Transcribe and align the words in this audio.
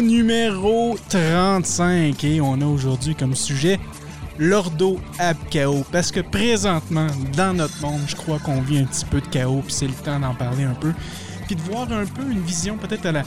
Numéro 0.00 0.96
35. 1.08 2.24
Et 2.24 2.40
on 2.40 2.60
a 2.60 2.64
aujourd'hui 2.64 3.14
comme 3.14 3.34
sujet 3.34 3.78
l'ordo 4.38 4.98
ab 5.18 5.36
chaos. 5.50 5.84
Parce 5.92 6.10
que 6.10 6.20
présentement, 6.20 7.06
dans 7.36 7.54
notre 7.54 7.80
monde, 7.82 8.00
je 8.06 8.16
crois 8.16 8.38
qu'on 8.38 8.60
vit 8.60 8.78
un 8.78 8.84
petit 8.84 9.04
peu 9.04 9.20
de 9.20 9.26
chaos, 9.26 9.62
puis 9.64 9.72
c'est 9.72 9.86
le 9.86 9.92
temps 9.92 10.18
d'en 10.18 10.34
parler 10.34 10.64
un 10.64 10.74
peu. 10.74 10.92
Puis 11.46 11.56
de 11.56 11.60
voir 11.62 11.92
un 11.92 12.06
peu 12.06 12.30
une 12.30 12.40
vision 12.40 12.76
peut-être 12.76 13.06
à 13.06 13.12
la, 13.12 13.22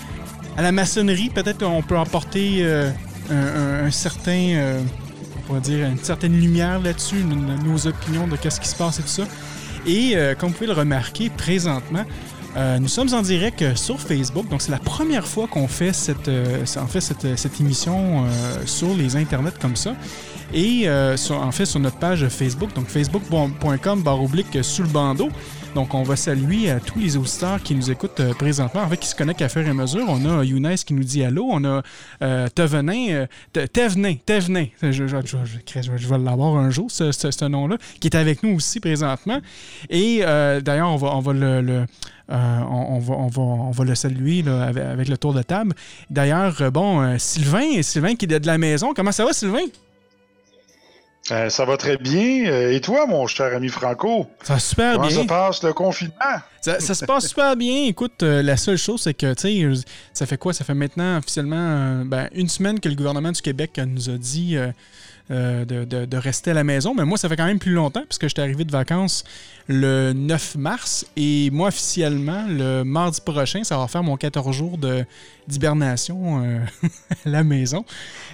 à 0.57 0.61
la 0.61 0.71
maçonnerie. 0.71 1.29
Peut-être 1.29 1.59
qu'on 1.59 1.81
peut 1.81 1.97
apporter 1.97 2.57
euh, 2.61 2.89
un, 3.29 3.91
certain. 3.91 4.31
euh, 4.31 4.81
on 5.49 5.59
dire 5.59 5.85
une 5.85 5.97
certaine 5.97 6.39
lumière 6.39 6.79
là-dessus, 6.79 7.23
nos, 7.23 7.35
nos 7.35 7.87
opinions 7.87 8.27
de 8.27 8.35
qu'est-ce 8.37 8.59
qui 8.59 8.67
se 8.67 8.75
passe 8.75 8.99
et 8.99 9.03
tout 9.03 9.09
ça. 9.09 9.23
Et 9.85 10.13
euh, 10.15 10.35
comme 10.35 10.49
vous 10.49 10.55
pouvez 10.55 10.67
le 10.67 10.73
remarquer, 10.73 11.29
présentement, 11.29 12.05
euh, 12.55 12.77
nous 12.79 12.87
sommes 12.87 13.13
en 13.13 13.21
direct 13.21 13.61
euh, 13.61 13.75
sur 13.75 13.99
Facebook. 13.99 14.47
Donc, 14.49 14.61
c'est 14.61 14.71
la 14.71 14.79
première 14.79 15.27
fois 15.27 15.47
qu'on 15.47 15.67
fait 15.67 15.93
cette, 15.93 16.27
euh, 16.27 16.63
en 16.77 16.87
fait 16.87 17.01
cette, 17.01 17.37
cette 17.37 17.59
émission 17.59 18.25
sur 18.65 18.93
les 18.93 19.15
internets 19.15 19.57
comme 19.59 19.75
ça. 19.75 19.95
Et 20.53 20.87
en 20.87 21.51
fait, 21.51 21.65
sur 21.65 21.79
notre 21.79 21.97
page 21.97 22.27
Facebook, 22.27 22.73
donc 22.75 22.87
facebook.com 22.87 24.03
barre 24.03 24.21
oblique 24.21 24.63
sous 24.63 24.83
le 24.83 24.89
bandeau. 24.89 25.29
Donc, 25.75 25.95
on 25.95 26.03
va 26.03 26.15
saluer 26.15 26.69
à 26.69 26.79
tous 26.79 26.99
les 26.99 27.17
auditeurs 27.17 27.61
qui 27.61 27.73
nous 27.73 27.89
écoutent 27.89 28.19
euh, 28.19 28.33
présentement, 28.35 28.81
en 28.81 28.89
fait, 28.89 28.97
qui 28.97 29.07
se 29.07 29.15
connectent 29.15 29.41
à 29.41 29.49
faire 29.49 29.67
et 29.67 29.73
mesure. 29.73 30.05
On 30.07 30.39
a 30.39 30.43
Younes 30.43 30.75
qui 30.75 30.93
nous 30.93 31.03
dit 31.03 31.23
allô. 31.23 31.47
On 31.51 31.63
a 31.65 31.81
Tevenin, 32.49 33.25
Te- 33.51 33.65
Tevenin, 33.65 34.13
Tevenin. 34.23 34.65
Je, 34.81 35.03
vais 35.03 36.17
l'avoir 36.19 36.57
un 36.57 36.69
jour, 36.69 36.91
ce, 36.91 37.45
nom-là, 37.47 37.77
qui 37.99 38.07
est 38.07 38.15
avec 38.15 38.43
nous 38.43 38.55
aussi 38.55 38.79
présentement. 38.79 39.39
Et 39.89 40.19
euh, 40.21 40.61
d'ailleurs, 40.61 40.89
on 40.91 40.97
va, 40.97 41.15
on 41.15 41.21
va 41.21 41.33
le. 41.33 41.39
euh, 41.41 41.85
on, 42.29 42.99
va, 42.99 43.13
on, 43.15 43.27
va, 43.27 43.41
on 43.41 43.71
va 43.71 43.83
le 43.83 43.95
saluer 43.95 44.43
avec, 44.47 45.07
le 45.09 45.17
tour 45.17 45.33
de 45.33 45.41
table. 45.41 45.73
D'ailleurs, 46.11 46.71
bon, 46.71 47.17
Sylvain, 47.17 47.81
Sylvain 47.81 48.13
qui 48.15 48.25
est 48.25 48.39
de 48.39 48.47
la 48.47 48.59
maison. 48.59 48.93
Comment 48.95 49.11
ça 49.11 49.25
va, 49.25 49.33
Sylvain? 49.33 49.65
Euh, 51.31 51.49
ça 51.49 51.63
va 51.63 51.77
très 51.77 51.95
bien. 51.97 52.45
Euh, 52.47 52.73
Et 52.73 52.81
toi, 52.81 53.05
mon 53.07 53.27
cher 53.27 53.55
ami 53.55 53.69
Franco? 53.69 54.27
Ça 54.43 54.53
va 54.55 54.59
super 54.59 54.93
Comment 54.95 55.07
bien. 55.07 55.21
se 55.21 55.27
passe 55.27 55.63
le 55.63 55.71
confinement? 55.73 56.13
Ça, 56.59 56.79
ça 56.81 56.93
se 56.93 57.05
passe 57.05 57.27
super 57.29 57.55
bien. 57.55 57.85
Écoute, 57.85 58.23
euh, 58.23 58.41
la 58.43 58.57
seule 58.57 58.77
chose, 58.77 59.01
c'est 59.03 59.13
que, 59.13 59.33
tu 59.33 59.41
sais, 59.73 59.85
ça 60.13 60.25
fait 60.25 60.37
quoi? 60.37 60.51
Ça 60.53 60.65
fait 60.65 60.73
maintenant 60.73 61.17
officiellement 61.19 62.03
ben, 62.05 62.27
une 62.33 62.49
semaine 62.49 62.79
que 62.79 62.89
le 62.89 62.95
gouvernement 62.95 63.31
du 63.31 63.41
Québec 63.41 63.79
nous 63.87 64.09
a 64.09 64.17
dit 64.17 64.57
de, 65.29 65.63
de- 65.85 66.05
de 66.05 66.17
rester 66.17 66.51
à 66.51 66.53
la 66.53 66.63
maison. 66.65 66.93
Mais 66.93 67.05
moi, 67.05 67.17
ça 67.17 67.29
fait 67.29 67.37
quand 67.37 67.45
même 67.45 67.57
plus 67.59 67.71
longtemps, 67.73 68.03
puisque 68.07 68.27
j'étais 68.27 68.41
arrivé 68.41 68.65
de 68.65 68.71
vacances 68.71 69.23
le 69.67 70.11
9 70.13 70.55
mars. 70.55 71.05
Et 71.15 71.49
moi, 71.51 71.69
officiellement, 71.69 72.45
le 72.49 72.83
mardi 72.83 73.21
prochain, 73.21 73.63
ça 73.63 73.77
va 73.77 73.87
faire 73.87 74.03
mon 74.03 74.17
14 74.17 74.53
jours 74.55 74.77
de- 74.77 75.05
d'hibernation 75.47 76.43
euh, 76.43 76.59
la 77.25 77.43
maison. 77.43 77.85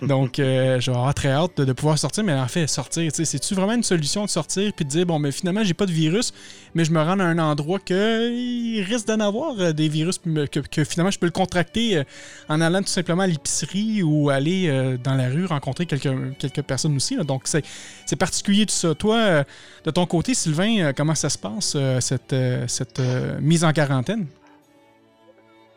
Donc, 0.02 0.40
euh, 0.40 0.80
très 1.16 1.32
hâte 1.32 1.60
de, 1.62 1.74
pouvoir 1.74 1.98
sortir. 1.98 2.24
Mais 2.24 2.34
en 2.34 2.48
fait, 2.48 2.68
sortir, 2.68 3.12
c'est-tu 3.14 3.54
vraiment 3.56 3.74
une 3.74 3.84
solution 3.84 4.26
de 4.26 4.30
sortir 4.30 4.72
puis 4.74 4.86
de 4.86 4.90
dire, 4.90 5.06
bon, 5.06 5.20
mais 5.20 5.32
finalement, 5.32 5.64
j'ai 5.64 5.74
pas 5.74 5.86
de 5.86 5.92
virus, 5.92 6.34
mais 6.76 6.86
je 6.86 6.92
me 6.92 7.02
rends 7.02 7.20
à 7.20 7.24
un 7.24 7.40
endroit 7.40 7.80
que 7.80 8.32
il 8.32 8.82
risque 8.84 9.08
d'en 9.08 9.20
avoir 9.20 9.60
euh, 9.60 9.74
des 9.74 9.90
virus 9.90 10.20
que, 10.20 10.84
finalement 10.84 11.12
je 11.12 11.20
peux 11.20 11.26
le 11.26 11.32
contracter 11.32 11.98
euh, 11.98 12.04
en 12.48 12.62
allant 12.62 12.82
tout 12.82 12.88
simplement 12.88 13.24
à 13.24 13.28
l'épicerie 13.28 14.04
ou 14.04 14.30
aller 14.30 14.98
dans 15.04 15.16
la 15.16 15.30
rue 15.30 15.46
rencontrer 15.46 15.86
quelques, 15.86 16.38
quelques 16.38 16.62
personnes 16.62 16.96
aussi. 16.96 17.18
Donc 17.18 17.44
c'est 17.48 18.16
particulier 18.18 18.66
tout 18.66 18.74
ça. 18.74 18.96
Toi, 18.96 19.44
de 19.84 19.92
ton 19.92 20.06
côté, 20.06 20.34
Sylvain, 20.34 20.94
comment 20.94 21.16
ça 21.16 21.30
se 21.30 21.38
passe, 21.38 21.78
cette, 22.00 23.02
mise 23.42 23.64
en 23.64 23.72
quarantaine? 23.74 24.26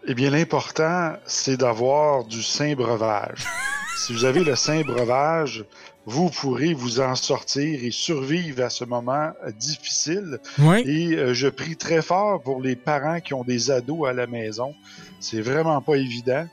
Eh 0.07 0.15
bien, 0.15 0.31
l'important, 0.31 1.15
c'est 1.27 1.57
d'avoir 1.57 2.25
du 2.25 2.43
saint 2.43 2.75
breuvage. 2.75 3.45
si 3.97 4.13
vous 4.13 4.25
avez 4.25 4.43
le 4.43 4.57
saint 4.57 4.83
breuvage, 4.83 5.65
vous 6.07 6.29
pourrez 6.29 6.75
vous 6.75 7.01
en 7.01 7.15
sortir 7.15 7.85
et 7.85 7.93
survivre 7.93 8.65
à 8.65 8.71
ce 8.71 8.85
moment 8.85 9.33
difficile. 9.59 10.39
Oui. 10.59 10.83
Et 10.87 11.15
euh, 11.15 11.35
je 11.35 11.49
prie 11.49 11.77
très 11.77 12.03
fort 12.03 12.43
pour 12.43 12.61
les 12.61 12.75
parents 12.75 13.21
qui 13.21 13.35
ont 13.35 13.45
des 13.45 13.71
ados 13.71 14.09
à 14.09 14.13
la 14.13 14.27
maison. 14.27 14.75
C'est 15.21 15.41
vraiment 15.41 15.81
pas 15.81 15.95
évident. 15.95 16.47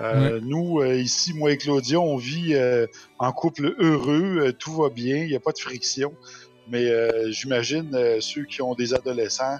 Euh, 0.00 0.40
Nous, 0.42 0.80
euh, 0.80 0.96
ici, 0.96 1.34
moi 1.34 1.52
et 1.52 1.56
Claudia, 1.56 2.00
on 2.00 2.16
vit 2.16 2.54
euh, 2.54 2.86
en 3.18 3.32
couple 3.32 3.74
heureux, 3.78 4.52
tout 4.58 4.74
va 4.74 4.88
bien, 4.88 5.18
il 5.18 5.28
n'y 5.28 5.36
a 5.36 5.40
pas 5.40 5.52
de 5.52 5.58
friction. 5.58 6.14
Mais 6.68 6.88
euh, 6.88 7.30
j'imagine 7.30 7.90
ceux 8.20 8.44
qui 8.44 8.62
ont 8.62 8.74
des 8.74 8.94
adolescents, 8.94 9.58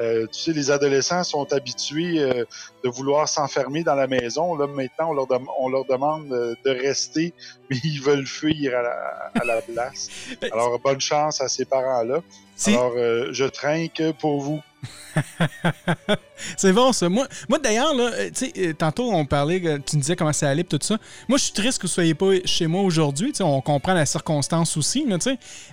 euh, 0.00 0.26
tu 0.26 0.40
sais, 0.40 0.52
les 0.52 0.70
adolescents 0.70 1.24
sont 1.24 1.52
habitués 1.52 2.20
euh, 2.20 2.44
de 2.84 2.88
vouloir 2.88 3.28
s'enfermer 3.28 3.82
dans 3.82 3.94
la 3.94 4.06
maison. 4.06 4.54
Là, 4.54 4.66
maintenant, 4.66 5.10
on 5.10 5.14
leur, 5.14 5.26
on 5.58 5.68
leur 5.68 5.84
demande 5.84 6.32
euh, 6.32 6.54
de 6.64 6.70
rester, 6.70 7.34
mais 7.70 7.76
ils 7.82 8.00
veulent 8.00 8.26
fuir 8.26 8.78
à 8.78 8.82
la, 8.82 9.30
à 9.40 9.44
la 9.44 9.62
place. 9.72 10.08
Alors, 10.52 10.78
bonne 10.78 11.00
chance 11.00 11.40
à 11.40 11.48
ces 11.48 11.64
parents-là. 11.64 12.22
Alors, 12.66 12.92
euh, 12.96 13.28
je 13.32 13.44
trinque 13.44 14.02
pour 14.20 14.40
vous. 14.40 14.60
C'est 16.56 16.72
bon, 16.72 16.92
ça. 16.92 17.08
Moi, 17.08 17.26
moi 17.48 17.58
d'ailleurs, 17.58 17.94
là, 17.94 18.10
euh, 18.14 18.30
euh, 18.58 18.72
tantôt, 18.72 19.10
on 19.12 19.24
parlait, 19.24 19.60
tu 19.84 19.96
me 19.96 20.00
disais 20.00 20.16
comment 20.16 20.32
ça 20.32 20.48
allait, 20.48 20.64
tout 20.64 20.78
ça. 20.80 20.98
Moi, 21.28 21.38
je 21.38 21.44
suis 21.44 21.52
triste 21.52 21.78
que 21.78 21.86
vous 21.86 21.92
soyez 21.92 22.14
pas 22.14 22.32
chez 22.44 22.66
moi 22.66 22.82
aujourd'hui. 22.82 23.32
On 23.40 23.60
comprend 23.60 23.94
la 23.94 24.06
circonstance 24.06 24.76
aussi, 24.76 25.04
là. 25.06 25.18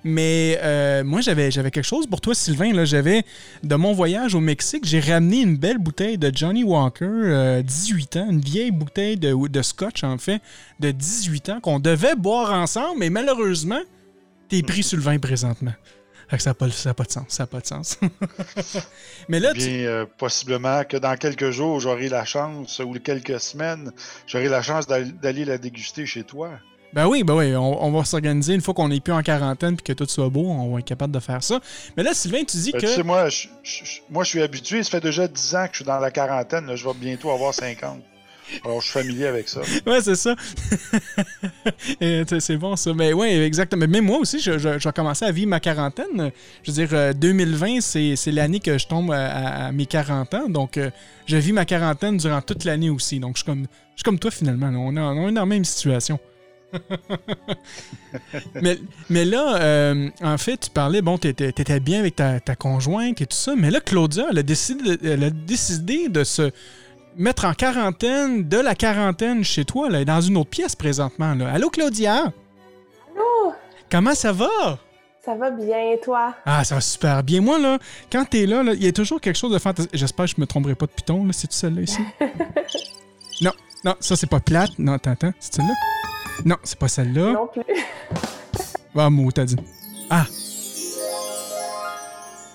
Mais 0.04 0.60
euh, 0.62 1.04
moi, 1.04 1.22
j'avais, 1.22 1.52
j'avais 1.52 1.72
quelque 1.72 1.86
chose 1.86 2.08
pour 2.08 2.22
toi, 2.22 2.34
Sylvain. 2.34 2.86
J'avais, 2.86 3.24
de 3.64 3.76
mon 3.76 3.94
voyage 3.94 4.36
au 4.36 4.40
Mexique, 4.40 4.86
j'ai 4.86 5.00
ramené 5.00 5.42
une 5.42 5.58
belle 5.58 5.78
bouteille 5.78 6.18
de 6.18 6.32
Johnny 6.34 6.64
Walker, 6.64 7.06
euh, 7.06 7.62
18 7.62 8.18
ans, 8.18 8.28
une 8.30 8.42
vieille 8.42 8.72
bouteille 8.72 9.18
de, 9.18 9.48
de 9.48 9.62
scotch, 9.62 10.04
en 10.04 10.18
fait, 10.18 10.42
de 10.80 10.92
18 10.92 11.50
ans, 11.50 11.60
qu'on 11.62 11.80
devait 11.80 12.16
boire 12.16 12.52
ensemble, 12.54 13.00
mais 13.00 13.10
malheureusement, 13.10 13.82
t'es 14.50 14.62
pris 14.64 14.84
sur 14.84 14.98
le 14.98 15.04
vin 15.04 15.20
présentement. 15.20 15.74
Fait 16.28 16.38
que 16.38 16.44
ça 16.44 16.50
n'a 16.52 16.54
pas, 16.56 16.70
ça 16.72 16.90
a 16.90 16.94
pas 16.94 17.04
de 17.04 17.12
sens. 17.12 17.26
Ça 17.30 17.44
n'a 17.44 17.48
pas 17.48 17.60
de 17.62 17.66
sens. 17.68 18.00
mais 19.30 19.40
là, 19.40 19.54
tu- 19.54 19.60
Bien, 19.60 19.68
euh, 19.88 20.06
possiblement 20.18 20.84
que 20.84 20.98
dans 20.98 21.16
quelques 21.18 21.52
jours, 21.52 21.80
j'aurai 21.80 22.10
la 22.10 22.26
chance, 22.26 22.80
ou 22.80 22.94
quelques 22.94 23.40
semaines, 23.40 23.92
j'aurai 24.28 24.48
la 24.50 24.62
chance 24.62 24.88
d'al- 24.88 25.12
d'aller 25.20 25.46
la 25.46 25.58
déguster 25.58 26.06
chez 26.06 26.24
toi. 26.24 26.52
Ben 26.94 27.08
oui, 27.08 27.24
ben 27.24 27.34
oui, 27.36 27.54
on, 27.56 27.84
on 27.84 27.92
va 27.92 28.06
s'organiser 28.06 28.54
une 28.54 28.62
fois 28.62 28.74
qu'on 28.74 28.88
n'est 28.88 29.02
plus 29.02 29.12
en 29.12 29.22
quarantaine 29.22 29.76
puis 29.76 29.84
que 29.84 29.92
tout 29.94 30.06
soit 30.10 30.30
beau, 30.30 30.46
on 30.48 30.72
va 30.74 30.80
être 30.80 30.86
capable 30.86 31.14
de 31.14 31.20
faire 31.20 31.44
ça. 31.44 31.60
Mais 31.98 32.04
là, 32.04 32.14
Sylvain, 32.14 32.44
tu 32.46 32.56
dis 32.58 32.72
Ben, 32.72 32.80
que. 32.80 32.86
Tu 32.88 32.94
sais, 32.94 33.04
moi, 33.04 33.28
je, 33.30 33.48
je- 33.64 33.84
je- 33.84 34.00
moi, 34.10 34.24
je 34.24 34.30
suis 34.30 34.42
habitué. 34.42 34.82
Ça 34.82 34.92
fait 34.92 35.02
déjà 35.02 35.28
10 35.28 35.56
ans 35.56 35.66
que 35.66 35.72
je 35.74 35.76
suis 35.78 35.86
dans 35.86 36.00
la 36.00 36.10
quarantaine. 36.12 36.68
là. 36.68 36.76
je 36.78 36.86
vais 36.88 36.94
bientôt 36.94 37.32
avoir 37.32 37.54
50. 37.54 38.02
Alors, 38.64 38.82
je 38.82 38.90
suis 38.90 39.00
familier 39.00 39.28
avec 39.28 39.48
ça. 39.50 39.62
Ouais, 39.86 40.02
c'est 40.02 40.16
ça. 40.16 40.36
Tu 42.00 42.40
c'est 42.40 42.58
bon, 42.58 42.76
ça. 42.76 42.94
Mais 42.94 43.14
oui, 43.14 43.28
exactement. 43.28 43.86
Mais 43.88 44.02
moi 44.02 44.20
aussi, 44.20 44.40
je, 44.40 44.58
je, 44.58 45.24
à 45.26 45.32
vivre 45.32 45.50
ma 45.50 45.60
quarantaine. 45.60 46.32
Je 46.64 46.72
veux 46.72 46.76
dire, 46.76 46.90
euh, 46.94 47.14
2020, 47.14 47.82
c'est 47.82 48.16
c'est 48.16 48.32
l'année 48.32 48.60
que 48.60 48.78
je 48.78 48.88
tombe 48.88 49.12
à, 49.12 49.72
mes 49.72 49.86
40 49.86 50.34
ans. 50.34 50.50
Donc, 50.50 50.78
euh, 50.78 50.90
je 51.26 51.38
vis 51.38 51.54
ma 51.54 51.66
quarantaine 51.66 52.18
durant 52.18 52.42
toute 52.42 52.64
l'année 52.64 52.90
aussi. 52.90 53.20
Donc, 53.20 53.36
je 53.36 53.44
suis 53.44 53.46
comme, 53.46 53.64
je 53.64 53.98
suis 53.98 54.04
comme 54.04 54.20
toi, 54.20 54.32
finalement. 54.32 54.68
On, 54.68 54.96
est, 54.96 55.00
on 55.00 55.30
est 55.30 55.34
dans 55.34 55.42
la 55.42 55.46
même 55.46 55.66
situation. 55.66 56.20
mais, 58.62 58.78
mais 59.10 59.26
là, 59.26 59.58
euh, 59.62 60.10
en 60.22 60.38
fait, 60.38 60.58
tu 60.58 60.70
parlais, 60.70 61.02
bon, 61.02 61.18
t'étais 61.18 61.50
étais 61.50 61.80
bien 61.80 62.00
avec 62.00 62.16
ta, 62.16 62.40
ta 62.40 62.56
conjointe 62.56 63.22
et 63.22 63.26
tout 63.26 63.38
ça, 63.38 63.56
mais 63.56 63.72
là, 63.72 63.80
Claudia, 63.80 64.28
elle 64.32 64.40
a 64.40 64.44
décidé, 64.44 64.98
elle 65.04 65.24
a 65.24 65.30
décidé 65.30 66.10
de 66.10 66.24
se 66.24 66.52
mettre 67.18 67.46
en 67.46 67.54
quarantaine, 67.54 68.48
de 68.48 68.58
la 68.58 68.76
quarantaine 68.76 69.44
chez 69.44 69.66
toi, 69.66 69.90
là, 69.90 70.04
dans 70.06 70.22
une 70.22 70.38
autre 70.38 70.50
pièce 70.50 70.76
présentement. 70.76 71.34
Là. 71.34 71.52
Allô, 71.52 71.70
Claudia? 71.70 72.16
Allô? 72.16 73.54
Comment 73.92 74.16
ça 74.16 74.32
va? 74.32 74.80
Ça 75.24 75.36
va 75.36 75.50
bien, 75.50 75.94
et 75.94 76.00
toi? 76.04 76.36
Ah, 76.46 76.64
ça 76.64 76.76
va 76.76 76.82
super 76.82 77.24
bien. 77.24 77.42
Moi, 77.42 77.58
là, 77.58 77.80
quand 78.12 78.26
t'es 78.26 78.46
là, 78.46 78.62
là, 78.62 78.74
il 78.74 78.84
y 78.84 78.88
a 78.88 78.92
toujours 78.92 79.20
quelque 79.20 79.38
chose 79.38 79.52
de 79.52 79.60
fantastique. 79.60 79.96
J'espère 79.98 80.26
que 80.26 80.32
je 80.32 80.42
me 80.42 80.46
tromperai 80.46 80.76
pas 80.76 80.86
de 80.86 80.92
Python, 80.92 81.26
là. 81.26 81.34
C'est-tu 81.34 81.56
celle-là 81.56 81.82
ici? 81.82 82.02
non, 83.42 83.52
non, 83.84 83.96
ça, 84.00 84.16
c'est 84.16 84.30
pas 84.30 84.40
plate. 84.40 84.78
Non, 84.78 84.94
attends, 84.94 85.12
attends. 85.12 85.34
C'est 85.40 85.56
celle-là? 85.56 85.74
Non, 86.46 86.58
c'est 86.64 86.78
pas 86.78 86.88
celle-là. 86.88 87.34
Non 87.34 87.48
plus. 87.48 87.64
Ah, 88.96 89.10
mot, 89.10 89.32
t'as 89.32 89.46
dit. 89.46 89.58
Ah! 90.10 90.26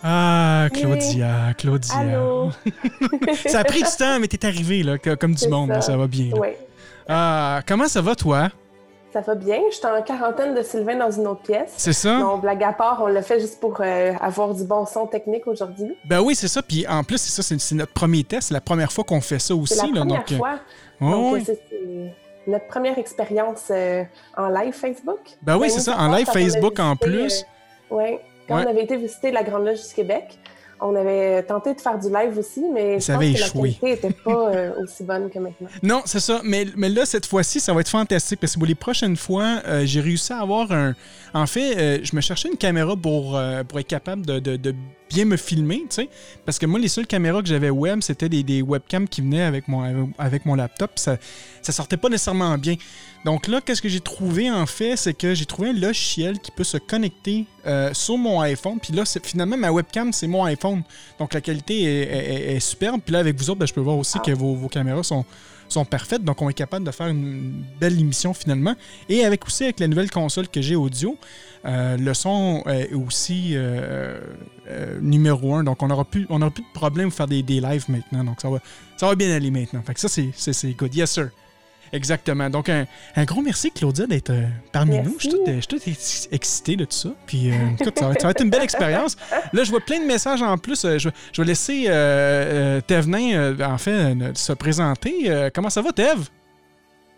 Ah, 0.02 0.69
Claudia, 0.73 1.52
Claudia. 1.58 1.94
Allô? 1.99 2.50
ça 3.47 3.61
a 3.61 3.64
pris 3.64 3.82
du 3.82 3.88
temps, 3.99 4.19
mais 4.20 4.29
t'es 4.29 4.47
arrivé, 4.47 4.82
là, 4.82 4.99
co- 4.99 5.17
comme 5.17 5.35
du 5.35 5.49
monde, 5.49 5.69
là, 5.70 5.81
ça 5.81 5.97
va 5.97 6.06
bien. 6.06 6.31
Oui. 6.38 6.49
Ah, 7.08 7.61
comment 7.67 7.87
ça 7.88 8.00
va, 8.00 8.14
toi? 8.14 8.49
Ça 9.12 9.20
va 9.20 9.35
bien. 9.35 9.58
Je 9.70 9.76
suis 9.76 9.87
en 9.87 10.00
quarantaine 10.02 10.55
de 10.55 10.62
Sylvain 10.62 10.94
dans 10.97 11.11
une 11.11 11.26
autre 11.26 11.43
pièce. 11.43 11.73
C'est 11.76 11.93
ça? 11.93 12.19
Non, 12.19 12.38
blague 12.38 12.62
à 12.62 12.73
part, 12.73 13.02
on 13.02 13.08
l'a 13.08 13.23
fait 13.23 13.41
juste 13.41 13.58
pour 13.61 13.79
euh, 13.81 14.12
avoir 14.20 14.55
du 14.55 14.62
bon 14.64 14.87
son 14.87 15.06
technique 15.06 15.47
aujourd'hui. 15.49 15.97
Ben 16.05 16.20
oui, 16.20 16.35
c'est 16.37 16.47
ça. 16.49 16.62
Puis 16.62 16.87
en 16.87 17.02
plus, 17.02 17.19
c'est 17.19 17.43
ça, 17.43 17.56
c'est 17.58 17.75
notre 17.75 17.93
premier 17.93 18.23
test. 18.23 18.49
C'est 18.49 18.55
la 18.55 18.61
première 18.61 18.93
fois 18.93 19.02
qu'on 19.05 19.20
fait 19.20 19.41
ça 19.41 19.55
aussi. 19.55 19.75
C'est 19.75 19.81
la 19.81 19.93
là, 19.93 20.00
première 20.00 20.19
donc, 20.20 20.32
euh, 20.32 20.37
fois. 20.37 20.58
Donc, 21.00 21.32
ouais. 21.35 21.43
c'est 21.44 21.61
notre 22.47 22.69
première 22.69 22.99
expérience 22.99 23.64
euh, 23.73 24.05
en 24.37 24.49
live 24.49 24.73
Facebook. 24.73 25.19
Ben 25.43 25.56
oui, 25.56 25.67
Ben, 25.69 25.75
c'est 25.75 25.81
ça, 25.81 25.99
en 25.99 26.08
live 26.14 26.29
Facebook 26.32 26.79
en 26.79 26.94
plus. 26.94 27.44
euh, 27.91 27.97
ouais. 27.97 28.20
Quand 28.50 28.56
Ouais. 28.58 28.64
on 28.67 28.70
avait 28.70 28.82
été 28.85 28.97
visiter 28.97 29.31
la 29.31 29.43
Grande 29.43 29.64
Loge 29.64 29.87
du 29.88 29.94
Québec, 29.94 30.38
on 30.82 30.94
avait 30.97 31.43
tenté 31.43 31.75
de 31.75 31.81
faire 31.81 31.99
du 31.99 32.08
live 32.08 32.37
aussi, 32.38 32.64
mais 32.73 32.94
je 32.99 33.05
Ça 33.05 33.12
pense 33.14 33.23
avait 33.23 33.32
que 33.35 33.38
échoué. 33.38 33.69
la 33.82 33.88
qualité 33.88 33.91
n'était 34.08 34.23
pas 34.25 34.49
euh, 34.50 34.82
aussi 34.82 35.05
bonne 35.05 35.29
que 35.31 35.38
maintenant. 35.38 35.69
Non, 35.82 36.02
c'est 36.06 36.20
ça. 36.20 36.41
Mais, 36.43 36.64
mais 36.76 36.88
là, 36.88 37.05
cette 37.06 37.26
fois-ci, 37.26 37.61
ça 37.61 37.73
va 37.75 37.81
être 37.82 37.88
fantastique 37.91 38.41
parce 38.41 38.55
que 38.55 38.58
pour 38.58 38.67
les 38.67 38.75
prochaines 38.75 39.17
fois, 39.17 39.61
euh, 39.67 39.82
j'ai 39.85 40.00
réussi 40.00 40.32
à 40.32 40.41
avoir 40.41 40.73
un. 40.73 40.94
En 41.35 41.47
fait, 41.47 41.76
euh, 41.76 41.99
je 42.02 42.17
me 42.17 42.20
cherchais 42.20 42.49
une 42.49 42.56
caméra 42.56 42.97
pour, 42.97 43.38
pour 43.69 43.79
être 43.79 43.87
capable 43.87 44.25
de, 44.26 44.38
de- 44.38 44.56
de 44.56 44.75
bien 45.11 45.25
me 45.27 45.37
filmer, 45.37 45.81
tu 45.91 45.97
sais. 45.97 46.09
Parce 46.47 46.59
que 46.59 46.65
moi, 46.67 46.79
les 46.81 46.89
seules 46.89 47.07
caméras 47.07 47.43
que 47.43 47.49
j'avais 47.49 47.69
web, 47.71 48.01
c'était 48.01 48.29
des, 48.29 48.43
des 48.43 48.62
webcams 48.62 49.07
qui 49.09 49.21
venaient 49.21 49.43
avec 49.43 49.69
mon, 49.69 50.11
avec 50.19 50.47
mon 50.47 50.55
laptop. 50.55 50.93
Ça, 50.95 51.19
ça 51.61 51.73
sortait 51.73 51.97
pas 51.99 52.09
nécessairement 52.09 52.57
bien. 52.57 52.77
Donc 53.25 53.49
là, 53.49 53.61
qu'est-ce 53.61 53.83
que 53.83 53.89
j'ai 53.89 54.01
trouvé 54.01 54.51
en 54.51 54.65
fait, 54.65 54.97
c'est 54.97 55.12
que 55.12 55.35
j'ai 55.35 55.45
trouvé 55.45 55.71
un 55.71 55.73
logiciel 55.75 56.39
qui 56.39 56.51
peut 56.53 56.65
se 56.65 56.79
connecter 56.79 57.45
euh, 57.67 57.93
sur 57.93 58.17
mon 58.17 58.41
iPhone. 58.41 58.79
Puis 58.81 58.95
là, 58.95 59.03
finalement, 59.23 59.57
ma 59.59 59.71
webcam, 59.71 60.12
c'est 60.12 60.27
mon 60.29 60.45
iPhone. 60.45 60.83
Donc 61.19 61.35
la 61.35 61.41
qualité 61.43 61.83
est, 61.83 62.03
est- 62.53 62.57
est 62.57 62.61
superbe. 62.61 63.01
Puis 63.05 63.12
là, 63.12 63.19
avec 63.19 63.37
vous 63.37 63.51
autres, 63.51 63.59
ben, 63.59 63.67
je 63.67 63.75
peux 63.75 63.81
voir 63.83 63.99
aussi 63.99 64.19
que 64.21 64.31
vos, 64.31 64.55
vos 64.55 64.69
caméras 64.69 65.03
sont, 65.03 65.25
sont 65.72 65.84
parfaites. 65.84 66.25
Donc 66.25 66.43
on 66.43 66.49
est 66.49 66.55
capable 66.55 66.84
de 66.84 66.90
faire 66.90 67.08
une 67.08 67.64
belle 67.81 67.99
émission 67.99 68.34
finalement. 68.34 68.75
Et 69.08 69.25
avec 69.25 69.46
aussi 69.46 69.64
avec 69.64 69.81
la 69.81 69.88
nouvelle 69.88 70.11
console 70.11 70.49
que 70.49 70.61
j'ai 70.61 70.76
audio, 70.76 71.17
euh, 71.64 71.96
le 71.96 72.14
son 72.14 72.62
est 72.67 72.93
aussi 72.93 73.52
euh, 73.55 74.20
euh, 74.69 74.99
numéro 75.00 75.55
un. 75.55 75.64
Donc 75.64 75.82
on 75.82 75.88
n'aura 75.88 76.05
plus, 76.05 76.26
on 76.31 76.40
aura 76.40 76.50
plus 76.50 76.62
de 76.62 76.72
problème 76.72 77.08
pour 77.08 77.17
faire 77.17 77.26
des, 77.26 77.43
des 77.43 77.61
lives 77.61 77.84
maintenant. 77.88 78.25
Donc 78.25 78.40
ça 78.40 78.50
va, 78.50 78.58
ça 78.96 79.06
va 79.06 79.14
bien 79.14 79.34
aller 79.34 79.50
maintenant. 79.50 79.82
Fait 79.82 79.94
que 79.94 80.00
ça, 80.00 80.08
c'est, 80.08 80.72
good. 80.72 80.94
Yes, 80.94 81.11
sir. 81.11 81.31
Exactement. 81.92 82.48
Donc, 82.50 82.69
un, 82.69 82.87
un 83.16 83.25
gros 83.25 83.42
merci, 83.42 83.70
Claudia, 83.72 84.06
d'être 84.06 84.31
euh, 84.31 84.46
parmi 84.72 84.92
Merci. 84.92 85.08
nous. 85.10 85.14
Je 85.19 85.28
suis 85.28 85.31
tout, 85.31 85.40
euh, 85.48 85.54
je 85.56 85.60
suis 85.60 85.66
tout 85.66 85.81
ex- 85.90 86.28
excité 86.31 86.76
de 86.76 86.84
tout 86.84 86.96
ça. 86.96 87.08
Puis, 87.26 87.50
euh, 87.50 87.54
écoute, 87.81 87.98
ça, 87.98 88.06
va 88.06 88.12
être, 88.12 88.20
ça 88.20 88.26
va 88.28 88.31
être 88.31 88.42
une 88.44 88.50
belle 88.50 88.62
expérience. 88.62 89.16
Là, 89.52 89.64
je 89.64 89.70
vois 89.70 89.81
plein 89.81 89.98
de 90.00 90.06
messages 90.06 90.40
en 90.42 90.56
plus. 90.56 90.82
Je, 90.82 91.08
je 91.32 91.42
vais 91.42 91.46
laisser 91.48 91.87
euh, 91.88 91.90
euh, 91.92 92.81
Thévenin, 92.81 93.32
euh, 93.34 93.64
en 93.64 93.78
fait, 93.78 93.90
euh, 93.90 94.32
se 94.34 94.52
présenter. 94.52 95.31
Euh, 95.31 95.50
comment 95.52 95.70
ça 95.70 95.82
va, 95.82 95.92
Tev? 95.92 96.26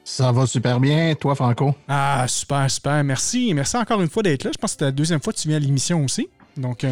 Ça 0.05 0.33
va 0.33 0.47
super 0.47 0.81
bien, 0.81 1.15
toi, 1.15 1.35
Franco? 1.35 1.75
Ah, 1.87 2.25
super, 2.27 2.69
super. 2.71 3.05
Merci. 3.05 3.53
Merci 3.55 3.77
encore 3.77 4.01
une 4.01 4.09
fois 4.11 4.23
d'être 4.23 4.43
là. 4.45 4.51
Je 4.53 4.59
pense 4.59 4.73
que 4.73 4.79
c'est 4.81 4.85
la 4.87 4.91
deuxième 4.91 5.21
fois 5.21 5.33
que 5.33 5.39
tu 5.39 5.47
viens 5.49 5.59
à 5.59 5.61
l'émission 5.61 6.03
aussi. 6.05 6.29
Donc, 6.57 6.85
euh, 6.85 6.89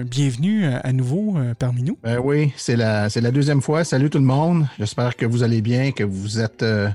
euh, 0.00 0.04
bienvenue 0.04 0.66
à, 0.66 0.92
nouveau 0.92 1.36
euh, 1.36 1.54
parmi 1.56 1.82
nous. 1.82 1.96
Ben 2.02 2.18
oui, 2.18 2.52
c'est 2.56 2.74
la, 2.74 3.06
la 3.14 3.30
deuxième 3.30 3.62
fois. 3.62 3.84
Salut 3.84 4.10
tout 4.10 4.18
le 4.18 4.24
monde. 4.24 4.66
J'espère 4.78 5.16
que 5.16 5.24
vous 5.26 5.44
allez 5.44 5.62
bien, 5.62 5.92
que 5.92 6.02
vous 6.02 6.40
êtes 6.40 6.64
euh, 6.64 6.88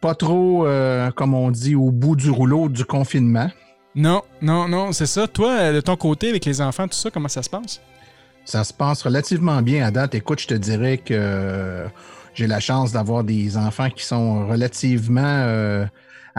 pas 0.00 0.16
trop, 0.16 0.66
euh, 0.66 1.12
comme 1.12 1.34
on 1.34 1.52
dit, 1.52 1.76
au 1.76 1.92
bout 1.92 2.16
du 2.16 2.30
rouleau 2.30 2.68
du 2.68 2.84
confinement. 2.84 3.50
Non, 3.94 4.22
non, 4.42 4.66
non, 4.66 4.90
c'est 4.92 5.06
ça. 5.06 5.28
Toi, 5.28 5.72
de 5.72 5.80
ton 5.80 5.96
côté, 5.96 6.28
avec 6.30 6.44
les 6.44 6.60
enfants, 6.60 6.88
tout 6.88 6.98
ça, 6.98 7.10
comment 7.10 7.28
ça 7.28 7.42
se 7.42 7.50
passe? 7.50 7.80
Ça 8.44 8.64
se 8.64 8.72
passe 8.72 9.02
relativement 9.02 9.62
bien 9.62 9.86
à 9.86 9.92
date. 9.92 10.16
Écoute, 10.16 10.40
je 10.40 10.48
te 10.48 10.54
dirais 10.54 10.98
que 10.98 11.84
j'ai 12.34 12.46
la 12.48 12.60
chance 12.60 12.92
d'avoir 12.92 13.22
des 13.22 13.56
enfants 13.56 13.90
qui 13.90 14.04
sont 14.04 14.46
relativement, 14.48 15.86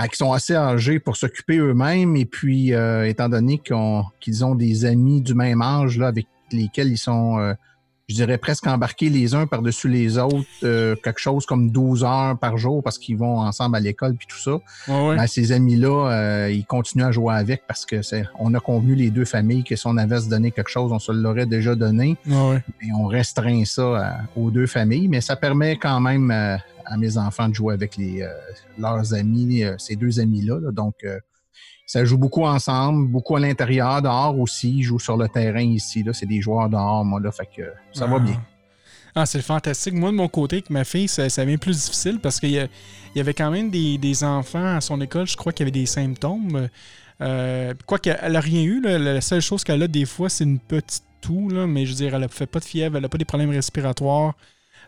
qui 0.07 0.18
sont 0.18 0.31
assez 0.34 0.56
âgés 0.56 1.00
pour 1.00 1.18
s'occuper 1.18 1.57
eux-mêmes. 1.57 2.16
Et 2.16 2.25
puis, 2.25 2.74
euh, 2.74 3.07
étant 3.07 3.30
donné 3.30 3.57
qu'ils 3.60 4.46
ont 4.46 4.56
des 4.56 4.86
amis 4.86 5.22
du 5.22 5.34
même 5.34 5.62
âge 5.62 5.98
là, 5.98 6.07
avec 6.07 6.28
lesquels 6.51 6.88
ils 6.90 6.98
sont, 6.98 7.38
euh, 7.40 7.54
je 8.07 8.16
dirais, 8.16 8.40
presque 8.40 8.66
embarqués 8.66 9.10
les 9.10 9.36
uns 9.36 9.46
par-dessus 9.46 9.88
les 9.88 10.18
autres, 10.18 10.48
euh, 10.63 10.96
quelque 11.04 11.19
chose 11.19 11.46
comme 11.46 11.69
12 11.69 12.04
heures 12.04 12.40
par 12.40 12.57
jour 12.57 12.81
parce 12.81 12.98
qu'ils 12.98 13.18
vont 13.18 13.38
ensemble 13.40 13.75
à 13.75 13.80
l'école 13.80 14.16
puis 14.16 14.25
tout 14.28 14.40
ça. 14.40 14.54
Ouais, 14.88 15.10
ouais. 15.10 15.16
Ben, 15.16 15.28
ces 15.28 15.51
amis-là, 15.51 16.12
euh, 16.12 16.52
ils 16.52 16.66
continuent 16.66 17.04
à 17.04 17.12
jouer 17.12 17.36
avec 17.36 17.68
parce 17.68 17.86
que 17.86 17.98
on 18.40 18.54
a 18.56 18.60
convenu 18.60 18.95
les 18.95 19.12
deux 19.12 19.25
familles 19.25 19.63
que 19.63 19.75
si 19.75 19.86
on 19.86 19.95
avait 19.98 20.16
à 20.16 20.22
se 20.22 20.30
donner 20.30 20.50
quelque 20.50 20.72
chose, 20.72 20.92
on 20.92 20.98
se 20.98 21.12
l'aurait 21.12 21.45
déjà 21.45 21.75
donné. 21.75 22.18
Ouais. 22.25 22.63
Et 22.81 22.88
on 22.98 23.06
restreint 23.06 23.63
ça 23.66 23.84
à- 24.07 24.18
aux 24.36 24.50
deux 24.50 24.66
familles, 24.66 25.07
mais 25.07 25.22
ça 25.22 25.36
permet 25.36 25.75
quand 25.78 26.00
même 26.00 26.31
euh, 26.31 26.57
à 26.90 26.98
mes 26.98 27.18
enfants 27.18 27.48
de 27.48 27.54
jouer 27.54 27.74
avec 27.74 27.96
les, 27.98 28.22
euh, 28.24 28.30
leurs 28.78 29.14
amis, 29.14 29.64
euh, 29.64 29.76
ces 29.78 29.96
deux 29.96 30.20
amis-là. 30.20 30.60
là. 30.60 30.72
Donc, 30.72 30.96
euh, 31.04 31.20
ça 31.86 32.04
joue 32.06 32.18
beaucoup 32.18 32.46
ensemble, 32.46 33.08
beaucoup 33.08 33.36
à 33.36 33.40
l'intérieur, 33.40 34.02
dehors 34.02 34.38
aussi. 34.40 34.78
Ils 34.78 34.84
jouent 34.84 35.00
sur 35.00 35.18
le 35.18 35.28
terrain 35.28 35.62
ici. 35.62 36.04
Là. 36.04 36.14
C'est 36.14 36.26
des 36.26 36.42
joueurs 36.42 36.70
dehors, 36.70 37.06
moi, 37.06 37.20
là. 37.20 37.32
Fait 37.32 37.48
que 37.56 37.64
ça 37.94 38.06
va 38.06 38.18
Ah. 38.18 38.20
bien. 38.20 38.42
Ah, 39.16 39.26
c'est 39.26 39.42
fantastique. 39.42 39.96
Moi, 39.96 40.12
de 40.12 40.16
mon 40.16 40.28
côté, 40.28 40.58
avec 40.58 40.70
ma 40.70 40.84
fille, 40.84 41.08
ça, 41.08 41.30
ça 41.30 41.44
devient 41.44 41.58
plus 41.58 41.84
difficile 41.84 42.20
parce 42.20 42.40
qu'il 42.40 42.52
y, 43.16 43.20
avait 43.20 43.34
quand 43.34 43.50
même 43.50 43.72
des, 43.72 43.98
des 43.98 44.24
enfants 44.24 44.76
à 44.76 44.82
son 44.82 45.02
école, 45.02 45.26
je 45.28 45.36
crois 45.36 45.52
qu'il 45.52 45.66
y 45.66 45.70
avait 45.70 45.80
des 45.80 45.88
symptômes. 45.88 46.70
Euh, 47.22 47.74
quoi 47.86 47.98
qu'elle 48.00 48.32
n'a 48.32 48.40
rien 48.40 48.62
eu, 48.62 48.82
là. 48.82 48.98
la 49.00 49.20
seule 49.22 49.42
chose 49.42 49.64
qu'elle 49.64 49.82
a 49.84 49.88
des 49.88 50.06
fois, 50.06 50.30
c'est 50.30 50.44
une 50.44 50.60
petite 50.60 51.04
toux, 51.22 51.50
là, 51.50 51.68
mais 51.68 51.86
je 51.86 51.92
veux 51.92 51.98
dire, 51.98 52.16
elle 52.16 52.22
ne 52.22 52.28
fait 52.28 52.46
pas 52.46 52.60
de 52.60 52.66
fièvre, 52.66 52.96
elle 52.98 53.02
n'a 53.02 53.10
pas 53.10 53.18
des 53.18 53.26
problèmes 53.26 53.50
respiratoires. 53.50 54.36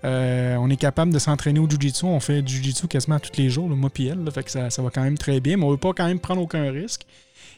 Euh, 0.03 0.56
on 0.59 0.69
est 0.69 0.77
capable 0.77 1.13
de 1.13 1.19
s'entraîner 1.19 1.59
au 1.59 1.69
Jiu-Jitsu. 1.69 2.06
On 2.06 2.19
fait 2.19 2.42
du 2.42 2.56
Jiu-Jitsu 2.56 2.88
quasiment 2.88 3.19
tous 3.19 3.38
les 3.38 3.50
jours, 3.50 3.69
là, 3.69 3.75
moi 3.75 3.89
là. 3.98 4.31
fait 4.31 4.44
que 4.44 4.51
ça, 4.51 4.69
ça 4.69 4.81
va 4.81 4.89
quand 4.89 5.03
même 5.03 5.18
très 5.18 5.39
bien, 5.39 5.57
mais 5.57 5.63
on 5.63 5.68
ne 5.68 5.74
veut 5.74 5.80
pas 5.80 5.94
quand 5.94 6.07
même 6.07 6.19
prendre 6.19 6.42
aucun 6.42 6.71
risque. 6.71 7.06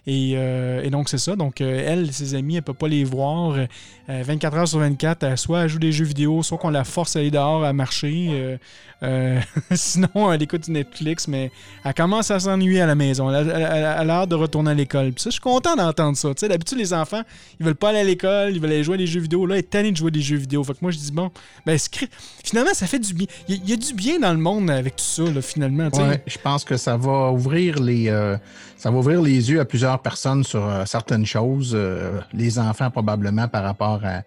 Et, 0.06 0.34
euh, 0.36 0.84
et 0.84 0.90
donc, 0.90 1.08
c'est 1.08 1.18
ça. 1.18 1.36
Donc, 1.38 1.62
euh, 1.62 1.82
elle, 1.88 2.12
ses 2.12 2.36
amis, 2.36 2.58
elle 2.58 2.62
peut 2.62 2.74
pas 2.74 2.90
les 2.90 3.06
voir 3.06 3.54
euh, 3.56 3.66
24 4.10 4.58
heures 4.58 4.68
sur 4.68 4.80
24. 4.80 5.24
euh, 5.24 5.36
soit 5.38 5.62
elle 5.62 5.70
joue 5.70 5.80
des 5.80 5.94
jeux 5.94 6.04
vidéo, 6.06 6.44
soit 6.44 6.58
qu'on 6.58 6.70
la 6.72 6.84
force 6.84 7.16
à 7.16 7.20
aller 7.20 7.32
dehors 7.32 7.64
à 7.64 7.72
marcher. 7.72 8.28
euh, 8.32 8.58
euh, 9.04 9.40
sinon, 9.74 10.32
elle 10.32 10.42
écoute 10.42 10.68
Netflix, 10.68 11.28
mais 11.30 11.52
elle 11.86 11.94
commence 11.94 12.32
à 12.32 12.40
s'ennuyer 12.40 12.82
à 12.82 12.86
la 12.86 12.96
maison. 12.96 13.30
Elle, 13.34 13.50
a- 13.52 14.10
hâte 14.22 14.30
de 14.30 14.36
retourner 14.36 14.72
à 14.72 14.74
l'école. 14.74 15.12
Puis 15.14 15.24
ça, 15.24 15.30
je 15.30 15.34
suis 15.36 15.42
content 15.42 15.76
d'entendre 15.78 16.18
ça. 16.18 16.34
D'habitude, 16.50 16.78
les 16.78 16.94
enfants, 16.94 17.22
ils 17.60 17.66
veulent 17.66 17.76
pas 17.76 17.90
aller 17.90 18.00
à 18.00 18.04
l'école, 18.04 18.52
ils 18.54 18.60
veulent 18.62 18.72
aller 18.72 18.84
jouer 18.84 18.96
à 18.96 18.98
des 18.98 19.08
jeux 19.08 19.22
vidéo. 19.22 19.46
Là, 19.46 19.56
elle 19.56 19.60
est 19.60 19.70
tannée 19.70 19.92
de 19.92 19.98
jouer 19.98 20.08
à 20.10 20.12
des 20.12 20.22
jeux 20.22 20.38
vidéo. 20.38 20.64
Fait 20.66 20.74
que 20.74 20.80
moi, 20.82 20.92
je 20.92 20.98
dis, 20.98 21.12
bon, 21.14 21.32
ben, 21.66 21.78
finalement, 22.44 22.74
ça 22.74 22.88
fait 22.88 23.00
du 23.00 23.14
bien. 23.14 23.28
Il 23.48 23.70
y, 23.70 23.74
a- 23.74 23.78
du 23.78 23.94
bien 23.94 24.20
dans 24.20 24.32
le 24.34 24.40
monde 24.40 24.70
avec 24.70 24.98
tout 24.98 25.04
ça, 25.04 25.24
finalement. 25.42 25.90
Ouais, 25.94 26.22
je 26.28 26.38
pense 26.38 26.64
que 26.66 26.76
ça 26.78 26.96
va 26.98 27.32
ouvrir 27.32 27.80
les 27.82 28.08
euh, 28.10 28.38
ça 28.84 28.92
va 28.92 28.98
ouvrir 28.98 29.22
les 29.22 29.50
yeux 29.50 29.62
à 29.62 29.66
plusieurs 29.66 30.02
personnes 30.02 30.44
sur 30.44 30.68
euh, 30.68 30.84
certaines 30.84 31.26
choses. 31.26 31.72
euh, 31.74 32.20
les 32.34 32.60
enfants 32.60 32.92
probablement 32.92 33.48
par 33.48 33.64
rapport 33.64 34.02
à 34.04 34.24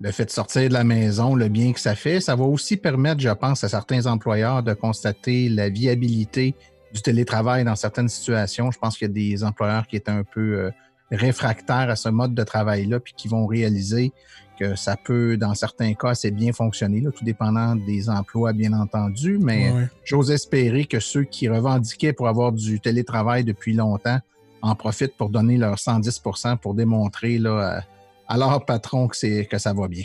le 0.00 0.10
fait 0.12 0.24
de 0.24 0.30
sortir 0.30 0.66
de 0.66 0.72
la 0.72 0.82
maison, 0.82 1.34
le 1.34 1.48
bien 1.48 1.74
que 1.74 1.80
ça 1.80 1.94
fait. 1.94 2.18
Ça 2.18 2.34
va 2.34 2.44
aussi 2.44 2.78
permettre, 2.78 3.20
je 3.20 3.28
pense, 3.28 3.64
à 3.64 3.68
certains 3.68 4.06
employeurs 4.06 4.62
de 4.62 4.72
constater 4.72 5.50
la 5.50 5.68
viabilité 5.68 6.54
du 6.94 7.02
télétravail 7.02 7.64
dans 7.64 7.76
certaines 7.76 8.08
situations. 8.08 8.70
Je 8.70 8.78
pense 8.78 8.96
qu'il 8.96 9.08
y 9.08 9.10
a 9.10 9.12
des 9.12 9.44
employeurs 9.44 9.86
qui 9.86 9.96
étaient 9.96 10.10
un 10.10 10.24
peu 10.24 10.54
euh, 10.54 10.70
réfractaires 11.10 11.90
à 11.90 11.96
ce 11.96 12.08
mode 12.08 12.34
de 12.34 12.44
travail-là, 12.44 13.00
puis 13.00 13.12
qui 13.14 13.28
vont 13.28 13.46
réaliser 13.46 14.14
que 14.58 14.74
ça 14.74 14.96
peut, 14.96 15.36
dans 15.36 15.54
certains 15.54 15.94
cas, 15.94 16.10
assez 16.10 16.30
bien 16.30 16.52
fonctionner, 16.52 17.00
là, 17.00 17.10
tout 17.10 17.24
dépendant 17.24 17.76
des 17.76 18.10
emplois, 18.10 18.52
bien 18.52 18.72
entendu, 18.72 19.38
mais 19.40 19.70
Ouais. 19.70 19.88
J'ose 20.04 20.30
espérer 20.30 20.86
que 20.86 21.00
ceux 21.00 21.24
qui 21.24 21.48
revendiquaient 21.48 22.12
pour 22.12 22.28
avoir 22.28 22.52
du 22.52 22.80
télétravail 22.80 23.44
depuis 23.44 23.74
longtemps 23.74 24.18
en 24.62 24.74
profitent 24.74 25.16
pour 25.16 25.28
donner 25.28 25.56
leur 25.56 25.76
110% 25.76 26.56
pour 26.58 26.74
démontrer 26.74 27.38
là, 27.38 27.82
à, 28.28 28.34
à 28.34 28.36
leur 28.38 28.64
patron 28.64 29.08
que, 29.08 29.16
c'est, 29.16 29.46
que 29.46 29.58
ça 29.58 29.72
va 29.72 29.88
bien. 29.88 30.04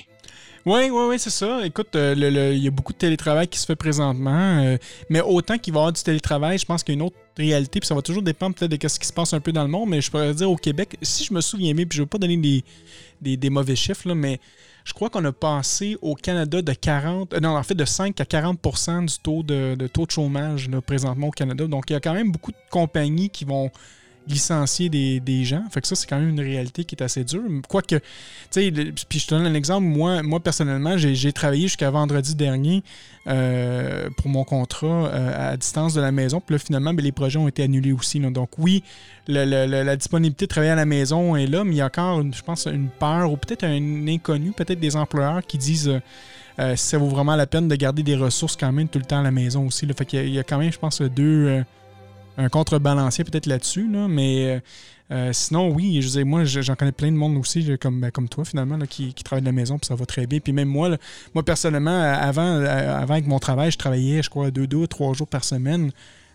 Oui, 0.66 0.90
oui, 0.90 1.06
oui, 1.10 1.20
c'est 1.20 1.30
ça. 1.30 1.66
Écoute, 1.66 1.94
euh, 1.96 2.16
le- 2.16 2.30
le- 2.30 2.54
il 2.54 2.64
y 2.64 2.68
a 2.70 2.72
beaucoup 2.72 2.94
de 2.94 2.98
télétravail 2.98 3.50
qui 3.50 3.60
se 3.60 3.66
fait 3.66 3.76
présentement, 3.76 4.60
euh, 4.64 4.78
mais 5.10 5.20
autant 5.20 5.58
qu'il 5.58 5.74
va 5.74 5.80
y 5.80 5.82
avoir 5.82 5.92
du 5.92 6.02
télétravail, 6.02 6.58
je 6.58 6.66
pense 6.66 6.84
qu'il 6.84 6.94
y 6.94 6.98
a 6.98 7.00
une 7.02 7.06
autre 7.06 7.18
réalité, 7.36 7.82
puis 7.82 7.88
ça 7.88 7.94
va 7.96 8.02
toujours 8.02 8.24
dépendre 8.24 8.56
peut-être 8.56 8.72
de 8.82 8.88
ce 8.88 8.98
qui 8.98 9.06
se 9.08 9.12
passe 9.12 9.34
un 9.34 9.42
peu 9.42 9.52
dans 9.52 9.64
le 9.64 9.68
monde, 9.70 9.90
mais 9.90 10.00
je 10.00 10.10
pourrais 10.10 10.34
dire 10.34 10.50
au 10.50 10.56
Québec, 10.56 10.98
si 11.02 11.26
je 11.26 11.34
me 11.34 11.42
souviens 11.42 11.74
bien, 11.74 11.86
puis 11.86 11.98
je 11.98 12.02
ne 12.02 12.06
veux 12.06 12.10
pas 12.10 12.18
donner 12.18 12.38
des, 12.38 13.36
des, 13.36 13.50
mauvais 13.50 13.76
chiffres, 13.76 14.14
mais 14.14 14.40
je 14.86 14.94
crois 14.94 15.10
qu'on 15.10 15.26
a 15.26 15.34
passé 15.34 15.98
au 16.02 16.16
Canada 16.16 16.62
de 16.62 16.74
40, 16.74 17.34
euh, 17.34 17.40
non, 17.42 17.58
en 17.58 17.64
fait 17.64 17.76
de 17.76 17.84
5 17.86 18.22
à 18.22 18.24
40% 18.24 19.06
du 19.06 19.20
taux 19.22 19.44
de, 19.44 19.76
taux 19.88 20.06
de 20.06 20.12
chômage 20.12 20.70
présentement 20.86 21.28
au 21.28 21.32
Canada. 21.32 21.68
Donc, 21.68 21.90
il 21.90 21.94
y 21.94 21.96
a 21.98 22.00
quand 22.00 22.14
même 22.14 22.32
beaucoup 22.32 22.52
de 22.52 22.58
compagnies 22.70 23.30
qui 23.30 23.44
vont 23.44 23.70
licencier 24.28 24.90
des, 24.90 25.20
des 25.20 25.44
gens. 25.44 25.64
Fait 25.72 25.82
que 25.82 25.88
ça, 25.88 25.96
c'est 25.96 26.08
quand 26.08 26.20
même 26.20 26.30
une 26.30 26.40
réalité 26.40 26.84
qui 26.84 26.96
est 26.96 27.04
assez 27.04 27.24
dure. 27.24 27.42
Quoique, 27.68 27.96
tu 27.96 28.02
sais, 28.52 28.72
puis 29.10 29.20
je 29.20 29.28
te 29.28 29.36
donne 29.36 29.46
un 29.46 29.54
exemple. 29.54 29.86
Moi, 29.86 30.24
moi 30.24 30.40
personnellement, 30.40 30.98
j'ai 30.98 31.34
travaillé 31.34 31.64
jusqu'à 31.64 31.90
vendredi 31.90 32.36
dernier 32.36 32.84
euh, 33.28 34.10
pour 34.18 34.30
mon 34.30 34.44
contrat 34.44 34.88
euh, 34.88 35.52
à 35.52 35.58
distance 35.58 35.94
de 35.94 36.02
la 36.02 36.12
maison. 36.12 36.40
Puis 36.40 36.56
là, 36.56 36.60
finalement, 36.60 36.94
ben, 36.94 37.04
les 37.04 37.12
projets 37.12 37.40
ont 37.40 37.48
été 37.48 37.64
annulés 37.64 37.92
aussi. 37.92 38.20
Donc 38.20 38.50
oui, 38.58 38.84
la 39.28 39.96
disponibilité 39.96 40.46
de 40.46 40.50
travailler 40.50 40.72
à 40.72 40.76
la 40.76 40.86
maison 40.86 41.36
est 41.36 41.48
là, 41.48 41.64
mais 41.64 41.72
il 41.72 41.78
y 41.78 41.82
a 41.82 41.86
encore, 41.86 42.24
je 42.32 42.42
pense, 42.42 42.66
une 42.66 42.90
peur 42.90 43.32
ou 43.32 43.38
peut-être 43.38 43.64
un 43.64 44.08
inconnu, 44.08 44.52
peut-être 44.52 44.80
des 44.80 44.96
employeurs 44.96 45.46
qui 45.46 45.58
disent... 45.58 46.00
Euh, 46.60 46.76
si 46.76 46.90
ça 46.90 47.00
vaut 47.00 47.08
vraiment 47.08 47.36
la 47.36 47.48
peine 47.48 47.68
de 47.68 47.76
garder 47.76 48.04
des 48.04 48.16
ressources 48.16 48.56
quand 48.56 48.72
même 48.72 48.88
tout 48.88 49.00
le 49.00 49.06
temps 49.06 49.22
à 49.22 49.24
la 49.24 49.32
maison 49.32 49.66
aussi. 49.66 49.88
Fait 49.98 50.06
qu'il 50.06 50.30
y, 50.30 50.38
a 50.38 50.44
quand 50.44 50.60
même, 50.60 50.72
je 50.72 50.78
pense, 50.78 51.02
deux, 51.02 51.64
un 52.38 52.50
contrebalancier 52.50 53.24
peut-être 53.24 53.46
là-dessus, 53.46 53.88
mais 54.10 54.46
euh, 54.46 54.60
euh, 55.12 55.34
sinon, 55.34 55.70
oui, 55.70 56.02
je 56.02 56.08
disais, 56.08 56.24
moi, 56.24 56.44
j'en 56.46 56.76
connais 56.76 56.92
plein 56.92 57.12
de 57.12 57.18
monde 57.18 57.38
aussi, 57.38 57.78
comme, 57.80 58.02
ben, 58.02 58.12
comme 58.12 58.30
toi, 58.30 58.46
finalement, 58.46 58.80
qui, 58.90 59.14
qui 59.14 59.24
travaille 59.24 59.42
de 59.42 59.48
la 59.48 59.52
maison, 59.52 59.78
puis 59.78 59.88
ça 59.88 59.96
va 59.96 60.06
très 60.06 60.26
bien. 60.26 60.40
Puis 60.40 60.54
même 60.54 60.68
moi, 60.68 60.98
moi 61.34 61.44
personnellement, 61.44 62.02
avant, 62.02 62.62
avant 62.66 63.14
avec 63.14 63.28
mon 63.28 63.40
travail, 63.40 63.72
je 63.72 63.78
travaillais, 63.78 64.24
je 64.24 64.30
crois, 64.30 64.52
deux, 64.52 64.68
deux, 64.68 64.88
trois 64.88 65.14
jours 65.14 65.28
par 65.28 65.44
semaine 65.44 65.92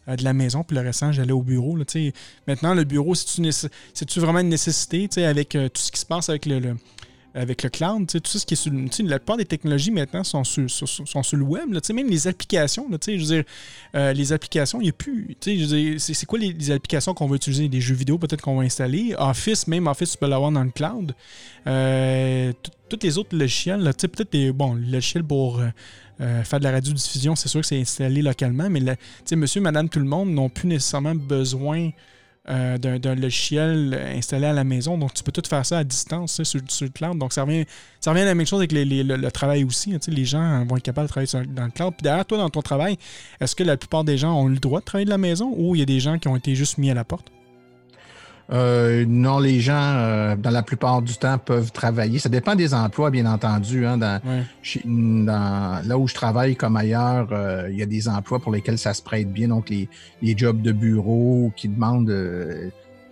euh, 0.09 0.17
de 0.17 0.25
la 0.25 0.33
maison, 0.33 0.63
puis 0.63 0.77
le 0.77 0.83
restant, 0.83 1.11
j'allais 1.11 1.33
au 1.33 1.43
bureau. 1.43 1.77
Là, 1.77 1.85
maintenant, 2.47 2.75
le 2.75 2.85
bureau, 2.85 3.15
c'est-tu 3.15 4.21
vraiment 4.21 4.41
une 4.41 4.49
nécessité, 4.49 5.09
avec 5.25 5.51
tout 5.51 5.71
ce 5.75 5.91
qui 5.91 6.01
se 6.01 6.07
passe 6.07 6.29
avec 6.29 6.47
le 6.47 6.77
avec 7.39 7.63
le 7.63 7.71
cloud, 7.71 8.07
tout 8.07 8.39
ce 8.39 8.45
qui 8.45 8.55
est 8.55 8.57
sur 8.57 8.73
la 9.05 9.19
plupart 9.19 9.37
des 9.37 9.45
technologies 9.45 9.91
maintenant 9.91 10.25
sont 10.25 10.45
sur, 10.45 10.67
le 11.33 11.43
web. 11.43 11.73
Là, 11.73 11.81
même 11.95 12.09
les 12.09 12.27
applications, 12.27 12.87
je 12.91 13.13
veux 13.13 13.19
dire, 13.19 13.45
euh, 13.95 14.13
les 14.13 14.33
applications, 14.33 14.81
il 14.81 14.85
n'y 14.85 14.91
a 14.91 14.93
plus. 14.93 15.37
C'est 15.41 16.27
quoi 16.27 16.39
les, 16.39 16.71
applications 16.71 17.15
qu'on 17.15 17.27
va 17.27 17.37
utiliser? 17.37 17.69
Des 17.69 17.81
jeux 17.81 17.95
vidéo 17.95 18.19
peut-être 18.19 18.43
qu'on 18.43 18.57
va 18.57 18.65
installer. 18.65 19.15
Office, 19.19 19.67
même 19.69 19.87
Office, 19.87 20.13
tu 20.13 20.19
peux 20.19 20.27
l'avoir 20.27 20.51
dans 20.51 20.65
le 20.65 20.71
cloud. 20.71 21.15
Euh, 21.67 22.53
toutes 22.89 23.05
les 23.05 23.19
autres 23.19 23.37
logiciels, 23.37 23.83
peut-être 23.83 24.33
des 24.33 24.53
bon, 24.53 24.75
logiciels 24.75 25.25
pour 25.25 25.61
euh, 25.61 26.43
faire 26.43 26.59
de 26.59 26.65
la 26.65 26.73
radiodiffusion, 26.73 27.37
c'est 27.37 27.49
sûr 27.49 27.61
que 27.61 27.67
c'est 27.67 27.81
installé 27.81 28.23
localement, 28.23 28.69
mais 28.69 28.81
monsieur, 29.33 29.61
madame, 29.61 29.89
tout 29.89 30.01
le 30.01 30.07
monde 30.07 30.31
n'ont 30.31 30.49
plus 30.49 30.67
nécessairement 30.67 31.15
besoin 31.15 31.91
euh, 32.49 32.79
d'un 32.79 33.15
logiciel 33.15 33.99
installé 34.17 34.47
à 34.47 34.53
la 34.53 34.65
maison. 34.65 34.97
Donc, 34.97 35.15
tu 35.15 35.23
peux 35.23 35.33
tout 35.33 35.43
faire 35.49 35.67
ça 35.67 35.79
à 35.79 35.85
distance 35.85 36.43
sur, 36.43 36.61
le 36.81 36.89
cloud. 36.89 37.19
Donc, 37.19 37.33
ça 37.33 37.43
revient, 37.45 37.65
ça 38.01 38.11
revient 38.11 38.23
à 38.23 38.27
la 38.27 38.35
même 38.35 38.47
chose 38.47 38.61
avec 38.61 38.73
le, 38.73 39.31
travail 39.31 39.65
aussi. 39.65 39.95
les 40.09 40.25
gens 40.25 40.65
vont 40.65 40.77
être 40.77 40.83
capables 40.83 41.09
de 41.09 41.13
travailler 41.13 41.47
dans 41.49 41.65
le 41.65 41.71
cloud. 41.71 41.95
Puis 41.95 42.03
derrière, 42.03 42.25
toi, 42.25 42.39
dans 42.39 42.51
ton 42.51 42.63
travail, 42.63 42.97
est-ce 43.41 43.55
que 43.55 43.65
la 43.65 43.77
plupart 43.77 44.05
des 44.05 44.19
gens 44.19 44.35
ont 44.35 44.49
le 44.49 44.59
droit 44.59 44.81
de 44.81 44.85
travailler 44.85 45.05
de 45.05 45.11
la 45.11 45.19
maison 45.19 45.53
ou 45.57 45.75
il 45.75 45.81
y 45.81 45.83
a 45.83 45.87
des 45.87 46.01
gens 46.01 46.19
qui 46.19 46.29
ont 46.29 46.37
été 46.37 46.55
juste 46.55 46.79
mis 46.79 46.91
à 46.91 46.95
la 46.95 47.05
porte? 47.05 47.31
Euh, 48.51 49.05
non, 49.07 49.39
les 49.39 49.61
gens, 49.61 49.75
euh, 49.75 50.37
dans 50.37 50.51
la 50.51 50.63
plupart 50.63 51.03
du 51.03 51.17
temps, 51.17 51.39
peuvent 51.39 51.71
travailler. 51.71 52.19
Ça 52.19 52.29
dépend 52.29 52.55
des 52.55 52.73
emplois, 52.73 53.11
bien 53.11 53.27
entendu. 53.27 53.87
Hein, 53.87 53.99
dans, 53.99 54.21
là 55.85 55.99
où 55.99 56.09
je 56.09 56.15
travaille 56.15 56.57
comme 56.57 56.77
ailleurs, 56.77 57.29
euh, 57.33 57.69
il 57.71 57.77
y 57.77 57.83
a 57.83 57.87
des 57.87 58.09
emplois 58.09 58.39
pour 58.39 58.53
lesquels 58.53 58.79
ça 58.79 58.95
se 58.95 59.03
prête 59.03 59.31
bien. 59.31 59.49
Donc, 59.49 59.69
les, 59.69 59.89
jobs 60.37 60.63
de 60.63 60.73
bureau 60.73 61.53
qui 61.57 61.69
demandent, 61.69 62.15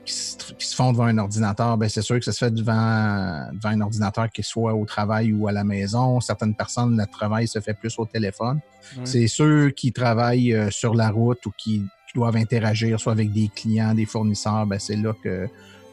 qui 0.04 0.12
se, 0.14 0.74
font 0.74 0.92
devant 0.92 1.04
un 1.04 1.18
ordinateur, 1.18 1.76
ben 1.76 1.88
c'est 1.88 2.02
sûr 2.02 2.18
que 2.18 2.24
ça 2.24 2.32
se 2.32 2.38
fait 2.38 2.54
devant, 2.54 3.48
devant 3.52 3.70
un 3.70 3.80
ordinateur 3.80 4.30
qui 4.30 4.42
soit 4.42 4.74
au 4.74 4.84
travail 4.86 5.32
ou 5.32 5.48
à 5.48 5.52
la 5.52 5.64
maison. 5.64 6.20
Certaines 6.20 6.54
personnes, 6.54 6.96
le 6.96 7.06
travail 7.06 7.46
se 7.46 7.58
fait 7.60 7.74
plus 7.74 7.98
au 7.98 8.06
téléphone. 8.06 8.60
C'est 9.04 9.26
ceux 9.26 9.70
qui 9.70 9.92
travaillent 9.92 10.56
sur 10.70 10.94
la 10.94 11.10
route 11.10 11.44
ou 11.44 11.52
qui 11.58 11.82
doivent 12.16 12.36
interagir 12.36 12.98
soit 12.98 13.12
avec 13.12 13.32
des 13.32 13.48
clients, 13.54 13.94
des 13.94 14.06
fournisseurs, 14.06 14.66
ben 14.66 14.78
c'est 14.78 14.96
là 14.96 15.12
que 15.22 15.48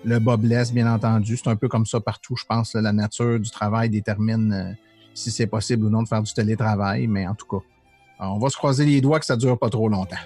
le 0.05 0.19
bas 0.19 0.37
blesse, 0.37 0.73
bien 0.73 0.91
entendu. 0.91 1.37
C'est 1.37 1.49
un 1.49 1.55
peu 1.55 1.67
comme 1.67 1.85
ça 1.85 1.99
partout, 1.99 2.35
je 2.35 2.45
pense. 2.45 2.73
la 2.73 2.91
nature 2.91 3.39
du 3.39 3.49
travail 3.49 3.89
détermine 3.89 4.53
euh, 4.53 4.73
si 5.13 5.31
c'est 5.31 5.47
possible 5.47 5.85
ou 5.85 5.89
non 5.89 6.03
de 6.03 6.07
faire 6.07 6.23
du 6.23 6.33
télétravail, 6.33 7.07
mais 7.07 7.27
en 7.27 7.35
tout 7.35 7.45
cas, 7.45 7.63
on 8.19 8.39
va 8.39 8.49
se 8.49 8.57
croiser 8.57 8.85
les 8.85 9.01
doigts 9.01 9.19
que 9.19 9.25
ça 9.25 9.35
dure 9.35 9.57
pas 9.57 9.69
trop 9.69 9.87
longtemps. 9.89 10.23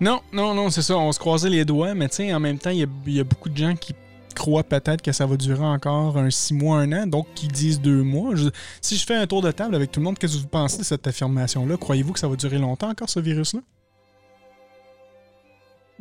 Non, 0.00 0.20
non, 0.32 0.54
non, 0.54 0.70
c'est 0.70 0.82
ça. 0.82 0.96
On 0.96 1.12
se 1.12 1.18
croiser 1.18 1.50
les 1.50 1.64
doigts, 1.64 1.94
mais 1.94 2.08
tu 2.08 2.32
en 2.32 2.40
même 2.40 2.58
temps, 2.58 2.70
il 2.70 2.86
y, 3.06 3.20
a 3.20 3.24
beaucoup 3.24 3.48
de 3.48 3.56
gens 3.56 3.74
qui 3.74 3.94
croient 4.34 4.64
peut-être 4.64 5.02
que 5.02 5.12
ça 5.12 5.26
va 5.26 5.36
durer 5.36 5.64
encore 5.64 6.16
un 6.16 6.30
six 6.30 6.54
mois, 6.54 6.78
un 6.78 6.92
an, 6.92 7.06
donc 7.06 7.26
qui 7.34 7.48
disent 7.48 7.80
deux 7.80 8.02
mois. 8.02 8.32
si 8.80 8.96
je 8.96 9.04
fais 9.04 9.16
un 9.16 9.26
tour 9.26 9.42
de 9.42 9.50
table 9.50 9.74
avec 9.74 9.90
tout 9.90 10.00
le 10.00 10.04
monde, 10.04 10.18
qu'est-ce 10.18 10.36
que 10.36 10.42
vous 10.42 10.48
pensez 10.48 10.78
de 10.78 10.84
cette 10.84 11.06
affirmation-là? 11.06 11.76
Croyez-vous 11.76 12.12
que 12.12 12.18
ça 12.18 12.28
va 12.28 12.36
durer 12.36 12.58
longtemps 12.58 12.88
encore, 12.88 13.10
ce 13.10 13.20
virus-là? 13.20 13.60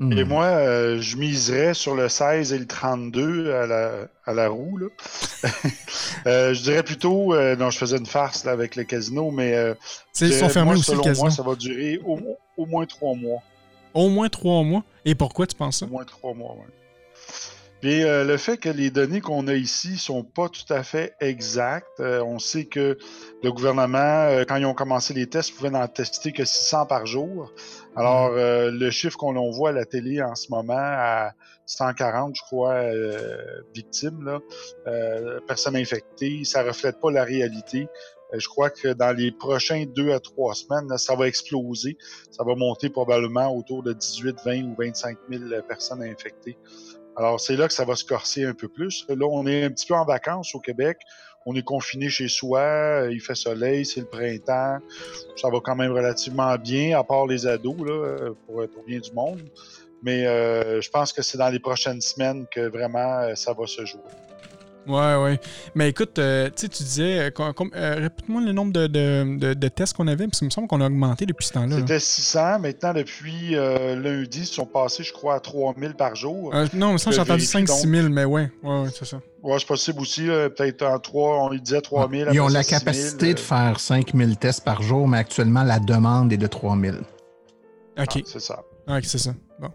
Et 0.01 0.23
hmm. 0.23 0.27
moi, 0.29 0.45
euh, 0.45 1.01
je 1.01 1.17
miserais 1.17 1.73
sur 1.73 1.93
le 1.93 2.07
16 2.07 2.53
et 2.53 2.57
le 2.57 2.65
32 2.65 3.51
à 3.51 3.67
la, 3.67 3.91
à 4.25 4.33
la 4.33 4.47
roue. 4.47 4.77
Là. 4.77 4.87
Euh, 6.25 6.53
je 6.53 6.61
dirais 6.63 6.83
plutôt, 6.83 7.33
euh, 7.33 7.55
non, 7.55 7.69
je 7.69 7.77
faisais 7.77 7.95
une 7.97 8.05
farce 8.05 8.43
là, 8.43 8.51
avec 8.51 8.75
le 8.75 8.83
casino, 8.83 9.31
mais 9.31 9.55
ils 10.19 10.33
sont 10.33 10.49
fermés 10.49 10.73
aussi 10.73 10.91
le 10.91 10.99
casino. 10.99 11.27
Moi, 11.27 11.31
ça 11.31 11.43
va 11.43 11.55
durer 11.55 11.97
au, 12.05 12.19
au, 12.57 12.65
moins 12.65 12.85
trois 12.85 13.15
mois. 13.15 13.41
Au 13.93 14.09
moins 14.09 14.27
trois 14.27 14.63
mois? 14.63 14.83
Et 15.05 15.15
pourquoi 15.15 15.47
tu 15.47 15.55
penses 15.55 15.79
ça? 15.79 15.85
Au 15.85 15.89
moins 15.89 16.03
trois 16.03 16.33
mois, 16.33 16.57
oui. 16.57 16.65
Puis 17.79 18.01
le 18.03 18.35
fait 18.35 18.57
que 18.57 18.67
les 18.67 18.91
données 18.91 19.21
qu'on 19.21 19.47
a 19.47 19.53
ici 19.53 19.97
sont 19.97 20.23
pas 20.23 20.49
tout 20.49 20.73
à 20.73 20.83
fait 20.83 21.13
exactes, 21.21 22.01
on 22.01 22.37
sait 22.37 22.65
que 22.65 22.97
le 23.41 23.51
gouvernement, 23.53 24.43
quand 24.45 24.57
ils 24.57 24.65
ont 24.65 24.73
commencé 24.73 25.13
les 25.13 25.27
tests, 25.27 25.55
pouvait 25.55 25.69
n'en 25.69 25.87
tester 25.87 26.33
que 26.33 26.43
600 26.43 26.85
par 26.87 27.05
jour. 27.05 27.53
Alors, 27.95 28.31
euh, 28.33 28.71
le 28.71 28.91
chiffre 28.91 29.17
qu'on 29.17 29.49
voit 29.51 29.69
à 29.69 29.73
la 29.73 29.85
télé 29.85 30.21
en 30.21 30.35
ce 30.35 30.51
moment, 30.51 30.77
à 30.77 31.31
140, 31.65 32.35
je 32.35 32.41
crois, 32.43 32.73
euh, 32.73 33.61
victimes, 33.73 34.23
là, 34.23 34.39
euh, 34.87 35.39
personnes 35.47 35.75
infectées, 35.75 36.43
ça 36.43 36.63
reflète 36.63 36.99
pas 36.99 37.11
la 37.11 37.23
réalité. 37.23 37.87
je 38.31 38.47
crois 38.47 38.69
que 38.69 38.89
dans 38.89 39.11
les 39.11 39.31
prochains 39.31 39.85
deux 39.95 40.11
à 40.11 40.19
trois 40.19 40.53
semaines, 40.53 40.95
ça 40.99 41.15
va 41.15 41.27
exploser. 41.27 41.97
Ça 42.29 42.43
va 42.43 42.53
monter 42.53 42.91
probablement 42.91 43.55
autour 43.55 43.81
de 43.81 43.91
18, 43.91 44.37
20 44.45 44.63
ou 44.65 44.75
25 44.77 45.17
000 45.31 45.43
personnes 45.67 46.03
infectées. 46.03 46.55
Alors, 47.15 47.39
c'est 47.39 47.55
là 47.55 47.67
que 47.67 47.73
ça 47.73 47.85
va 47.85 47.95
se 47.95 48.05
corser 48.05 48.45
un 48.45 48.53
peu 48.53 48.67
plus. 48.67 49.05
Là, 49.09 49.25
on 49.25 49.47
est 49.47 49.63
un 49.63 49.71
petit 49.71 49.87
peu 49.87 49.95
en 49.95 50.05
vacances 50.05 50.53
au 50.53 50.59
Québec 50.59 50.99
on 51.45 51.55
est 51.55 51.63
confiné 51.63 52.09
chez 52.09 52.27
soi, 52.27 52.59
euh, 52.59 53.11
il 53.11 53.21
fait 53.21 53.35
soleil, 53.35 53.85
c'est 53.85 54.01
le 54.01 54.05
printemps, 54.05 54.79
ça 55.35 55.49
va 55.49 55.59
quand 55.63 55.75
même 55.75 55.91
relativement 55.91 56.55
bien, 56.57 56.97
à 56.97 57.03
part 57.03 57.27
les 57.27 57.47
ados, 57.47 57.77
là, 57.79 57.91
euh, 57.91 58.33
pour, 58.45 58.67
pour 58.67 58.83
bien 58.83 58.99
du 58.99 59.11
monde. 59.13 59.41
Mais 60.03 60.25
euh, 60.25 60.79
je 60.81 60.89
pense 60.89 61.11
que 61.11 61.21
c'est 61.21 61.37
dans 61.37 61.49
les 61.49 61.59
prochaines 61.59 62.01
semaines 62.01 62.45
que 62.49 62.61
vraiment 62.61 63.35
ça 63.35 63.53
va 63.53 63.67
se 63.67 63.85
jouer. 63.85 63.99
Ouais, 64.89 65.15
ouais. 65.15 65.39
Mais 65.75 65.89
écoute, 65.89 66.17
euh, 66.17 66.49
tu 66.55 66.67
disais, 66.67 67.19
euh, 67.19 67.31
euh, 67.39 67.95
répète-moi 67.95 68.41
le 68.41 68.51
nombre 68.51 68.73
de, 68.73 69.67
tests 69.67 69.95
qu'on 69.95 70.07
avait, 70.07 70.25
parce 70.25 70.39
qu'il 70.39 70.47
me 70.47 70.51
semble 70.51 70.67
qu'on 70.67 70.81
a 70.81 70.87
augmenté 70.87 71.27
depuis 71.27 71.45
ce 71.45 71.53
temps-là. 71.53 71.77
C'était 71.77 71.99
600. 71.99 72.59
Maintenant, 72.59 72.93
depuis 72.93 73.51
lundi, 73.51 74.39
ils 74.39 74.45
sont 74.45 74.65
passés, 74.65 75.03
je 75.03 75.13
crois, 75.13 75.35
à 75.35 75.39
3000 75.39 75.93
par 75.93 76.15
jour. 76.15 76.53
non, 76.73 76.93
mais 76.93 76.97
ça, 76.97 77.11
j'ai 77.11 77.19
entendu 77.19 77.43
5-6 77.43 77.87
000, 77.87 78.09
mais 78.09 78.25
ouais, 78.25 78.51
ouais, 78.63 78.81
ouais 78.81 78.89
c'est 78.93 79.05
ça. 79.05 79.21
Ouais, 79.43 79.57
c'est 79.59 79.67
possible 79.67 80.01
aussi. 80.01 80.25
Peut-être 80.25 80.83
en 80.83 80.99
3, 80.99 81.43
on 81.43 81.53
disait 81.53 81.81
3000. 81.81 82.29
Ils 82.33 82.41
ont 82.41 82.47
la 82.47 82.63
capacité 82.63 83.33
de 83.33 83.39
faire 83.39 83.79
5000 83.79 84.37
tests 84.37 84.63
par 84.63 84.81
jour, 84.81 85.07
mais 85.07 85.19
actuellement, 85.19 85.63
la 85.63 85.79
demande 85.79 86.33
est 86.33 86.37
de 86.37 86.47
3000. 86.47 86.95
OK. 86.95 87.03
Ah, 87.97 88.05
c'est 88.25 88.39
ça. 88.39 88.63
OK, 88.87 89.03
c'est 89.03 89.17
ça. 89.17 89.33
Bon. 89.59 89.69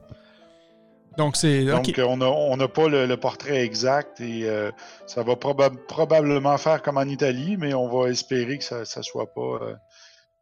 Donc, 1.16 1.36
c'est. 1.36 1.64
Donc, 1.64 1.90
on 1.98 2.56
n'a 2.56 2.68
pas 2.68 2.88
le, 2.88 3.16
portrait 3.16 3.64
exact 3.64 4.20
et 4.20 4.48
euh, 4.48 4.70
ça 5.06 5.22
va 5.22 5.36
probablement 5.36 6.58
faire 6.58 6.82
comme 6.82 6.98
en 6.98 7.04
Italie, 7.04 7.56
mais 7.58 7.74
on 7.74 7.88
va 7.88 8.10
espérer 8.10 8.58
que 8.58 8.64
ça 8.64 8.80
ne 8.80 9.02
soit 9.02 9.32
pas 9.32 9.40
euh, 9.40 9.74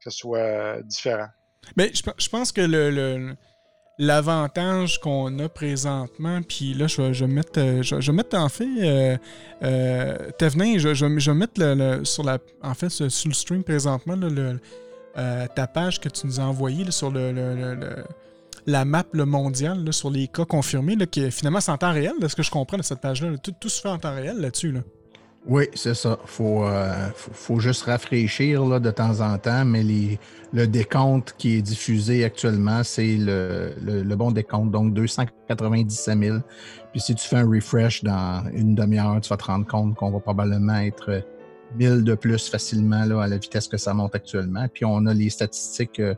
que 0.03 0.11
soit 0.11 0.83
différent. 0.83 1.29
Mais 1.77 1.93
je, 1.95 2.29
pense 2.29 2.51
que 2.51 2.61
le, 2.61 3.37
l'avantage 3.99 4.99
qu'on 5.01 5.39
a 5.39 5.49
présentement, 5.49 6.41
puis 6.43 6.75
là, 6.75 6.87
je 6.89 7.03
vais, 7.03 7.27
mettre, 7.29 7.61
euh, 7.61 7.83
je, 7.83 7.95
vais 7.95 8.13
mettre 8.13 8.37
en 8.37 8.49
fait, 8.49 8.65
euh, 8.65 9.17
je, 9.61 10.95
je, 10.95 11.31
vais 11.31 11.37
mettre 11.37 11.55
le, 11.59 12.05
sur 12.05 12.25
la, 12.25 12.39
en 12.63 12.75
fait, 12.75 12.89
sur 12.89 13.05
le 13.05 13.35
stream 13.35 13.63
présentement, 13.63 14.17
le, 14.17 14.59
ta 15.55 15.67
page 15.67 16.01
que 16.01 16.09
tu 16.09 16.27
nous 16.27 16.41
as 16.41 16.45
envoyée 16.45 16.91
sur 16.91 17.11
le 17.11 18.03
la 18.67 18.85
map 18.85 19.05
le 19.13 19.25
mondiale 19.25 19.93
sur 19.93 20.11
les 20.11 20.29
cas 20.29 20.45
confirmés, 20.45 20.97
qui 21.11 21.31
finalement 21.31 21.61
c'est 21.61 21.73
en 21.73 21.79
temps 21.79 21.93
réel, 21.93 22.15
de 22.21 22.29
ce 22.29 22.37
que 22.37 22.43
je 22.43 22.51
comprends 22.51 22.77
de 22.77 22.83
cette 22.83 23.01
page-là. 23.01 23.37
Tout, 23.39 23.69
se 23.69 23.81
fait 23.81 23.89
en 23.89 23.99
temps 23.99 24.15
réel 24.15 24.41
là-dessus. 24.41 24.73
Là. 24.73 24.81
Oui, 25.47 25.65
c'est 25.75 25.95
ça. 25.95 26.19
Il 26.23 26.29
faut, 26.29 26.65
euh, 26.65 27.09
faut, 27.17 27.59
juste 27.59 27.83
rafraîchir 27.83 28.81
de 28.81 28.91
temps 28.93 29.21
en 29.21 29.39
temps, 29.39 29.65
mais 29.65 29.83
le 30.53 30.67
décompte 30.67 31.35
qui 31.37 31.57
est 31.57 31.63
diffusé 31.63 32.25
actuellement, 32.25 32.85
c'est 32.85 33.17
le, 33.19 34.15
bon 34.15 34.31
décompte, 34.31 34.71
donc 34.71 34.95
297 34.95 36.19
000. 36.19 36.39
Puis 36.93 37.01
si 37.01 37.15
tu 37.17 37.27
fais 37.27 37.37
un 37.37 37.49
refresh 37.49 38.05
dans 38.05 38.45
une 38.55 38.77
demi-heure, 38.77 39.21
tu 39.21 39.31
vas 39.31 39.37
te 39.37 39.45
rendre 39.45 39.67
compte 39.67 39.97
qu'on 39.97 40.13
va 40.13 40.21
probablement 40.21 40.77
être 40.77 41.25
1000 41.77 42.05
de 42.05 42.15
plus 42.15 42.49
facilement 42.49 43.01
à 43.01 43.27
la 43.27 43.39
vitesse 43.39 43.67
que 43.67 43.79
ça 43.79 43.95
monte 43.95 44.15
actuellement. 44.15 44.69
Puis 44.73 44.85
on 44.85 45.07
a 45.07 45.15
les 45.15 45.31
statistiques. 45.31 45.99
Euh, 45.99 46.15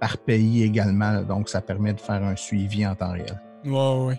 par 0.00 0.18
pays 0.18 0.62
également. 0.64 1.22
Donc, 1.22 1.48
ça 1.48 1.60
permet 1.60 1.92
de 1.92 2.00
faire 2.00 2.22
un 2.22 2.36
suivi 2.36 2.86
en 2.86 2.94
temps 2.94 3.12
réel. 3.12 3.40
Oui, 3.64 3.72
oui. 4.08 4.14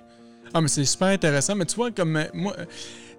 Ah, 0.53 0.61
mais 0.61 0.67
c'est 0.67 0.85
super 0.85 1.07
intéressant. 1.09 1.55
Mais 1.55 1.65
tu 1.65 1.75
vois, 1.75 1.91
comme 1.91 2.15
euh, 2.17 2.25
moi, 2.33 2.55
tu 2.57 2.65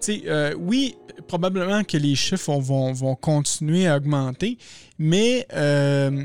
sais, 0.00 0.22
euh, 0.26 0.54
oui, 0.58 0.96
probablement 1.28 1.84
que 1.84 1.96
les 1.96 2.14
chiffres 2.14 2.58
vont, 2.60 2.92
vont 2.92 3.14
continuer 3.14 3.86
à 3.86 3.96
augmenter, 3.96 4.58
mais 4.98 5.46
euh, 5.54 6.24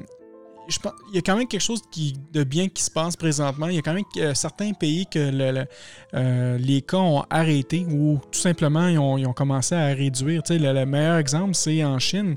je 0.67 0.79
pense, 0.79 0.93
il 1.09 1.15
y 1.15 1.17
a 1.17 1.21
quand 1.21 1.35
même 1.35 1.47
quelque 1.47 1.61
chose 1.61 1.81
qui, 1.91 2.13
de 2.31 2.43
bien 2.43 2.69
qui 2.69 2.81
se 2.83 2.91
passe 2.91 3.15
présentement. 3.17 3.67
Il 3.67 3.75
y 3.75 3.79
a 3.79 3.81
quand 3.81 3.93
même 3.93 4.03
euh, 4.17 4.33
certains 4.33 4.71
pays 4.73 5.05
que 5.05 5.19
le- 5.19 5.51
le- 5.51 5.65
euh, 6.13 6.57
les 6.59 6.81
cas 6.81 6.97
ont 6.97 7.23
arrêté 7.29 7.85
ou 7.89 8.19
tout 8.31 8.39
simplement 8.39 8.87
ils 8.87 8.97
ont, 8.99 9.33
commencé 9.33 9.75
à 9.75 9.87
réduire. 9.87 10.43
Tu 10.43 10.53
sais, 10.53 10.59
le 10.59 10.85
meilleur 10.85 11.17
exemple, 11.17 11.55
c'est 11.55 11.83
en 11.83 11.99
Chine. 11.99 12.35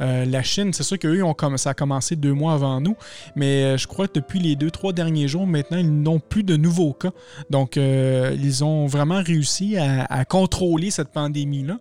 Euh, 0.00 0.24
la 0.24 0.42
Chine, 0.42 0.72
c'est 0.72 0.82
sûr 0.82 0.98
qu'eux, 0.98 1.22
ont 1.22 1.36
ça 1.56 1.70
a 1.70 1.74
commencé 1.74 2.16
deux 2.16 2.32
mois 2.32 2.54
avant 2.54 2.80
nous, 2.80 2.96
mais 3.36 3.64
euh, 3.64 3.76
je 3.76 3.86
crois 3.86 4.08
que 4.08 4.14
depuis 4.14 4.40
les 4.40 4.56
deux, 4.56 4.70
trois 4.70 4.92
derniers 4.92 5.28
jours, 5.28 5.46
maintenant, 5.46 5.78
ils 5.78 6.02
n'ont 6.02 6.20
plus 6.20 6.42
de 6.42 6.56
nouveaux 6.56 6.92
cas. 6.92 7.10
Donc, 7.50 7.76
euh, 7.76 8.36
ils 8.40 8.64
ont 8.64 8.86
vraiment 8.86 9.22
réussi 9.22 9.76
à, 9.76 10.24
contrôler 10.24 10.90
cette 10.90 11.08
pandémie-là. 11.08 11.78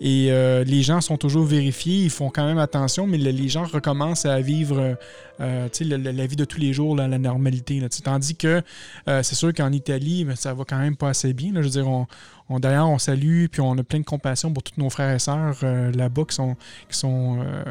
Et 0.00 0.30
les 0.64 0.82
gens 0.82 1.00
sont 1.00 1.16
toujours 1.16 1.44
vérifiés, 1.44 2.02
ils 2.04 2.10
font 2.10 2.30
quand 2.30 2.44
même 2.44 2.58
attention, 2.58 3.06
mais 3.06 3.18
le- 3.18 3.30
les 3.30 3.48
gens 3.48 3.64
recommencent 3.64 4.26
à 4.26 4.40
vivre 4.40 4.96
la 5.38 6.26
vie 6.26 6.36
de 6.36 6.44
tous 6.44 6.58
les 6.58 6.72
jours, 6.72 6.96
là, 6.96 7.08
la 7.08 7.18
normalité. 7.18 7.80
Tandis 8.02 8.34
que 8.34 8.62
c'est 9.06 9.34
sûr 9.34 9.52
qu'en 9.54 9.72
Italie, 9.72 10.24
ben, 10.24 10.36
ça 10.36 10.54
va 10.54 10.64
quand 10.64 10.78
même 10.78 10.96
pas 10.96 11.10
assez 11.10 11.32
bien. 11.32 11.52
Je 11.54 11.60
veux 11.60 11.68
dire, 11.68 12.06
d'ailleurs, 12.50 12.88
on 12.88 12.98
salue, 12.98 13.46
puis 13.46 13.60
on 13.60 13.76
a 13.78 13.82
plein 13.82 14.00
de 14.00 14.04
compassion 14.04 14.52
pour 14.52 14.62
tous 14.62 14.78
nos 14.78 14.90
frères 14.90 15.14
et 15.14 15.18
sœurs 15.18 15.56
euh, 15.62 15.90
là-bas 15.92 16.24
qui 16.28 16.34
sont, 16.34 16.56
qui 16.90 16.98
sont 16.98 17.38
euh, 17.40 17.64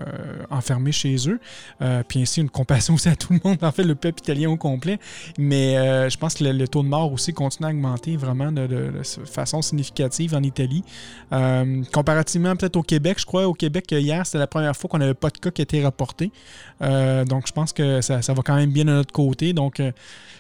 enfermés 0.49 0.91
chez 0.91 1.15
eux. 1.29 1.39
Euh, 1.81 2.01
puis 2.07 2.21
ainsi, 2.21 2.41
une 2.41 2.49
compassion 2.49 2.93
aussi 2.95 3.09
à 3.09 3.15
tout 3.15 3.33
le 3.33 3.39
monde, 3.43 3.57
en 3.61 3.71
fait, 3.71 3.83
le 3.83 3.95
peuple 3.95 4.19
italien 4.21 4.49
au 4.49 4.57
complet. 4.57 4.99
Mais 5.37 5.75
je 6.09 6.17
pense 6.17 6.35
que 6.35 6.43
le, 6.43 6.67
taux 6.67 6.83
de 6.83 6.87
mort 6.87 7.11
aussi 7.11 7.33
continue 7.33 7.67
à 7.67 7.71
augmenter 7.71 8.17
vraiment 8.17 8.51
de, 8.51 8.91
façon 9.03 9.61
significative 9.61 10.35
en 10.35 10.43
Italie. 10.43 10.83
Comparativement 11.91 12.55
peut-être 12.55 12.75
au 12.75 12.83
Québec, 12.83 13.17
je 13.19 13.25
crois, 13.25 13.47
au 13.47 13.53
Québec, 13.53 13.85
hier, 13.91 14.25
c'était 14.25 14.39
la 14.39 14.47
première 14.47 14.75
fois 14.75 14.89
qu'on 14.89 14.97
n'avait 14.97 15.13
pas 15.13 15.29
de 15.29 15.37
cas 15.37 15.51
qui 15.51 15.61
étaient 15.61 15.83
rapportés. 15.83 16.31
Euh, 16.81 17.25
donc, 17.25 17.47
je 17.47 17.51
pense 17.51 17.73
que 17.73 18.01
ça, 18.01 18.21
ça 18.21 18.33
va 18.33 18.41
quand 18.41 18.55
même 18.55 18.71
bien 18.71 18.85
de 18.85 18.91
notre 18.91 19.13
côté. 19.13 19.53
Donc, 19.53 19.81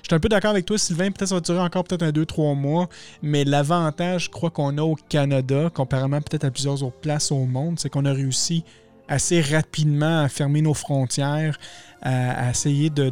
je 0.03 0.09
suis 0.09 0.15
un 0.15 0.19
peu 0.19 0.27
d'accord 0.29 0.51
avec 0.51 0.65
toi, 0.65 0.77
Sylvain. 0.77 1.11
Peut-être 1.11 1.29
ça 1.29 1.35
va 1.35 1.41
durer 1.41 1.59
encore 1.59 1.85
peut-être 1.85 2.03
un 2.03 2.11
2-3 2.11 2.57
mois. 2.57 2.89
Mais 3.21 3.45
l'avantage, 3.45 4.22
je 4.23 4.29
crois, 4.29 4.49
qu'on 4.49 4.77
a 4.77 4.81
au 4.81 4.95
Canada, 5.09 5.69
comparément 5.73 6.21
peut-être 6.21 6.45
à 6.45 6.51
plusieurs 6.51 6.81
autres 6.83 6.99
places 6.99 7.31
au 7.31 7.45
monde, 7.45 7.79
c'est 7.79 7.89
qu'on 7.89 8.05
a 8.05 8.13
réussi 8.13 8.63
assez 9.07 9.41
rapidement 9.41 10.21
à 10.21 10.29
fermer 10.29 10.61
nos 10.61 10.73
frontières, 10.73 11.57
à, 12.01 12.49
essayer 12.49 12.89
de, 12.89 13.11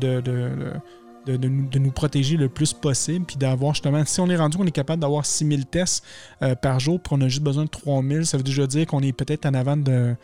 nous, 1.38 1.92
protéger 1.92 2.38
le 2.38 2.50
plus 2.50 2.74
possible, 2.74 3.26
puis 3.26 3.36
d'avoir 3.38 3.74
justement, 3.74 4.04
si 4.06 4.20
on 4.22 4.30
est 4.30 4.36
rendu 4.38 4.58
qu'on 4.58 4.66
est 4.66 4.72
capable 4.72 5.02
d'avoir 5.02 5.26
6000 5.26 5.66
tests 5.66 6.04
euh, 6.42 6.56
par 6.56 6.80
jour, 6.80 7.00
puis 7.00 7.14
on 7.18 7.22
a 7.22 7.28
juste 7.28 7.44
besoin 7.44 7.66
de 7.66 7.70
3000, 7.70 8.26
ça 8.26 8.38
veut 8.38 8.44
déjà 8.44 8.66
dire 8.68 8.88
qu'on 8.88 9.02
est 9.02 9.12
peut-être 9.14 9.46
en 9.46 9.54
avant 9.54 9.78
de, 9.78 10.16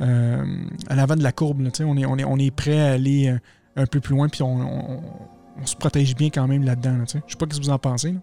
euh, 0.00 0.44
la 0.90 1.32
courbe. 1.32 1.62
on, 1.80 1.96
est, 1.96 2.04
on, 2.04 2.16
on 2.18 2.38
prêt 2.50 2.80
à 2.80 2.92
aller 2.92 3.28
euh, 3.28 3.38
un 3.76 3.86
peu 3.86 4.00
plus 4.00 4.14
loin, 4.14 4.28
puis 4.28 4.42
on, 4.42 4.60
on- 4.60 5.00
on 5.60 5.66
se 5.66 5.76
protège 5.76 6.14
bien 6.16 6.30
quand 6.30 6.46
même 6.48 6.64
là-dedans. 6.64 6.98
là, 6.98 7.04
tu 7.06 7.18
sais. 7.18 7.22
Je 7.26 7.36
pas 7.36 7.46
ce 7.50 7.58
que 7.58 7.64
vous 7.64 7.70
en 7.70 7.78
pensez. 7.78 8.14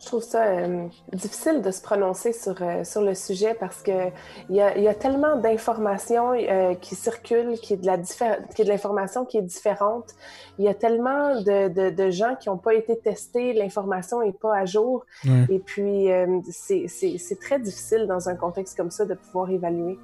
Je 0.00 0.06
trouve 0.06 0.22
ça 0.22 0.44
euh, 0.44 0.86
difficile 1.12 1.60
de 1.60 1.70
se 1.70 1.82
prononcer 1.82 2.32
sur, 2.32 2.56
euh, 2.62 2.84
sur 2.84 3.02
le 3.02 3.14
sujet 3.14 3.52
parce 3.52 3.82
que 3.82 4.08
il 4.48 4.56
y 4.56 4.60
a, 4.62 4.78
y 4.78 4.88
a 4.88 4.94
tellement 4.94 5.36
d'informations 5.36 6.32
euh, 6.32 6.74
qui 6.74 6.94
circulent, 6.94 7.58
qui 7.60 7.74
est 7.74 7.76
de 7.76 7.84
la 7.84 7.98
diffé- 7.98 8.38
qui 8.54 8.62
est 8.62 8.64
de 8.64 8.70
l'information 8.70 9.26
qui 9.26 9.36
est 9.36 9.42
différente. 9.42 10.14
Il 10.58 10.64
y 10.64 10.68
a 10.68 10.74
tellement 10.74 11.38
de, 11.42 11.68
de, 11.68 11.90
de 11.90 12.10
gens 12.10 12.34
qui 12.34 12.48
n'ont 12.48 12.56
pas 12.56 12.72
été 12.72 12.96
testés, 12.98 13.52
l'information 13.52 14.22
n'est 14.22 14.32
pas 14.32 14.56
à 14.56 14.64
jour. 14.64 15.04
Ouais. 15.26 15.44
Et 15.50 15.58
puis, 15.58 16.08
c'est 16.50 17.38
très 17.40 17.58
difficile 17.58 18.06
dans 18.06 18.28
un 18.30 18.36
contexte 18.36 18.76
comme 18.78 18.90
ça 18.90 19.04
de 19.04 19.14
pouvoir 19.14 19.50
évaluer. 19.50 19.98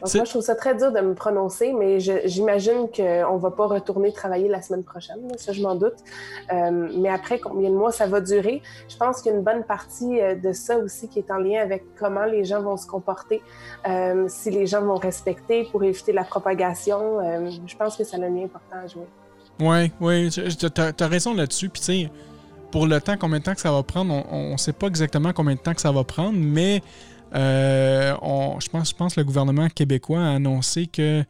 Donc 0.00 0.08
moi, 0.18 0.24
je 0.24 0.30
trouve 0.30 0.42
ça 0.42 0.54
très 0.54 0.74
dur 0.74 0.92
de 0.92 1.00
me 1.00 1.14
prononcer, 1.14 1.72
mais 1.72 1.98
j'imagine 2.00 2.88
qu'on 2.94 3.34
ne 3.36 3.38
va 3.40 3.50
pas 3.50 3.66
retourner 3.66 4.12
travailler 4.12 4.48
la 4.48 4.60
semaine 4.62 4.84
prochaine, 4.84 5.26
là, 5.28 5.34
ça 5.38 5.52
je 5.52 5.62
m'en 5.62 5.74
doute. 5.74 5.94
Euh, 6.52 6.88
mais 6.98 7.08
après, 7.08 7.38
combien 7.38 7.70
de 7.70 7.74
mois 7.74 7.92
ça 7.92 8.06
va 8.06 8.20
durer? 8.20 8.62
Je 8.88 8.96
pense 8.96 9.22
qu'il 9.22 9.32
y 9.32 9.34
a 9.34 9.38
une 9.38 9.44
bonne 9.44 9.64
partie 9.64 10.20
euh, 10.20 10.34
de 10.34 10.52
ça 10.52 10.76
aussi 10.78 11.08
qui 11.08 11.18
est 11.20 11.30
en 11.30 11.38
lien 11.38 11.60
avec 11.62 11.84
comment 11.98 12.24
les 12.24 12.44
gens 12.44 12.60
vont 12.62 12.76
se 12.76 12.86
comporter, 12.86 13.42
euh, 13.88 14.26
si 14.28 14.50
les 14.50 14.66
gens 14.66 14.82
vont 14.82 14.96
respecter 14.96 15.68
pour 15.70 15.82
éviter 15.84 16.12
la 16.12 16.24
propagation. 16.24 17.20
Euh, 17.20 17.50
je 17.66 17.76
pense 17.76 17.96
que 17.96 18.04
ça 18.04 18.16
a 18.16 18.20
un 18.20 18.28
lien 18.30 18.44
important 18.44 18.76
à 18.84 18.86
jouer. 18.86 19.06
Je- 20.30 20.50
je- 20.50 20.66
t'as 20.66 20.92
as 20.98 21.08
raison 21.08 21.34
là-dessus. 21.34 21.68
Puis 21.68 21.80
tu 21.80 21.86
sais, 21.86 22.10
pour 22.72 22.86
le 22.86 23.00
temps, 23.00 23.14
combien 23.18 23.38
de 23.38 23.44
temps 23.44 23.54
que 23.54 23.60
ça 23.60 23.70
va 23.70 23.82
prendre, 23.84 24.24
on 24.32 24.52
ne 24.52 24.56
sait 24.56 24.72
pas 24.72 24.88
exactement 24.88 25.32
combien 25.32 25.54
de 25.54 25.60
temps 25.60 25.74
que 25.74 25.80
ça 25.80 25.92
va 25.92 26.02
prendre, 26.02 26.36
mais 26.36 26.82
euh, 27.34 28.14
on- 28.22 28.58
je 28.60 28.68
pense, 28.68 28.90
je 28.90 28.94
pense 28.94 29.14
que 29.14 29.20
le 29.20 29.24
gouvernement 29.24 29.68
québécois 29.68 30.20
a 30.20 30.34
annoncé 30.34 30.86
que 30.86 31.24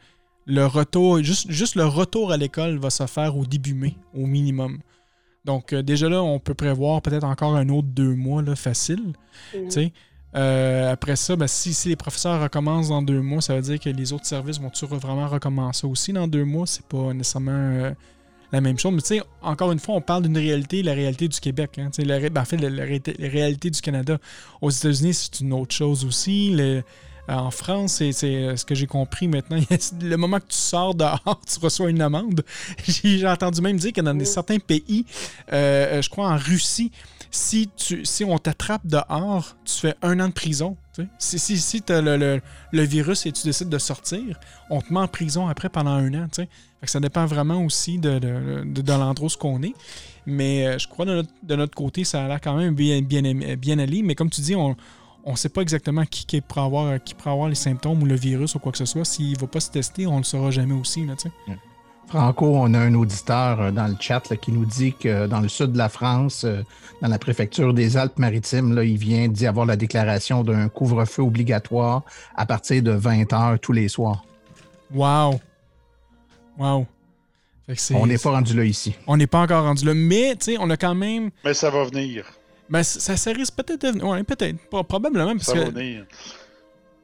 le 0.46 0.66
retour, 0.66 1.22
juste, 1.22 1.50
juste 1.50 1.74
le 1.74 1.86
retour 1.86 2.30
à 2.32 2.36
l'école 2.36 2.78
va 2.78 2.90
se 2.90 3.06
faire 3.06 3.36
au 3.36 3.46
début 3.46 3.74
mai, 3.74 3.94
au 4.14 4.26
minimum. 4.26 4.78
Donc 5.44 5.72
euh, 5.72 5.82
déjà 5.82 6.08
là, 6.08 6.22
on 6.22 6.38
peut 6.38 6.54
prévoir 6.54 7.00
peut-être 7.02 7.24
encore 7.24 7.54
un 7.56 7.68
autre 7.68 7.88
deux 7.88 8.14
mois 8.14 8.42
là, 8.42 8.54
facile. 8.56 9.12
Mhm. 9.54 9.90
Euh, 10.36 10.90
après 10.90 11.14
ça, 11.16 11.36
ben, 11.36 11.46
si, 11.46 11.72
si 11.72 11.88
les 11.88 11.96
professeurs 11.96 12.42
recommencent 12.42 12.88
dans 12.88 13.02
deux 13.02 13.20
mois, 13.20 13.40
ça 13.40 13.54
veut 13.54 13.62
dire 13.62 13.78
que 13.78 13.88
les 13.88 14.12
autres 14.12 14.26
services 14.26 14.58
vont-tu 14.60 14.84
vraiment 14.86 15.28
recommencer 15.28 15.86
aussi 15.86 16.12
dans 16.12 16.26
deux 16.26 16.44
mois? 16.44 16.66
C'est 16.66 16.84
pas 16.86 17.12
nécessairement 17.14 17.92
la 18.54 18.60
même 18.60 18.78
chose. 18.78 18.92
Mais 18.92 19.00
tu 19.02 19.08
sais, 19.08 19.22
encore 19.42 19.72
une 19.72 19.78
fois, 19.78 19.96
on 19.96 20.00
parle 20.00 20.22
d'une 20.22 20.38
réalité, 20.38 20.82
la 20.82 20.94
réalité 20.94 21.28
du 21.28 21.38
Québec. 21.40 21.78
hein. 21.78 21.90
La 21.98 22.20
ben, 22.30 22.40
en 22.40 22.44
la, 22.56 22.84
réalité- 22.84 23.14
du 23.70 23.80
Canada. 23.80 24.18
Aux 24.60 24.70
États-Unis, 24.70 25.14
c'est 25.14 25.40
une 25.40 25.52
autre 25.52 25.74
chose 25.74 26.04
aussi. 26.04 26.56
En 27.28 27.50
France, 27.50 28.02
c'est 28.12 28.24
euh, 28.24 28.56
ce 28.56 28.64
que 28.64 28.74
j'ai 28.74 28.86
compris 28.86 29.28
maintenant. 29.28 29.58
Le 30.02 30.16
moment 30.16 30.38
que 30.40 30.46
tu 30.48 30.56
sors 30.58 30.94
dehors, 30.94 31.40
tu 31.46 31.58
reçois 31.60 31.88
une 31.90 32.02
amende. 32.02 32.44
J'ai 32.86 33.26
entendu 33.26 33.60
même 33.60 33.76
dire 33.78 33.92
que 33.92 34.00
dans 34.00 34.24
certains 34.24 34.58
pays, 34.58 35.06
euh, 35.52 35.98
euh, 35.98 36.02
je 36.02 36.10
crois 36.10 36.28
en 36.30 36.36
Russie, 36.36 36.90
si, 37.30 37.68
tu, 37.76 38.04
si 38.04 38.24
on 38.24 38.38
t'attrape 38.38 38.86
dehors, 38.86 39.56
tu 39.64 39.74
fais 39.74 39.94
un 40.02 40.20
an 40.20 40.28
de 40.28 40.32
prison. 40.32 40.76
tu 40.94 41.02
sais. 41.02 41.08
Si, 41.18 41.38
si, 41.38 41.58
si 41.58 41.82
tu 41.82 41.92
as 41.92 42.00
le, 42.00 42.16
le- 42.16 42.40
le 42.72 42.82
virus 42.82 43.26
et 43.26 43.32
tu 43.32 43.42
décides 43.44 43.68
de 43.68 43.78
sortir, 43.78 44.38
on 44.70 44.80
te 44.80 44.92
met 44.92 45.00
en 45.00 45.08
prison 45.08 45.48
après 45.48 45.68
pendant 45.68 45.90
un 45.92 46.12
an. 46.14 46.26
tu 46.28 46.42
sais. 46.42 46.48
Fait 46.80 46.86
que 46.86 46.90
ça 46.90 47.00
dépend 47.00 47.24
vraiment 47.26 47.64
aussi 47.64 47.98
de, 47.98 48.18
de, 48.18 48.64
de- 48.64 48.82
de 48.82 48.92
l'endroit 48.92 49.28
où 49.42 49.46
on 49.46 49.62
est. 49.62 49.74
Mais 50.26 50.66
euh, 50.66 50.78
je 50.78 50.86
crois 50.88 51.04
de 51.06 51.14
notre, 51.14 51.30
de 51.42 51.56
notre 51.56 51.74
côté, 51.74 52.04
ça 52.04 52.24
a 52.24 52.28
l'air 52.28 52.40
quand 52.40 52.56
même 52.56 52.74
bien, 52.74 53.02
bien, 53.02 53.22
bien 53.56 53.78
allé. 53.78 54.02
Mais 54.02 54.14
comme 54.14 54.30
tu 54.30 54.40
dis, 54.40 54.54
on 54.54 54.76
ne 55.32 55.36
sait 55.36 55.48
pas 55.48 55.62
exactement 55.62 56.04
qui, 56.04 56.26
qui, 56.26 56.40
pourrait 56.40 56.62
avoir, 56.62 57.02
qui 57.02 57.14
pourrait 57.14 57.30
avoir 57.30 57.48
les 57.48 57.54
symptômes 57.54 58.02
ou 58.02 58.06
le 58.06 58.14
virus 58.14 58.54
ou 58.54 58.58
quoi 58.58 58.72
que 58.72 58.78
ce 58.78 58.84
soit. 58.84 59.04
S'il 59.04 59.32
ne 59.32 59.38
va 59.38 59.46
pas 59.46 59.60
se 59.60 59.70
tester, 59.70 60.06
on 60.06 60.14
ne 60.14 60.18
le 60.18 60.24
saura 60.24 60.50
jamais 60.50 60.74
aussi. 60.74 61.06
Là. 61.06 61.14
Franco, 62.08 62.46
on 62.46 62.74
a 62.74 62.78
un 62.78 62.94
auditeur 62.94 63.60
euh, 63.60 63.70
dans 63.70 63.86
le 63.86 63.96
chat 63.98 64.28
là, 64.28 64.36
qui 64.36 64.52
nous 64.52 64.66
dit 64.66 64.92
que 64.92 65.26
dans 65.26 65.40
le 65.40 65.48
sud 65.48 65.72
de 65.72 65.78
la 65.78 65.88
France, 65.88 66.44
euh, 66.44 66.62
dans 67.00 67.08
la 67.08 67.18
préfecture 67.18 67.72
des 67.72 67.96
Alpes-Maritimes, 67.96 68.78
il 68.84 68.98
vient 68.98 69.28
d'y 69.28 69.46
avoir 69.46 69.66
la 69.66 69.76
déclaration 69.76 70.44
d'un 70.44 70.68
couvre-feu 70.68 71.22
obligatoire 71.22 72.02
à 72.36 72.44
partir 72.44 72.82
de 72.82 72.92
20 72.92 73.32
heures 73.32 73.58
tous 73.58 73.72
les 73.72 73.88
soirs. 73.88 74.24
Wow! 74.92 75.40
Wow! 76.58 76.86
On 77.94 78.06
n'est 78.06 78.18
pas 78.18 78.30
rendu 78.30 78.54
là 78.54 78.64
ici. 78.64 78.94
On 79.06 79.16
n'est 79.16 79.26
pas 79.26 79.40
encore 79.40 79.64
rendu 79.64 79.86
là. 79.86 79.94
Mais, 79.94 80.36
on 80.58 80.68
a 80.68 80.76
quand 80.76 80.94
même. 80.94 81.30
Mais 81.44 81.54
ça 81.54 81.70
va 81.70 81.84
venir. 81.84 82.26
Ben, 82.68 82.82
ça, 82.82 83.30
risque 83.32 83.54
peut-être 83.54 83.82
de 83.82 83.88
venir. 83.88 84.06
Ouais, 84.06 84.22
peut-être. 84.24 84.56
Pro- 84.70 84.82
Probablement. 84.84 85.32
Parce 85.32 85.44
Ça 85.46 85.54
va 85.54 85.64
que. 85.66 85.70
venir. 85.70 86.06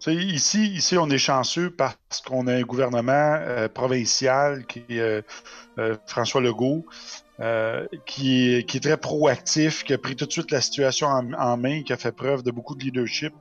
Tu 0.02 0.04
sais, 0.04 0.14
ici, 0.14 0.66
ici, 0.68 0.96
on 0.96 1.10
est 1.10 1.18
chanceux 1.18 1.70
parce 1.70 1.98
qu'on 2.26 2.46
a 2.46 2.54
un 2.54 2.62
gouvernement 2.62 3.12
euh, 3.38 3.68
provincial 3.68 4.64
qui 4.66 4.82
est 4.88 4.98
euh, 4.98 5.20
euh, 5.78 5.96
François 6.06 6.40
Legault, 6.40 6.86
qui, 8.06 8.54
est, 8.54 8.68
qui 8.68 8.76
est 8.78 8.80
très 8.80 8.96
proactif, 8.96 9.84
qui 9.84 9.92
a 9.92 9.98
pris 9.98 10.16
tout 10.16 10.24
de 10.26 10.32
suite 10.32 10.50
la 10.50 10.60
situation 10.62 11.06
en, 11.08 11.32
en 11.34 11.56
main, 11.58 11.82
qui 11.82 11.92
a 11.92 11.96
fait 11.98 12.12
preuve 12.12 12.42
de 12.42 12.50
beaucoup 12.50 12.74
de 12.74 12.82
leadership. 12.82 13.32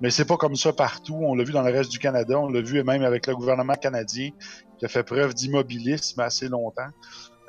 Mais 0.00 0.10
c'est 0.10 0.24
pas 0.24 0.36
comme 0.36 0.56
ça 0.56 0.72
partout. 0.72 1.16
On 1.20 1.34
l'a 1.34 1.42
vu 1.44 1.52
dans 1.52 1.62
le 1.62 1.72
reste 1.72 1.90
du 1.90 1.98
Canada, 1.98 2.38
on 2.38 2.50
l'a 2.50 2.60
vu 2.60 2.82
même 2.84 3.02
avec 3.02 3.26
le 3.26 3.34
gouvernement 3.34 3.74
canadien, 3.74 4.30
qui 4.78 4.84
a 4.84 4.88
fait 4.88 5.02
preuve 5.04 5.34
d'immobilisme 5.34 6.20
assez 6.20 6.48
longtemps. 6.48 6.90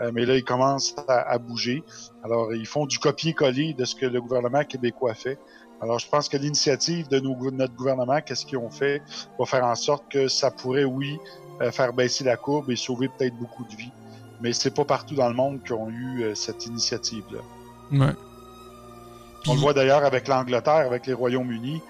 Euh, 0.01 0.11
mais 0.13 0.25
là, 0.25 0.35
ils 0.35 0.43
commencent 0.43 0.95
à, 1.07 1.29
à 1.31 1.37
bouger. 1.37 1.83
Alors, 2.23 2.53
ils 2.53 2.67
font 2.67 2.85
du 2.85 2.99
copier-coller 2.99 3.73
de 3.73 3.85
ce 3.85 3.95
que 3.95 4.05
le 4.05 4.21
gouvernement 4.21 4.63
québécois 4.63 5.13
fait. 5.13 5.39
Alors, 5.81 5.99
je 5.99 6.07
pense 6.09 6.29
que 6.29 6.37
l'initiative 6.37 7.07
de 7.07 7.19
nos- 7.19 7.51
notre 7.51 7.73
gouvernement, 7.75 8.19
qu'est-ce 8.21 8.45
qu'ils 8.45 8.57
ont 8.57 8.69
fait, 8.69 9.01
va 9.39 9.45
faire 9.45 9.63
en 9.65 9.75
sorte 9.75 10.03
que 10.09 10.27
ça 10.27 10.51
pourrait, 10.51 10.83
oui, 10.83 11.17
euh, 11.61 11.71
faire 11.71 11.93
baisser 11.93 12.23
la 12.23 12.37
courbe 12.37 12.69
et 12.71 12.75
sauver 12.75 13.09
peut-être 13.09 13.35
beaucoup 13.35 13.63
de 13.65 13.75
vies. 13.75 13.91
Mais 14.41 14.53
c'est 14.53 14.73
pas 14.73 14.85
partout 14.85 15.15
dans 15.15 15.29
le 15.29 15.35
monde 15.35 15.63
qui 15.63 15.73
ont 15.73 15.89
eu 15.89 16.23
euh, 16.23 16.35
cette 16.35 16.65
initiative-là. 16.67 17.39
Ouais. 17.91 18.13
On 19.47 19.53
le 19.53 19.59
voit 19.59 19.73
d'ailleurs 19.73 20.03
avec 20.03 20.27
l'Angleterre, 20.27 20.85
avec 20.85 21.07
les 21.07 21.13
Royaumes-Unis. 21.13 21.81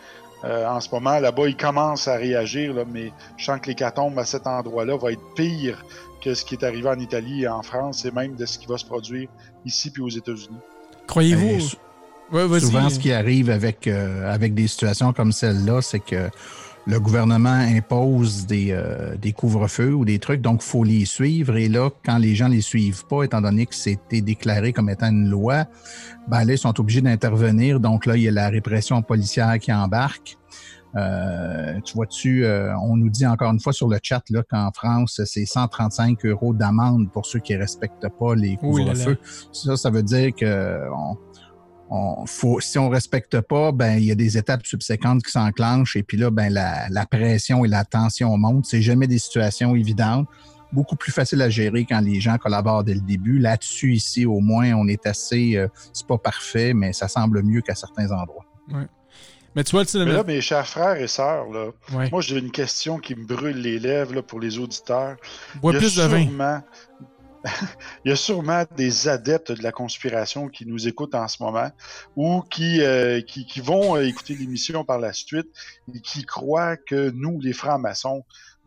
Euh, 0.43 0.67
en 0.67 0.79
ce 0.79 0.89
moment, 0.91 1.19
là-bas, 1.19 1.47
ils 1.47 1.57
commencent 1.57 2.07
à 2.07 2.15
réagir, 2.15 2.73
là, 2.73 2.83
mais 2.87 3.11
je 3.37 3.45
sens 3.45 3.59
que 3.59 3.67
l'hécatombe 3.67 4.17
à 4.19 4.25
cet 4.25 4.45
endroit-là 4.45 4.95
va 4.97 5.11
être 5.11 5.33
pire 5.35 5.83
que 6.23 6.33
ce 6.33 6.45
qui 6.45 6.55
est 6.55 6.63
arrivé 6.63 6.87
en 6.87 6.99
Italie 6.99 7.43
et 7.43 7.47
en 7.47 7.63
France, 7.63 8.05
et 8.05 8.11
même 8.11 8.35
de 8.35 8.45
ce 8.45 8.59
qui 8.59 8.67
va 8.67 8.77
se 8.77 8.85
produire 8.85 9.29
ici 9.65 9.89
puis 9.89 10.01
aux 10.01 10.09
États-Unis. 10.09 10.59
Croyez-vous? 11.07 11.67
Ouais, 12.31 12.59
souvent, 12.59 12.89
ce 12.89 12.99
qui 12.99 13.11
arrive 13.13 13.49
avec, 13.49 13.87
euh, 13.87 14.31
avec 14.31 14.53
des 14.53 14.67
situations 14.67 15.13
comme 15.13 15.31
celle-là, 15.31 15.81
c'est 15.81 16.01
que 16.01 16.29
le 16.87 17.01
gouvernement 17.01 17.49
impose 17.49 18.45
des, 18.45 18.71
euh, 18.71 19.17
des 19.17 19.33
couvre-feux 19.33 19.93
ou 19.93 20.05
des 20.05 20.19
trucs, 20.19 20.41
donc 20.41 20.61
il 20.63 20.67
faut 20.67 20.85
les 20.85 21.05
suivre. 21.05 21.57
Et 21.57 21.67
là, 21.67 21.89
quand 22.05 22.17
les 22.17 22.33
gens 22.33 22.47
les 22.47 22.61
suivent 22.61 23.05
pas, 23.05 23.23
étant 23.23 23.41
donné 23.41 23.65
que 23.65 23.75
c'était 23.75 24.21
déclaré 24.21 24.71
comme 24.71 24.89
étant 24.89 25.09
une 25.09 25.29
loi, 25.29 25.65
ben 26.29 26.45
là, 26.45 26.53
ils 26.53 26.57
sont 26.57 26.79
obligés 26.79 27.01
d'intervenir. 27.01 27.81
Donc 27.81 28.05
là, 28.05 28.15
il 28.15 28.23
y 28.23 28.27
a 28.29 28.31
la 28.31 28.47
répression 28.47 29.01
policière 29.01 29.59
qui 29.59 29.73
embarque. 29.73 30.37
Euh, 30.95 31.79
tu 31.83 31.93
vois-tu, 31.95 32.45
euh, 32.45 32.73
on 32.79 32.95
nous 32.95 33.09
dit 33.09 33.27
encore 33.27 33.51
une 33.51 33.59
fois 33.59 33.73
sur 33.73 33.89
le 33.89 33.99
chat 34.01 34.23
là, 34.29 34.41
qu'en 34.49 34.71
France, 34.71 35.21
c'est 35.25 35.45
135 35.45 36.25
euros 36.25 36.53
d'amende 36.53 37.11
pour 37.11 37.25
ceux 37.25 37.39
qui 37.39 37.53
ne 37.53 37.59
respectent 37.59 38.07
pas 38.17 38.33
les 38.33 38.55
couvre-feux. 38.55 39.17
Ça, 39.51 39.75
ça 39.75 39.89
veut 39.89 40.03
dire 40.03 40.31
que 40.33 40.89
on, 40.95 41.17
faut, 42.25 42.59
si 42.59 42.77
on 42.77 42.89
respecte 42.89 43.39
pas, 43.41 43.71
ben 43.71 43.97
il 43.97 44.05
y 44.05 44.11
a 44.11 44.15
des 44.15 44.37
étapes 44.37 44.65
subséquentes 44.65 45.23
qui 45.23 45.31
s'enclenchent 45.31 45.95
et 45.95 46.03
puis 46.03 46.17
là, 46.17 46.29
ben 46.29 46.51
la, 46.51 46.89
la 46.89 47.05
pression 47.05 47.63
et 47.65 47.67
la 47.67 47.85
tension 47.85 48.37
montent. 48.37 48.65
C'est 48.65 48.81
jamais 48.81 49.07
des 49.07 49.19
situations 49.19 49.75
évidentes. 49.75 50.27
Beaucoup 50.73 50.97
plus 50.97 51.13
facile 51.13 51.41
à 51.41 51.49
gérer 51.49 51.85
quand 51.85 52.01
les 52.01 52.19
gens 52.19 52.37
collaborent 52.37 52.83
dès 52.83 52.93
le 52.93 52.99
début. 52.99 53.39
Là-dessus, 53.39 53.93
ici, 53.93 54.25
au 54.25 54.41
moins, 54.41 54.73
on 54.73 54.87
est 54.89 55.05
assez. 55.07 55.55
Euh, 55.55 55.69
c'est 55.93 56.05
pas 56.05 56.17
parfait, 56.17 56.73
mais 56.73 56.91
ça 56.91 57.07
semble 57.07 57.41
mieux 57.41 57.61
qu'à 57.61 57.73
certains 57.73 58.11
endroits. 58.11 58.45
Ouais. 58.69 58.85
Mais 59.55 59.63
tu 59.63 59.71
vois, 59.71 59.85
tu 59.85 59.97
mais 59.97 60.05
là, 60.05 60.23
mes 60.23 60.41
chers 60.41 60.67
frères 60.67 61.01
et 61.01 61.07
sœurs, 61.07 61.49
là, 61.49 61.71
moi, 62.11 62.21
j'ai 62.21 62.37
une 62.37 62.51
question 62.51 62.99
qui 62.99 63.15
me 63.15 63.25
brûle 63.25 63.59
les 63.59 63.79
lèvres 63.79 64.13
là, 64.13 64.21
pour 64.21 64.39
les 64.39 64.59
auditeurs. 64.59 65.15
Bois 65.61 65.73
plus 65.73 65.95
de 65.95 66.03
vin. 66.03 66.61
il 68.05 68.09
y 68.09 68.11
a 68.11 68.15
sûrement 68.15 68.63
des 68.75 69.07
adeptes 69.07 69.51
de 69.51 69.63
la 69.63 69.71
conspiration 69.71 70.47
qui 70.47 70.65
nous 70.65 70.87
écoutent 70.87 71.15
en 71.15 71.27
ce 71.27 71.41
moment 71.41 71.69
ou 72.15 72.41
qui, 72.41 72.81
euh, 72.81 73.21
vont 73.63 73.95
euh, 73.95 74.05
écouter 74.05 74.35
l'émission 74.35 74.83
par 74.83 74.99
la 74.99 75.13
suite 75.13 75.47
et 75.93 75.99
qui 75.99 76.23
croient 76.25 76.77
que 76.77 77.11
nous, 77.11 77.39
les 77.39 77.53
francs-maçons, 77.53 78.23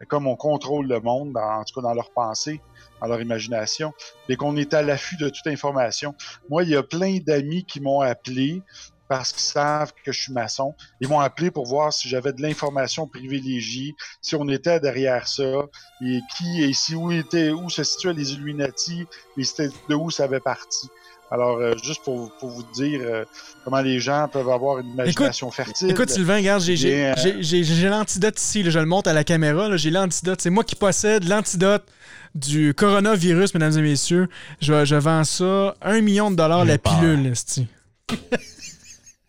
comme 0.09 0.27
on 0.27 0.37
contrôle 0.37 0.87
le 0.87 1.01
monde, 1.01 1.37
en 1.37 1.62
tout 1.64 1.81
cas 1.81 1.83
dans 1.83 1.95
leur 1.95 2.11
pensée, 2.11 2.61
dans 3.01 3.09
leur 3.09 3.21
imagination, 3.21 3.93
et 4.29 4.37
qu'on 4.37 4.57
est 4.57 4.73
à 4.75 4.83
l'affût 4.83 5.16
de 5.16 5.29
toute 5.29 5.47
information. 5.47 6.14
Moi, 6.49 6.64
il 6.64 6.71
y 6.71 6.77
a 6.77 6.83
plein 6.83 7.19
d'amis 7.19 7.64
qui 7.64 7.81
m'ont 7.81 8.01
appelé 8.01 8.62
parce 9.11 9.33
qu'ils 9.33 9.42
savent 9.42 9.92
que 10.05 10.12
je 10.12 10.23
suis 10.23 10.33
maçon. 10.33 10.77
Ils 11.01 11.09
m'ont 11.09 11.18
appelé 11.18 11.51
pour 11.51 11.66
voir 11.66 11.92
si 11.92 12.09
j'avais 12.09 12.33
de 12.33 12.40
l'information 12.40 13.09
privilégiée, 13.09 13.96
si 14.23 14.37
on 14.37 14.49
était 14.49 14.79
derrière 14.79 15.27
ça, 15.27 15.66
et 16.01 16.20
qui 16.37 16.62
et 16.62 16.73
si 16.73 16.94
où 16.94 17.11
était 17.11 17.51
où 17.51 17.68
se 17.68 17.83
situaient 17.83 18.12
les 18.12 18.35
Illuminati, 18.35 19.07
et 19.37 19.42
de 19.88 19.94
où 19.96 20.11
ça 20.11 20.25
avait 20.25 20.38
parti. 20.38 20.88
Alors, 21.33 21.59
euh, 21.59 21.75
juste 21.83 22.05
pour, 22.05 22.31
pour, 22.38 22.51
vous 22.51 22.62
dire 22.73 23.01
euh, 23.03 23.25
comment 23.64 23.81
les 23.81 23.99
gens 23.99 24.29
peuvent 24.33 24.49
avoir 24.49 24.79
une 24.79 24.90
imagination 24.90 25.51
fertile. 25.51 25.90
Écoute, 25.90 26.11
Sylvain, 26.11 26.37
regarde, 26.37 26.62
j'ai 26.62 27.07
euh, 27.07 27.90
l'antidote 27.90 28.38
ici. 28.38 28.68
je 28.68 28.79
le 28.79 28.87
montre 28.87 29.11
à 29.11 29.12
la 29.12 29.25
caméra. 29.25 29.77
J'ai 29.77 29.90
l'antidote. 29.90 30.40
C'est 30.40 30.51
moi 30.51 30.62
qui 30.62 30.77
possède 30.77 31.29
l'antidote 31.29 31.85
du 32.37 32.75
coronavirus, 32.75 33.55
mesdames 33.55 33.77
et 33.77 33.83
messieurs. 33.83 34.29
Je, 34.61 34.85
je 34.85 34.96
vends 34.96 35.25
ça 35.25 35.75
un 35.83 36.01
million 36.01 36.31
de 36.31 36.37
dollars 36.37 36.64
la 36.64 36.79
pilule, 36.79 37.33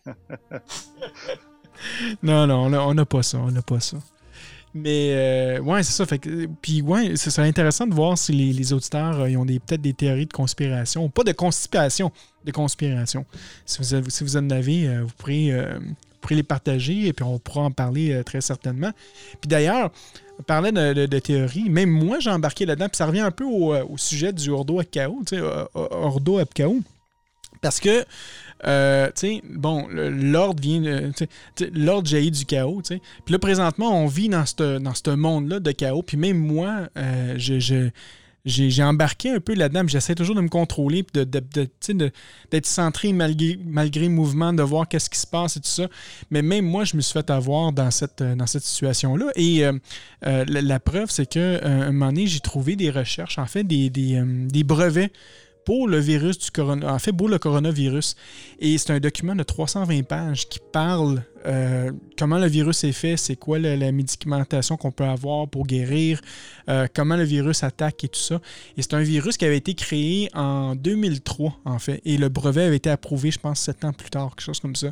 non, 2.22 2.46
non, 2.46 2.64
on 2.64 2.94
n'a 2.94 3.04
pas 3.04 3.22
ça. 3.22 3.38
On 3.38 3.50
n'a 3.50 3.62
pas 3.62 3.80
ça. 3.80 3.98
Mais 4.74 5.10
euh, 5.12 5.60
ouais, 5.60 5.82
c'est 5.82 5.92
ça. 5.92 6.16
Puis 6.62 6.80
ouais, 6.80 7.16
ce 7.16 7.30
serait 7.30 7.46
intéressant 7.46 7.86
de 7.86 7.94
voir 7.94 8.16
si 8.16 8.32
les, 8.32 8.72
auditeurs 8.72 9.20
euh, 9.20 9.36
ont 9.36 9.44
peut-être 9.44 9.82
des 9.82 9.92
théories 9.92 10.26
de 10.26 10.32
conspiration. 10.32 11.08
Pas 11.10 11.24
de 11.24 11.32
constipation, 11.32 12.10
de 12.44 12.52
conspiration. 12.52 13.26
Si 13.66 13.82
vous, 13.82 14.00
vous 14.20 14.36
en 14.36 14.50
avez, 14.50 14.88
euh, 14.88 15.02
vous, 15.02 15.12
pourrez, 15.18 15.52
les 16.30 16.42
partager 16.42 17.08
et 17.08 17.12
puis 17.12 17.24
on 17.24 17.38
pourra 17.38 17.62
en 17.62 17.70
parler 17.70 18.22
très 18.24 18.40
certainement. 18.40 18.92
Puis 19.40 19.48
d'ailleurs, 19.48 19.90
on 20.38 20.42
parlait 20.42 20.72
de, 20.72 21.06
de, 21.06 21.18
théorie. 21.18 21.68
Même 21.68 21.90
moi, 21.90 22.20
j'ai 22.20 22.30
embarqué 22.30 22.64
là-dedans. 22.64 22.88
Puis 22.88 22.96
ça 22.96 23.06
revient 23.06 23.20
un 23.20 23.30
peu 23.30 23.44
au, 23.44 23.96
sujet 23.98 24.32
du 24.32 24.50
Ordo 24.50 24.80
Apkao. 24.80 25.20
Tu 25.26 25.36
sais, 25.36 25.42
Ordo. 25.74 26.40
Parce 27.60 27.80
que 27.80 28.04
euh, 28.64 29.10
bon, 29.50 29.86
l'ordre 29.90 30.60
vient, 30.62 31.10
l'ordre 31.72 32.08
jaillit 32.08 32.30
du 32.30 32.44
chaos, 32.44 32.82
tu 32.82 33.00
Puis 33.24 33.32
là, 33.32 33.38
présentement, 33.38 33.90
on 33.92 34.06
vit 34.06 34.28
dans 34.28 34.46
ce 34.46 35.10
monde-là 35.14 35.60
de 35.60 35.72
chaos. 35.72 36.02
Puis 36.02 36.16
même 36.16 36.38
moi, 36.38 36.88
euh, 36.96 37.34
j'ai 38.44 38.82
embarqué 38.82 39.30
un 39.30 39.40
peu 39.40 39.54
là-dedans, 39.54 39.82
j'essaie 39.86 40.14
toujours 40.14 40.36
de 40.36 40.40
me 40.40 40.48
contrôler, 40.48 41.02
puis 41.02 41.24
d'être 41.24 42.66
centré 42.66 43.12
malgré, 43.12 43.56
le 43.56 44.08
mouvement, 44.08 44.52
de 44.52 44.62
voir 44.62 44.86
qu'est-ce 44.86 45.10
qui 45.10 45.18
se 45.18 45.26
passe 45.26 45.56
et 45.56 45.60
tout 45.60 45.68
ça. 45.68 45.88
Mais 46.30 46.42
même 46.42 46.64
moi, 46.64 46.84
je 46.84 46.96
me 46.96 47.00
suis 47.00 47.12
fait 47.12 47.30
avoir 47.30 47.72
dans 47.72 47.90
cette, 47.90 48.22
cette 48.46 48.64
situation-là. 48.64 49.26
Et 49.34 49.64
euh, 49.64 50.44
la, 50.46 50.78
preuve, 50.78 51.10
c'est 51.10 51.26
qu'à 51.26 51.64
un 51.64 51.90
moment 51.90 52.06
donné, 52.06 52.28
j'ai 52.28 52.40
trouvé 52.40 52.76
des 52.76 52.90
recherches, 52.90 53.38
en 53.38 53.46
fait, 53.46 53.64
des 53.64 54.64
brevets 54.64 55.10
pour 55.64 55.88
le 55.88 55.98
virus 55.98 56.38
du 56.38 56.50
corona, 56.50 56.92
en 56.92 56.98
fait, 56.98 57.12
pour 57.12 57.28
le 57.28 57.38
coronavirus. 57.38 58.16
Et 58.58 58.78
c'est 58.78 58.92
un 58.92 59.00
document 59.00 59.34
de 59.34 59.42
320 59.42 60.02
pages 60.02 60.48
qui 60.48 60.58
parle 60.72 61.22
euh, 61.46 61.90
comment 62.18 62.38
le 62.38 62.46
virus 62.46 62.84
est 62.84 62.92
fait, 62.92 63.16
c'est 63.16 63.36
quoi 63.36 63.58
la, 63.58 63.92
médicamentation 63.92 64.76
qu'on 64.76 64.92
peut 64.92 65.04
avoir 65.04 65.48
pour 65.48 65.66
guérir, 65.66 66.20
euh, 66.68 66.86
comment 66.94 67.16
le 67.16 67.24
virus 67.24 67.62
attaque 67.62 68.04
et 68.04 68.08
tout 68.08 68.20
ça? 68.20 68.40
Et 68.76 68.82
c'est 68.82 68.94
un 68.94 69.02
virus 69.02 69.36
qui 69.36 69.44
avait 69.44 69.56
été 69.56 69.74
créé 69.74 70.30
en 70.34 70.74
2003, 70.74 71.60
en 71.64 71.78
fait. 71.78 72.00
Et 72.04 72.16
le 72.16 72.28
brevet 72.28 72.64
avait 72.64 72.76
été 72.76 72.90
approuvé, 72.90 73.30
je 73.30 73.38
pense, 73.38 73.60
sept 73.60 73.84
ans 73.84 73.92
plus 73.92 74.10
tard, 74.10 74.30
quelque 74.30 74.44
chose 74.44 74.60
comme 74.60 74.76
ça. 74.76 74.88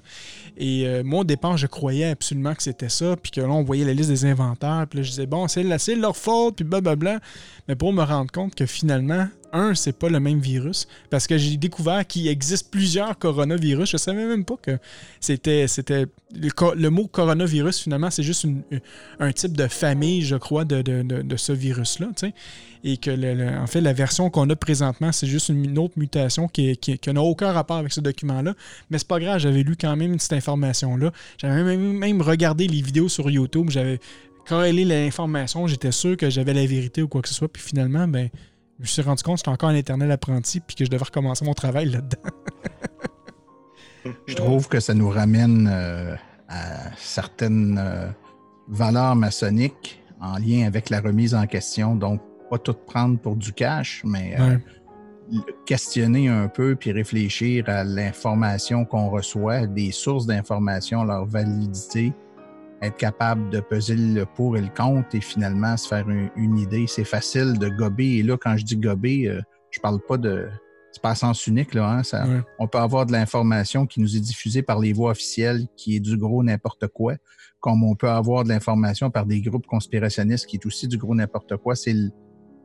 Et 0.56 0.86
euh, 0.86 1.02
moi, 1.04 1.20
au 1.20 1.24
départ, 1.24 1.56
je 1.56 1.66
croyais 1.66 2.10
absolument 2.10 2.54
que 2.54 2.62
c'était 2.62 2.88
ça, 2.88 3.16
puis 3.16 3.30
que 3.30 3.40
là, 3.40 3.48
on 3.48 3.62
voyait 3.62 3.84
la 3.84 3.94
liste 3.94 4.10
des 4.10 4.24
inventaires, 4.24 4.86
puis 4.88 4.98
là, 4.98 5.02
je 5.02 5.10
disais, 5.10 5.26
bon, 5.26 5.46
c'est 5.48 5.94
leur 5.94 6.16
faute, 6.16 6.56
puis 6.56 6.64
blablabla. 6.64 7.20
Mais 7.68 7.76
pour 7.76 7.92
me 7.92 8.02
rendre 8.02 8.30
compte 8.32 8.54
que 8.54 8.66
finalement, 8.66 9.28
un, 9.52 9.74
c'est 9.74 9.96
pas 9.96 10.08
le 10.08 10.20
même 10.20 10.40
virus, 10.40 10.86
parce 11.10 11.26
que 11.26 11.38
j'ai 11.38 11.56
découvert 11.56 12.06
qu'il 12.06 12.28
existe 12.28 12.70
plusieurs 12.70 13.18
coronavirus. 13.18 13.90
Je 13.90 13.96
savais 13.96 14.26
même 14.26 14.44
pas 14.44 14.56
que 14.56 14.78
c'était, 15.20 15.66
c'était 15.68 16.06
le, 16.40 16.88
mot 16.88 17.06
coronavirus, 17.06 17.80
finalement, 17.80 18.10
c'est 18.10 18.22
juste 18.22 18.46
un 19.18 19.32
type 19.32 19.56
de 19.56 19.66
famille, 19.68 20.22
je 20.22 20.36
crois, 20.36 20.64
de, 20.64 21.36
ce 21.36 21.52
virus-là. 21.52 22.08
Et 22.82 22.96
que, 22.96 23.58
en 23.58 23.66
fait, 23.66 23.80
la 23.80 23.92
version 23.92 24.30
qu'on 24.30 24.48
a 24.50 24.56
présentement, 24.56 25.12
c'est 25.12 25.26
juste 25.26 25.50
une, 25.50 25.78
autre 25.78 25.94
mutation 25.98 26.48
qui, 26.48 26.78
n'a 27.06 27.22
aucun 27.22 27.52
rapport 27.52 27.76
avec 27.76 27.92
ce 27.92 28.00
document-là. 28.00 28.54
Mais 28.90 28.98
c'est 28.98 29.08
pas 29.08 29.20
grave, 29.20 29.38
j'avais 29.40 29.62
lu 29.62 29.76
quand 29.76 29.96
même 29.96 30.18
cette 30.18 30.32
information-là. 30.32 31.12
J'avais 31.38 31.62
même, 31.62 31.92
même 31.92 32.22
regardé 32.22 32.66
les 32.66 32.82
vidéos 32.82 33.08
sur 33.08 33.30
YouTube, 33.30 33.70
j'avais 33.70 34.00
corrélé 34.46 34.84
l'information, 34.84 35.66
j'étais 35.66 35.92
sûr 35.92 36.16
que 36.16 36.30
j'avais 36.30 36.54
la 36.54 36.66
vérité 36.66 37.02
ou 37.02 37.08
quoi 37.08 37.22
que 37.22 37.28
ce 37.28 37.34
soit. 37.34 37.48
Puis 37.48 37.62
finalement, 37.62 38.08
ben, 38.08 38.30
je 38.78 38.82
me 38.82 38.86
suis 38.86 39.02
rendu 39.02 39.22
compte 39.22 39.36
que 39.36 39.40
j'étais 39.40 39.50
encore 39.50 39.68
un 39.68 39.74
éternel 39.74 40.10
apprenti 40.10 40.60
puis 40.60 40.74
que 40.74 40.84
je 40.84 40.90
devais 40.90 41.04
recommencer 41.04 41.44
mon 41.44 41.54
travail 41.54 41.90
là-dedans. 41.90 42.30
Je 44.26 44.34
trouve 44.34 44.66
que 44.68 44.80
ça 44.80 44.94
nous 44.94 45.10
ramène 45.10 45.68
euh, 45.70 46.16
à 46.50 46.90
certaines 46.96 47.78
euh, 47.78 48.08
valeurs 48.68 49.16
maçonniques 49.16 50.02
en 50.20 50.36
lien 50.36 50.66
avec 50.66 50.90
la 50.90 51.00
remise 51.00 51.34
en 51.34 51.46
question. 51.46 51.94
Donc, 51.94 52.20
pas 52.50 52.58
tout 52.58 52.74
prendre 52.74 53.18
pour 53.18 53.36
du 53.36 53.52
cash, 53.52 54.02
mais 54.04 54.34
euh, 54.38 54.58
questionner 55.64 56.28
un 56.28 56.48
peu 56.48 56.74
puis 56.74 56.90
réfléchir 56.90 57.64
à 57.68 57.84
l'information 57.84 58.84
qu'on 58.84 59.08
reçoit, 59.08 59.66
des 59.66 59.92
sources 59.92 60.26
d'information, 60.26 61.04
leur 61.04 61.24
validité, 61.24 62.12
être 62.82 62.96
capable 62.96 63.48
de 63.50 63.60
peser 63.60 63.94
le 63.94 64.26
pour 64.26 64.56
et 64.56 64.60
le 64.60 64.70
contre 64.76 65.14
et 65.14 65.20
finalement 65.20 65.76
se 65.76 65.86
faire 65.86 66.08
une, 66.08 66.58
idée. 66.58 66.86
C'est 66.88 67.04
facile 67.04 67.58
de 67.58 67.68
gober. 67.68 68.18
Et 68.18 68.22
là, 68.24 68.36
quand 68.36 68.56
je 68.56 68.64
dis 68.64 68.76
gober, 68.76 69.38
je 69.70 69.80
parle 69.80 70.00
pas 70.00 70.16
de 70.16 70.48
c'est 70.92 71.02
pas 71.02 71.10
à 71.10 71.14
sens 71.14 71.46
unique, 71.46 71.74
là. 71.74 71.88
Hein, 71.88 72.02
ça, 72.02 72.24
On 72.58 72.66
peut 72.66 72.78
avoir 72.78 73.06
de 73.06 73.12
l'information 73.12 73.86
qui 73.86 74.00
nous 74.00 74.16
est 74.16 74.20
diffusée 74.20 74.62
par 74.62 74.78
les 74.78 74.92
voies 74.92 75.10
officielles, 75.10 75.66
qui 75.76 75.96
est 75.96 76.00
du 76.00 76.16
gros 76.16 76.42
n'importe 76.42 76.88
quoi, 76.88 77.14
comme 77.60 77.84
on 77.84 77.94
peut 77.94 78.10
avoir 78.10 78.44
de 78.44 78.48
l'information 78.48 79.10
par 79.10 79.26
des 79.26 79.40
groupes 79.40 79.66
conspirationnistes, 79.66 80.46
qui 80.46 80.56
est 80.56 80.66
aussi 80.66 80.88
du 80.88 80.98
gros 80.98 81.14
n'importe 81.14 81.56
quoi. 81.56 81.76
C'est 81.76 81.94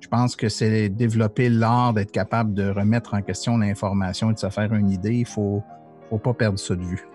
je 0.01 0.07
pense 0.09 0.35
que 0.35 0.49
c'est 0.49 0.89
développer 0.89 1.49
l'art 1.49 1.93
d'être 1.93 2.11
capable 2.11 2.53
de 2.53 2.69
remettre 2.69 3.13
en 3.13 3.21
question 3.21 3.57
l'information 3.57 4.29
et 4.29 4.33
de 4.33 4.39
se 4.39 4.49
faire 4.49 4.71
une 4.73 4.91
idée. 4.91 5.15
Il 5.15 5.25
faut, 5.25 5.63
faut 6.09 6.19
pas 6.19 6.33
perdre 6.33 6.59
ça 6.59 6.75
de 6.75 6.83
vue. 6.83 7.07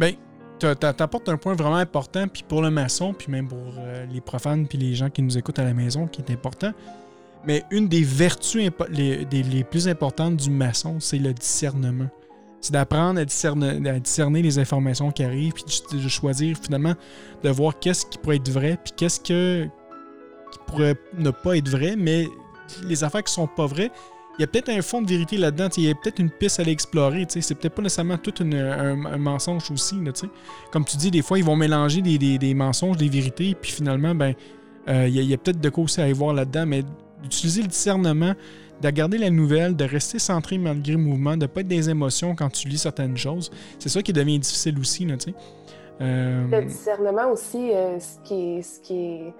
Bien, 0.00 0.12
tu 0.58 0.66
apportes 0.66 1.28
un 1.28 1.36
point 1.36 1.54
vraiment 1.54 1.76
important, 1.76 2.26
puis 2.26 2.42
pour 2.46 2.62
le 2.62 2.70
maçon, 2.70 3.14
puis 3.14 3.30
même 3.30 3.48
pour 3.48 3.74
euh, 3.78 4.06
les 4.06 4.20
profanes, 4.20 4.66
puis 4.66 4.78
les 4.78 4.94
gens 4.94 5.10
qui 5.10 5.22
nous 5.22 5.36
écoutent 5.38 5.58
à 5.58 5.64
la 5.64 5.74
maison, 5.74 6.06
qui 6.06 6.22
est 6.22 6.32
important 6.32 6.72
mais 7.44 7.64
une 7.70 7.88
des 7.88 8.02
vertus 8.02 8.70
les, 8.90 9.64
plus 9.64 9.88
importantes 9.88 10.36
du 10.36 10.50
maçon, 10.50 10.98
c'est 11.00 11.18
le 11.18 11.32
discernement. 11.32 12.08
C'est 12.60 12.72
d'apprendre 12.72 13.18
à 13.18 13.24
discerner, 13.24 13.88
à 13.88 13.98
discerner, 13.98 14.40
les 14.42 14.58
informations 14.58 15.10
qui 15.10 15.24
arrivent, 15.24 15.52
puis 15.52 15.64
de 15.92 16.08
choisir 16.08 16.56
finalement 16.56 16.94
de 17.42 17.50
voir 17.50 17.78
qu'est-ce 17.78 18.06
qui 18.06 18.18
pourrait 18.18 18.36
être 18.36 18.50
vrai, 18.50 18.78
puis 18.82 18.92
qu'est-ce 18.96 19.18
que, 19.18 19.64
qui 20.52 20.58
pourrait 20.66 20.96
ne 21.18 21.30
pas 21.30 21.56
être 21.56 21.68
vrai, 21.68 21.96
mais 21.96 22.28
les 22.84 23.02
affaires 23.02 23.24
qui 23.24 23.32
sont 23.32 23.48
pas 23.48 23.66
vraies, 23.66 23.90
il 24.38 24.42
y 24.42 24.44
a 24.44 24.46
peut-être 24.46 24.70
un 24.70 24.80
fond 24.80 25.02
de 25.02 25.08
vérité 25.08 25.36
là-dedans. 25.36 25.68
Il 25.76 25.84
y 25.84 25.90
a 25.90 25.94
peut-être 25.94 26.18
une 26.18 26.30
piste 26.30 26.58
à 26.58 26.64
l'explorer. 26.64 27.26
C'est 27.28 27.54
peut-être 27.54 27.74
pas 27.74 27.82
nécessairement 27.82 28.16
tout 28.16 28.32
un, 28.40 29.18
mensonge 29.18 29.70
aussi. 29.70 29.96
Comme 30.70 30.84
tu 30.84 30.96
dis, 30.96 31.10
des 31.10 31.22
fois, 31.22 31.38
ils 31.38 31.44
vont 31.44 31.56
mélanger 31.56 32.00
des, 32.00 32.54
mensonges, 32.54 32.96
des 32.96 33.08
vérités, 33.08 33.54
puis 33.54 33.70
finalement, 33.70 34.14
ben, 34.14 34.34
euh, 34.88 35.06
il 35.06 35.22
y 35.22 35.34
a, 35.34 35.36
peut-être 35.36 35.60
de 35.60 35.68
quoi 35.68 35.84
aussi 35.84 36.00
à 36.00 36.08
y 36.08 36.12
voir 36.12 36.32
là-dedans, 36.32 36.64
mais 36.66 36.82
d'utiliser 37.22 37.62
le 37.62 37.68
discernement, 37.68 38.34
de 38.80 38.90
garder 38.90 39.18
la 39.18 39.30
nouvelle, 39.30 39.76
de 39.76 39.84
rester 39.84 40.18
centré 40.18 40.58
malgré 40.58 40.92
le 40.92 40.98
mouvement, 40.98 41.32
de 41.32 41.42
ne 41.42 41.46
pas 41.46 41.60
être 41.60 41.68
des 41.68 41.88
émotions 41.88 42.34
quand 42.34 42.50
tu 42.50 42.68
lis 42.68 42.78
certaines 42.78 43.16
choses, 43.16 43.50
c'est 43.78 43.88
ça 43.88 44.02
qui 44.02 44.12
devient 44.12 44.38
difficile 44.38 44.78
aussi. 44.78 45.06
Là, 45.06 45.16
euh... 46.00 46.48
Le 46.50 46.64
discernement 46.64 47.30
aussi, 47.30 47.72
euh, 47.72 47.98
ce 48.00 48.18
qui 48.24 48.56
est, 48.56 48.62
ce 48.62 48.80
qui 48.80 48.96
est 48.96 49.34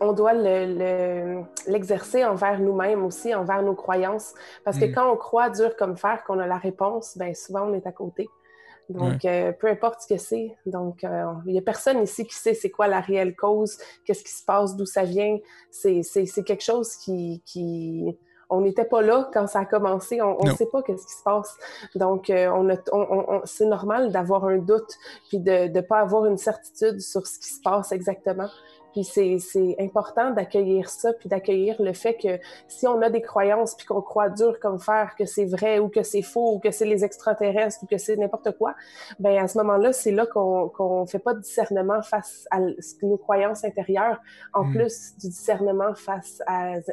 on 0.00 0.12
doit 0.12 0.34
l'exercer 0.34 2.24
envers 2.24 2.60
nous-mêmes 2.60 3.04
aussi, 3.04 3.34
envers 3.34 3.62
nos 3.62 3.74
croyances. 3.74 4.34
Parce 4.64 4.78
que 4.78 4.86
mm. 4.86 4.92
quand 4.92 5.12
on 5.12 5.16
croit 5.16 5.50
dur 5.50 5.76
comme 5.76 5.96
fer, 5.96 6.22
qu'on 6.26 6.38
a 6.38 6.46
la 6.46 6.58
réponse, 6.58 7.16
ben 7.16 7.34
souvent 7.34 7.62
on 7.62 7.74
est 7.74 7.86
à 7.86 7.92
côté. 7.92 8.28
Donc, 8.90 9.24
euh, 9.24 9.52
peu 9.52 9.68
importe 9.68 10.02
ce 10.02 10.08
que 10.08 10.18
c'est. 10.18 10.56
Donc, 10.66 11.04
euh, 11.04 11.24
il 11.46 11.52
n'y 11.52 11.58
a 11.58 11.62
personne 11.62 12.02
ici 12.02 12.26
qui 12.26 12.34
sait 12.34 12.54
c'est 12.54 12.70
quoi 12.70 12.88
la 12.88 13.00
réelle 13.00 13.36
cause, 13.36 13.78
qu'est-ce 14.04 14.24
qui 14.24 14.32
se 14.32 14.44
passe, 14.44 14.76
d'où 14.76 14.84
ça 14.84 15.04
vient. 15.04 15.38
C'est 15.70 16.02
quelque 16.44 16.64
chose 16.64 16.96
qui, 16.96 17.40
qui, 17.46 18.16
on 18.48 18.60
n'était 18.62 18.84
pas 18.84 19.00
là 19.00 19.30
quand 19.32 19.46
ça 19.46 19.60
a 19.60 19.64
commencé, 19.64 20.20
on 20.20 20.44
ne 20.44 20.52
sait 20.54 20.66
pas 20.66 20.82
qu'est-ce 20.82 21.06
qui 21.06 21.14
se 21.14 21.22
passe. 21.22 21.56
Donc, 21.94 22.30
euh, 22.30 22.50
on, 22.50 22.68
on, 22.92 23.40
c'est 23.44 23.66
normal 23.66 24.10
d'avoir 24.10 24.44
un 24.44 24.58
doute, 24.58 24.92
puis 25.28 25.38
de 25.38 25.68
ne 25.68 25.80
pas 25.80 26.00
avoir 26.00 26.26
une 26.26 26.38
certitude 26.38 27.00
sur 27.00 27.26
ce 27.28 27.38
qui 27.38 27.48
se 27.48 27.60
passe 27.62 27.92
exactement. 27.92 28.48
Puis 28.92 29.04
c'est 29.04 29.76
important 29.78 30.30
d'accueillir 30.30 30.88
ça, 30.88 31.12
puis 31.12 31.28
d'accueillir 31.28 31.76
le 31.80 31.92
fait 31.92 32.14
que 32.14 32.38
si 32.68 32.86
on 32.86 33.00
a 33.02 33.10
des 33.10 33.22
croyances, 33.22 33.74
puis 33.74 33.86
qu'on 33.86 34.02
croit 34.02 34.28
dur 34.28 34.58
comme 34.60 34.78
fer 34.78 35.14
que 35.18 35.24
c'est 35.24 35.44
vrai 35.44 35.78
ou 35.78 35.88
que 35.88 36.02
c'est 36.02 36.22
faux 36.22 36.54
ou 36.54 36.58
que 36.58 36.70
c'est 36.70 36.86
les 36.86 37.04
extraterrestres 37.04 37.82
ou 37.82 37.86
que 37.86 37.98
c'est 37.98 38.16
n'importe 38.16 38.56
quoi, 38.56 38.74
ben 39.18 39.36
à 39.36 39.48
ce 39.48 39.58
moment-là, 39.58 39.92
c'est 39.92 40.12
là, 40.12 40.26
qu'on 40.26 41.02
ne 41.02 41.06
fait 41.06 41.18
pas 41.18 41.34
de 41.34 41.40
discernement 41.40 42.02
face 42.02 42.46
à 42.50 42.58
nos 43.02 43.16
croyances 43.16 43.64
intérieures, 43.64 44.20
en 44.52 44.64
hmm. 44.64 44.72
plus 44.72 45.14
du 45.18 45.28
discernement 45.28 45.94
face 45.94 46.42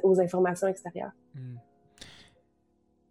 aux 0.04 0.20
informations 0.20 0.68
extérieures. 0.68 1.12
Hmm. 1.36 1.58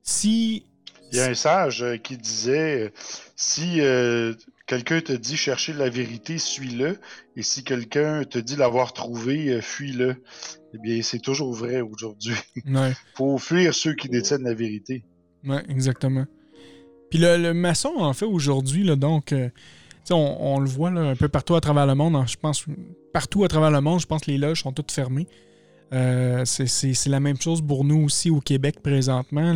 Si... 0.03 0.67
Il 1.13 1.19
y 1.19 1.21
a 1.21 1.27
un 1.27 1.35
sage 1.35 1.85
euh, 1.85 1.97
qui 1.99 2.17
disait, 2.17 2.87
euh, 2.87 2.91
si... 3.37 3.81
Euh, 3.81 4.35
quelqu'un 4.67 5.01
te 5.01 5.13
dit 5.13 5.37
chercher 5.37 5.73
la 5.73 5.89
vérité, 5.89 6.39
suis-le. 6.39 6.99
Et 7.37 7.43
si 7.43 7.65
quelqu'un 7.65 8.25
te 8.25 8.39
dit 8.39 8.57
l'avoir 8.57 8.93
trouvé, 8.93 9.49
euh, 9.49 9.61
fuis-le. 9.61 10.23
Eh 10.75 10.79
bien, 10.79 11.01
c'est 11.03 11.21
toujours 11.21 11.55
vrai 11.55 11.81
aujourd'hui. 11.81 12.35
Il 12.67 12.95
faut 13.15 13.39
fuir 13.39 13.75
ceux 13.75 13.95
qui 13.95 14.09
détiennent 14.09 14.45
la 14.45 14.55
vérité. 14.55 15.05
Oui, 15.45 15.57
exactement. 15.69 16.27
Puis 17.11 17.21
le, 17.21 17.53
maçon, 17.53 17.93
en 17.97 18.13
fait, 18.13 18.27
aujourd'hui, 18.27 18.85
donc, 18.97 19.33
euh, 19.33 19.49
on, 20.11 20.37
on, 20.41 20.59
le 20.59 20.69
voit 20.69 20.91
un 20.91 21.15
peu 21.15 21.29
partout 21.29 21.55
à 21.55 21.61
travers 21.61 21.87
le 21.87 21.95
monde. 21.95 22.17
Hein, 22.17 22.27
je 22.27 22.37
pense, 22.37 22.65
partout 23.13 23.45
à 23.45 23.49
travers 23.49 23.71
le 23.71 23.81
monde, 23.81 24.01
je 24.01 24.07
pense 24.07 24.23
que 24.23 24.31
les 24.31 24.39
loges 24.39 24.63
sont 24.63 24.73
toutes 24.73 24.91
fermées. 24.91 25.29
Euh, 25.93 26.45
c'est 26.45 27.07
la 27.07 27.21
même 27.21 27.41
chose 27.41 27.63
pour 27.63 27.85
nous 27.85 28.05
aussi 28.05 28.29
au 28.31 28.41
Québec 28.41 28.81
présentement. 28.83 29.55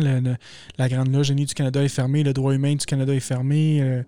la 0.77 0.89
Grande 0.89 1.11
Loge 1.11 1.27
Génie 1.27 1.45
du 1.45 1.53
Canada 1.53 1.83
est 1.83 1.89
fermée, 1.89 2.23
le 2.23 2.33
droit 2.33 2.53
humain 2.53 2.75
du 2.75 2.85
Canada 2.85 3.13
est 3.13 3.19
fermé, 3.19 3.81
euh, 3.81 4.03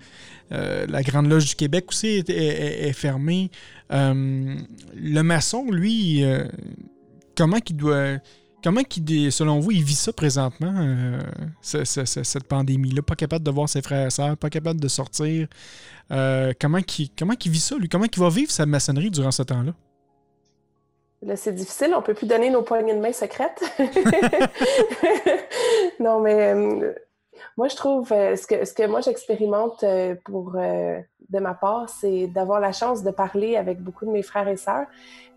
euh, 0.53 0.85
la 0.87 1.03
Grande 1.03 1.27
Loge 1.27 1.45
du 1.49 1.55
Québec 1.55 1.85
aussi 1.89 2.23
est, 2.27 2.93
fermée. 2.93 3.51
le 3.89 5.21
maçon, 5.21 5.69
lui, 5.71 6.23
comment 7.35 7.59
qu'il 7.59 7.77
doit. 7.77 8.17
Comment 8.63 8.81
selon 8.89 9.59
vous, 9.59 9.71
il 9.71 9.83
vit 9.83 9.93
ça 9.93 10.13
présentement, 10.13 11.19
cette 11.61 12.45
pandémie-là? 12.45 13.01
Pas 13.01 13.15
capable 13.15 13.43
de 13.43 13.51
voir 13.51 13.67
ses 13.67 13.81
frères 13.81 14.07
et 14.07 14.09
sœurs, 14.09 14.37
pas 14.37 14.49
capable 14.49 14.79
de 14.79 14.87
sortir. 14.87 15.47
comment, 16.09 16.81
qu'il 16.81 17.51
vit 17.51 17.59
ça, 17.59 17.77
lui? 17.77 17.89
Comment 17.89 18.05
il 18.05 18.19
va 18.19 18.29
vivre 18.29 18.51
sa 18.51 18.65
maçonnerie 18.65 19.11
durant 19.11 19.31
ce 19.31 19.43
temps-là? 19.43 19.73
Là, 21.25 21.37
c'est 21.37 21.53
difficile, 21.53 21.93
on 21.95 22.01
peut 22.01 22.13
plus 22.13 22.27
donner 22.27 22.49
nos 22.49 22.63
poignées 22.63 22.93
de 22.93 22.99
main 22.99 23.13
secrètes. 23.13 23.63
non, 25.99 26.19
mais 26.19 26.53
euh, 26.53 26.93
moi, 27.55 27.69
je 27.69 27.75
trouve, 27.77 28.11
euh, 28.11 28.35
ce, 28.35 28.45
que, 28.45 28.65
ce 28.65 28.73
que 28.73 28.85
moi 28.87 28.99
j'expérimente 28.99 29.83
euh, 29.83 30.15
pour, 30.25 30.53
de 30.53 31.39
ma 31.39 31.53
part, 31.53 31.87
c'est 31.87 32.27
d'avoir 32.27 32.59
la 32.59 32.73
chance 32.73 33.03
de 33.03 33.11
parler 33.11 33.55
avec 33.55 33.81
beaucoup 33.81 34.05
de 34.05 34.11
mes 34.11 34.23
frères 34.23 34.49
et 34.49 34.57
sœurs. 34.57 34.85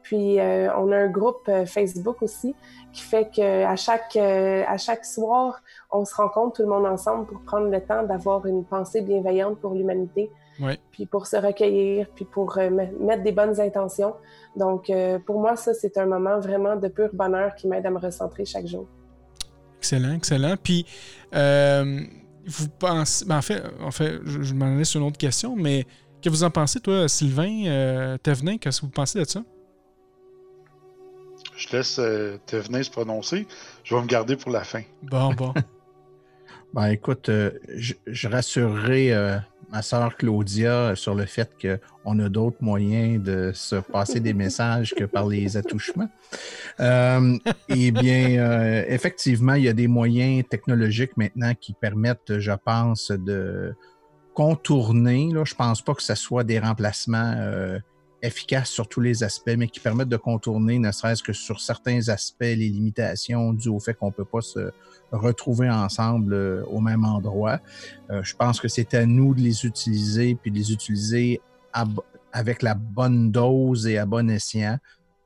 Puis, 0.02 0.38
on 0.40 0.92
a 0.92 0.96
un 0.96 1.08
groupe 1.08 1.50
Facebook 1.66 2.22
aussi 2.22 2.54
qui 2.92 3.02
fait 3.02 3.28
qu'à 3.28 3.74
chaque, 3.74 4.16
à 4.16 4.78
chaque 4.78 5.04
soir, 5.04 5.60
on 5.90 6.04
se 6.04 6.14
rencontre 6.14 6.56
tout 6.56 6.62
le 6.62 6.68
monde 6.68 6.86
ensemble 6.86 7.26
pour 7.26 7.40
prendre 7.40 7.68
le 7.68 7.80
temps 7.80 8.04
d'avoir 8.04 8.46
une 8.46 8.64
pensée 8.64 9.00
bienveillante 9.00 9.58
pour 9.58 9.74
l'humanité. 9.74 10.30
Puis 10.90 11.06
pour 11.06 11.26
se 11.26 11.36
recueillir, 11.36 12.06
puis 12.14 12.24
pour 12.24 12.58
mettre 13.00 13.22
des 13.22 13.32
bonnes 13.32 13.60
intentions. 13.60 14.14
Donc, 14.56 14.90
euh, 14.90 15.18
pour 15.18 15.40
moi, 15.40 15.56
ça, 15.56 15.74
c'est 15.74 15.98
un 15.98 16.06
moment 16.06 16.40
vraiment 16.40 16.76
de 16.76 16.88
pur 16.88 17.10
bonheur 17.12 17.54
qui 17.54 17.68
m'aide 17.68 17.86
à 17.86 17.90
me 17.90 17.98
recentrer 17.98 18.44
chaque 18.44 18.66
jour. 18.66 18.86
Excellent, 19.78 20.14
excellent. 20.14 20.56
Puis, 20.62 20.86
euh, 21.34 22.00
vous 22.46 22.68
pensez. 22.68 23.24
Ben, 23.24 23.38
en 23.38 23.42
fait, 23.42 23.62
en 23.80 23.90
fait 23.90 24.20
je, 24.24 24.54
m'en 24.54 24.66
allais 24.66 24.84
sur 24.84 25.00
une 25.00 25.06
autre 25.06 25.18
question, 25.18 25.56
mais 25.56 25.84
que 26.22 26.30
vous 26.30 26.44
en 26.44 26.50
pensez, 26.50 26.80
toi, 26.80 27.08
Sylvain 27.08 27.66
euh, 27.66 28.18
qu'est-ce 28.22 28.80
que 28.80 28.86
vous 28.86 28.92
pensez 28.92 29.18
de 29.18 29.24
ça? 29.24 29.42
Je 31.56 31.76
laisse 31.76 31.98
euh, 31.98 32.38
se 32.46 32.90
prononcer. 32.90 33.46
Je 33.84 33.94
vais 33.94 34.02
me 34.02 34.06
garder 34.06 34.36
pour 34.36 34.50
la 34.50 34.64
fin. 34.64 34.82
Bon, 35.02 35.32
bon. 35.32 35.54
ben, 36.76 36.86
écoute, 36.90 37.28
je, 37.74 37.94
je, 38.06 38.28
rassurerai 38.28 39.12
ma 39.70 39.82
sœur 39.82 40.16
Claudia 40.16 40.94
sur 40.94 41.14
le 41.14 41.24
fait 41.26 41.50
qu'on 41.60 42.18
a 42.18 42.28
d'autres 42.28 42.58
moyens 42.60 43.22
de 43.22 43.52
se 43.54 43.76
passer 43.76 44.20
des 44.20 44.34
messages 44.44 44.94
que 44.94 45.04
par 45.04 45.26
les 45.26 45.56
attouchements. 45.56 46.08
Euh, 46.80 47.38
eh 47.68 47.90
bien, 47.90 48.38
euh, 48.38 48.84
effectivement, 48.88 49.54
il 49.54 49.64
y 49.64 49.68
a 49.68 49.72
des 49.72 49.88
moyens 49.88 50.44
technologiques 50.48 51.16
maintenant 51.16 51.52
qui 51.54 51.72
permettent, 51.72 52.38
je 52.38 52.52
pense, 52.52 53.10
de 53.10 53.74
contourner. 54.34 55.30
Là, 55.32 55.44
je 55.44 55.54
pense 55.54 55.82
pas 55.82 55.94
que 55.94 56.02
ce 56.02 56.14
soit 56.14 56.44
des 56.44 56.58
remplacements 56.58 57.34
euh, 57.36 57.78
efficaces 58.22 58.70
sur 58.70 58.88
tous 58.88 59.00
les 59.00 59.22
aspects, 59.22 59.54
mais 59.56 59.68
qui 59.68 59.80
permettent 59.80 60.08
de 60.08 60.16
contourner, 60.16 60.78
ne 60.78 60.90
serait-ce 60.90 61.22
que 61.22 61.32
sur 61.32 61.60
certains 61.60 62.08
aspects, 62.08 62.40
les 62.40 62.68
limitations 62.68 63.52
dues 63.52 63.68
au 63.68 63.80
fait 63.80 63.94
qu'on 63.94 64.06
ne 64.06 64.12
peut 64.12 64.24
pas 64.24 64.40
se 64.40 64.70
retrouver 65.12 65.70
ensemble 65.70 66.34
euh, 66.34 66.64
au 66.66 66.80
même 66.80 67.04
endroit. 67.04 67.60
Euh, 68.10 68.22
je 68.22 68.34
pense 68.34 68.60
que 68.60 68.68
c'est 68.68 68.94
à 68.94 69.06
nous 69.06 69.34
de 69.34 69.40
les 69.40 69.64
utiliser, 69.64 70.34
puis 70.34 70.50
de 70.50 70.56
les 70.56 70.72
utiliser 70.72 71.40
avec 72.32 72.62
la 72.62 72.74
bonne 72.74 73.30
dose 73.30 73.86
et 73.86 73.98
à 73.98 74.06
bon 74.06 74.30
escient. 74.30 74.78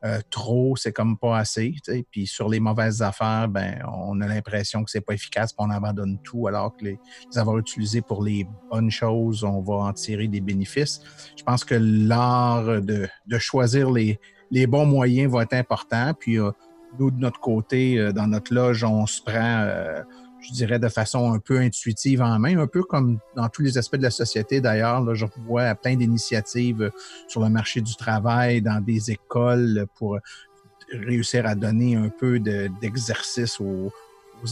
Euh, 0.03 0.19
trop, 0.31 0.77
c'est 0.77 0.93
comme 0.93 1.19
pas 1.19 1.39
assez. 1.39 1.75
Puis 2.11 2.27
sur 2.27 2.49
les 2.49 2.59
mauvaises 2.59 3.03
affaires, 3.03 3.49
ben, 3.49 3.83
on 3.87 4.21
a 4.23 4.27
l'impression 4.27 4.83
que 4.83 4.91
c'est 4.91 5.03
pas 5.03 5.13
efficace, 5.13 5.53
puis 5.53 5.67
on 5.67 5.71
abandonne 5.71 6.19
tout, 6.23 6.47
alors 6.47 6.75
que 6.75 6.85
les, 6.85 6.99
avoir 7.37 7.59
utilisés 7.59 8.01
pour 8.01 8.23
les 8.23 8.47
bonnes 8.71 8.91
choses, 8.91 9.45
on 9.45 9.61
va 9.61 9.75
en 9.75 9.93
tirer 9.93 10.27
des 10.27 10.41
bénéfices. 10.41 11.03
Je 11.37 11.43
pense 11.43 11.65
que 11.65 11.75
l'art 11.75 12.81
de, 12.81 13.09
de, 13.27 13.39
choisir 13.39 13.91
les, 13.91 14.19
les 14.51 14.67
bons 14.67 14.87
moyens 14.87 15.31
va 15.33 15.43
être 15.43 15.55
important. 15.55 16.15
Puis 16.19 16.39
nous, 16.99 17.11
de 17.11 17.19
notre 17.19 17.41
côté, 17.41 17.99
euh, 17.99 18.13
dans 18.13 18.27
notre 18.27 18.53
loge, 18.53 18.85
on 18.85 19.07
se 19.07 19.21
prend, 19.23 19.61
euh, 19.61 20.03
je 20.43 20.53
dirais, 20.53 20.79
de 20.79 20.89
façon 20.89 21.33
un 21.33 21.39
peu 21.39 21.59
intuitive 21.59 22.23
en 22.23 22.39
main, 22.39 22.59
un 22.59 22.67
peu 22.67 22.83
comme 22.83 23.19
dans 23.37 23.49
tous 23.49 23.63
les 23.63 23.79
aspects 23.79 23.97
de 23.97 24.03
la 24.03 24.11
société 24.11 24.61
d'ailleurs. 24.61 25.15
Je 25.15 25.27
vois 25.47 25.75
plein 25.75 25.97
d'initiatives 25.97 26.91
sur 27.29 27.43
le 27.43 27.51
marché 27.51 27.81
du 27.81 27.95
travail, 27.97 28.63
dans 28.63 28.83
des 28.83 29.11
écoles 29.11 29.87
pour 29.97 30.19
réussir 30.93 31.47
à 31.47 31.55
donner 31.55 31.97
un 31.97 32.09
peu 32.09 32.41
d'exercice 32.41 33.61
aux, 33.61 33.93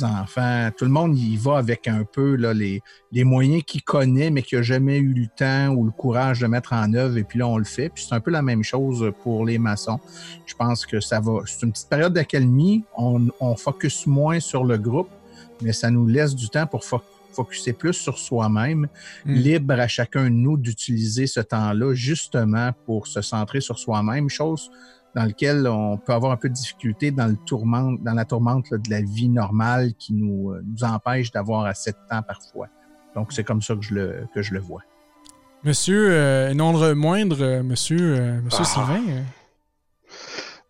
enfants. 0.02 0.68
Tout 0.76 0.84
le 0.84 0.90
monde 0.90 1.16
y 1.16 1.38
va 1.38 1.56
avec 1.56 1.88
un 1.88 2.04
peu 2.04 2.36
là, 2.36 2.52
les, 2.52 2.82
moyens 3.24 3.62
qu'il 3.64 3.82
connaît, 3.82 4.28
mais 4.28 4.42
qu'il 4.42 4.58
n'a 4.58 4.62
jamais 4.62 4.98
eu 4.98 5.14
le 5.14 5.26
temps 5.34 5.74
ou 5.74 5.82
le 5.82 5.90
courage 5.90 6.40
de 6.40 6.46
mettre 6.46 6.74
en 6.74 6.92
œuvre, 6.92 7.16
et 7.16 7.24
puis 7.24 7.38
là, 7.38 7.48
on 7.48 7.56
le 7.56 7.64
fait. 7.64 7.88
Puis 7.88 8.04
c'est 8.06 8.14
un 8.14 8.20
peu 8.20 8.30
la 8.30 8.42
même 8.42 8.62
chose 8.62 9.10
pour 9.22 9.46
les 9.46 9.56
maçons. 9.56 9.98
Je 10.44 10.54
pense 10.54 10.84
que 10.84 11.00
ça 11.00 11.20
va. 11.20 11.38
C'est 11.46 11.64
une 11.64 11.72
petite 11.72 11.88
période 11.88 12.12
d'accalmie. 12.12 12.84
On 12.98 13.56
focus 13.56 14.06
moins 14.06 14.40
sur 14.40 14.64
le 14.64 14.76
groupe, 14.76 15.08
mais 15.62 15.72
ça 15.72 15.90
nous 15.90 16.06
laisse 16.06 16.34
du 16.34 16.48
temps 16.48 16.66
pour 16.66 16.84
focuser 17.32 17.72
plus 17.72 17.94
sur 17.94 18.18
soi-même, 18.18 18.88
mm. 19.24 19.32
libre 19.32 19.74
à 19.74 19.88
chacun 19.88 20.24
de 20.24 20.28
nous 20.30 20.56
d'utiliser 20.56 21.26
ce 21.26 21.40
temps-là 21.40 21.94
justement 21.94 22.72
pour 22.86 23.06
se 23.06 23.20
centrer 23.20 23.60
sur 23.60 23.78
soi-même, 23.78 24.28
chose 24.28 24.70
dans 25.14 25.24
lequel 25.24 25.66
on 25.66 25.96
peut 25.96 26.12
avoir 26.12 26.32
un 26.32 26.36
peu 26.36 26.48
de 26.48 26.54
difficulté 26.54 27.10
dans, 27.10 27.26
le 27.26 27.36
tourment, 27.46 27.92
dans 27.92 28.14
la 28.14 28.24
tourmente 28.24 28.72
de 28.72 28.90
la 28.90 29.00
vie 29.00 29.28
normale 29.28 29.94
qui 29.98 30.12
nous, 30.12 30.52
euh, 30.52 30.62
nous 30.64 30.84
empêche 30.84 31.30
d'avoir 31.32 31.64
assez 31.64 31.92
de 31.92 31.96
temps 32.08 32.22
parfois. 32.22 32.68
Donc, 33.14 33.32
c'est 33.32 33.44
comme 33.44 33.62
ça 33.62 33.74
que 33.74 33.82
je 33.82 33.94
le, 33.94 34.26
que 34.34 34.42
je 34.42 34.52
le 34.52 34.60
vois. 34.60 34.82
Monsieur, 35.64 36.10
euh, 36.12 36.54
non 36.54 36.78
le 36.78 36.94
moindre, 36.94 37.62
monsieur, 37.62 38.40
monsieur 38.42 38.60
ah. 38.62 38.64
Sylvain. 38.64 39.24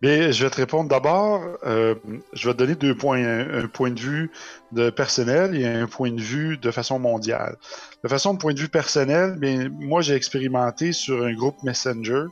Bien, 0.00 0.30
je 0.30 0.44
vais 0.44 0.50
te 0.50 0.56
répondre 0.56 0.88
d'abord. 0.88 1.42
je 1.64 2.48
vais 2.48 2.52
te 2.52 2.58
donner 2.58 2.76
deux 2.76 2.96
points. 2.96 3.24
Un, 3.24 3.66
point 3.66 3.90
de 3.90 3.98
vue 3.98 4.30
de 4.70 4.90
personnel 4.90 5.56
et 5.56 5.66
un 5.66 5.86
point 5.86 6.12
de 6.12 6.20
vue 6.20 6.56
de 6.56 6.70
façon 6.70 7.00
mondiale. 7.00 7.56
De 8.04 8.08
façon 8.08 8.34
de 8.34 8.38
point 8.38 8.54
de 8.54 8.60
vue 8.60 8.68
personnel, 8.68 9.36
bien, 9.38 9.68
moi, 9.70 10.00
j'ai 10.00 10.14
expérimenté 10.14 10.92
sur 10.92 11.24
un 11.24 11.34
groupe 11.34 11.60
Messenger 11.64 12.26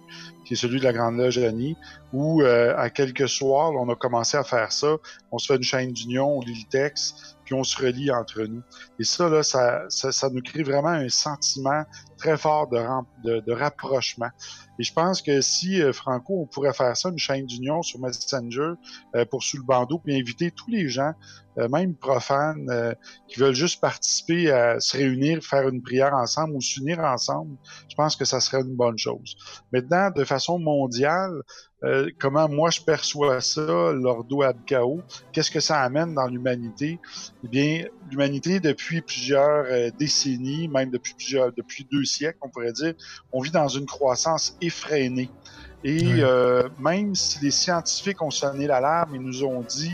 qui 0.46 0.54
est 0.54 0.56
celui 0.56 0.78
de 0.78 0.84
la 0.84 0.92
Grande 0.92 1.16
Loge 1.16 1.38
Annie, 1.38 1.76
où 2.12 2.40
euh, 2.40 2.72
à 2.76 2.88
quelques 2.88 3.28
soirs, 3.28 3.72
on 3.72 3.88
a 3.90 3.96
commencé 3.96 4.36
à 4.36 4.44
faire 4.44 4.70
ça. 4.70 4.96
On 5.32 5.38
se 5.38 5.52
fait 5.52 5.56
une 5.56 5.64
chaîne 5.64 5.92
d'union, 5.92 6.38
on 6.38 6.40
lit 6.40 6.64
le 6.64 6.70
texte, 6.70 7.36
puis 7.44 7.54
on 7.54 7.64
se 7.64 7.76
relie 7.76 8.12
entre 8.12 8.42
nous. 8.42 8.62
Et 9.00 9.04
ça, 9.04 9.28
là, 9.28 9.42
ça, 9.42 9.86
ça, 9.88 10.30
nous 10.30 10.42
crée 10.42 10.62
vraiment 10.62 10.90
un 10.90 11.08
sentiment 11.08 11.84
très 12.16 12.36
fort 12.36 12.68
de, 12.68 13.40
de, 13.40 13.52
rapprochement. 13.52 14.30
Et 14.78 14.82
je 14.82 14.92
pense 14.92 15.22
que 15.22 15.40
si, 15.40 15.82
euh, 15.82 15.92
Franco, 15.92 16.40
on 16.42 16.46
pourrait 16.46 16.72
faire 16.72 16.96
ça, 16.96 17.08
une 17.08 17.18
chaîne 17.18 17.46
d'union 17.46 17.82
sur 17.82 18.00
Messenger 18.00 18.72
euh, 19.14 19.24
pour 19.24 19.42
sous 19.42 19.56
le 19.56 19.62
bandeau, 19.62 19.98
puis 19.98 20.18
inviter 20.18 20.50
tous 20.50 20.70
les 20.70 20.88
gens 20.88 21.12
euh, 21.58 21.68
même 21.68 21.94
profanes, 21.94 22.94
qui 23.28 23.40
veulent 23.40 23.54
juste 23.54 23.80
participer 23.80 24.50
à 24.50 24.78
se 24.78 24.96
réunir, 24.96 25.42
faire 25.42 25.68
une 25.68 25.82
prière 25.82 26.12
ensemble 26.12 26.54
ou 26.54 26.60
s'unir 26.60 27.00
ensemble, 27.00 27.56
je 27.88 27.94
pense 27.94 28.14
que 28.14 28.26
ça 28.26 28.40
serait 28.40 28.60
une 28.60 28.76
bonne 28.76 28.98
chose. 28.98 29.36
Maintenant, 29.72 30.10
de 30.10 30.24
façon 30.24 30.58
mondiale, 30.58 31.32
comment 32.18 32.48
moi 32.48 32.70
je 32.70 32.80
perçois 32.80 33.40
ça, 33.40 33.92
l'ordo 33.92 34.42
abkao, 34.42 35.00
qu'est-ce 35.32 35.50
que 35.50 35.60
ça 35.60 35.80
amène 35.80 36.14
dans 36.14 36.26
l'humanité? 36.26 36.98
Eh 37.44 37.48
bien, 37.48 37.84
l'humanité 38.10 38.60
depuis 38.60 39.00
plusieurs 39.00 39.92
décennies, 39.92 40.68
même 40.68 40.90
depuis 40.90 41.14
plusieurs, 41.14 41.52
depuis 41.52 41.86
deux 41.90 42.04
siècles, 42.06 42.38
on 42.42 42.48
pourrait 42.48 42.72
dire, 42.72 42.94
on 43.32 43.40
vit 43.40 43.50
dans 43.50 43.68
une 43.68 43.86
croissance 43.86 44.56
effrénée. 44.60 45.30
Et 45.84 46.22
même 46.80 47.14
si 47.14 47.38
les 47.44 47.52
scientifiques 47.52 48.20
ont 48.20 48.30
sonné 48.30 48.66
l'alarme 48.66 49.14
et 49.14 49.18
nous 49.18 49.44
ont 49.44 49.60
dit 49.60 49.92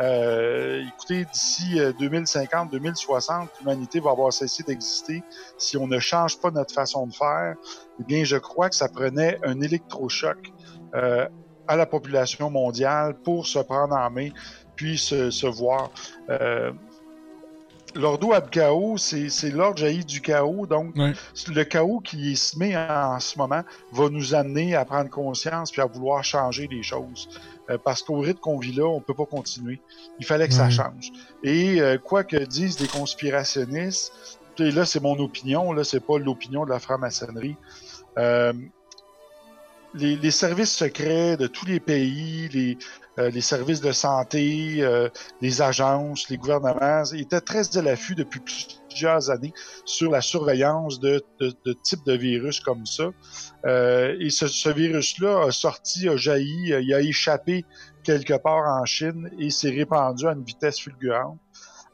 euh, 0.00 0.82
écoutez, 0.88 1.24
d'ici 1.26 1.78
2050, 1.98 2.68
euh, 2.68 2.78
2060, 2.78 3.50
l'humanité 3.60 4.00
va 4.00 4.10
avoir 4.10 4.32
cessé 4.32 4.62
d'exister 4.62 5.22
si 5.58 5.76
on 5.76 5.86
ne 5.86 5.98
change 5.98 6.38
pas 6.40 6.50
notre 6.50 6.72
façon 6.72 7.06
de 7.06 7.14
faire. 7.14 7.54
Eh 8.00 8.04
bien, 8.04 8.24
je 8.24 8.36
crois 8.36 8.70
que 8.70 8.76
ça 8.76 8.88
prenait 8.88 9.38
un 9.44 9.60
électrochoc 9.60 10.52
euh, 10.94 11.28
à 11.68 11.76
la 11.76 11.86
population 11.86 12.50
mondiale 12.50 13.14
pour 13.22 13.46
se 13.46 13.58
prendre 13.58 13.94
en 13.94 14.10
main, 14.10 14.30
puis 14.76 14.98
se, 14.98 15.46
voir. 15.46 15.90
Euh, 16.30 16.72
L'ordo 17.94 18.32
Abkao, 18.32 18.96
c'est 18.96 19.50
l'ordre 19.50 19.78
jaillit 19.78 20.04
du 20.04 20.20
chaos. 20.20 20.66
Donc, 20.66 20.94
le 20.96 21.62
chaos 21.64 22.00
qui 22.00 22.32
est 22.32 22.36
semé 22.36 22.76
en, 22.76 23.20
ce 23.20 23.38
moment 23.38 23.62
va 23.92 24.08
nous 24.08 24.34
amener 24.34 24.74
à 24.74 24.84
prendre 24.84 25.10
conscience 25.10 25.70
puis 25.70 25.80
à 25.80 25.86
vouloir 25.86 26.24
changer 26.24 26.68
les 26.70 26.82
choses. 26.82 27.28
Euh, 27.70 27.78
parce 27.82 28.02
qu'au 28.02 28.18
rythme 28.18 28.40
qu'on 28.40 28.58
vit 28.58 28.72
là, 28.72 28.84
on 28.84 29.00
peut 29.00 29.14
pas 29.14 29.26
continuer. 29.26 29.80
Il 30.18 30.26
fallait 30.26 30.48
que 30.48 30.54
ça 30.54 30.68
change. 30.68 31.12
Et 31.42 31.80
euh, 31.80 31.96
quoi 31.98 32.24
que 32.24 32.36
disent 32.36 32.76
des 32.76 32.88
conspirationnistes, 32.88 34.38
et 34.58 34.70
là 34.70 34.84
c'est 34.84 35.00
mon 35.00 35.18
opinion, 35.18 35.72
là 35.72 35.84
c'est 35.84 36.00
pas 36.00 36.18
l'opinion 36.18 36.64
de 36.64 36.70
la 36.70 36.80
franc-maçonnerie. 36.80 37.56
Euh, 38.18 38.52
les, 39.94 40.16
les, 40.16 40.30
services 40.30 40.72
secrets 40.72 41.36
de 41.36 41.46
tous 41.46 41.66
les 41.66 41.78
pays, 41.78 42.48
les, 42.48 42.78
euh, 43.18 43.30
les 43.30 43.40
services 43.40 43.80
de 43.80 43.92
santé, 43.92 44.76
euh, 44.80 45.08
les 45.40 45.60
agences, 45.60 46.28
les 46.30 46.38
gouvernements 46.38 47.04
étaient 47.14 47.40
très 47.40 47.76
à 47.76 47.82
l'affût 47.82 48.14
depuis 48.14 48.40
plusieurs 48.40 49.30
années 49.30 49.52
sur 49.84 50.10
la 50.10 50.20
surveillance 50.20 50.98
de, 50.98 51.22
de, 51.38 51.52
de 51.64 51.72
types 51.72 52.04
de 52.06 52.14
virus 52.14 52.60
comme 52.60 52.86
ça. 52.86 53.10
Euh, 53.66 54.16
et 54.18 54.30
ce, 54.30 54.46
ce 54.46 54.70
virus-là 54.70 55.44
a 55.48 55.50
sorti, 55.52 56.08
a 56.08 56.16
jailli, 56.16 56.72
il 56.80 56.94
a 56.94 57.00
échappé 57.00 57.64
quelque 58.02 58.34
part 58.34 58.80
en 58.80 58.84
Chine 58.84 59.30
et 59.38 59.50
s'est 59.50 59.70
répandu 59.70 60.26
à 60.26 60.32
une 60.32 60.44
vitesse 60.44 60.80
fulgurante. 60.80 61.38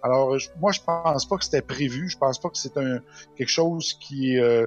Alors, 0.02 0.37
moi, 0.61 0.70
je 0.70 0.80
pense 0.80 1.26
pas 1.26 1.37
que 1.37 1.44
c'était 1.44 1.62
prévu. 1.62 2.08
Je 2.08 2.16
pense 2.16 2.38
pas 2.38 2.48
que 2.48 2.56
c'est 2.56 2.76
un 2.76 3.00
quelque 3.37 3.48
chose 3.48 3.94
qui, 3.94 4.38
euh, 4.38 4.66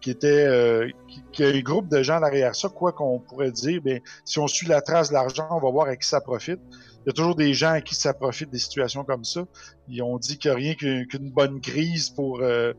qui, 0.00 0.10
était 0.10 0.44
euh, 0.46 0.90
qui, 1.32 1.44
a 1.44 1.48
un 1.48 1.60
groupe 1.60 1.88
de 1.88 2.02
gens 2.02 2.20
derrière 2.20 2.54
ça. 2.54 2.68
Quoi 2.68 2.92
qu'on 2.92 3.20
pourrait 3.20 3.52
dire, 3.52 3.80
ben 3.82 4.00
si 4.24 4.38
on 4.38 4.48
suit 4.48 4.66
la 4.66 4.80
trace 4.80 5.10
de 5.10 5.14
l'argent, 5.14 5.46
on 5.50 5.60
va 5.60 5.70
voir 5.70 5.86
à 5.86 5.96
qui 5.96 6.08
ça 6.08 6.20
profite. 6.20 6.60
Il 6.72 7.06
y 7.06 7.10
a 7.10 7.12
toujours 7.12 7.36
des 7.36 7.54
gens 7.54 7.72
à 7.72 7.80
qui 7.80 7.94
ça 7.94 8.12
profite 8.12 8.50
des 8.50 8.58
situations 8.58 9.04
comme 9.04 9.24
ça. 9.24 9.44
Ils 9.88 10.02
ont 10.02 10.18
dit 10.18 10.38
qu'il 10.38 10.50
n'y 10.50 10.54
a 10.54 10.58
rien 10.58 10.74
qu'une 10.74 11.30
bonne 11.30 11.60
crise 11.60 12.10
pour 12.10 12.40
euh, 12.40 12.72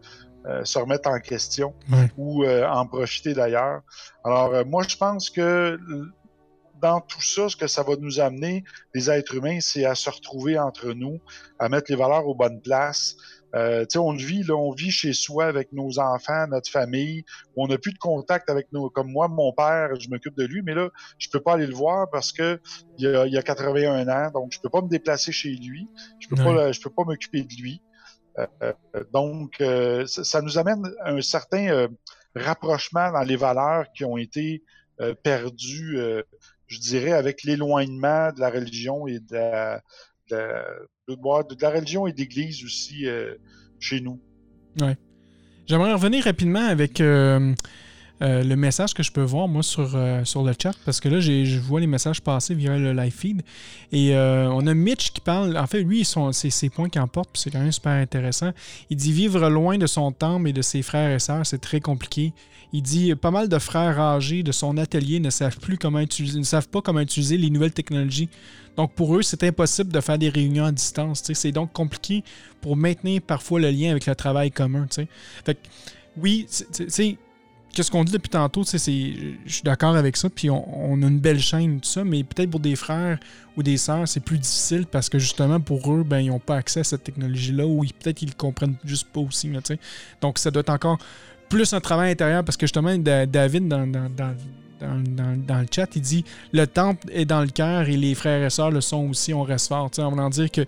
se 0.63 0.79
remettre 0.79 1.09
en 1.09 1.19
question 1.19 1.73
ou 2.17 2.45
en 2.45 2.85
profiter 2.85 3.33
d'ailleurs. 3.33 3.81
Alors, 4.25 4.65
moi, 4.65 4.83
je 4.87 4.97
pense 4.97 5.29
que 5.29 5.79
dans 6.81 7.01
tout 7.01 7.21
ça, 7.21 7.49
ce 7.49 7.55
que 7.55 7.67
ça 7.67 7.83
va 7.83 7.95
nous 7.97 8.19
amener, 8.19 8.63
les 8.93 9.09
êtres 9.09 9.35
humains, 9.35 9.59
c'est 9.61 9.85
à 9.85 9.95
se 9.95 10.09
retrouver 10.09 10.57
entre 10.57 10.93
nous, 10.93 11.19
à 11.59 11.69
mettre 11.69 11.91
les 11.91 11.97
valeurs 11.97 12.27
aux 12.27 12.35
bonnes 12.35 12.61
places. 12.61 13.15
Euh, 13.55 13.85
on 13.95 14.13
vit, 14.13 14.43
là, 14.43 14.55
on 14.55 14.71
vit 14.73 14.91
chez 14.91 15.13
soi 15.13 15.45
avec 15.45 15.71
nos 15.71 15.99
enfants, 15.99 16.47
notre 16.47 16.69
famille. 16.69 17.23
On 17.55 17.67
n'a 17.67 17.77
plus 17.77 17.93
de 17.93 17.97
contact 17.97 18.49
avec 18.49 18.71
nos. 18.73 18.89
Comme 18.89 19.11
moi, 19.11 19.27
mon 19.27 19.53
père, 19.53 19.95
je 19.99 20.09
m'occupe 20.09 20.35
de 20.35 20.45
lui, 20.45 20.61
mais 20.61 20.73
là, 20.73 20.89
je 21.17 21.29
peux 21.29 21.39
pas 21.39 21.53
aller 21.53 21.67
le 21.67 21.73
voir 21.73 22.09
parce 22.11 22.31
que 22.31 22.59
il 22.97 23.07
a, 23.07 23.21
a 23.21 23.41
81 23.41 24.07
ans, 24.09 24.31
donc 24.31 24.51
je 24.51 24.59
peux 24.59 24.69
pas 24.69 24.81
me 24.81 24.89
déplacer 24.89 25.31
chez 25.31 25.49
lui. 25.49 25.87
Je 26.19 26.27
peux 26.27 26.35
pas, 26.35 26.71
je 26.71 26.81
peux 26.81 26.89
pas 26.89 27.03
m'occuper 27.03 27.43
de 27.43 27.53
lui. 27.53 27.81
Euh, 28.39 28.47
euh, 28.63 29.03
donc, 29.13 29.59
euh, 29.61 30.05
ça, 30.05 30.23
ça, 30.23 30.41
nous 30.41 30.57
amène 30.57 30.83
un 31.03 31.21
certain 31.21 31.87
rapprochement 32.35 33.11
dans 33.11 33.23
les 33.23 33.35
valeurs 33.35 33.85
qui 33.93 34.05
ont 34.05 34.17
été 34.17 34.63
perdues 35.23 35.99
je 36.67 36.79
dirais, 36.79 37.11
avec 37.11 37.43
l'éloignement 37.43 38.31
de 38.31 38.39
la 38.39 38.49
religion 38.49 39.07
et 39.07 39.19
de 39.19 39.33
la, 39.35 39.81
de 40.29 40.35
la, 41.61 41.69
religion 41.69 42.07
et 42.07 42.13
d'Église 42.13 42.63
aussi 42.63 43.07
euh, 43.07 43.35
chez 43.79 44.01
nous. 44.01 44.19
Ouais. 44.81 44.97
J'aimerais 45.65 45.93
revenir 45.93 46.23
rapidement 46.23 46.65
avec 46.65 47.01
euh, 47.01 47.53
euh, 48.21 48.43
le 48.43 48.55
message 48.55 48.93
que 48.93 49.03
je 49.03 49.11
peux 49.11 49.21
voir, 49.21 49.47
moi, 49.47 49.61
sur, 49.61 49.91
euh, 49.93 50.23
sur 50.25 50.43
le 50.43 50.53
chat, 50.61 50.73
parce 50.85 50.99
que 50.99 51.09
là, 51.09 51.19
je 51.19 51.59
vois 51.59 51.79
les 51.79 51.87
messages 51.87 52.21
passer 52.21 52.55
via 52.55 52.77
le 52.77 52.93
live 52.93 53.13
feed. 53.13 53.41
Et 53.91 54.15
euh, 54.15 54.49
on 54.51 54.65
a 54.65 54.73
Mitch 54.73 55.11
qui 55.11 55.21
parle. 55.21 55.57
En 55.57 55.67
fait, 55.67 55.83
lui, 55.83 56.05
c'est 56.31 56.49
ses 56.49 56.69
points 56.69 56.89
qu'il 56.89 57.01
emporte, 57.01 57.29
puis 57.31 57.41
c'est 57.41 57.51
quand 57.51 57.59
même 57.59 57.71
super 57.71 57.91
intéressant. 57.91 58.51
Il 58.89 58.97
dit 58.97 59.11
vivre 59.11 59.49
loin 59.49 59.77
de 59.77 59.87
son 59.87 60.11
temple 60.11 60.49
et 60.49 60.53
de 60.53 60.61
ses 60.61 60.81
frères 60.81 61.15
et 61.15 61.19
sœurs, 61.19 61.45
c'est 61.45 61.61
très 61.61 61.79
compliqué. 61.79 62.33
Il 62.73 62.81
dit 62.81 63.15
pas 63.15 63.31
mal 63.31 63.47
de 63.47 63.59
frères 63.59 63.97
âgés 63.99 64.43
de 64.43 64.51
son 64.51 64.77
atelier 64.77 65.19
ne 65.19 65.29
savent 65.29 65.57
plus 65.57 65.77
comment 65.77 65.99
utiliser, 65.99 66.37
ne 66.37 66.43
savent 66.43 66.67
pas 66.67 66.81
comment 66.81 66.99
utiliser 66.99 67.37
les 67.37 67.49
nouvelles 67.49 67.71
technologies. 67.71 68.29
Donc 68.75 68.93
pour 68.93 69.15
eux, 69.15 69.21
c'est 69.21 69.43
impossible 69.43 69.91
de 69.91 70.01
faire 70.01 70.17
des 70.17 70.29
réunions 70.29 70.65
à 70.65 70.71
distance. 70.71 71.23
C'est 71.33 71.51
donc 71.51 71.71
compliqué 71.71 72.23
pour 72.59 72.75
maintenir 72.75 73.21
parfois 73.21 73.59
le 73.59 73.71
lien 73.71 73.91
avec 73.91 74.05
le 74.05 74.15
travail 74.15 74.51
commun. 74.51 74.85
Fait 74.91 75.55
que, 75.55 75.59
oui, 76.17 76.45
c'est 76.49 77.17
qu'est-ce 77.73 77.91
qu'on 77.91 78.03
dit 78.03 78.11
depuis 78.11 78.29
tantôt, 78.29 78.63
c'est, 78.63 78.77
je 78.77 79.53
suis 79.53 79.63
d'accord 79.63 79.95
avec 79.95 80.17
ça, 80.17 80.29
puis 80.29 80.49
on, 80.49 80.93
a 81.01 81.05
une 81.05 81.19
belle 81.19 81.39
chaîne, 81.39 81.79
tout 81.79 81.89
ça, 81.89 82.03
mais 82.03 82.23
peut-être 82.23 82.49
pour 82.49 82.59
des 82.59 82.75
frères 82.75 83.19
ou 83.55 83.63
des 83.63 83.77
sœurs, 83.77 84.07
c'est 84.07 84.19
plus 84.19 84.37
difficile 84.37 84.85
parce 84.85 85.09
que 85.09 85.19
justement, 85.19 85.59
pour 85.59 85.93
eux, 85.93 86.03
ben, 86.03 86.19
ils 86.19 86.29
n'ont 86.29 86.39
pas 86.39 86.55
accès 86.55 86.79
à 86.81 86.83
cette 86.83 87.03
technologie-là 87.03 87.65
ou 87.65 87.81
peut-être 87.99 88.17
qu'ils 88.17 88.29
ne 88.29 88.33
comprennent 88.33 88.75
juste 88.83 89.07
pas 89.11 89.19
aussi. 89.19 89.51
Donc, 90.21 90.39
ça 90.39 90.51
doit 90.51 90.61
être 90.61 90.69
encore 90.69 90.97
plus 91.49 91.73
un 91.73 91.79
travail 91.79 92.11
intérieur 92.11 92.43
parce 92.43 92.57
que 92.57 92.65
justement, 92.65 92.95
David, 92.97 93.67
dans, 93.67 93.87
le 94.81 95.65
chat, 95.73 95.95
il 95.95 96.01
dit 96.01 96.25
le 96.51 96.67
temple 96.67 97.07
est 97.11 97.25
dans 97.25 97.41
le 97.41 97.47
cœur 97.47 97.87
et 97.89 97.97
les 97.97 98.15
frères 98.15 98.43
et 98.43 98.49
sœurs 98.49 98.71
le 98.71 98.81
sont 98.81 99.09
aussi, 99.09 99.33
on 99.33 99.43
reste 99.43 99.67
fort. 99.67 99.89
on 99.97 100.11
va 100.11 100.23
en 100.23 100.29
dire 100.29 100.49
que 100.51 100.65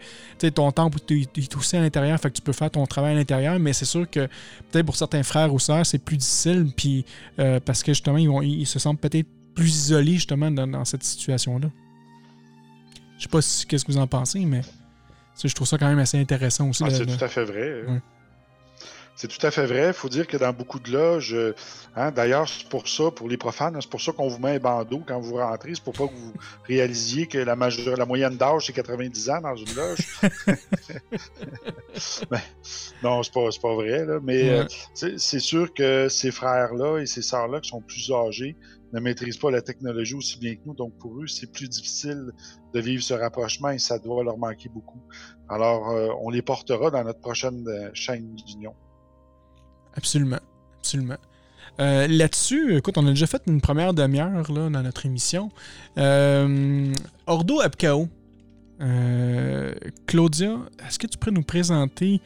ton 0.49 0.71
temple 0.71 0.99
est 1.09 1.55
aussi 1.55 1.77
à 1.77 1.81
l'intérieur, 1.81 2.19
fait 2.19 2.29
que 2.29 2.35
tu 2.35 2.41
peux 2.41 2.53
faire 2.53 2.71
ton 2.71 2.85
travail 2.85 3.13
à 3.13 3.15
l'intérieur, 3.15 3.59
mais 3.59 3.73
c'est 3.73 3.85
sûr 3.85 4.09
que 4.09 4.27
peut-être 4.71 4.85
pour 4.85 4.95
certains 4.95 5.23
frères 5.23 5.53
ou 5.53 5.59
sœurs, 5.59 5.85
c'est 5.85 5.99
plus 5.99 6.17
difficile, 6.17 6.67
puis 6.75 7.05
euh, 7.39 7.59
parce 7.63 7.83
que 7.83 7.91
justement, 7.91 8.17
ils, 8.17 8.29
vont, 8.29 8.41
ils 8.41 8.67
se 8.67 8.79
sentent 8.79 8.99
peut-être 8.99 9.27
plus 9.53 9.69
isolés 9.69 10.13
justement 10.13 10.51
dans, 10.51 10.85
cette 10.85 11.03
situation-là. 11.03 11.69
Je 13.17 13.23
sais 13.23 13.29
pas 13.29 13.41
si, 13.41 13.65
qu'est-ce 13.65 13.83
que 13.83 13.91
vous 13.91 13.97
en 13.97 14.07
pensez, 14.07 14.45
mais 14.45 14.61
je 15.43 15.53
trouve 15.53 15.67
ça 15.67 15.77
quand 15.77 15.87
même 15.87 15.99
assez 15.99 16.17
intéressant 16.19 16.69
aussi. 16.69 16.83
Ah, 16.85 16.89
c'est 16.89 17.05
tout 17.05 17.23
à 17.23 17.27
fait 17.27 17.43
vrai. 17.43 17.83
C'est 19.19 19.27
tout 19.27 19.45
à 19.45 19.51
fait 19.51 19.65
vrai. 19.65 19.87
Il 19.87 19.93
faut 19.93 20.07
dire 20.07 20.25
que 20.25 20.37
dans 20.37 20.53
beaucoup 20.53 20.79
de 20.79 20.93
loges, 20.93 21.33
euh, 21.33 21.53
hein, 21.97 22.09
d'ailleurs, 22.09 22.47
c'est 22.47 22.69
pour 22.69 22.87
ça, 22.87 23.11
pour 23.11 23.27
les 23.27 23.35
profanes, 23.35 23.77
c'est 23.81 23.89
pour 23.89 23.99
ça 23.99 24.13
qu'on 24.13 24.29
vous 24.29 24.39
met 24.39 24.55
un 24.55 24.59
bandeau 24.59 25.03
quand 25.05 25.19
vous 25.19 25.35
rentrez. 25.35 25.75
C'est 25.75 25.83
pour 25.83 25.91
pas 25.91 26.07
que 26.07 26.15
vous 26.15 26.31
réalisiez 26.63 27.27
que 27.27 27.37
la, 27.37 27.57
la 27.97 28.05
moyenne 28.05 28.37
d'âge, 28.37 28.67
c'est 28.67 28.71
90 28.71 29.29
ans 29.29 29.41
dans 29.41 29.57
une 29.57 29.75
loge. 29.75 30.21
ben, 32.31 32.39
non, 33.03 33.21
c'est 33.21 33.33
pas, 33.33 33.49
pas 33.61 33.75
vrai. 33.75 34.05
Là, 34.05 34.21
mais 34.23 34.51
euh, 34.51 34.65
c'est 34.93 35.41
sûr 35.41 35.73
que 35.73 36.07
ces 36.07 36.31
frères-là 36.31 36.99
et 36.99 37.05
ces 37.05 37.21
sœurs-là 37.21 37.59
qui 37.59 37.71
sont 37.71 37.81
plus 37.81 38.13
âgés 38.13 38.55
ne 38.93 39.01
maîtrisent 39.01 39.37
pas 39.37 39.51
la 39.51 39.61
technologie 39.61 40.15
aussi 40.15 40.39
bien 40.39 40.55
que 40.55 40.61
nous. 40.65 40.75
Donc, 40.75 40.97
pour 40.97 41.21
eux, 41.21 41.27
c'est 41.27 41.51
plus 41.51 41.67
difficile 41.67 42.31
de 42.73 42.79
vivre 42.79 43.03
ce 43.03 43.15
rapprochement 43.15 43.71
et 43.71 43.79
ça 43.79 43.99
doit 43.99 44.23
leur 44.23 44.37
manquer 44.37 44.69
beaucoup. 44.69 45.01
Alors, 45.49 45.89
euh, 45.89 46.07
on 46.21 46.29
les 46.29 46.41
portera 46.41 46.89
dans 46.89 47.03
notre 47.03 47.19
prochaine 47.19 47.65
chaîne 47.93 48.33
d'union. 48.35 48.73
Absolument. 49.95 50.39
Absolument. 50.79 51.17
Euh, 51.79 52.07
là-dessus, 52.07 52.77
écoute, 52.77 52.97
on 52.97 53.05
a 53.07 53.09
déjà 53.09 53.27
fait 53.27 53.41
une 53.47 53.61
première 53.61 53.93
demi-heure 53.93 54.49
dans 54.49 54.69
notre 54.69 55.05
émission. 55.05 55.49
Ordo 57.27 57.61
Abkao. 57.61 58.07
Claudia, 60.07 60.57
est-ce 60.87 60.99
que 60.99 61.07
tu 61.07 61.17
pourrais 61.17 61.31
nous 61.31 61.43
présenter 61.43 62.21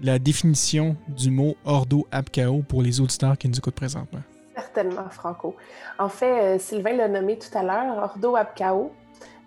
la 0.00 0.18
définition 0.18 0.96
du 1.08 1.30
mot 1.30 1.56
Ordo 1.64 2.06
Abkao 2.10 2.62
pour 2.62 2.82
les 2.82 3.00
auditeurs 3.00 3.36
qui 3.38 3.48
nous 3.48 3.56
écoutent 3.56 3.74
présentement? 3.74 4.22
Certainement, 4.54 5.08
Franco. 5.10 5.56
En 5.98 6.08
fait, 6.08 6.58
Sylvain 6.58 6.96
l'a 6.96 7.08
nommé 7.08 7.38
tout 7.38 7.56
à 7.56 7.62
l'heure, 7.62 7.96
Ordo 7.98 8.36
Abkao. 8.36 8.92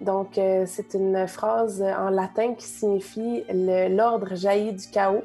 Donc, 0.02 0.38
euh, 0.38 0.66
c'est 0.68 0.93
une 0.93 1.28
phrase 1.28 1.82
en 1.82 2.10
latin 2.10 2.54
qui 2.56 2.66
signifie 2.66 3.43
l'ordre 3.50 4.36
jaillit 4.36 4.74
du 4.74 4.88
chaos. 4.88 5.24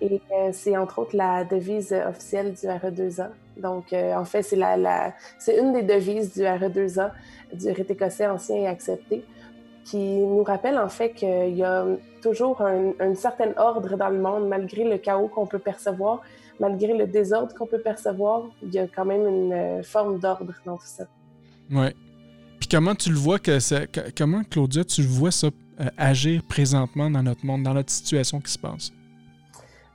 Et 0.00 0.20
euh, 0.32 0.50
c'est 0.52 0.76
entre 0.76 1.00
autres 1.00 1.16
la 1.16 1.44
devise 1.44 1.92
officielle 1.92 2.52
du 2.52 2.66
RE2A. 2.66 3.28
Donc, 3.56 3.92
euh, 3.92 4.14
en 4.14 4.24
fait, 4.24 4.42
c'est 4.42 4.56
la, 4.56 5.14
c'est 5.38 5.58
une 5.58 5.72
des 5.72 5.82
devises 5.82 6.32
du 6.32 6.40
RE2A, 6.40 7.10
du 7.52 7.70
rite 7.70 7.90
écossais 7.90 8.26
ancien 8.26 8.56
et 8.56 8.66
accepté, 8.66 9.24
qui 9.84 10.20
nous 10.20 10.42
rappelle 10.42 10.78
en 10.78 10.88
fait 10.88 11.12
qu'il 11.12 11.56
y 11.56 11.62
a 11.62 11.84
toujours 12.22 12.62
un, 12.62 12.92
un, 13.00 13.14
certain 13.14 13.52
ordre 13.56 13.96
dans 13.96 14.08
le 14.08 14.18
monde, 14.18 14.48
malgré 14.48 14.84
le 14.84 14.98
chaos 14.98 15.28
qu'on 15.28 15.46
peut 15.46 15.58
percevoir, 15.58 16.22
malgré 16.58 16.94
le 16.94 17.06
désordre 17.06 17.54
qu'on 17.54 17.66
peut 17.66 17.80
percevoir, 17.80 18.44
il 18.62 18.72
y 18.72 18.78
a 18.78 18.86
quand 18.86 19.04
même 19.04 19.26
une 19.26 19.82
forme 19.82 20.18
d'ordre 20.18 20.54
dans 20.64 20.76
tout 20.76 20.86
ça. 20.86 21.04
Oui, 21.70 21.88
puis 22.60 22.68
comment 22.68 22.94
tu 22.94 23.10
le 23.10 23.16
vois 23.16 23.38
que 23.38 23.58
comment 24.16 24.42
Claudia 24.44 24.84
tu 24.84 25.00
le 25.00 25.08
vois 25.08 25.30
ça 25.30 25.48
euh, 25.80 25.88
agir 25.96 26.42
présentement 26.42 27.10
dans 27.10 27.22
notre 27.22 27.44
monde, 27.44 27.62
dans 27.62 27.72
notre 27.72 27.90
situation 27.90 28.38
qui 28.38 28.52
se 28.52 28.58
passe? 28.58 28.92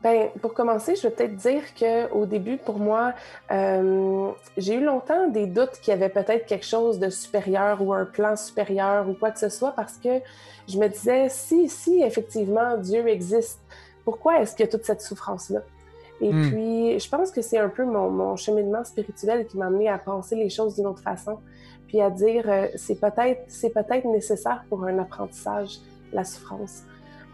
Bien, 0.05 0.29
pour 0.39 0.53
commencer, 0.53 0.95
je 0.95 1.01
vais 1.01 1.09
peut-être 1.09 1.35
dire 1.35 1.63
qu'au 1.73 2.27
début, 2.27 2.57
pour 2.57 2.77
moi, 2.77 3.13
euh, 3.51 4.29
j'ai 4.55 4.75
eu 4.75 4.83
longtemps 4.83 5.29
des 5.29 5.47
doutes 5.47 5.79
qu'il 5.81 5.89
y 5.89 5.93
avait 5.93 6.09
peut-être 6.09 6.45
quelque 6.45 6.65
chose 6.65 6.99
de 6.99 7.09
supérieur 7.09 7.81
ou 7.81 7.91
un 7.91 8.05
plan 8.05 8.35
supérieur 8.35 9.09
ou 9.09 9.13
quoi 9.15 9.31
que 9.31 9.39
ce 9.39 9.49
soit 9.49 9.71
parce 9.71 9.97
que 9.97 10.21
je 10.67 10.77
me 10.77 10.87
disais, 10.89 11.29
si, 11.29 11.69
si 11.69 12.03
effectivement 12.03 12.77
Dieu 12.77 13.07
existe, 13.07 13.59
pourquoi 14.03 14.41
est-ce 14.41 14.55
qu'il 14.55 14.67
y 14.67 14.69
a 14.69 14.71
toute 14.71 14.85
cette 14.85 15.01
souffrance-là? 15.01 15.61
Et 16.21 16.31
hmm. 16.31 16.51
puis, 16.51 16.99
je 16.99 17.09
pense 17.09 17.31
que 17.31 17.41
c'est 17.41 17.57
un 17.57 17.69
peu 17.69 17.83
mon, 17.83 18.11
mon, 18.11 18.35
cheminement 18.35 18.83
spirituel 18.83 19.47
qui 19.47 19.57
m'a 19.57 19.65
amené 19.65 19.89
à 19.89 19.97
penser 19.97 20.35
les 20.35 20.51
choses 20.51 20.75
d'une 20.75 20.85
autre 20.85 21.01
façon 21.01 21.39
puis 21.87 21.99
à 21.99 22.11
dire 22.11 22.43
euh, 22.47 22.67
c'est 22.75 22.99
peut-être 22.99 23.41
c'est 23.47 23.71
peut-être 23.71 24.05
nécessaire 24.05 24.65
pour 24.69 24.83
un 24.83 24.99
apprentissage 24.99 25.79
la 26.13 26.23
souffrance. 26.23 26.83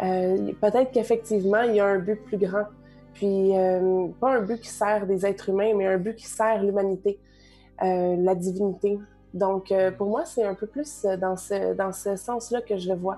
Euh, 0.01 0.51
peut-être 0.59 0.91
qu'effectivement 0.91 1.61
il 1.61 1.75
y 1.75 1.79
a 1.79 1.85
un 1.85 1.99
but 1.99 2.15
plus 2.23 2.37
grand, 2.37 2.65
puis 3.13 3.55
euh, 3.55 4.07
pas 4.19 4.35
un 4.37 4.41
but 4.41 4.59
qui 4.59 4.69
sert 4.69 5.05
des 5.05 5.25
êtres 5.25 5.49
humains, 5.49 5.73
mais 5.75 5.85
un 5.85 5.97
but 5.97 6.15
qui 6.15 6.25
sert 6.25 6.63
l'humanité, 6.63 7.19
la 7.79 8.35
divinité. 8.35 8.99
Donc 9.33 9.73
pour 9.97 10.07
moi 10.07 10.25
c'est 10.25 10.43
un 10.43 10.53
peu 10.53 10.67
plus 10.67 11.05
dans 11.19 11.35
ce 11.35 11.73
dans 11.73 11.93
ce 11.93 12.15
sens-là 12.15 12.61
que 12.61 12.77
je 12.77 12.89
le 12.89 12.95
vois. 12.95 13.17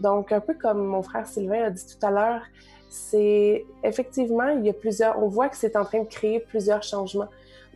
Donc 0.00 0.32
un 0.32 0.40
peu 0.40 0.54
comme 0.54 0.84
mon 0.84 1.02
frère 1.02 1.26
Sylvain 1.26 1.64
a 1.64 1.70
dit 1.70 1.84
tout 1.86 2.06
à 2.06 2.10
l'heure, 2.10 2.42
c'est 2.88 3.64
effectivement 3.82 4.48
il 4.48 4.64
y 4.64 4.70
a 4.70 4.72
plusieurs, 4.72 5.20
on 5.22 5.28
voit 5.28 5.48
que 5.48 5.56
c'est 5.56 5.76
en 5.76 5.84
train 5.84 6.00
de 6.00 6.08
créer 6.08 6.40
plusieurs 6.40 6.82
changements. 6.82 7.28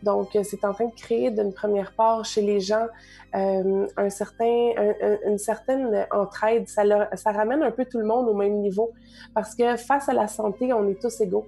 Donc, 0.03 0.35
euh, 0.35 0.43
c'est 0.43 0.63
en 0.65 0.73
train 0.73 0.85
de 0.85 0.95
créer 0.95 1.31
d'une 1.31 1.53
première 1.53 1.93
part 1.93 2.25
chez 2.25 2.41
les 2.41 2.59
gens 2.59 2.87
euh, 3.35 3.87
une 3.97 5.37
certaine 5.37 6.07
entraide. 6.11 6.67
Ça, 6.67 6.83
ça 7.15 7.31
ramène 7.31 7.63
un 7.63 7.71
peu 7.71 7.85
tout 7.85 7.99
le 7.99 8.05
monde 8.05 8.27
au 8.27 8.33
même 8.33 8.59
niveau 8.59 8.91
parce 9.33 9.55
que 9.55 9.75
face 9.77 10.09
à 10.09 10.13
la 10.13 10.27
santé, 10.27 10.73
on 10.73 10.87
est 10.87 10.99
tous 10.99 11.21
égaux. 11.21 11.47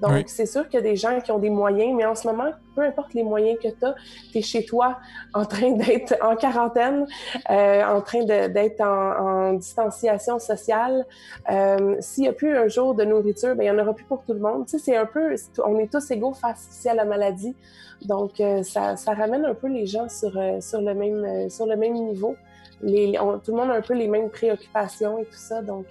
Donc, 0.00 0.24
c'est 0.26 0.46
sûr 0.46 0.68
qu'il 0.68 0.74
y 0.74 0.82
a 0.82 0.86
des 0.86 0.96
gens 0.96 1.20
qui 1.20 1.32
ont 1.32 1.38
des 1.38 1.50
moyens, 1.50 1.94
mais 1.96 2.04
en 2.04 2.14
ce 2.14 2.26
moment, 2.26 2.50
peu 2.74 2.82
importe 2.82 3.14
les 3.14 3.22
moyens 3.22 3.58
que 3.58 3.68
tu 3.68 3.84
as, 3.84 3.94
tu 4.32 4.38
es 4.38 4.42
chez 4.42 4.64
toi 4.64 4.98
en 5.32 5.44
train 5.44 5.72
d'être 5.72 6.14
en 6.22 6.36
quarantaine, 6.36 7.06
euh, 7.50 7.84
en 7.84 8.00
train 8.02 8.24
d'être 8.24 8.80
en, 8.82 9.54
distanciation 9.54 10.38
sociale. 10.38 11.06
Euh, 11.50 11.96
S'il 12.00 12.22
n'y 12.22 12.28
a 12.28 12.32
plus 12.32 12.56
un 12.56 12.68
jour 12.68 12.94
de 12.94 13.04
nourriture, 13.04 13.54
ben, 13.54 13.64
il 13.64 13.72
n'y 13.72 13.80
en 13.80 13.82
aura 13.82 13.94
plus 13.94 14.04
pour 14.04 14.22
tout 14.24 14.34
le 14.34 14.40
monde. 14.40 14.66
Tu 14.66 14.72
sais, 14.72 14.78
c'est 14.78 14.96
un 14.96 15.06
peu, 15.06 15.34
on 15.64 15.78
est 15.78 15.90
tous 15.90 16.10
égaux 16.10 16.34
face 16.34 16.68
ici 16.70 16.88
à 16.88 16.94
la 16.94 17.04
maladie. 17.04 17.54
Donc, 18.04 18.40
euh, 18.40 18.62
ça, 18.62 18.96
ça, 18.96 19.14
ramène 19.14 19.44
un 19.44 19.54
peu 19.54 19.68
les 19.68 19.86
gens 19.86 20.08
sur, 20.08 20.36
euh, 20.36 20.60
sur, 20.60 20.80
le, 20.80 20.94
même, 20.94 21.24
euh, 21.24 21.48
sur 21.48 21.66
le 21.66 21.76
même 21.76 21.94
niveau. 21.94 22.36
Les, 22.82 23.18
tout 23.44 23.52
le 23.52 23.56
monde 23.56 23.70
a 23.70 23.74
un 23.74 23.80
peu 23.80 23.94
les 23.94 24.06
mêmes 24.06 24.30
préoccupations 24.30 25.18
et 25.18 25.24
tout 25.24 25.32
ça. 25.32 25.62
Donc, 25.62 25.86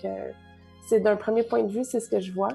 c'est 0.88 1.00
d'un 1.00 1.16
premier 1.16 1.44
point 1.44 1.64
de 1.64 1.72
vue, 1.72 1.84
c'est 1.84 2.00
ce 2.00 2.10
que 2.10 2.20
je 2.20 2.32
vois. 2.32 2.50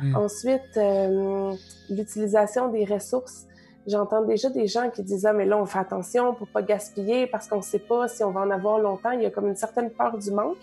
Mm. 0.00 0.16
Ensuite, 0.16 0.76
euh, 0.76 1.54
l'utilisation 1.90 2.68
des 2.68 2.84
ressources. 2.84 3.46
J'entends 3.86 4.22
déjà 4.22 4.50
des 4.50 4.66
gens 4.66 4.90
qui 4.90 5.04
disent 5.04 5.26
ah 5.26 5.32
mais 5.32 5.46
là 5.46 5.56
on 5.56 5.64
fait 5.64 5.78
attention 5.78 6.34
pour 6.34 6.48
pas 6.48 6.60
gaspiller 6.60 7.28
parce 7.28 7.46
qu'on 7.46 7.58
ne 7.58 7.62
sait 7.62 7.78
pas 7.78 8.08
si 8.08 8.24
on 8.24 8.32
va 8.32 8.40
en 8.40 8.50
avoir 8.50 8.80
longtemps. 8.80 9.12
Il 9.12 9.22
y 9.22 9.26
a 9.26 9.30
comme 9.30 9.46
une 9.46 9.56
certaine 9.56 9.90
peur 9.90 10.18
du 10.18 10.32
manque, 10.32 10.58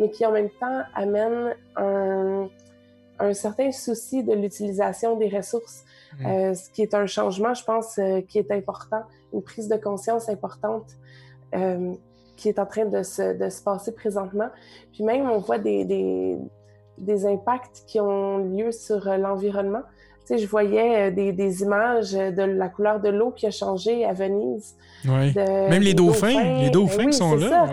mais 0.00 0.10
qui 0.10 0.26
en 0.26 0.32
même 0.32 0.50
temps 0.60 0.80
amène 0.92 1.54
un, 1.76 2.48
un 3.20 3.32
certain 3.32 3.70
souci 3.70 4.24
de 4.24 4.32
l'utilisation 4.32 5.16
des 5.16 5.28
ressources, 5.28 5.84
mm. 6.18 6.26
euh, 6.26 6.54
ce 6.54 6.68
qui 6.70 6.82
est 6.82 6.94
un 6.94 7.06
changement, 7.06 7.54
je 7.54 7.64
pense, 7.64 7.96
euh, 7.98 8.20
qui 8.22 8.40
est 8.40 8.50
important, 8.50 9.02
une 9.32 9.42
prise 9.42 9.68
de 9.68 9.76
conscience 9.76 10.28
importante 10.28 10.86
qui 12.36 12.48
est 12.48 12.58
en 12.58 12.66
train 12.66 12.84
de 12.84 13.04
se, 13.04 13.38
de 13.38 13.48
se, 13.48 13.62
passer 13.62 13.92
présentement. 13.92 14.48
Puis 14.92 15.04
même 15.04 15.30
on 15.30 15.38
voit 15.38 15.58
des, 15.58 15.84
des 15.84 16.36
des 16.98 17.26
impacts 17.26 17.82
qui 17.86 18.00
ont 18.00 18.38
lieu 18.38 18.72
sur 18.72 19.08
euh, 19.08 19.16
l'environnement. 19.16 19.82
Tu 20.26 20.34
sais, 20.34 20.38
je 20.38 20.46
voyais 20.46 21.08
euh, 21.08 21.10
des, 21.10 21.32
des, 21.32 21.62
images 21.62 22.12
de 22.12 22.42
la 22.42 22.68
couleur 22.68 23.00
de 23.00 23.10
l'eau 23.10 23.30
qui 23.30 23.46
a 23.46 23.50
changé 23.50 24.04
à 24.04 24.12
Venise. 24.12 24.74
Oui. 25.04 25.34
Même 25.34 25.82
les 25.82 25.94
dauphins, 25.94 26.60
les 26.60 26.70
dauphins 26.70 27.06
qui 27.06 27.12
sont 27.12 27.36
là. 27.36 27.68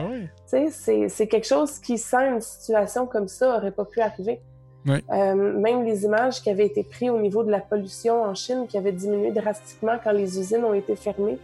Tu 0.49 0.69
sais, 0.69 1.07
c'est 1.07 1.27
quelque 1.27 1.47
chose 1.47 1.79
qui, 1.79 1.97
sans 1.97 2.33
une 2.33 2.41
situation 2.41 3.05
comme 3.05 3.27
ça, 3.27 3.53
n'aurait 3.53 3.71
pas 3.71 3.85
pu 3.85 4.01
arriver. 4.01 4.41
Euh, 4.87 5.35
même 5.35 5.83
les 5.83 6.05
images 6.05 6.41
qui 6.41 6.49
avaient 6.49 6.65
été 6.65 6.83
prises 6.83 7.11
au 7.11 7.19
niveau 7.19 7.43
de 7.43 7.51
la 7.51 7.59
pollution 7.59 8.23
en 8.23 8.33
Chine, 8.33 8.65
qui 8.67 8.77
avait 8.77 8.91
diminué 8.91 9.31
drastiquement 9.31 9.97
quand 10.03 10.11
les 10.11 10.39
usines 10.39 10.63
ont 10.63 10.73
été 10.73 10.95
fermées. 10.95 11.37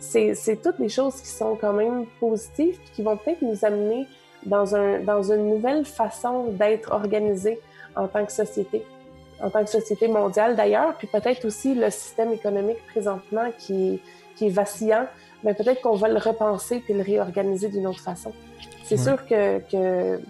C'est 0.00 0.60
toutes 0.62 0.80
des 0.80 0.88
choses 0.88 1.20
qui 1.20 1.28
sont 1.28 1.56
quand 1.56 1.72
même 1.72 2.04
positives, 2.20 2.78
qui 2.94 3.02
vont 3.02 3.16
peut-être 3.16 3.42
nous 3.42 3.64
amener 3.64 4.06
dans, 4.46 4.74
un, 4.74 5.00
dans 5.00 5.22
une 5.22 5.50
nouvelle 5.50 5.84
façon 5.84 6.46
d'être 6.50 6.92
organisé 6.92 7.60
en 7.94 8.08
tant 8.08 8.24
que 8.24 8.32
société, 8.32 8.84
en 9.42 9.50
tant 9.50 9.64
que 9.64 9.70
société 9.70 10.08
mondiale 10.08 10.56
d'ailleurs, 10.56 10.94
puis 10.96 11.06
peut-être 11.06 11.44
aussi 11.44 11.74
le 11.74 11.90
système 11.90 12.32
économique 12.32 12.78
présentement 12.86 13.50
qui, 13.58 14.00
qui 14.36 14.46
est 14.46 14.50
vacillant, 14.50 15.06
mais 15.44 15.54
peut-être 15.54 15.80
qu'on 15.82 15.96
va 15.96 16.08
le 16.08 16.18
repenser 16.18 16.80
puis 16.80 16.94
le 16.94 17.02
réorganiser 17.02 17.68
d'une 17.68 17.86
autre 17.86 18.00
façon. 18.00 18.32
C'est 18.84 18.96
sûr 18.96 19.26
que, 19.26 19.58
que 19.70 20.20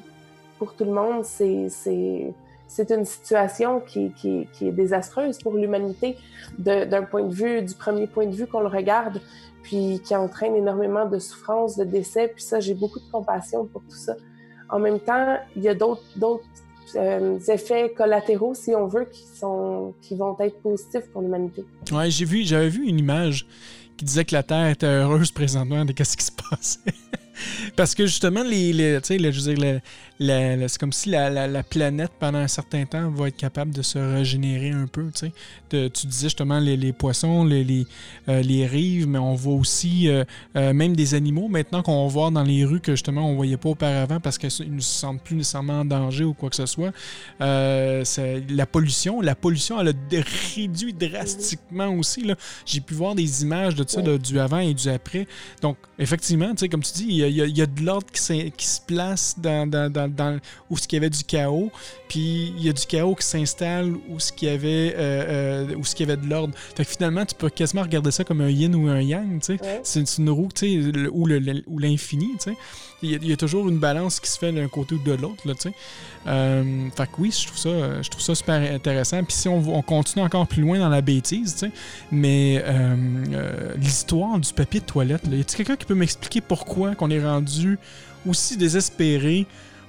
pour 0.58 0.74
tout 0.74 0.84
le 0.84 0.92
monde, 0.92 1.24
c'est 1.24 1.68
c'est 2.68 2.90
une 2.90 3.04
situation 3.04 3.80
qui, 3.80 4.10
qui, 4.12 4.48
qui, 4.52 4.68
est 4.68 4.72
désastreuse 4.72 5.38
pour 5.38 5.54
l'humanité 5.54 6.16
d'un 6.58 7.04
point 7.04 7.22
de 7.22 7.32
vue, 7.32 7.62
du 7.62 7.74
premier 7.74 8.06
point 8.06 8.26
de 8.26 8.34
vue 8.34 8.46
qu'on 8.46 8.60
le 8.60 8.68
regarde 8.68 9.20
puis 9.66 10.00
qui 10.04 10.14
entraîne 10.14 10.54
énormément 10.54 11.06
de 11.06 11.18
souffrance, 11.18 11.76
de 11.76 11.82
décès. 11.82 12.28
Puis 12.28 12.44
ça, 12.44 12.60
j'ai 12.60 12.74
beaucoup 12.74 13.00
de 13.00 13.10
compassion 13.10 13.66
pour 13.66 13.82
tout 13.82 13.96
ça. 13.96 14.14
En 14.68 14.78
même 14.78 15.00
temps, 15.00 15.38
il 15.56 15.64
y 15.64 15.68
a 15.68 15.74
d'autres 15.74 16.02
euh, 16.94 17.38
effets 17.48 17.92
collatéraux, 17.96 18.54
si 18.54 18.76
on 18.76 18.86
veut, 18.86 19.06
qui, 19.10 19.24
sont, 19.24 19.92
qui 20.02 20.14
vont 20.14 20.36
être 20.38 20.60
positifs 20.62 21.10
pour 21.12 21.20
l'humanité. 21.20 21.64
Ouais, 21.90 22.10
j'ai 22.10 22.24
vu, 22.24 22.44
j'avais 22.44 22.68
vu 22.68 22.86
une 22.86 23.00
image 23.00 23.48
qui 23.96 24.04
disait 24.04 24.24
que 24.24 24.34
la 24.36 24.44
Terre 24.44 24.68
était 24.68 24.86
heureuse 24.86 25.32
présentement 25.32 25.84
de 25.84 25.92
ce 25.92 26.16
qui 26.16 26.24
se 26.24 26.32
passait. 26.32 26.78
Parce 27.76 27.94
que 27.94 28.06
justement, 28.06 28.42
les, 28.42 28.72
les, 28.72 29.00
tu 29.00 29.08
sais, 29.08 29.18
le- 29.18 29.30
je 29.30 29.40
veux 29.40 29.54
dire, 29.54 29.64
le- 29.64 29.80
la- 30.18 30.56
la- 30.56 30.68
c'est 30.68 30.78
comme 30.78 30.92
si 30.92 31.10
la, 31.10 31.28
la- 31.30 31.46
la 31.46 31.62
planète, 31.62 32.10
pendant 32.18 32.38
un 32.38 32.48
certain 32.48 32.84
temps, 32.86 33.10
va 33.10 33.28
être 33.28 33.36
capable 33.36 33.72
de 33.72 33.82
se 33.82 33.98
régénérer 33.98 34.70
un 34.70 34.86
peu. 34.86 35.04
tu 35.14 35.26
sais. 35.26 35.32
De- 35.70 35.88
tu 35.88 36.06
disais 36.06 36.26
justement 36.26 36.58
les, 36.58 36.76
les 36.76 36.92
poissons, 36.92 37.44
les, 37.44 37.64
les, 37.64 37.86
euh, 38.28 38.40
les 38.42 38.66
rives, 38.66 39.06
mais 39.08 39.18
on 39.18 39.34
voit 39.34 39.54
aussi 39.54 40.08
euh, 40.08 40.24
euh, 40.56 40.72
même 40.72 40.94
des 40.96 41.14
animaux 41.14 41.48
maintenant 41.48 41.82
qu'on 41.82 42.06
va 42.06 42.12
voir 42.12 42.30
dans 42.30 42.42
les 42.42 42.64
rues 42.64 42.80
que 42.80 42.92
justement 42.92 43.28
on 43.28 43.34
voyait 43.36 43.56
pas 43.56 43.68
auparavant 43.70 44.20
parce 44.20 44.38
qu'ils 44.38 44.74
ne 44.74 44.80
se 44.80 44.98
sentent 45.00 45.22
plus 45.22 45.36
nécessairement 45.36 45.80
en 45.80 45.84
danger 45.84 46.24
ou 46.24 46.34
quoi 46.34 46.48
que 46.50 46.56
ce 46.56 46.66
soit. 46.66 46.92
La 47.40 48.66
pollution, 48.66 49.20
la 49.20 49.34
pollution, 49.34 49.80
elle 49.80 49.88
a 49.88 49.92
réduit 50.54 50.92
drastiquement 50.92 51.88
aussi. 51.94 52.24
J'ai 52.64 52.80
pu 52.80 52.94
voir 52.94 53.14
des 53.14 53.42
images 53.42 53.74
de 53.74 53.84
ça, 53.86 54.00
du 54.02 54.38
avant 54.38 54.58
et 54.58 54.74
du 54.74 54.88
après. 54.88 55.26
Donc, 55.62 55.76
effectivement, 55.98 56.50
tu 56.52 56.58
sais, 56.60 56.68
comme 56.68 56.82
tu 56.82 56.92
dis, 56.92 57.06
il 57.08 57.16
y 57.16 57.24
a, 57.26 57.28
il 57.28 57.36
y 57.36 57.42
a- 57.42 57.46
il 57.46 57.56
y 57.58 57.62
a 57.62 57.66
de 57.66 57.82
l'ordre 57.82 58.06
qui, 58.12 58.20
se 58.22 58.80
place 58.86 59.34
dans, 59.38 59.68
dans, 59.68 59.90
dans, 59.92 60.08
dans- 60.08 60.38
où 60.70 60.76
ce 60.76 60.86
qu'il 60.88 60.96
y 60.96 61.00
avait 61.00 61.10
du 61.10 61.22
chaos, 61.24 61.70
puis 62.08 62.52
il 62.56 62.64
y 62.64 62.68
a 62.68 62.72
du 62.72 62.86
chaos 62.86 63.14
qui 63.14 63.26
s'installe 63.26 63.92
où 64.08 64.18
ce 64.20 64.32
qu'il 64.32 64.48
y 64.48 64.50
avait 64.52 64.94
euh, 64.96 65.66
euh, 65.70 65.74
où 65.76 65.84
ce 65.84 65.94
qu'il 65.94 66.08
y 66.08 66.10
avait 66.12 66.20
de 66.20 66.28
l'ordre. 66.28 66.54
Fait 66.76 66.84
que 66.84 66.90
finalement, 66.90 67.24
tu 67.26 67.34
peux 67.34 67.48
quasiment 67.50 67.82
regarder 67.82 68.10
ça 68.10 68.24
comme 68.24 68.40
un 68.40 68.50
yin 68.50 68.74
ou 68.74 68.88
un 68.88 69.00
yang, 69.00 69.40
tu 69.40 69.56
sais. 69.56 69.62
Ouais. 69.62 69.80
C'est 69.82 70.18
une 70.18 70.30
roue, 70.30 70.48
tu 70.54 70.82
sais, 70.82 71.08
ou 71.10 71.26
l'infini, 71.78 72.28
tu 72.40 72.50
sais. 72.50 72.56
Il 73.02 73.26
y, 73.26 73.32
a, 73.32 73.36
toujours 73.36 73.68
une 73.68 73.78
balance 73.78 74.20
qui 74.20 74.30
se 74.30 74.38
fait 74.38 74.52
d'un 74.52 74.68
côté 74.68 74.94
ou 74.94 74.98
de 74.98 75.12
l'autre, 75.12 75.46
là, 75.46 75.54
tu 75.54 75.68
sais. 75.68 75.74
Euh, 76.26 76.88
fait 76.96 77.06
que 77.06 77.12
oui, 77.18 77.30
je 77.30 77.46
trouve 77.46 77.58
ça, 77.58 78.02
je 78.02 78.08
trouve 78.08 78.22
ça 78.22 78.34
super 78.34 78.74
intéressant. 78.74 79.22
Puis 79.22 79.34
si 79.36 79.48
on, 79.48 79.58
on 79.76 79.82
continue 79.82 80.24
encore 80.24 80.46
plus 80.46 80.62
loin 80.62 80.78
dans 80.78 80.88
la 80.88 81.02
bêtise, 81.02 81.54
tu 81.54 81.66
sais, 81.66 81.72
mais 82.10 82.62
euh, 82.64 82.96
euh, 83.32 83.74
l'histoire 83.76 84.38
du 84.38 84.50
papier 84.52 84.80
de 84.80 84.86
toilette, 84.86 85.26
là, 85.26 85.36
y 85.36 85.40
a-t-il 85.40 85.56
quelqu'un 85.56 85.76
qui 85.76 85.84
peut 85.84 85.94
m'expliquer 85.94 86.40
pourquoi 86.40 86.94
qu'on 86.94 87.10
est 87.10 87.22
rendu 87.22 87.78
aussi 88.26 88.56
désespéré 88.56 89.46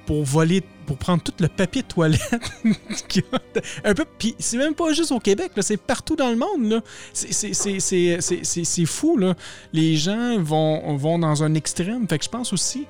pour 0.08 0.24
voler, 0.24 0.64
pour 0.88 0.98
prendre 0.98 1.22
tout 1.22 1.34
le 1.40 1.48
papier 1.50 1.84
de 1.84 1.88
toilette 1.88 2.22
un 3.84 3.94
peu. 3.94 4.06
Puis 4.18 4.36
c'est 4.40 4.58
même 4.58 4.74
pas 4.74 4.92
juste 4.94 5.12
au 5.12 5.20
Québec, 5.20 5.52
c'est 5.62 5.78
partout 5.78 6.16
dans 6.16 6.30
le 6.30 6.38
monde. 6.38 6.82
C'est, 7.14 8.86
fou. 8.86 9.18
Là. 9.18 9.36
Les 9.74 9.96
gens 9.98 10.40
vont, 10.40 10.96
vont 10.98 11.20
dans 11.20 11.44
un 11.44 11.54
extrême. 11.54 12.08
Fait 12.08 12.18
que 12.18 12.24
je 12.26 12.30
pense 12.30 12.54
aussi, 12.54 12.86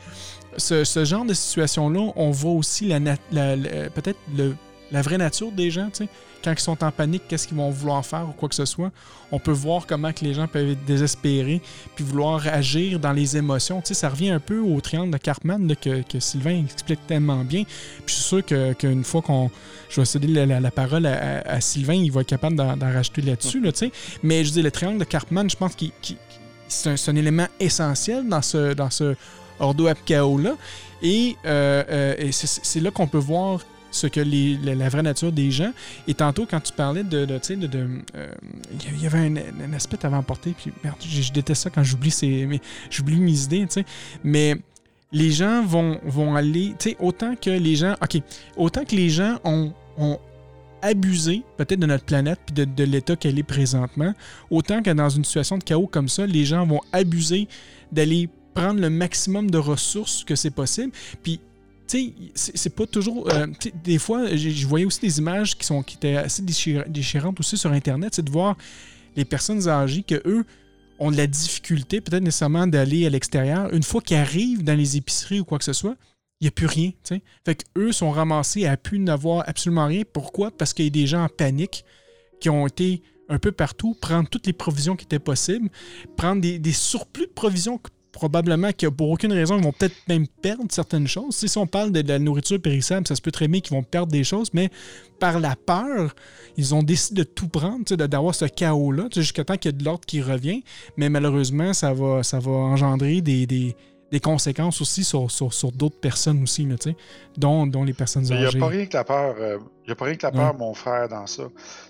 ce, 0.56 0.84
ce 0.84 1.04
genre 1.04 1.26
de 1.26 1.34
situation-là, 1.34 2.12
on 2.16 2.32
voit 2.32 2.52
aussi 2.52 2.86
la, 2.88 3.00
la- 3.00 3.56
la- 3.56 3.90
peut-être 3.90 4.20
la 4.92 5.02
vraie 5.02 5.18
nature 5.18 5.52
des 5.52 5.72
gens. 5.72 5.90
Quand 6.44 6.54
ils 6.54 6.60
sont 6.60 6.84
en 6.84 6.92
panique, 6.92 7.24
qu'est-ce 7.28 7.48
qu'ils 7.48 7.58
vont 7.58 7.70
vouloir 7.70 8.06
faire 8.06 8.28
ou 8.30 8.32
quoi 8.32 8.50
que 8.50 8.56
ce 8.56 8.66
soit. 8.66 8.92
On 9.32 9.40
peut 9.40 9.52
voir 9.52 9.86
comment 9.86 10.14
que 10.14 10.24
les 10.24 10.34
gens 10.34 10.48
peuvent 10.48 10.70
être 10.70 10.86
désespérés 10.86 11.62
puis 11.96 12.06
vouloir 12.06 12.48
agir 12.48 13.00
dans 13.00 13.12
les 13.12 13.36
émotions. 13.36 13.82
Tu 13.82 13.90
sais, 13.90 13.94
ça 13.94 14.10
revient 14.10 14.30
un 14.30 14.40
peu 14.40 14.60
au 14.60 14.80
triangle 14.80 15.12
de 15.12 15.18
Cartman 15.18 15.76
que, 15.76 16.02
que 16.04 16.20
Sylvain 16.20 16.64
explique 16.64 17.06
tellement 17.08 17.44
bien. 17.44 17.64
Puis 17.64 18.06
je 18.08 18.14
suis 18.14 18.24
sûr 18.24 18.46
que- 18.46 18.74
qu'une 18.74 19.04
fois 19.04 19.22
qu'on. 19.22 19.52
Je 19.90 20.02
vais 20.02 20.06
céder 20.06 20.28
la, 20.28 20.72
parole 20.72 21.06
à, 21.06 21.62
Sylvain, 21.62 21.94
il 21.94 22.12
va 22.12 22.22
être 22.22 22.28
capable 22.28 22.56
d'en, 22.56 22.78
rajouter 22.78 23.22
là-dessus. 23.22 23.62
Là. 23.62 23.72
Mais 24.22 24.44
je 24.44 24.52
dis, 24.52 24.62
le 24.62 24.70
triangle 24.70 25.00
de 25.00 25.06
Cartman, 25.06 25.50
je 25.50 25.56
pense 25.56 25.76
qu'il, 25.76 25.92
c'est, 26.68 27.10
un, 27.10 27.16
élément 27.16 27.48
essentiel 27.60 28.28
dans 28.28 28.42
ce, 28.42 28.74
dans 28.74 28.90
ce 28.90 29.16
Ordo 29.60 29.88
Apcao-là. 29.88 30.56
Et, 31.02 31.36
euh, 31.46 31.84
euh, 31.90 32.32
c'est 32.32 32.80
là 32.80 32.92
qu'on 32.92 33.08
peut 33.08 33.18
voir 33.18 33.62
ce 33.98 34.08
que 34.08 34.20
la, 34.20 34.90
vraie 34.90 35.04
nature 35.04 35.32
des 35.32 35.52
gens. 35.52 35.72
Et 36.08 36.14
tantôt, 36.14 36.46
quand 36.50 36.60
tu 36.60 36.74
parlais 36.74 37.04
de. 37.04 37.28
sais, 37.42 37.56
de, 37.56 37.68
de, 37.68 37.88
euh, 38.16 38.28
il 38.96 39.02
y 39.02 39.06
avait 39.06 39.20
un, 39.20 39.36
un 39.36 39.74
aspect 39.74 39.98
avais 40.04 40.16
emporté, 40.16 40.54
puis 40.58 40.72
merde, 40.84 40.98
je, 41.00 41.32
déteste 41.32 41.64
ça 41.64 41.70
quand 41.70 41.84
j'oublie, 41.84 42.14
j'oublie 42.90 43.20
mes 43.20 43.44
idées, 43.44 43.66
tu 43.68 43.74
sais. 43.74 43.86
Mais 44.24 44.56
les 45.12 45.32
gens 45.32 45.64
vont, 45.64 46.00
vont 46.06 46.36
aller. 46.36 46.76
Tu 46.80 46.92
sais, 46.92 46.98
autant 47.00 47.36
que 47.36 47.50
les 47.50 47.76
gens. 47.76 47.96
OK. 48.02 48.22
Autant 48.56 48.86
que 48.86 48.96
les 48.96 49.10
gens 49.10 49.40
ont, 49.44 49.74
ont 49.98 50.20
abusé 50.82 51.44
peut-être 51.58 51.80
de 51.80 51.88
notre 51.88 52.06
planète 52.06 52.40
puis 52.46 52.54
de, 52.54 52.66
de 52.66 52.84
l'état 52.84 53.16
qu'elle 53.16 53.40
est 53.40 53.44
présentement, 53.44 54.14
autant 54.50 54.84
que 54.84 54.92
dans 54.92 55.10
une 55.10 55.24
situation 55.24 55.58
de 55.58 55.64
chaos 55.64 55.88
comme 55.88 56.10
ça, 56.10 56.26
les 56.26 56.46
gens 56.46 56.66
vont 56.66 56.82
abuser 56.92 57.48
d'aller 57.92 58.30
prendre 58.54 58.80
le 58.80 58.90
maximum 58.90 59.52
de 59.52 59.58
ressources 59.58 60.24
que 60.24 60.36
c'est 60.36 60.52
possible. 60.52 60.92
Puis 61.24 61.40
tu 61.88 62.14
sais, 62.36 62.52
c'est 62.56 62.76
pas 62.76 62.86
toujours. 62.86 63.30
euh, 63.34 63.48
des 63.84 63.98
fois, 63.98 64.36
je 64.36 64.68
voyais 64.68 64.86
aussi 64.86 65.00
des 65.02 65.20
images 65.20 65.58
qui, 65.58 65.66
sont, 65.66 65.82
qui 65.84 65.96
étaient 65.96 66.16
assez 66.18 66.42
déchir- 66.42 66.88
déchirantes 66.88 67.40
aussi 67.40 67.58
sur 67.58 67.72
Internet, 67.72 68.14
c'est 68.16 68.26
de 68.26 68.32
voir 68.32 68.58
les 69.16 69.26
personnes 69.26 69.68
âgées 69.68 70.04
que 70.04 70.22
eux 70.26 70.46
ont 71.00 71.12
de 71.12 71.18
la 71.18 71.28
difficulté, 71.28 72.02
peut-être 72.02 72.24
nécessairement 72.24 72.68
d'aller 72.68 73.06
à 73.06 73.10
l'extérieur. 73.10 73.74
Une 73.74 73.84
fois 73.84 74.02
qu'ils 74.02 74.18
arrivent 74.18 74.64
dans 74.64 74.76
les 74.78 74.98
épiceries 74.98 75.40
ou 75.40 75.46
quoi 75.46 75.58
que 75.60 75.64
ce 75.64 75.74
soit, 75.74 75.96
il 76.40 76.46
n'y 76.46 76.48
a 76.50 76.52
plus 76.52 76.68
rien. 76.68 76.90
tu 77.04 77.16
sais. 77.16 77.22
Fait 77.46 77.56
qu'eux 77.56 77.92
sont 77.92 78.12
ramassés 78.12 78.66
à 78.66 78.78
plus 78.78 79.00
n'avoir 79.00 79.44
absolument 79.48 79.88
rien. 79.88 80.04
Pourquoi? 80.12 80.52
Parce 80.52 80.74
qu'il 80.74 80.86
y 80.86 80.88
a 80.88 80.92
des 80.92 81.08
gens 81.08 81.24
en 81.24 81.30
panique 81.30 81.84
qui 82.40 82.50
ont 82.50 82.68
été 82.68 83.02
un 83.30 83.40
peu 83.40 83.52
partout, 83.52 83.96
prendre 84.00 84.30
toutes 84.30 84.46
les 84.48 84.54
provisions 84.54 84.96
qui 84.96 85.06
étaient 85.06 85.20
possibles, 85.20 85.70
prendre 86.16 86.42
des, 86.42 86.60
des 86.60 86.72
surplus 86.72 87.26
de 87.28 87.32
provisions 87.32 87.80
probablement 88.12 88.72
que 88.72 88.88
pour 88.88 89.10
aucune 89.10 89.32
raison, 89.34 89.58
ils 89.58 89.64
vont 89.64 89.72
peut-être 89.72 89.96
même 90.08 90.28
perdre 90.28 90.66
certaines 90.70 91.08
choses. 91.08 91.36
Si 91.36 91.58
on 91.58 91.68
parle 91.68 91.92
de, 91.92 92.02
de 92.02 92.08
la 92.08 92.20
nourriture 92.20 92.60
périssable, 92.62 93.08
ça 93.08 93.16
se 93.16 93.22
peut 93.22 93.32
très 93.32 93.48
bien 93.48 93.60
qu'ils 93.62 93.76
vont 93.76 93.84
perdre 93.84 94.12
des 94.12 94.24
choses, 94.24 94.50
mais 94.54 94.70
par 95.20 95.40
la 95.40 95.56
peur, 95.56 96.16
ils 96.58 96.74
ont 96.74 96.84
décidé 96.84 97.22
de 97.22 97.28
tout 97.28 97.48
prendre, 97.48 97.84
d'avoir 97.96 98.34
ce 98.36 98.46
chaos-là, 98.46 99.08
jusqu'à 99.14 99.44
temps 99.44 99.58
qu'il 99.58 99.72
y 99.72 99.76
ait 99.76 99.78
de 99.78 99.84
l'ordre 99.84 100.06
qui 100.06 100.22
revient. 100.22 100.64
Mais 100.96 101.10
malheureusement, 101.10 101.74
ça 101.74 101.94
va, 101.94 102.24
ça 102.24 102.40
va 102.40 102.52
engendrer 102.52 103.22
des, 103.22 103.46
des- 103.46 103.76
des 104.10 104.22
conséquences 104.22 104.80
aussi 104.80 105.04
sur, 105.04 105.30
sur- 105.30 105.54
sur 105.54 105.70
d'autres 105.74 106.00
personnes 106.00 106.42
aussi, 106.42 106.64
là, 106.66 106.76
dont, 107.36 107.68
dont 107.68 107.84
les 107.84 107.92
personnes 107.92 108.26
Il 108.26 108.38
n'y 108.38 108.46
a 108.46 108.48
âgées. 108.48 108.58
pas 108.60 108.68
rien 108.68 108.86
que 108.86 108.96
la 108.96 109.04
peur, 109.04 109.36
euh, 109.38 109.58
il 109.86 109.90
y 109.90 109.92
a 109.92 109.96
pas 109.96 110.06
rien 110.06 110.16
que 110.16 110.26
la 110.26 110.32
peur, 110.32 110.58
mon 110.58 110.74
frère, 110.74 111.10
dans 111.10 111.28
ça. 111.28 111.44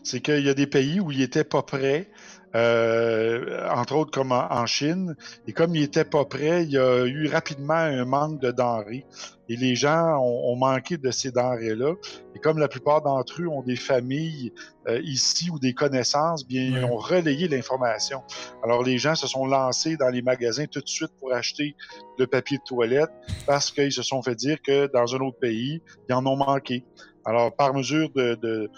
C'est 0.03 0.20
qu'il 0.20 0.43
y 0.43 0.49
a 0.49 0.55
des 0.55 0.65
pays 0.65 0.99
où 0.99 1.11
ils 1.11 1.20
n'étaient 1.20 1.43
pas 1.43 1.61
prêts, 1.61 2.09
euh, 2.56 3.68
entre 3.70 3.95
autres 3.95 4.12
comme 4.12 4.32
en, 4.32 4.52
en 4.52 4.66
Chine, 4.66 5.16
et 5.48 5.54
comme 5.54 5.76
ils 5.76 5.82
n'étaient 5.82 6.06
pas 6.06 6.26
prêts, 6.26 6.64
il 6.64 6.72
y 6.72 6.78
a 6.78 7.06
eu 7.06 7.28
rapidement 7.28 7.74
un 7.74 8.06
manque 8.06 8.39
de 8.39 8.52
denrées. 8.52 9.06
Et 9.50 9.56
les 9.56 9.76
gens 9.76 10.18
ont, 10.18 10.52
ont 10.52 10.56
manqué 10.56 10.98
de 10.98 11.10
ces 11.12 11.32
denrées-là. 11.32 11.93
Et 12.36 12.39
comme 12.39 12.58
la 12.58 12.68
plupart 12.68 13.02
d'entre 13.02 13.41
eux 13.41 13.48
ont 13.48 13.64
des 13.64 13.76
familles 13.76 14.52
euh, 14.88 15.00
ici 15.04 15.50
ou 15.50 15.60
des 15.60 15.74
connaissances, 15.74 16.45
bien, 16.45 16.64
ils 16.64 16.84
ont 16.84 16.98
relayé 16.98 17.48
l'information. 17.48 18.24
Alors 18.64 18.84
les 18.84 18.98
gens 18.98 19.16
se 19.16 19.28
sont 19.28 19.45
lancés 19.45 19.98
dans 19.98 20.10
les 20.10 20.22
magasins 20.22 20.66
tout 20.66 20.82
de 20.82 20.88
suite 20.88 21.12
pour 21.20 21.34
acheter 21.34 21.76
le 22.18 22.28
papier 22.28 22.58
de 22.58 22.64
toilette 22.64 23.12
parce 23.45 23.72
qu'ils 23.72 23.93
se 23.93 24.04
sont 24.04 24.22
fait 24.22 24.36
dire 24.36 24.62
que 24.62 24.88
dans 24.91 25.16
un 25.16 25.20
autre 25.20 25.39
pays, 25.39 25.82
ils 26.10 26.14
en 26.14 26.26
ont 26.26 26.38
manqué. 26.38 26.84
Alors, 27.28 27.54
par 27.54 27.74
mesure 27.74 28.10
de, 28.16 28.36
de, 28.36 28.72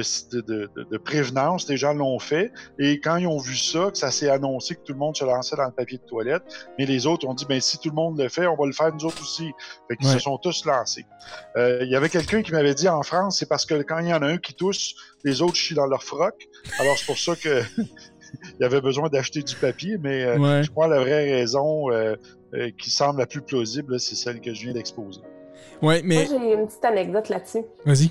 de, 0.00 0.40
de, 0.40 0.70
de- 0.76 0.84
de 0.90 0.98
prévenance, 0.98 1.68
les 1.68 1.76
gens 1.76 1.92
l'ont 1.94 2.18
fait. 2.18 2.52
Et 2.78 3.00
quand 3.00 3.16
ils 3.16 3.26
ont 3.26 3.38
vu 3.38 3.56
ça, 3.56 3.90
que 3.90 3.98
ça 3.98 4.10
s'est 4.10 4.28
annoncé 4.28 4.74
que 4.74 4.80
tout 4.82 4.92
le 4.92 4.98
monde 4.98 5.16
se 5.16 5.24
lançait 5.24 5.56
dans 5.56 5.64
le 5.64 5.72
papier 5.72 5.98
de 5.98 6.02
toilette, 6.04 6.42
mais 6.78 6.86
les 6.86 7.06
autres 7.06 7.26
ont 7.26 7.34
dit, 7.34 7.46
ben 7.48 7.60
si 7.60 7.78
tout 7.78 7.88
le 7.88 7.94
monde 7.94 8.18
le 8.20 8.28
fait, 8.28 8.46
on 8.46 8.56
va 8.56 8.66
le 8.66 8.72
faire 8.72 8.92
nous 8.94 9.04
autres 9.04 9.20
aussi. 9.22 9.52
Fait 9.88 9.96
qu'ils 9.96 10.06
Ouais. 10.08 10.14
se 10.14 10.18
sont 10.20 10.38
tous 10.38 10.64
lancés. 10.66 11.06
Euh, 11.56 11.78
Il 11.82 11.88
y 11.90 11.96
avait 11.96 12.08
quelqu'un 12.08 12.42
qui 12.42 12.52
m'avait 12.52 12.74
dit 12.74 12.88
en 12.88 13.02
France, 13.02 13.38
c'est 13.38 13.48
parce 13.48 13.64
que 13.66 13.74
quand 13.82 13.98
il 14.00 14.08
y 14.08 14.12
en 14.14 14.22
a 14.22 14.26
un 14.26 14.38
qui 14.38 14.54
tousse, 14.54 14.94
les 15.24 15.40
autres 15.42 15.56
chient 15.56 15.74
dans 15.74 15.86
leur 15.86 16.02
froc. 16.02 16.34
Alors, 16.78 16.96
c'est 16.98 17.06
pour 17.06 17.18
ça 17.18 17.34
que 17.36 17.62
il 17.78 18.60
y 18.60 18.64
avait 18.64 18.80
besoin 18.80 19.08
d'acheter 19.08 19.42
du 19.42 19.54
papier, 19.56 19.96
mais 20.00 20.24
euh, 20.24 20.38
Ouais. 20.38 20.62
je 20.62 20.70
crois 20.70 20.86
que 20.86 20.92
la 20.92 21.00
vraie 21.00 21.30
raison 21.32 21.90
euh, 21.90 22.16
euh, 22.54 22.70
qui 22.78 22.90
semble 22.90 23.18
la 23.20 23.26
plus 23.26 23.40
plausible, 23.42 23.98
c'est 23.98 24.14
celle 24.14 24.40
que 24.40 24.52
je 24.52 24.62
viens 24.64 24.72
d'exposer. 24.74 25.20
Ouais, 25.82 26.00
Moi, 26.02 26.02
mais 26.04 26.26
j'ai 26.26 26.36
une 26.54 26.66
petite 26.66 26.84
anecdote 26.84 27.28
là-dessus. 27.28 27.62
vas-y. 27.84 28.10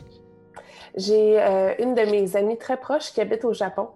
J'ai 0.95 1.41
euh, 1.41 1.73
une 1.79 1.93
de 1.93 2.01
mes 2.01 2.35
amies 2.35 2.57
très 2.57 2.77
proches 2.77 3.11
qui 3.11 3.21
habite 3.21 3.45
au 3.45 3.53
Japon. 3.53 3.89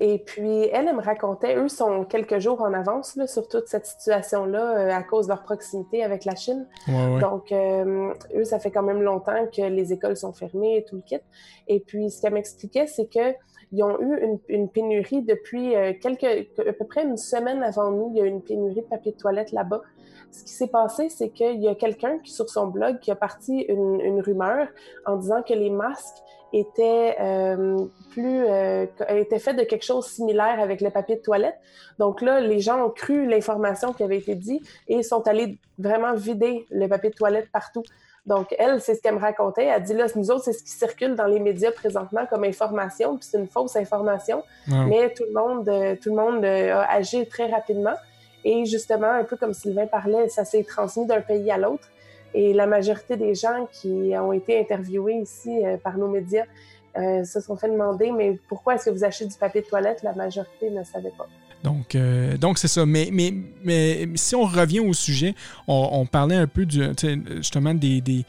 Et 0.00 0.18
puis, 0.24 0.62
elle, 0.72 0.88
elle 0.88 0.96
me 0.96 1.02
racontait, 1.02 1.56
eux 1.56 1.68
sont 1.68 2.04
quelques 2.04 2.38
jours 2.38 2.62
en 2.62 2.72
avance 2.72 3.16
là, 3.16 3.26
sur 3.26 3.46
toute 3.46 3.66
cette 3.66 3.84
situation-là 3.84 4.78
euh, 4.78 4.90
à 4.90 5.02
cause 5.02 5.26
de 5.26 5.32
leur 5.32 5.42
proximité 5.42 6.02
avec 6.02 6.24
la 6.24 6.34
Chine. 6.34 6.66
Ouais, 6.88 6.94
ouais. 6.94 7.20
Donc, 7.20 7.52
euh, 7.52 8.14
eux, 8.34 8.44
ça 8.44 8.58
fait 8.58 8.70
quand 8.70 8.84
même 8.84 9.02
longtemps 9.02 9.46
que 9.54 9.62
les 9.62 9.92
écoles 9.92 10.16
sont 10.16 10.32
fermées 10.32 10.78
et 10.78 10.84
tout 10.84 10.96
le 10.96 11.02
kit. 11.02 11.18
Et 11.66 11.80
puis, 11.80 12.10
ce 12.10 12.22
qu'elle 12.22 12.32
m'expliquait, 12.32 12.86
c'est 12.86 13.06
que 13.06 13.34
ils 13.72 13.82
ont 13.82 14.00
eu 14.00 14.16
une, 14.22 14.38
une 14.48 14.68
pénurie 14.68 15.22
depuis 15.22 15.74
quelques, 16.00 16.48
à 16.58 16.72
peu 16.72 16.84
près 16.86 17.02
une 17.02 17.16
semaine 17.16 17.64
avant 17.64 17.90
nous. 17.90 18.12
Il 18.14 18.18
y 18.18 18.22
a 18.22 18.24
eu 18.24 18.28
une 18.28 18.42
pénurie 18.42 18.82
de 18.82 18.86
papier 18.86 19.10
de 19.10 19.16
toilette 19.16 19.50
là-bas. 19.50 19.82
Ce 20.30 20.44
qui 20.44 20.52
s'est 20.52 20.68
passé, 20.68 21.08
c'est 21.08 21.30
qu'il 21.30 21.60
y 21.60 21.68
a 21.68 21.74
quelqu'un 21.74 22.18
qui, 22.18 22.32
sur 22.32 22.48
son 22.48 22.68
blog, 22.68 23.00
qui 23.00 23.10
a 23.10 23.16
parti 23.16 23.62
une, 23.62 24.00
une 24.00 24.20
rumeur 24.20 24.68
en 25.04 25.16
disant 25.16 25.42
que 25.42 25.52
les 25.52 25.70
masques 25.70 26.22
étaient 26.52 27.16
euh, 27.20 27.86
plus 28.10 28.44
euh, 28.46 28.86
étaient 29.08 29.38
faits 29.38 29.56
de 29.56 29.64
quelque 29.64 29.84
chose 29.84 30.04
de 30.06 30.10
similaire 30.10 30.60
avec 30.60 30.80
le 30.80 30.90
papier 30.90 31.16
de 31.16 31.22
toilette. 31.22 31.56
Donc 31.98 32.22
là, 32.22 32.40
les 32.40 32.60
gens 32.60 32.84
ont 32.86 32.90
cru 32.90 33.26
l'information 33.26 33.92
qui 33.92 34.02
avait 34.02 34.18
été 34.18 34.34
dit 34.34 34.62
et 34.88 35.02
sont 35.02 35.26
allés 35.28 35.58
vraiment 35.78 36.14
vider 36.14 36.66
le 36.70 36.86
papier 36.88 37.10
de 37.10 37.16
toilette 37.16 37.50
partout. 37.52 37.82
Donc, 38.26 38.54
elle, 38.58 38.80
c'est 38.80 38.96
ce 38.96 39.02
qu'elle 39.02 39.14
me 39.14 39.20
racontait. 39.20 39.66
Elle 39.66 39.82
dit 39.82 39.94
là, 39.94 40.06
nous 40.16 40.30
autres, 40.30 40.44
c'est 40.44 40.52
ce 40.52 40.64
qui 40.64 40.70
circule 40.70 41.14
dans 41.14 41.26
les 41.26 41.38
médias 41.38 41.70
présentement 41.70 42.26
comme 42.28 42.42
information, 42.42 43.16
puis 43.16 43.28
c'est 43.30 43.38
une 43.38 43.46
fausse 43.46 43.76
information. 43.76 44.42
Mais 44.66 45.14
tout 45.14 45.24
le 45.24 45.32
monde, 45.32 45.68
euh, 45.68 45.94
tout 46.00 46.10
le 46.10 46.16
monde 46.16 46.44
euh, 46.44 46.74
a 46.74 46.92
agi 46.92 47.26
très 47.28 47.46
rapidement. 47.46 47.94
Et 48.44 48.64
justement, 48.64 49.10
un 49.10 49.24
peu 49.24 49.36
comme 49.36 49.54
Sylvain 49.54 49.86
parlait, 49.86 50.28
ça 50.28 50.44
s'est 50.44 50.64
transmis 50.64 51.06
d'un 51.06 51.20
pays 51.20 51.50
à 51.50 51.56
l'autre. 51.56 51.88
Et 52.36 52.52
la 52.52 52.66
majorité 52.66 53.16
des 53.16 53.34
gens 53.34 53.66
qui 53.72 54.12
ont 54.14 54.32
été 54.32 54.60
interviewés 54.60 55.14
ici 55.14 55.48
euh, 55.64 55.78
par 55.78 55.96
nos 55.96 56.06
médias 56.06 56.44
euh, 56.98 57.24
se 57.24 57.40
sont 57.40 57.56
fait 57.56 57.70
demander, 57.70 58.12
mais 58.12 58.38
pourquoi 58.46 58.74
est-ce 58.74 58.84
que 58.84 58.90
vous 58.90 59.04
achetez 59.04 59.24
du 59.24 59.34
papier 59.36 59.62
de 59.62 59.66
toilette? 59.66 60.02
La 60.02 60.12
majorité 60.12 60.68
ne 60.68 60.84
savait 60.84 61.14
pas. 61.16 61.26
Donc, 61.64 61.94
euh, 61.94 62.36
donc 62.36 62.58
c'est 62.58 62.68
ça. 62.68 62.84
Mais, 62.84 63.08
mais, 63.10 63.32
mais 63.64 64.06
si 64.16 64.36
on 64.36 64.44
revient 64.44 64.80
au 64.80 64.92
sujet, 64.92 65.34
on, 65.66 66.04
parlait 66.04 66.36
un 66.36 66.46
peu 66.46 66.66
justement 66.68 67.72
des, 67.72 68.02
des 68.02 68.26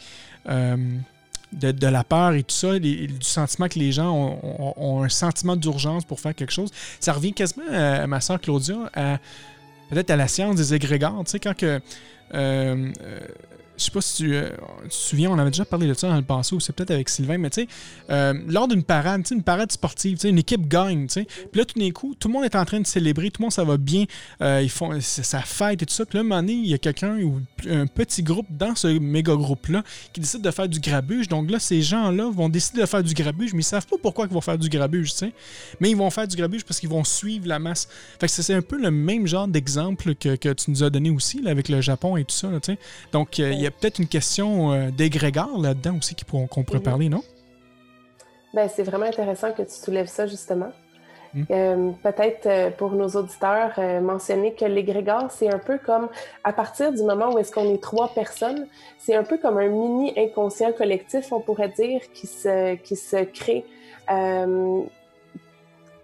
de, 1.52 1.88
la 1.88 2.04
peur 2.06 2.34
et 2.34 2.44
tout 2.44 2.56
ça, 2.56 2.80
du 2.80 3.10
sentiment 3.20 3.68
que 3.68 3.78
les 3.78 3.92
gens 3.92 4.40
ont, 4.78 5.04
un 5.04 5.10
sentiment 5.10 5.58
d'urgence 5.58 6.06
pour 6.06 6.22
faire 6.22 6.34
quelque 6.34 6.54
chose. 6.54 6.72
Ça 7.02 7.12
revient 7.12 7.34
quasiment 7.34 7.66
à, 7.70 8.08
ma 8.08 8.22
soeur 8.22 8.40
Claudia, 8.40 8.90
à 8.94 9.18
peut-être 9.90 10.12
à 10.12 10.16
la 10.16 10.30
science 10.30 10.56
des 10.56 10.74
égrégores. 10.74 11.26
Tu 11.26 11.32
sais, 11.32 11.40
quand 11.42 11.58
que. 11.58 11.82
Je 13.78 13.84
sais 13.84 13.92
pas 13.92 14.02
si 14.02 14.34
euh, 14.34 14.50
tu, 14.84 14.90
te 14.90 14.94
souviens, 14.94 15.30
on 15.30 15.38
avait 15.38 15.52
déjà 15.52 15.66
parlé 15.66 15.88
de 15.88 15.94
ça 15.94 16.10
dans 16.10 16.16
le 16.16 16.24
passé, 16.24 16.56
ou 16.56 16.60
c'est 16.60 16.74
peut-être 16.74 16.92
avec 16.92 17.10
Sylvain, 17.10 17.38
mais 17.38 17.50
tu 17.52 17.62
sais, 17.62 17.68
euh, 18.10 18.34
lors 18.48 18.68
d'une 18.68 18.84
parade, 18.84 19.24
une 19.30 19.44
parade 19.44 19.72
sportive, 19.72 20.18
une 20.24 20.40
équipe 20.40 20.68
gagne, 20.68 21.06
tu 21.08 21.14
sais, 21.14 21.28
puis 21.52 21.60
là, 21.60 21.66
tout 21.66 21.80
d'un 21.80 21.92
coup, 21.92 22.16
tout 22.20 22.28
le 22.28 22.34
monde 22.34 22.44
est 22.44 22.56
en 22.56 22.66
train 22.66 22.80
de 22.80 22.88
célébrer, 22.88 23.30
tout 23.30 23.42
le 23.42 23.46
monde, 23.46 23.52
ça 23.52 23.64
va 23.64 23.78
bien, 23.78 24.06
euh, 24.42 24.62
ils 24.64 24.70
font 24.70 25.00
sa 25.00 25.42
fête 25.42 25.84
et 25.84 25.86
tout 25.86 25.94
ça, 25.94 26.06
puis 26.06 26.18
là, 26.18 26.22
un 26.22 26.24
moment 26.24 26.42
donné, 26.42 26.54
il 26.54 26.68
y 26.68 26.74
a 26.74 26.80
quelqu'un 26.80 27.18
ou 27.22 27.40
un 27.70 27.86
petit 27.86 28.24
groupe 28.24 28.48
dans 28.50 28.76
ce 28.76 28.88
méga 28.88 29.36
groupe-là 29.36 29.84
qui 30.12 30.22
décide 30.22 30.42
de 30.42 30.52
faire 30.52 30.68
du 30.68 30.80
grabuge, 30.80 31.28
donc 31.28 31.52
là, 31.52 31.60
ces 31.60 31.82
gens-là 31.84 32.32
vont 32.32 32.50
décider 32.50 32.82
de 32.82 32.86
faire 32.88 33.04
du 33.04 33.14
grabuge, 33.14 33.54
mais 33.54 33.60
ils 33.60 33.64
savent 33.64 33.86
pas 33.86 33.98
pourquoi 34.02 34.26
ils 34.26 34.34
vont 34.34 34.42
faire 34.42 34.58
du 34.58 34.70
grabuge, 34.70 35.12
tu 35.12 35.18
sais, 35.18 35.34
mais 35.80 35.92
ils 35.92 35.98
vont 35.98 36.10
faire 36.10 36.28
du 36.28 36.36
grabuge 36.36 36.66
parce 36.66 36.80
qu'ils 36.80 36.90
vont 36.90 37.04
suivre 37.04 37.48
la 37.48 37.60
masse. 37.60 37.88
Fait 38.20 38.26
que 38.26 38.34
c'est 38.34 38.54
un 38.56 38.62
peu 38.62 38.82
le 38.82 38.90
même 38.90 39.28
genre 39.28 39.48
d'exemple 39.48 40.16
que, 40.16 40.36
que, 40.36 40.54
tu 40.54 40.72
nous 40.72 40.84
as 40.84 40.90
donné 40.90 41.12
aussi, 41.12 41.42
là, 41.44 41.52
avec 41.52 41.70
le 41.70 41.82
Japon 41.82 42.18
et 42.18 42.24
tout 42.24 42.36
ça, 42.36 42.50
tu 42.62 42.74
sais. 42.74 42.80
Donc, 43.12 43.38
il 43.38 43.60
y 43.60 43.67
a 43.67 43.67
y 43.68 43.76
a 43.76 43.80
peut-être 43.80 44.00
une 44.00 44.08
question 44.08 44.72
euh, 44.72 44.90
d'égrégore 44.92 45.60
là-dedans 45.60 45.98
aussi 45.98 46.16
qu'on 46.16 46.48
pourrait 46.48 46.80
mhm. 46.80 46.84
parler, 46.84 47.10
non? 47.10 47.24
Ben, 48.54 48.70
c'est 48.74 48.84
vraiment 48.84 49.06
intéressant 49.06 49.52
que 49.52 49.62
tu 49.62 49.74
soulèves 49.74 50.08
ça, 50.08 50.26
justement. 50.26 50.72
Hmm. 51.34 51.44
Euh, 51.52 51.92
peut-être 52.02 52.46
euh, 52.46 52.72
pour 52.72 52.94
nos 52.94 53.10
auditeurs, 53.10 53.78
mentionner 54.02 54.54
que 54.54 54.64
l'égrégore, 54.64 55.30
c'est 55.30 55.54
un 55.54 55.60
peu 55.60 55.78
comme, 55.78 56.08
à 56.44 56.54
partir 56.54 56.94
du 56.94 57.04
moment 57.04 57.34
où 57.34 57.38
est-ce 57.38 57.52
qu'on 57.52 57.74
est 57.74 57.84
trois 57.84 58.08
personnes, 58.14 58.68
c'est 58.98 59.16
un 59.16 59.24
peu 59.24 59.38
comme 59.38 59.58
un 59.58 59.68
mini 59.68 60.14
inconscient 60.18 60.72
collectif, 60.72 61.32
on 61.34 61.42
pourrait 61.42 61.74
dire, 61.78 62.02
qui 62.14 62.28
se, 62.28 62.76
qui 62.76 62.96
se 62.96 63.24
crée 63.26 63.66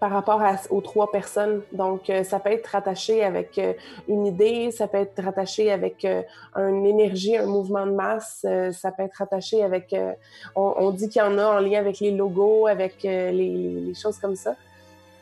par 0.04 0.12
rapport 0.12 0.42
aux 0.68 0.82
trois 0.82 1.10
personnes. 1.10 1.62
Donc, 1.72 2.10
euh, 2.10 2.24
ça 2.24 2.38
peut 2.38 2.52
être 2.52 2.66
rattaché 2.66 3.24
avec 3.24 3.56
euh, 3.56 3.72
une 4.06 4.26
idée, 4.26 4.70
ça 4.70 4.86
peut 4.86 4.98
être 4.98 5.22
rattaché 5.22 5.72
avec 5.72 6.04
euh, 6.04 6.20
une 6.56 6.84
énergie, 6.84 7.38
un 7.38 7.46
mouvement 7.46 7.86
de 7.86 7.92
masse, 7.92 8.44
ça 8.72 8.92
peut 8.92 9.04
être 9.04 9.14
rattaché 9.14 9.62
avec... 9.62 9.96
On, 10.54 10.90
dit 10.90 11.08
qu'il 11.08 11.22
y 11.22 11.24
en 11.24 11.38
a 11.38 11.46
en 11.56 11.58
lien 11.58 11.78
avec 11.78 12.00
les 12.00 12.10
logos, 12.10 12.66
avec 12.66 13.02
les, 13.02 13.94
choses 13.94 14.18
comme 14.18 14.36
ça. 14.36 14.56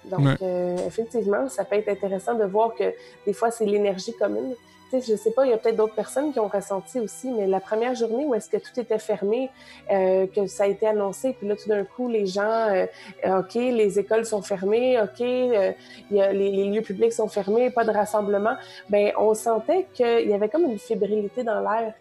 Donc, 0.04 0.42
effectivement, 0.84 1.48
ça 1.48 1.64
peut 1.64 1.76
être 1.76 1.88
intéressant 1.88 2.34
de 2.34 2.44
voir 2.44 2.74
que 2.74 2.92
des 3.24 3.32
fois, 3.32 3.52
c'est 3.52 3.66
l'énergie 3.66 4.14
commune 4.14 4.56
je 5.01 5.16
sais 5.16 5.30
pas, 5.30 5.47
il 5.47 5.51
y 5.51 5.53
a 5.53 5.57
peut-être 5.57 5.76
d'autres 5.76 5.95
personnes 5.95 6.32
qui 6.32 6.40
ont 6.40 6.49
ressenti 6.49 7.01
aussi, 7.01 7.30
mais 7.30 7.47
la 7.47 7.61
première 7.61 7.95
journée 7.95 8.24
où 8.24 8.34
est-ce 8.34 8.51
que 8.51 8.57
tout 8.57 8.78
était 8.78 8.99
fermé, 8.99 9.51
euh, 9.90 10.26
que 10.26 10.47
ça 10.47 10.64
a 10.64 10.66
été 10.66 10.86
annoncé, 10.86 11.32
puis 11.32 11.49
là, 11.49 11.57
tout 11.57 11.68
d'un 11.68 11.84
coup, 11.84 12.09
les 12.09 12.26
gens, 12.26 12.43
euh, 12.43 12.86
OK, 13.24 13.55
les 13.55 13.99
écoles 13.99 14.26
sont 14.26 14.43
fermées, 14.43 15.01
OK, 15.01 15.20
euh, 15.20 15.72
les, 16.11 16.70
lieux 16.70 16.82
publics 16.82 17.12
sont 17.12 17.28
fermés, 17.28 17.70
pas 17.70 17.84
de 17.84 17.90
rassemblement, 17.90 18.55
ben 18.88 19.12
on 19.18 19.34
sentait 19.34 19.86
qu'il 19.93 20.28
y 20.28 20.34
avait 20.34 20.49
comme 20.49 20.64
une 20.64 20.78
fébrilité 20.78 21.43
dans 21.45 21.61
l'air 21.61 21.95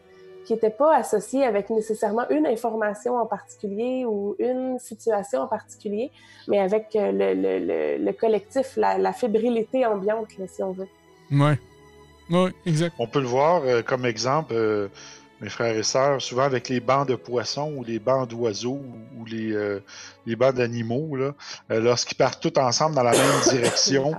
qui 0.45 0.53
n'était 0.53 0.71
pas 0.71 0.95
associée 0.95 1.43
avec 1.43 1.69
nécessairement 1.69 2.27
une 2.29 2.47
information 2.47 3.17
en 3.17 3.27
particulier 3.27 4.05
ou 4.05 4.35
une 4.39 4.79
situation 4.79 5.41
en 5.41 5.47
particulier, 5.47 6.11
mais 6.47 6.59
avec 6.59 6.87
le, 6.95 7.33
le, 7.35 8.03
le, 8.03 8.11
collectif, 8.13 8.75
la, 8.75 8.97
la 8.97 9.13
fébrilité 9.13 9.85
ambiante, 9.85 10.29
si 10.47 10.63
on 10.63 10.71
veut. 10.71 10.87
Ouais. 11.31 11.57
Oui, 12.31 12.51
exact. 12.65 12.95
On 12.97 13.07
peut 13.07 13.19
le 13.19 13.27
voir 13.27 13.63
euh, 13.65 13.81
comme 13.81 14.05
exemple, 14.05 14.53
euh, 14.55 14.87
mes 15.41 15.49
frères 15.49 15.75
et 15.75 15.83
sœurs, 15.83 16.21
souvent 16.21 16.43
avec 16.43 16.69
les 16.69 16.79
bancs 16.79 17.05
de 17.07 17.15
poissons 17.15 17.73
ou 17.75 17.83
les 17.83 17.99
bancs 17.99 18.29
d'oiseaux 18.29 18.81
ou, 19.17 19.25
les, 19.25 19.51
euh, 19.51 19.83
les 20.25 20.37
bancs 20.37 20.55
d'animaux, 20.55 21.17
lorsqu'ils 21.69 22.15
partent 22.15 22.41
tous 22.41 22.57
ensemble 22.59 22.95
dans 22.95 23.03
la 23.03 23.11
même 23.11 23.41
direction, 23.49 24.13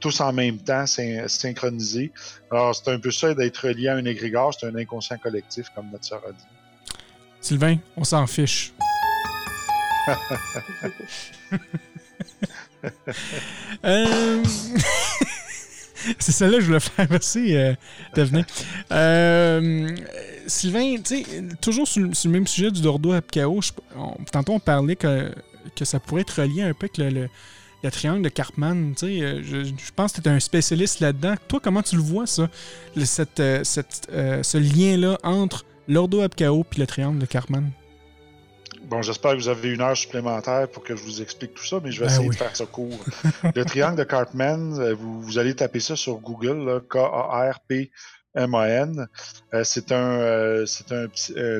tous 0.00 0.20
en 0.20 0.32
même 0.32 0.58
temps, 0.58 0.86
synchronisés. 0.86 2.10
Alors, 2.50 2.74
c'est 2.74 2.90
un 2.90 2.98
peu 2.98 3.10
ça 3.10 3.34
d'être 3.34 3.68
lié 3.68 3.88
à 3.88 3.96
un 3.96 4.04
égrégore, 4.06 4.54
c'est 4.58 4.66
un 4.66 4.74
inconscient 4.74 5.18
collectif, 5.18 5.66
comme 5.74 5.90
notre 5.92 6.06
sœur 6.06 6.22
a 6.26 6.32
dit. 6.32 6.46
Sylvain, 7.40 7.76
on 7.96 8.04
s'en 8.04 8.26
fiche. 8.26 8.72
euh... 13.84 14.42
c'est 16.18 16.32
celle-là 16.32 16.58
que 16.58 16.62
je 16.62 16.66
voulais 16.66 16.80
faire. 16.80 17.06
Merci 17.10 17.56
euh. 17.56 17.74
Euh, 18.92 19.88
Sylvain, 20.46 20.96
tu 20.96 21.22
sais, 21.22 21.42
toujours 21.60 21.86
sur, 21.86 22.02
le 22.02 22.30
même 22.30 22.46
sujet 22.46 22.70
du 22.70 22.80
Dordo 22.80 23.12
Apkao, 23.12 23.60
tantôt 24.30 24.54
on 24.54 24.60
parlait 24.60 24.96
que, 24.96 25.32
que 25.76 25.84
ça 25.84 26.00
pourrait 26.00 26.22
être 26.22 26.40
relié 26.40 26.62
un 26.62 26.74
peu 26.74 26.88
avec 26.94 26.98
le, 26.98 27.28
le, 27.82 27.90
triangle 27.90 28.22
de 28.22 28.28
Cartman. 28.28 28.94
Tu 28.96 29.06
sais, 29.06 29.22
euh, 29.22 29.42
je, 29.42 29.92
pense 29.94 30.12
que 30.12 30.20
tu 30.20 30.28
es 30.28 30.32
un 30.32 30.40
spécialiste 30.40 31.00
là-dedans. 31.00 31.34
Toi, 31.48 31.60
comment 31.62 31.82
tu 31.82 31.96
le 31.96 32.02
vois, 32.02 32.26
ça, 32.26 32.48
cette, 33.04 33.42
cette, 33.64 34.08
ce 34.10 34.58
lien-là 34.58 35.18
entre 35.22 35.64
l'Ordo 35.88 36.20
Apkao 36.20 36.64
et 36.76 36.80
le 36.80 36.86
triangle 36.86 37.18
de 37.18 37.26
Cartman? 37.26 37.70
Bon, 38.84 39.00
j'espère 39.00 39.32
que 39.32 39.36
vous 39.36 39.48
avez 39.48 39.70
une 39.70 39.80
heure 39.80 39.96
supplémentaire 39.96 40.68
pour 40.68 40.82
que 40.82 40.94
je 40.96 41.02
vous 41.02 41.22
explique 41.22 41.54
tout 41.54 41.64
ça, 41.64 41.78
mais 41.82 41.92
je 41.92 42.00
vais 42.00 42.06
ben 42.06 42.12
essayer 42.12 42.28
de 42.28 42.34
faire 42.34 42.54
ça 42.56 42.66
court. 42.66 42.98
le 43.54 43.64
triangle 43.64 43.96
de 43.96 44.04
Cartman, 44.04 44.78
euh, 44.80 44.94
vous, 44.94 45.38
allez 45.38 45.54
taper 45.54 45.80
ça 45.80 45.96
sur 45.96 46.18
Google, 46.18 46.82
K-A-R-P-M-A-N. 46.90 47.88
Euh, 49.54 49.64
c'est 49.64 49.92
un, 49.92 50.20
euh, 50.20 50.66
c'est 50.66 50.92
un, 50.92 51.06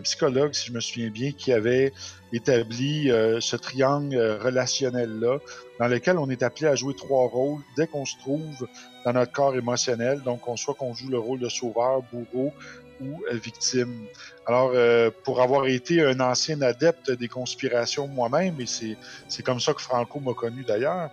psychologue, 0.01 0.53
si 0.53 0.67
je 0.69 0.73
me 0.73 0.81
souviens 0.81 1.11
bien, 1.11 1.33
qui 1.33 1.53
avait 1.53 1.93
établi 2.33 3.09
ce 3.41 3.57
triangle 3.57 4.17
relationnel-là, 4.43 5.39
dans 5.79 5.89
lequel 5.89 6.19
on 6.19 6.29
est 6.29 6.43
appelé 6.43 6.67
à 6.67 6.75
jouer 6.75 6.95
trois 6.95 7.29
rôles 7.29 7.61
dès 7.77 7.87
qu'on 7.87 8.05
se 8.05 8.17
trouve 8.19 8.67
dans 9.05 9.13
notre 9.13 9.33
corps 9.33 9.55
émotionnel. 9.55 10.23
Donc, 10.23 10.49
on 10.49 10.57
soit 10.57 10.75
qu'on 10.75 10.93
joue 10.95 11.09
le 11.09 11.19
rôle 11.19 11.39
de 11.39 11.49
sauveur, 11.49 12.03
bourreau 12.13 12.53
ou 13.01 13.23
victime. 13.33 14.07
Alors, 14.47 14.73
euh, 14.75 15.11
pour 15.25 15.41
avoir 15.41 15.67
été 15.67 16.03
un 16.03 16.19
ancien 16.19 16.61
adepte 16.63 17.13
des 17.13 17.29
conspirations 17.29 18.09
moi-même, 18.09 18.61
et 18.61 18.67
c'est 18.67 19.43
comme 19.43 19.61
ça 19.61 19.73
que 19.73 19.81
Franco 19.81 20.19
m'a 20.19 20.35
connu 20.35 20.65
d'ailleurs, 20.65 21.11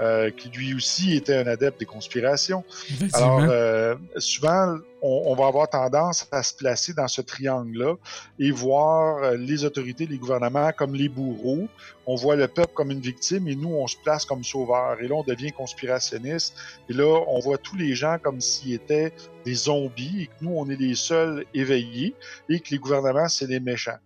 euh, 0.00 0.30
qui 0.30 0.48
lui 0.48 0.74
aussi 0.74 1.14
était 1.14 1.36
un 1.36 1.46
adepte 1.46 1.78
des 1.78 1.86
conspirations. 1.86 2.64
Alors, 3.12 3.40
euh, 3.48 3.94
souvent, 4.16 4.78
on, 5.00 5.34
va 5.34 5.46
avoir 5.46 5.68
tendance 5.68 6.26
à 6.32 6.42
se 6.42 6.54
placer 6.54 6.92
dans 6.92 7.08
ce 7.08 7.22
triangle-là 7.22 7.94
et 8.38 8.50
voir 8.50 9.32
les 9.32 9.64
autorités, 9.64 10.06
les 10.06 10.18
gouvernements 10.18 10.72
comme 10.72 10.94
les 10.94 11.08
bourreaux. 11.08 11.68
On 12.06 12.16
voit 12.16 12.36
le 12.36 12.48
peuple 12.48 12.72
comme 12.74 12.90
une 12.90 13.00
victime 13.00 13.46
et 13.48 13.54
nous, 13.54 13.72
on 13.72 13.86
se 13.86 13.96
place 14.02 14.24
comme 14.24 14.42
sauveur. 14.42 15.00
Et 15.00 15.08
là, 15.08 15.14
on 15.14 15.22
devient 15.22 15.52
conspirationniste. 15.52 16.56
Et 16.88 16.92
là, 16.92 17.24
on 17.28 17.38
voit 17.38 17.58
tous 17.58 17.76
les 17.76 17.94
gens 17.94 18.18
comme 18.20 18.40
s'ils 18.40 18.74
étaient 18.74 19.12
des 19.44 19.54
zombies 19.54 20.22
et 20.22 20.26
que 20.26 20.32
nous, 20.40 20.52
on 20.56 20.68
est 20.68 20.76
les 20.76 20.94
seuls 20.94 21.44
éveillés 21.54 22.14
et 22.48 22.60
que 22.60 22.70
les 22.70 22.78
gouvernements, 22.78 23.28
c'est 23.28 23.46
les 23.46 23.60
méchants. 23.60 23.98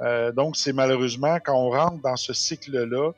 Euh, 0.00 0.32
donc, 0.32 0.56
c'est 0.56 0.72
malheureusement, 0.72 1.38
quand 1.44 1.54
on 1.54 1.70
rentre 1.70 2.00
dans 2.02 2.16
ce 2.16 2.32
cycle-là, 2.32 3.12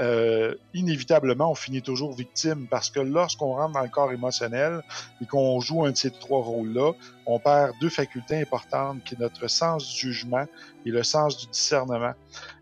euh, 0.00 0.54
inévitablement, 0.72 1.50
on 1.50 1.54
finit 1.54 1.82
toujours 1.82 2.14
victime 2.14 2.66
parce 2.70 2.88
que 2.88 3.00
lorsqu'on 3.00 3.54
rentre 3.54 3.74
dans 3.74 3.82
le 3.82 3.88
corps 3.88 4.12
émotionnel 4.12 4.82
et 5.20 5.26
qu'on 5.26 5.60
joue 5.60 5.84
un 5.84 5.90
de 5.90 5.96
ces 5.96 6.10
trois 6.10 6.42
rôles-là, 6.42 6.92
on 7.26 7.38
perd 7.38 7.72
deux 7.80 7.90
facultés 7.90 8.40
importantes 8.40 9.04
qui 9.04 9.14
est 9.14 9.18
notre 9.18 9.46
sens 9.48 9.86
du 9.86 10.12
jugement 10.12 10.46
et 10.86 10.90
le 10.90 11.02
sens 11.02 11.36
du 11.36 11.46
discernement. 11.48 12.14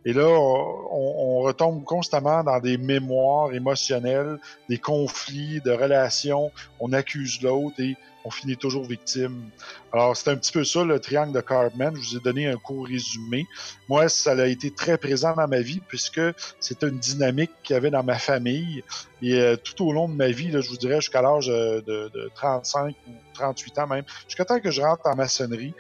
Et 0.04 0.12
là, 0.12 0.26
on, 0.26 1.38
on 1.38 1.40
retombe 1.40 1.84
constamment 1.84 2.42
dans 2.42 2.58
des 2.58 2.76
mémoires 2.76 3.52
émotionnelles, 3.52 4.38
des 4.68 4.78
conflits 4.78 5.60
de 5.60 5.70
relations, 5.70 6.50
on 6.80 6.92
accuse 6.92 7.40
l'autre 7.42 7.78
et 7.78 7.96
on 8.28 8.30
finit 8.30 8.58
toujours 8.58 8.84
victime. 8.84 9.50
Alors, 9.90 10.14
c'est 10.14 10.30
un 10.30 10.36
petit 10.36 10.52
peu 10.52 10.62
ça, 10.62 10.84
le 10.84 11.00
triangle 11.00 11.32
de 11.32 11.40
Cartman. 11.40 11.96
Je 11.96 12.10
vous 12.10 12.16
ai 12.18 12.20
donné 12.20 12.46
un 12.46 12.56
court 12.56 12.86
résumé. 12.86 13.46
Moi, 13.88 14.10
ça 14.10 14.32
a 14.32 14.46
été 14.46 14.70
très 14.70 14.98
présent 14.98 15.34
dans 15.34 15.48
ma 15.48 15.60
vie 15.60 15.80
puisque 15.88 16.20
c'était 16.60 16.88
une 16.88 16.98
dynamique 16.98 17.50
qu'il 17.62 17.72
y 17.72 17.76
avait 17.76 17.90
dans 17.90 18.04
ma 18.04 18.18
famille. 18.18 18.84
Et 19.22 19.40
euh, 19.40 19.56
tout 19.56 19.86
au 19.86 19.92
long 19.92 20.10
de 20.10 20.14
ma 20.14 20.28
vie, 20.28 20.50
je 20.52 20.68
vous 20.68 20.76
dirais 20.76 20.96
jusqu'à 20.96 21.22
l'âge 21.22 21.48
euh, 21.48 21.80
de, 21.80 22.30
35 22.34 22.94
ou 23.08 23.12
38 23.32 23.78
ans 23.78 23.86
même, 23.86 24.04
jusqu'à 24.26 24.44
temps 24.44 24.60
que 24.60 24.70
je 24.70 24.82
rentre 24.82 25.06
en 25.06 25.16
maçonnerie, 25.16 25.72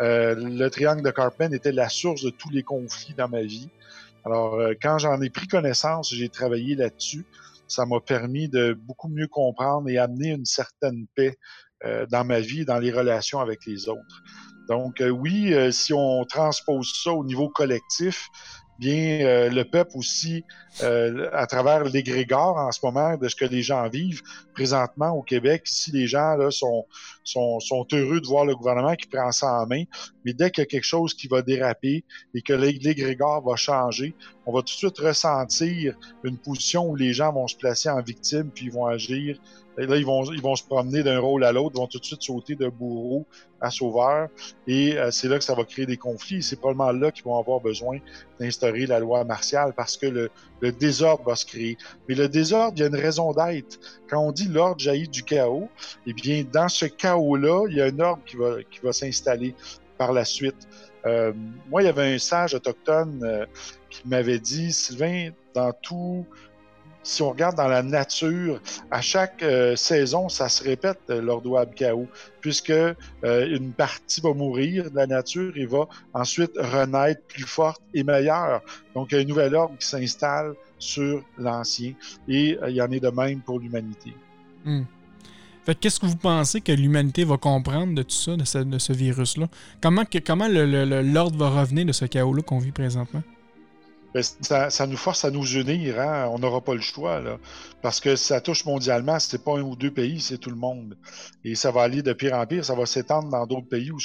euh, 0.00 0.34
le 0.34 0.70
triangle 0.70 1.02
de 1.02 1.10
Cartman 1.10 1.52
était 1.52 1.72
la 1.72 1.90
source 1.90 2.22
de 2.22 2.30
tous 2.30 2.48
les 2.48 2.62
conflits 2.62 3.12
dans 3.12 3.28
ma 3.28 3.42
vie. 3.42 3.68
Alors, 4.24 4.58
quand 4.82 4.98
j'en 4.98 5.20
ai 5.20 5.28
pris 5.28 5.46
connaissance, 5.46 6.14
j'ai 6.14 6.30
travaillé 6.30 6.76
là-dessus. 6.76 7.26
Ça 7.68 7.86
m'a 7.86 8.00
permis 8.00 8.48
de 8.48 8.72
beaucoup 8.72 9.08
mieux 9.08 9.28
comprendre 9.28 9.88
et 9.88 9.96
amener 9.96 10.30
une 10.30 10.44
certaine 10.44 11.06
paix 11.14 11.38
dans 12.10 12.24
ma 12.24 12.40
vie, 12.40 12.64
dans 12.64 12.78
les 12.78 12.92
relations 12.92 13.40
avec 13.40 13.64
les 13.66 13.88
autres. 13.88 14.22
Donc 14.68 15.02
oui, 15.02 15.54
si 15.72 15.92
on 15.92 16.24
transpose 16.24 16.92
ça 17.02 17.12
au 17.12 17.24
niveau 17.24 17.48
collectif, 17.48 18.28
bien 18.80 19.20
euh, 19.26 19.50
le 19.50 19.64
peuple 19.64 19.90
aussi, 19.94 20.42
euh, 20.82 21.28
à 21.34 21.46
travers 21.46 21.84
l'égrégore 21.84 22.56
en 22.56 22.72
ce 22.72 22.80
moment 22.82 23.16
de 23.18 23.28
ce 23.28 23.36
que 23.36 23.44
les 23.44 23.62
gens 23.62 23.86
vivent 23.90 24.22
présentement 24.54 25.10
au 25.10 25.22
Québec. 25.22 25.64
Ici, 25.66 25.92
les 25.92 26.06
gens 26.06 26.50
sont, 26.50 26.86
sont, 27.22 27.60
sont 27.60 27.86
heureux 27.92 28.20
de 28.22 28.26
voir 28.26 28.46
le 28.46 28.56
gouvernement 28.56 28.94
qui 28.94 29.06
prend 29.06 29.30
ça 29.32 29.60
en 29.60 29.66
main, 29.66 29.84
mais 30.24 30.32
dès 30.32 30.50
qu'il 30.50 30.62
y 30.62 30.66
a 30.66 30.66
quelque 30.66 30.84
chose 30.86 31.12
qui 31.12 31.28
va 31.28 31.42
déraper 31.42 32.04
et 32.34 32.40
que 32.40 32.54
l'égrégore 32.54 33.44
va 33.46 33.54
changer, 33.56 34.14
on 34.46 34.52
va 34.52 34.60
tout 34.60 34.72
de 34.72 34.78
suite 34.78 34.98
ressentir 34.98 35.94
une 36.24 36.38
position 36.38 36.88
où 36.88 36.96
les 36.96 37.12
gens 37.12 37.32
vont 37.32 37.46
se 37.46 37.56
placer 37.56 37.90
en 37.90 38.00
victime 38.00 38.50
puis 38.50 38.70
vont 38.70 38.86
agir 38.86 39.38
et 39.80 39.86
là, 39.86 39.96
ils 39.96 40.04
vont, 40.04 40.22
ils 40.24 40.42
vont 40.42 40.56
se 40.56 40.62
promener 40.62 41.02
d'un 41.02 41.18
rôle 41.18 41.42
à 41.42 41.52
l'autre, 41.52 41.76
vont 41.76 41.86
tout 41.86 41.98
de 41.98 42.04
suite 42.04 42.22
sauter 42.22 42.54
de 42.54 42.68
bourreau 42.68 43.26
à 43.62 43.70
sauveur. 43.70 44.28
Et 44.66 44.98
euh, 44.98 45.10
c'est 45.10 45.26
là 45.26 45.38
que 45.38 45.44
ça 45.44 45.54
va 45.54 45.64
créer 45.64 45.86
des 45.86 45.96
conflits. 45.96 46.42
C'est 46.42 46.56
probablement 46.56 46.92
là 46.92 47.10
qu'ils 47.10 47.24
vont 47.24 47.38
avoir 47.38 47.60
besoin 47.60 47.98
d'instaurer 48.38 48.84
la 48.84 49.00
loi 49.00 49.24
martiale 49.24 49.72
parce 49.74 49.96
que 49.96 50.06
le, 50.06 50.30
le, 50.60 50.70
désordre 50.70 51.24
va 51.24 51.34
se 51.34 51.46
créer. 51.46 51.78
Mais 52.08 52.14
le 52.14 52.28
désordre, 52.28 52.74
il 52.76 52.80
y 52.80 52.84
a 52.84 52.88
une 52.88 52.94
raison 52.94 53.32
d'être. 53.32 53.80
Quand 54.08 54.20
on 54.20 54.32
dit 54.32 54.48
l'ordre 54.48 54.78
jaillit 54.78 55.08
du 55.08 55.22
chaos, 55.22 55.70
eh 56.06 56.12
bien, 56.12 56.44
dans 56.52 56.68
ce 56.68 56.84
chaos-là, 56.84 57.66
il 57.70 57.76
y 57.76 57.80
a 57.80 57.86
un 57.86 58.00
ordre 58.00 58.22
qui 58.26 58.36
va, 58.36 58.62
qui 58.70 58.80
va 58.80 58.92
s'installer 58.92 59.54
par 59.96 60.12
la 60.12 60.26
suite. 60.26 60.68
Euh, 61.06 61.32
moi, 61.70 61.82
il 61.82 61.86
y 61.86 61.88
avait 61.88 62.14
un 62.14 62.18
sage 62.18 62.54
autochtone 62.54 63.22
euh, 63.24 63.46
qui 63.88 64.06
m'avait 64.06 64.38
dit, 64.38 64.72
Sylvain, 64.72 65.30
dans 65.54 65.72
tout 65.72 66.26
si 67.02 67.22
on 67.22 67.30
regarde 67.30 67.56
dans 67.56 67.68
la 67.68 67.82
nature, 67.82 68.60
à 68.90 69.00
chaque 69.00 69.42
euh, 69.42 69.76
saison, 69.76 70.28
ça 70.28 70.48
se 70.48 70.62
répète 70.62 71.00
euh, 71.10 71.20
l'ordo 71.20 71.56
abkao, 71.56 72.06
puisque 72.40 72.70
euh, 72.70 72.94
une 73.22 73.72
partie 73.72 74.20
va 74.20 74.34
mourir 74.34 74.90
de 74.90 74.96
la 74.96 75.06
nature 75.06 75.52
et 75.56 75.66
va 75.66 75.88
ensuite 76.12 76.52
renaître 76.56 77.22
plus 77.22 77.44
forte 77.44 77.82
et 77.94 78.02
meilleure. 78.02 78.62
Donc, 78.94 79.08
il 79.12 79.14
y 79.16 79.18
a 79.18 79.22
un 79.22 79.26
nouvel 79.26 79.54
ordre 79.54 79.76
qui 79.78 79.86
s'installe 79.86 80.54
sur 80.78 81.22
l'ancien 81.38 81.94
et 82.28 82.58
il 82.68 82.74
y 82.74 82.82
en 82.82 82.90
est 82.90 83.00
de 83.00 83.10
même 83.10 83.40
pour 83.40 83.58
l'humanité. 83.58 84.14
Hmm. 84.64 84.82
Fait 85.64 85.74
qu'est-ce 85.74 86.00
que 86.00 86.06
vous 86.06 86.16
pensez 86.16 86.60
que 86.60 86.72
l'humanité 86.72 87.24
va 87.24 87.36
comprendre 87.36 87.94
de 87.94 88.02
tout 88.02 88.14
ça, 88.14 88.34
de 88.36 88.78
ce, 88.78 88.92
virus-là? 88.92 89.48
Comment, 89.82 90.04
comment 90.24 90.48
l'ordre 90.48 91.36
va 91.36 91.60
revenir 91.60 91.84
de 91.84 91.92
ce 91.92 92.06
chaos-là 92.06 92.42
qu'on 92.42 92.58
vit 92.58 92.72
présentement? 92.72 93.22
Ben, 94.12 94.22
ça, 94.22 94.86
nous 94.86 94.96
force 94.96 95.24
à 95.24 95.30
nous 95.30 95.46
unir. 95.56 96.00
Hein? 96.00 96.28
On 96.32 96.38
n'aura 96.38 96.60
pas 96.60 96.74
le 96.74 96.80
choix. 96.80 97.20
Là. 97.20 97.38
Parce 97.82 98.00
que 98.00 98.16
ça 98.16 98.40
touche 98.40 98.64
mondialement. 98.64 99.18
C'est 99.18 99.44
pas 99.44 99.58
un 99.58 99.62
ou 99.62 99.76
deux 99.76 99.92
pays, 99.92 100.20
c'est 100.20 100.38
tout 100.38 100.50
le 100.50 100.56
monde. 100.56 100.96
Et 101.44 101.54
ça 101.54 101.70
va 101.70 101.82
aller 101.82 102.02
de 102.02 102.12
pire 102.12 102.34
en 102.34 102.46
pire. 102.46 102.64
Ça 102.64 102.74
va 102.74 102.86
s'étendre 102.86 103.28
dans 103.28 103.46
d'autres 103.46 103.68
pays 103.68 103.90
où, 103.90 103.98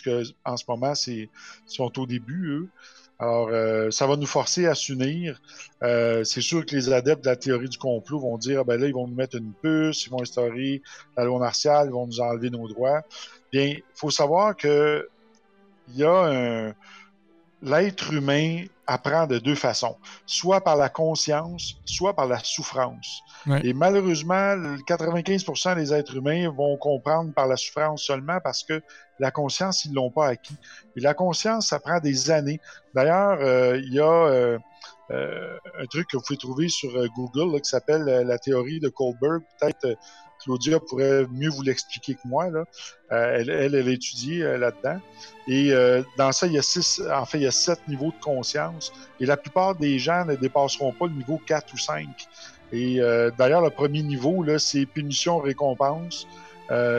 en 0.46 0.58
ce 0.58 0.64
moment, 0.68 0.94
c'est 0.96 1.30
sont 1.66 2.00
au 2.00 2.06
début, 2.06 2.50
eux. 2.50 2.70
Alors, 3.18 3.48
euh, 3.50 3.92
ça 3.92 4.08
va 4.08 4.18
nous 4.18 4.26
forcer 4.26 4.68
à 4.68 4.76
s'unir. 4.76 5.42
Euh, 5.84 6.24
c'est 6.26 6.42
sûr 6.42 6.66
que 6.66 6.76
les 6.76 6.92
adeptes 6.92 7.24
de 7.24 7.30
la 7.30 7.38
théorie 7.38 7.70
du 7.70 7.78
complot 7.78 8.20
vont 8.20 8.38
dire, 8.38 8.66
ben 8.66 8.80
là, 8.80 8.88
ils 8.88 8.94
vont 8.94 9.08
nous 9.08 9.16
mettre 9.16 9.38
une 9.38 9.54
puce, 9.54 10.06
ils 10.06 10.10
vont 10.10 10.22
instaurer 10.22 10.82
la 11.16 11.24
loi 11.24 11.40
martiale, 11.40 11.88
ils 11.88 11.94
vont 11.94 12.08
nous 12.08 12.20
enlever 12.20 12.50
nos 12.50 12.68
droits. 12.68 13.04
Bien, 13.54 13.68
il 13.68 13.84
faut 13.94 14.12
savoir 14.12 14.56
que 14.56 15.08
il 15.90 15.98
y 15.98 16.04
a 16.04 16.12
un, 16.12 16.74
l'être 17.62 18.12
humain 18.12 18.66
apprend 18.88 19.28
de 19.28 19.40
deux 19.40 19.56
façons, 19.56 19.96
soit 20.26 20.62
par 20.62 20.76
la 20.76 20.90
conscience, 20.90 21.76
soit 21.86 22.16
par 22.16 22.28
la 22.28 22.40
souffrance. 22.40 23.22
Et 23.64 23.74
malheureusement, 23.74 24.56
95% 24.88 25.76
des 25.76 25.94
êtres 25.94 26.16
humains 26.16 26.50
vont 26.50 26.78
comprendre 26.78 27.34
par 27.34 27.48
la 27.48 27.58
souffrance 27.58 28.04
seulement 28.04 28.40
parce 28.44 28.64
que 28.64 28.82
la 29.20 29.32
conscience, 29.32 29.86
ils 29.86 29.94
l'ont 29.94 30.12
pas 30.12 30.28
acquis. 30.28 30.58
Et 30.96 31.02
la 31.02 31.14
conscience, 31.14 31.68
ça 31.68 31.80
prend 31.80 32.00
des 32.00 32.32
années. 32.32 32.60
D'ailleurs, 32.94 33.38
euh, 33.42 33.78
il 33.78 33.94
y 33.94 34.00
a 34.00 34.06
euh, 34.06 34.58
euh, 35.12 35.58
un 35.80 35.86
truc 35.86 36.08
que 36.10 36.18
vous 36.18 36.24
pouvez 36.24 36.38
trouver 36.38 36.68
sur 36.70 36.92
Google 37.16 37.62
qui 37.62 37.70
s'appelle 37.70 38.04
la 38.04 38.38
théorie 38.40 38.80
de 38.80 38.90
Kohlberg. 38.90 39.44
Peut-être 39.60 39.98
Claudia 40.46 40.80
pourrait 40.80 41.26
mieux 41.32 41.50
vous 41.50 41.64
l'expliquer 41.64 42.14
que 42.14 42.26
moi. 42.26 42.46
Euh, 42.46 42.64
elle, 43.10 43.50
elle, 43.50 43.76
elle, 43.76 43.88
a 43.88 43.92
étudié 43.92 44.44
euh, 44.44 44.58
là-dedans. 44.58 45.00
Et 45.48 45.74
euh, 45.74 46.04
dans 46.18 46.32
ça, 46.32 46.46
il 46.46 46.54
y 46.54 46.58
a 46.58 46.62
six, 46.62 47.02
en 47.12 47.26
fait, 47.26 47.40
il 47.40 47.44
y 47.44 47.48
a 47.48 47.52
sept 47.52 47.80
niveaux 47.88 48.12
de 48.12 48.24
conscience. 48.24 48.94
Et 49.20 49.26
la 49.26 49.38
plupart 49.38 49.76
des 49.76 49.98
gens 49.98 50.24
ne 50.26 50.36
dépasseront 50.36 50.94
pas 50.94 51.08
le 51.08 51.14
niveau 51.14 51.42
4 51.46 51.74
ou 51.74 51.78
5. 51.78 52.08
Et 52.72 53.00
d'ailleurs, 53.38 53.62
le 53.62 53.70
premier 53.70 54.02
niveau, 54.02 54.44
c'est 54.58 54.86
punition-récompense. 54.86 56.28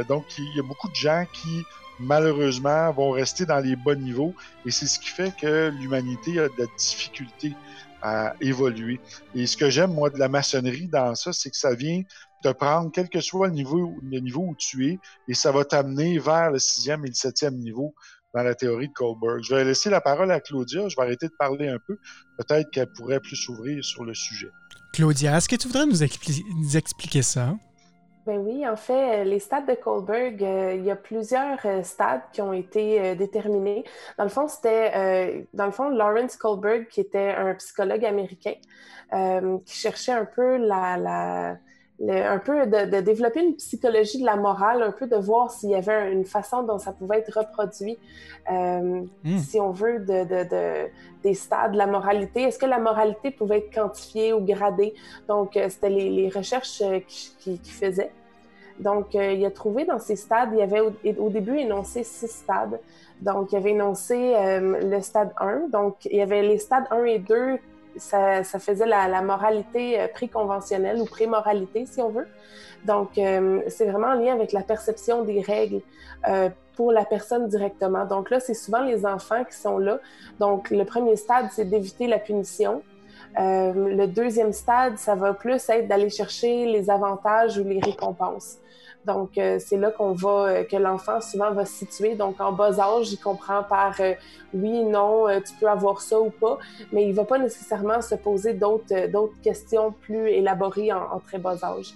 donc, 0.09 0.25
il 0.39 0.57
y 0.57 0.61
a 0.61 0.63
beaucoup 0.63 0.89
de 0.89 0.95
gens 0.95 1.27
qui, 1.35 1.65
malheureusement, 1.99 2.93
vont 2.93 3.11
rester 3.11 3.45
dans 3.45 3.59
les 3.59 3.77
bas 3.77 3.95
niveaux. 3.95 4.33
Et 4.65 4.71
c'est 4.71 4.87
ce 4.87 4.99
qui 4.99 5.09
fait 5.09 5.35
que 5.39 5.71
l'humanité 5.81 6.39
a 6.39 6.49
de 6.49 6.55
la 6.57 6.67
difficulté 6.79 7.53
à 8.01 8.35
évoluer. 8.41 9.01
Et 9.35 9.47
ce 9.47 9.57
que 9.57 9.69
j'aime, 9.69 9.93
moi, 9.93 10.09
de 10.09 10.19
la 10.19 10.29
maçonnerie 10.29 10.87
dans 10.87 11.15
ça, 11.15 11.33
c'est 11.33 11.51
que 11.51 11.57
ça 11.57 11.75
vient 11.75 12.03
te 12.47 12.53
prendre, 12.53 12.91
quel 12.93 13.09
que 13.09 13.21
soit 13.21 13.49
le 13.49 13.55
niveau, 13.55 13.95
le 14.03 14.21
niveau 14.21 14.43
où 14.43 14.55
tu 14.57 14.89
es, 14.89 14.99
et 15.29 15.35
ça 15.35 15.53
va 15.53 15.65
t'amener 15.65 16.19
vers 16.19 16.51
le 16.51 16.59
sixième 16.59 17.05
et 17.05 17.09
le 17.09 17.15
septième 17.15 17.57
niveau 17.57 17.95
dans 18.35 18.43
la 18.43 18.55
théorie 18.55 18.89
de 18.89 18.93
Kohlberg. 18.93 19.43
Je 19.43 19.55
vais 19.55 19.65
laisser 19.65 19.91
la 19.91 20.01
parole 20.01 20.31
à 20.31 20.41
Claudia. 20.41 20.89
Je 20.89 20.97
vais 20.97 21.03
arrêter 21.03 21.27
de 21.27 21.35
parler 21.39 21.69
un 21.69 21.79
peu. 21.87 21.97
Peut-être 22.37 22.71
qu'elle 22.71 22.93
pourrait 22.93 23.21
plus 23.21 23.37
s'ouvrir 23.37 23.83
sur 23.83 24.05
le 24.05 24.15
sujet. 24.15 24.51
Claudia, 24.93 25.37
est-ce 25.37 25.49
que 25.49 25.57
tu 25.57 25.69
voudrais 25.69 25.87
nous, 25.87 26.03
expliquer 26.77 27.23
ça? 27.23 27.55
Ben 28.27 28.39
oui, 28.39 28.67
en 28.67 28.77
fait, 28.77 29.25
les 29.25 29.39
stades 29.39 29.69
de 29.69 29.75
Kohlberg, 29.75 30.43
euh, 30.43 30.75
il 30.75 30.85
y 30.85 30.91
a 30.91 30.97
plusieurs 30.97 31.65
euh, 31.65 31.83
stades 31.85 32.23
qui 32.33 32.43
ont 32.43 32.53
été 32.53 33.01
euh, 33.01 33.15
déterminés. 33.15 33.85
Dans 34.19 34.25
le 34.25 34.31
fond, 34.31 34.49
c'était, 34.49 35.47
dans 35.55 35.67
le 35.67 35.71
fond, 35.71 35.89
Lawrence 35.89 36.37
Kohlberg, 36.37 36.89
qui 36.89 37.01
était 37.01 37.31
un 37.31 37.55
psychologue 37.55 38.05
américain, 38.05 38.55
qui 39.65 39.77
cherchait 39.77 40.13
un 40.13 40.25
peu 40.25 40.57
la 40.57 41.57
un 42.01 42.39
peu 42.39 42.67
de, 42.67 43.01
développer 43.01 43.43
une 43.43 43.55
psychologie 43.55 44.21
de 44.21 44.27
la 44.27 44.37
morale, 44.37 44.83
un 44.83 44.93
peu 44.93 45.07
de 45.07 45.17
voir 45.17 45.51
s'il 45.51 45.71
y 45.71 45.75
avait 45.75 46.13
une 46.13 46.25
façon 46.25 46.63
dont 46.63 46.79
ça 46.79 46.93
pouvait 46.93 47.19
être 47.19 47.39
reproduit, 47.39 47.99
euh, 48.51 49.03
hmm. 49.25 49.39
si 49.39 49.59
on 49.61 49.71
veut, 49.71 50.01
de, 50.01 50.89
des 51.23 51.35
stades 51.35 51.73
de 51.73 51.79
la 51.79 51.87
moralité. 51.87 52.43
Est-ce 52.43 52.59
que 52.59 52.67
la 52.67 52.79
moralité 52.79 53.31
pouvait 53.31 53.59
être 53.59 53.75
quantifiée 53.75 54.33
ou 54.33 54.41
gradée? 54.41 54.95
Donc, 55.27 55.57
euh, 55.57 55.69
c'était 55.71 55.89
les, 55.89 56.29
recherches 56.29 56.83
euh, 56.83 57.01
qu'il 57.09 57.61
qui 57.61 57.73
faisait. 57.73 58.11
Donc, 58.79 59.15
il 59.15 59.43
a 59.47 59.51
trouvé 59.51 59.87
dans 59.87 59.99
ces 59.99 60.17
stades, 60.17 60.51
il 60.53 60.59
y 60.59 60.63
avait 60.63 60.81
au, 60.81 61.31
début 61.31 61.57
énoncé 61.57 62.05
six 62.05 62.29
stades. 62.29 62.79
Donc, 63.23 63.53
il 63.53 63.57
avait 63.57 63.71
énoncé 63.71 64.35
le 64.37 65.01
stade 65.01 65.33
1. 65.39 65.69
Donc, 65.69 66.05
il 66.05 66.19
y 66.19 66.21
avait 66.21 66.43
les 66.43 66.59
stades 66.59 66.85
1 66.91 67.05
et 67.05 67.19
2 67.19 67.59
ça, 67.99 68.43
faisait 68.45 68.87
la, 68.87 69.23
moralité 69.23 70.01
euh, 70.01 70.09
préconventionnelle 70.09 71.01
ou 71.01 71.05
pré-moralité, 71.05 71.87
si 71.87 72.01
on 72.01 72.11
veut. 72.11 72.27
Donc, 72.85 73.19
euh, 73.19 73.61
c'est 73.69 73.87
vraiment 73.87 74.09
en 74.09 74.15
lien 74.15 74.33
avec 74.33 74.53
la 74.53 74.63
perception 74.63 75.23
des 75.23 75.41
règles 75.41 75.81
euh, 76.29 76.49
pour 76.77 76.93
la 76.93 77.05
personne 77.05 77.49
directement. 77.49 78.05
Donc 78.05 78.31
là, 78.31 78.41
c'est 78.41 78.55
souvent 78.55 78.81
les 78.81 79.07
enfants 79.07 79.45
qui 79.45 79.57
sont 79.57 79.79
là. 79.79 79.99
Donc, 80.39 80.71
le 80.71 80.85
premier 80.85 81.17
stade, 81.17 81.47
c'est 81.53 81.65
d'éviter 81.65 82.07
la 82.07 82.19
punition. 82.19 82.83
le 83.37 84.07
deuxième 84.07 84.53
stade, 84.53 84.99
ça 84.99 85.15
va 85.15 85.35
plus 85.35 85.69
être 85.69 85.89
d'aller 85.89 86.11
chercher 86.11 86.67
les 86.67 86.91
avantages 86.91 87.59
ou 87.59 87.65
les 87.65 87.81
récompenses. 87.81 88.59
Donc, 89.07 89.39
euh, 89.39 89.59
c'est 89.61 89.77
là 89.77 89.93
qu'on 89.93 90.13
va, 90.13 90.49
euh, 90.49 90.65
que 90.65 90.77
l'enfant 90.77 91.21
souvent 91.21 91.53
va 91.53 91.65
se 91.65 91.75
situer. 91.75 92.17
Donc, 92.17 92.41
en 92.41 92.51
bas 92.51 92.81
âge, 92.81 93.13
il 93.13 93.19
comprend 93.19 93.63
par 93.63 93.95
euh, 94.01 94.15
oui, 94.53 94.83
non, 94.83 95.27
tu 95.47 95.55
peux 95.61 95.69
avoir 95.69 96.01
ça 96.01 96.21
ou 96.21 96.31
pas, 96.31 96.59
mais 96.93 97.05
il 97.05 97.11
ne 97.11 97.15
va 97.15 97.25
pas 97.25 97.39
nécessairement 97.39 98.03
se 98.03 98.17
poser 98.17 98.55
d'autres, 98.55 99.07
d'autres 99.09 99.41
questions 99.43 99.93
plus 99.93 100.29
élaborées 100.31 100.93
en, 100.93 101.21
très 101.21 101.39
bas 101.39 101.63
âge. 101.63 101.95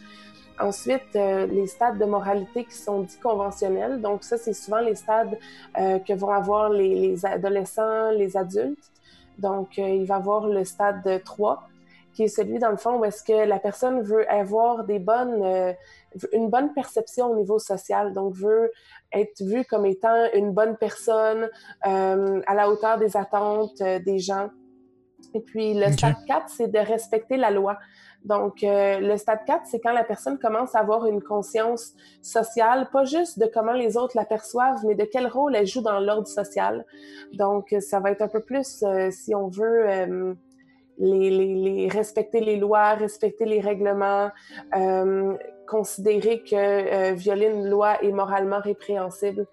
Ensuite, 0.61 1.15
les 1.15 1.67
stades 1.67 1.99
de 1.99 2.05
moralité 2.05 2.65
qui 2.65 2.77
sont 2.77 3.01
dits 3.01 3.19
conventionnels. 3.19 4.03
Donc, 4.03 4.25
ça, 4.25 4.37
c'est 4.37 4.53
souvent 4.53 4.81
les 4.81 4.95
stades 4.95 5.39
que 5.75 6.13
vont 6.13 6.31
avoir 6.31 6.69
les, 6.69 6.95
les, 6.95 7.25
adolescents, 7.25 8.11
les 8.11 8.37
adultes. 8.37 8.91
Donc, 9.39 9.79
il 9.79 10.05
va 10.05 10.17
avoir 10.17 10.47
le 10.49 10.65
stade 10.65 11.23
3, 11.25 11.67
qui 12.13 12.25
est 12.25 12.29
celui, 12.29 12.59
dans 12.59 12.71
le 12.71 12.77
fond, 12.77 12.99
où 12.99 13.05
est-ce 13.07 13.23
que 13.23 13.47
la 13.47 13.59
personne 13.59 14.03
veut 14.03 14.31
avoir 14.31 14.85
des 14.85 14.99
bonnes, 14.99 15.75
une 16.33 16.51
bonne 16.51 16.73
perception 16.73 17.27
au 17.31 17.37
niveau 17.37 17.59
social, 17.59 18.13
donc 18.13 18.35
veut 18.35 18.71
être 19.13 19.43
vue 19.43 19.65
comme 19.65 19.87
étant 19.87 20.27
une 20.35 20.53
bonne 20.53 20.77
personne 20.77 21.49
euh, 21.87 22.41
à 22.47 22.55
la 22.55 22.69
hauteur 22.69 22.99
des 22.99 23.17
attentes 23.17 23.81
euh, 23.81 23.99
des 23.99 24.19
gens. 24.19 24.51
Et 25.35 25.41
puis, 25.41 25.75
le 25.75 25.93
stade 25.93 26.17
4, 26.27 26.49
c'est 26.49 26.69
de 26.69 26.79
respecter 26.79 27.37
la 27.37 27.51
loi. 27.51 27.79
Donc, 28.25 28.59
le 28.63 29.17
stade 29.17 29.45
4, 29.47 29.67
c'est 29.67 29.79
quand 29.79 29.93
la 29.93 30.03
personne 30.03 30.39
commence 30.39 30.75
à 30.75 30.81
avoir 30.81 31.07
une 31.07 31.23
conscience 31.23 31.93
sociale, 32.21 32.89
pas 32.91 33.05
juste 33.05 33.39
de 33.39 33.47
comment 33.47 33.73
les 33.73 33.97
autres 33.97 34.17
l'aperçoivent, 34.17 34.85
mais 34.85 34.95
de 34.95 35.05
quel 35.05 35.27
rôle 35.29 35.55
elle 35.55 35.67
joue 35.67 35.83
dans 35.83 36.01
l'ordre 36.01 36.27
social. 36.27 36.85
Donc, 37.35 37.75
ça 37.81 38.01
va 38.01 38.11
être 38.11 38.23
un 38.23 38.29
peu 38.29 38.41
plus, 38.41 38.83
si 39.11 39.35
on 39.35 39.49
veut, 39.49 40.37
les, 41.01 41.89
respecter 41.91 42.41
les 42.41 42.57
lois, 42.57 42.95
respecter 42.95 43.45
les 43.45 43.61
règlements, 43.61 44.31
euh, 44.77 45.37
considérer 45.71 46.43
que 46.43 47.13
violer 47.13 47.47
une 47.47 47.69
loi 47.69 48.03
est 48.03 48.13
moralement 48.13 48.61
répréhensible. 48.61 49.47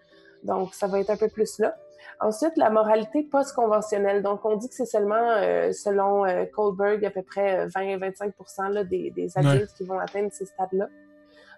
Donc, 0.44 0.74
ça 0.74 0.88
va 0.88 1.00
être 1.00 1.10
un 1.10 1.18
peu 1.18 1.30
plus 1.30 1.60
là. 1.60 1.76
Ensuite, 2.20 2.58
la 2.58 2.70
moralité 2.70 3.24
post-conventionnelle. 3.24 4.24
Donc, 4.24 4.44
on 4.44 4.56
dit 4.56 4.68
que 4.68 4.76
c'est 4.76 4.86
seulement, 4.86 5.36
selon 5.72 6.24
Kohlberg, 6.54 7.06
à 7.06 7.12
peu 7.12 7.22
près 7.22 7.68
20-25 7.68 8.88
des, 8.88 9.12
des, 9.12 9.38
adultes 9.38 9.74
qui 9.78 9.86
vont 9.86 10.00
atteindre 10.00 10.30
ces 10.32 10.46
stades-là. 10.46 10.88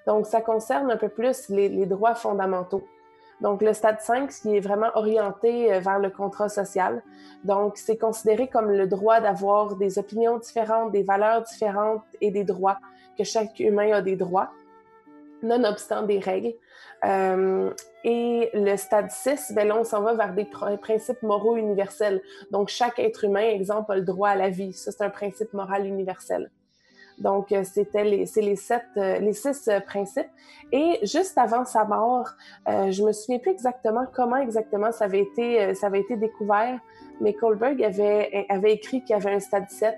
Donc, 0.05 0.25
ça 0.25 0.41
concerne 0.41 0.91
un 0.91 0.97
peu 0.97 1.09
plus 1.09 1.47
les, 1.49 1.69
les 1.69 1.85
droits 1.85 2.15
fondamentaux. 2.15 2.83
Donc, 3.41 3.61
le 3.61 3.73
stade 3.73 4.01
5, 4.01 4.29
qui 4.29 4.57
est 4.57 4.59
vraiment 4.59 4.89
orienté 4.95 5.73
euh, 5.73 5.79
vers 5.79 5.99
le 5.99 6.09
contrat 6.09 6.49
social. 6.49 7.01
Donc, 7.43 7.77
c'est 7.77 7.97
considéré 7.97 8.47
comme 8.47 8.69
le 8.69 8.85
droit 8.85 9.21
d'avoir 9.21 9.75
des 9.75 9.97
opinions 9.97 10.37
différentes, 10.37 10.91
des 10.91 11.03
valeurs 11.03 11.43
différentes 11.43 12.03
et 12.19 12.31
des 12.31 12.43
droits, 12.43 12.79
que 13.19 13.25
chaque 13.25 13.59
humain 13.59 13.91
a 13.91 14.01
des 14.01 14.15
droits, 14.15 14.49
nonobstant 15.43 16.03
des 16.03 16.19
règles. 16.19 16.53
Euh, 17.05 17.71
et 18.03 18.49
le 18.53 18.77
stade 18.77 19.11
6, 19.11 19.53
ben 19.53 19.67
là, 19.67 19.77
on 19.77 19.83
s'en 19.83 20.01
va 20.01 20.13
vers 20.13 20.33
des 20.33 20.47
principes 20.81 21.21
moraux 21.21 21.57
universels. 21.57 22.21
Donc, 22.51 22.69
chaque 22.69 22.97
être 22.97 23.25
humain, 23.25 23.41
exemple, 23.41 23.91
a 23.91 23.95
le 23.95 24.03
droit 24.03 24.29
à 24.29 24.35
la 24.35 24.49
vie. 24.49 24.73
Ça, 24.73 24.91
c'est 24.91 25.03
un 25.03 25.09
principe 25.09 25.53
moral 25.53 25.85
universel. 25.85 26.49
Donc, 27.19 27.51
euh, 27.51 27.63
c'était 27.63 28.05
les, 28.05 28.25
c'est 28.25 28.41
les 28.41 28.55
sept, 28.55 28.85
euh, 28.95 29.19
les 29.19 29.33
six 29.33 29.69
principes. 29.85 30.29
Et 30.71 30.99
juste 31.03 31.37
avant 31.37 31.65
sa 31.65 31.83
mort, 31.83 32.29
euh, 32.67 32.91
je 32.91 33.03
me 33.03 33.11
souviens 33.11 33.39
plus 33.39 33.51
exactement 33.51 34.05
comment 34.13 34.37
exactement 34.37 34.91
ça 34.91 35.05
avait 35.05 35.21
été, 35.21 35.73
ça 35.75 35.87
avait 35.87 35.99
été 35.99 36.15
découvert, 36.15 36.79
mais 37.19 37.33
Kohlberg 37.33 37.83
avait, 37.83 38.45
avait 38.47 38.73
écrit 38.73 39.01
qu'il 39.01 39.11
y 39.11 39.19
avait 39.19 39.33
un 39.33 39.39
stade 39.39 39.69
7. 39.69 39.95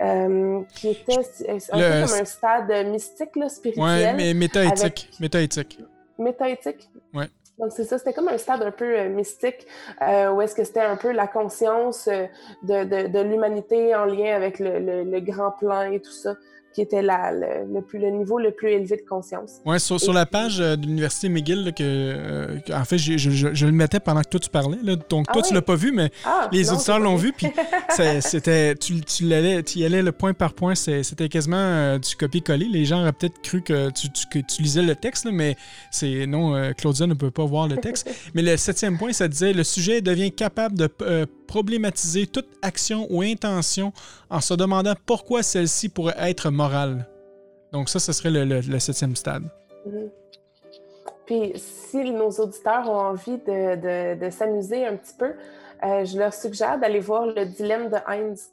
Euh, 0.00 0.60
qui 0.74 0.90
était 0.90 1.16
un 1.16 1.58
peu 1.58 2.06
comme 2.06 2.20
un 2.20 2.24
stade 2.24 2.86
mystique, 2.86 3.34
là, 3.34 3.48
spirituel. 3.48 3.84
Ouais, 3.84 4.14
mais 4.14 4.32
métaéthique. 4.32 4.80
Avec... 4.80 5.08
Métaéthique. 5.18 5.80
Métaéthique? 6.18 6.88
Ouais. 7.12 7.26
Donc, 7.58 7.72
c'est 7.72 7.82
ça, 7.82 7.98
c'était 7.98 8.12
comme 8.12 8.28
un 8.28 8.38
stade 8.38 8.62
un 8.62 8.70
peu 8.70 8.96
euh, 8.96 9.08
mystique, 9.08 9.66
euh, 10.00 10.30
où 10.30 10.40
est-ce 10.40 10.54
que 10.54 10.62
c'était 10.62 10.80
un 10.80 10.96
peu 10.96 11.10
la 11.10 11.26
conscience 11.26 12.08
de, 12.08 12.84
de, 12.84 13.08
de 13.08 13.20
l'humanité 13.20 13.94
en 13.96 14.04
lien 14.04 14.36
avec 14.36 14.60
le, 14.60 14.78
le, 14.78 15.02
le, 15.02 15.20
grand 15.20 15.50
plan 15.50 15.90
et 15.90 15.98
tout 16.00 16.12
ça 16.12 16.36
qui 16.78 16.82
était 16.82 17.02
la, 17.02 17.32
le, 17.32 17.74
le, 17.74 17.82
plus, 17.82 17.98
le 17.98 18.10
niveau 18.10 18.38
le 18.38 18.52
plus 18.52 18.70
élevé 18.70 18.96
de 18.96 19.02
conscience. 19.02 19.56
Oui, 19.66 19.80
sur, 19.80 19.98
sur, 19.98 20.12
la 20.12 20.26
page 20.26 20.60
euh, 20.60 20.76
de 20.76 20.86
l'Université 20.86 21.28
McGill, 21.28 21.64
là, 21.64 21.72
que, 21.72 21.82
euh, 21.82 22.60
en 22.72 22.84
fait, 22.84 22.98
je, 22.98 23.16
je, 23.16 23.30
je, 23.52 23.66
le 23.66 23.72
mettais 23.72 23.98
pendant 23.98 24.20
que 24.22 24.28
toi 24.28 24.38
tu 24.38 24.48
parlais. 24.48 24.78
Là. 24.80 24.94
Donc, 24.94 25.26
ah 25.28 25.32
toi, 25.32 25.42
oui? 25.42 25.48
tu 25.48 25.54
l'as 25.54 25.62
pas 25.62 25.74
vu, 25.74 25.90
mais 25.90 26.10
ah, 26.24 26.48
les 26.52 26.66
non, 26.66 26.74
auditeurs 26.74 27.00
l'ont 27.00 27.16
vu. 27.16 27.32
Puis, 27.32 27.48
c'était, 28.20 28.76
tu, 28.76 29.00
tu, 29.00 29.24
allais, 29.34 29.64
tu 29.64 29.80
y 29.80 29.84
allais 29.84 30.02
le 30.02 30.12
point 30.12 30.34
par 30.34 30.54
point. 30.54 30.76
C'était 30.76 31.28
quasiment 31.28 31.56
euh, 31.56 31.98
du 31.98 32.14
copier-coller. 32.14 32.68
Les 32.70 32.84
gens 32.84 33.00
auraient 33.00 33.12
peut-être 33.12 33.42
cru 33.42 33.60
que 33.60 33.90
tu, 33.90 34.08
tu, 34.12 34.26
que 34.28 34.38
tu 34.38 34.62
lisais 34.62 34.82
le 34.82 34.94
texte, 34.94 35.24
là, 35.24 35.32
mais 35.32 35.56
c'est 35.90 36.28
non, 36.28 36.54
euh, 36.54 36.70
Claudia 36.74 37.08
ne 37.08 37.14
peut 37.14 37.32
pas 37.32 37.44
voir 37.44 37.66
le 37.66 37.78
texte. 37.78 38.08
mais 38.34 38.42
le 38.42 38.56
septième 38.56 38.98
point, 38.98 39.12
ça 39.12 39.26
disait 39.26 39.52
le 39.52 39.64
sujet 39.64 40.00
devient 40.00 40.30
capable 40.30 40.78
de 40.78 40.88
euh, 41.02 41.26
problématiser 41.48 42.28
toute 42.28 42.48
action 42.62 43.06
ou 43.10 43.22
intention 43.22 43.92
en 44.30 44.40
se 44.40 44.54
demandant 44.54 44.94
pourquoi 45.06 45.42
celle-ci 45.42 45.88
pourrait 45.88 46.14
être 46.18 46.50
morale. 46.50 47.08
Donc 47.72 47.88
ça, 47.88 47.98
ce 47.98 48.12
serait 48.12 48.30
le, 48.30 48.78
septième 48.78 49.16
stade. 49.16 49.42
Mm 49.84 49.90
-hmm. 49.90 50.08
Puis 51.28 51.52
si 51.56 52.10
nos 52.10 52.30
auditeurs 52.30 52.88
ont 52.88 53.02
envie 53.12 53.36
de, 53.36 54.30
s'amuser 54.30 54.86
un 54.86 54.96
petit 54.96 55.12
peu, 55.18 55.34
euh, 55.84 56.04
je 56.06 56.18
leur 56.18 56.32
suggère 56.32 56.78
d'aller 56.78 57.00
voir 57.00 57.26
le 57.26 57.44
dilemme 57.44 57.90
de 57.90 57.98
Heinz. 58.06 58.48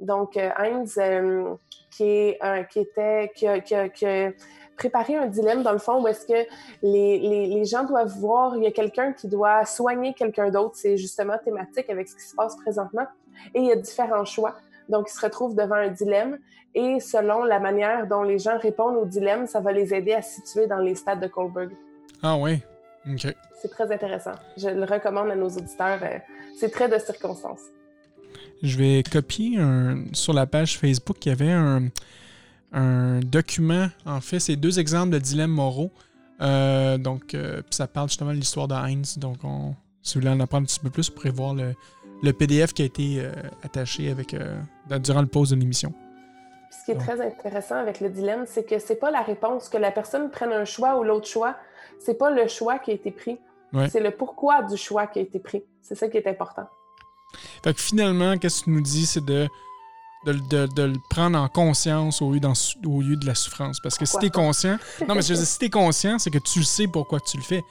Donc 0.00 0.38
euh, 0.38 0.48
Heinz, 0.56 0.96
euh, 0.96 1.54
qui, 1.90 2.04
est, 2.04 2.38
qui 2.70 2.80
était, 2.80 4.34
préparer 4.76 5.16
un 5.16 5.26
dilemme, 5.26 5.62
dans 5.62 5.72
le 5.72 5.78
fond, 5.78 6.02
où 6.02 6.08
est-ce 6.08 6.26
que 6.26 6.48
les, 6.82 7.18
les, 7.18 7.46
les, 7.46 7.64
gens 7.64 7.84
doivent 7.84 8.16
voir, 8.18 8.56
il 8.56 8.64
y 8.64 8.66
a 8.66 8.70
quelqu'un 8.70 9.12
qui 9.12 9.28
doit 9.28 9.64
soigner 9.64 10.14
quelqu'un 10.14 10.50
d'autre. 10.50 10.74
C'est 10.74 10.96
justement 10.96 11.34
thématique 11.42 11.88
avec 11.90 12.08
ce 12.08 12.16
qui 12.16 12.22
se 12.22 12.34
passe 12.34 12.56
présentement. 12.56 13.06
Et 13.54 13.60
il 13.60 13.66
y 13.66 13.72
a 13.72 13.76
différents 13.76 14.24
choix. 14.24 14.56
Donc, 14.88 15.08
ils 15.10 15.14
se 15.14 15.20
retrouvent 15.20 15.54
devant 15.54 15.76
un 15.76 15.88
dilemme. 15.88 16.38
Et 16.74 16.98
selon 17.00 17.44
la 17.44 17.60
manière 17.60 18.06
dont 18.06 18.22
les 18.22 18.38
gens 18.38 18.58
répondent 18.58 18.96
au 18.96 19.06
dilemme, 19.06 19.46
ça 19.46 19.60
va 19.60 19.72
les 19.72 19.94
aider 19.94 20.12
à 20.12 20.22
se 20.22 20.40
situer 20.40 20.66
dans 20.66 20.78
les 20.78 20.94
stades 20.94 21.20
de 21.20 21.28
Kohlberg. 21.28 21.70
Ah 22.22 22.36
oui? 22.36 22.60
OK. 23.08 23.34
C'est 23.60 23.68
très 23.68 23.90
intéressant. 23.92 24.32
Je 24.56 24.68
le 24.68 24.84
recommande 24.84 25.30
à 25.30 25.36
nos 25.36 25.48
auditeurs. 25.48 26.00
C'est 26.58 26.70
très 26.70 26.88
de 26.88 26.98
circonstance. 26.98 27.60
Je 28.62 28.76
vais 28.78 29.02
copier 29.02 29.58
un... 29.58 30.04
sur 30.12 30.32
la 30.32 30.46
page 30.46 30.78
Facebook, 30.78 31.24
il 31.24 31.28
y 31.28 31.32
avait 31.32 31.52
un 31.52 31.88
un 32.74 33.20
document, 33.20 33.88
en 34.04 34.20
fait, 34.20 34.40
c'est 34.40 34.56
deux 34.56 34.78
exemples 34.78 35.10
de 35.10 35.18
dilemmes 35.18 35.52
moraux. 35.52 35.90
Euh, 36.40 36.98
donc, 36.98 37.34
euh, 37.34 37.62
ça 37.70 37.86
parle 37.86 38.08
justement 38.08 38.30
de 38.30 38.36
l'histoire 38.36 38.68
de 38.68 38.74
Heinz. 38.74 39.18
Donc, 39.18 39.38
on, 39.44 39.74
si 40.02 40.14
vous 40.14 40.20
voulez 40.20 40.32
en 40.32 40.40
apprendre 40.40 40.64
un 40.64 40.66
petit 40.66 40.80
peu 40.80 40.90
plus, 40.90 41.08
vous 41.08 41.14
pourrez 41.14 41.30
voir 41.30 41.54
le, 41.54 41.74
le 42.22 42.32
PDF 42.32 42.72
qui 42.72 42.82
a 42.82 42.84
été 42.84 43.20
euh, 43.20 43.32
attaché 43.62 44.10
avec, 44.10 44.34
euh, 44.34 44.58
durant 44.98 45.20
le 45.20 45.28
pause 45.28 45.50
de 45.50 45.56
l'émission. 45.56 45.92
Ce 46.70 46.84
qui 46.84 46.90
est 46.90 46.94
donc. 46.94 47.04
très 47.04 47.20
intéressant 47.20 47.76
avec 47.76 48.00
le 48.00 48.10
dilemme, 48.10 48.44
c'est 48.46 48.64
que 48.64 48.78
c'est 48.78 48.96
pas 48.96 49.10
la 49.10 49.22
réponse, 49.22 49.68
que 49.68 49.78
la 49.78 49.92
personne 49.92 50.30
prenne 50.30 50.52
un 50.52 50.64
choix 50.64 50.98
ou 50.98 51.04
l'autre 51.04 51.28
choix. 51.28 51.56
C'est 52.00 52.18
pas 52.18 52.30
le 52.30 52.48
choix 52.48 52.78
qui 52.78 52.90
a 52.90 52.94
été 52.94 53.12
pris. 53.12 53.38
Ouais. 53.72 53.88
C'est 53.88 54.00
le 54.00 54.10
pourquoi 54.10 54.62
du 54.62 54.76
choix 54.76 55.06
qui 55.06 55.20
a 55.20 55.22
été 55.22 55.38
pris. 55.38 55.62
C'est 55.80 55.94
ça 55.94 56.08
qui 56.08 56.16
est 56.16 56.26
important. 56.26 56.66
Fait 57.62 57.74
que 57.74 57.80
finalement, 57.80 58.36
qu'est-ce 58.36 58.60
que 58.60 58.64
tu 58.64 58.70
nous 58.70 58.80
dis, 58.80 59.06
c'est 59.06 59.24
de 59.24 59.48
de, 60.26 60.32
de, 60.32 60.66
de, 60.74 60.82
le 60.82 60.96
prendre 61.10 61.38
en 61.38 61.48
conscience 61.48 62.22
au 62.22 62.32
lieu, 62.32 62.40
dans, 62.40 62.54
au 62.86 63.00
lieu 63.00 63.16
de 63.16 63.26
la 63.26 63.34
souffrance. 63.34 63.80
Parce 63.80 63.96
que 63.96 64.04
pourquoi 64.04 64.20
si 64.20 64.26
t'es 64.26 64.30
conscient. 64.30 64.78
Non, 65.08 65.14
mais 65.14 65.22
je 65.22 65.28
veux 65.28 65.36
dire, 65.36 65.46
si 65.46 65.58
t'es 65.58 65.70
conscient, 65.70 66.18
c'est 66.18 66.30
que 66.30 66.38
tu 66.38 66.60
le 66.60 66.64
sais 66.64 66.86
pourquoi 66.86 67.20
tu 67.20 67.36
le 67.36 67.42
fais. 67.42 67.62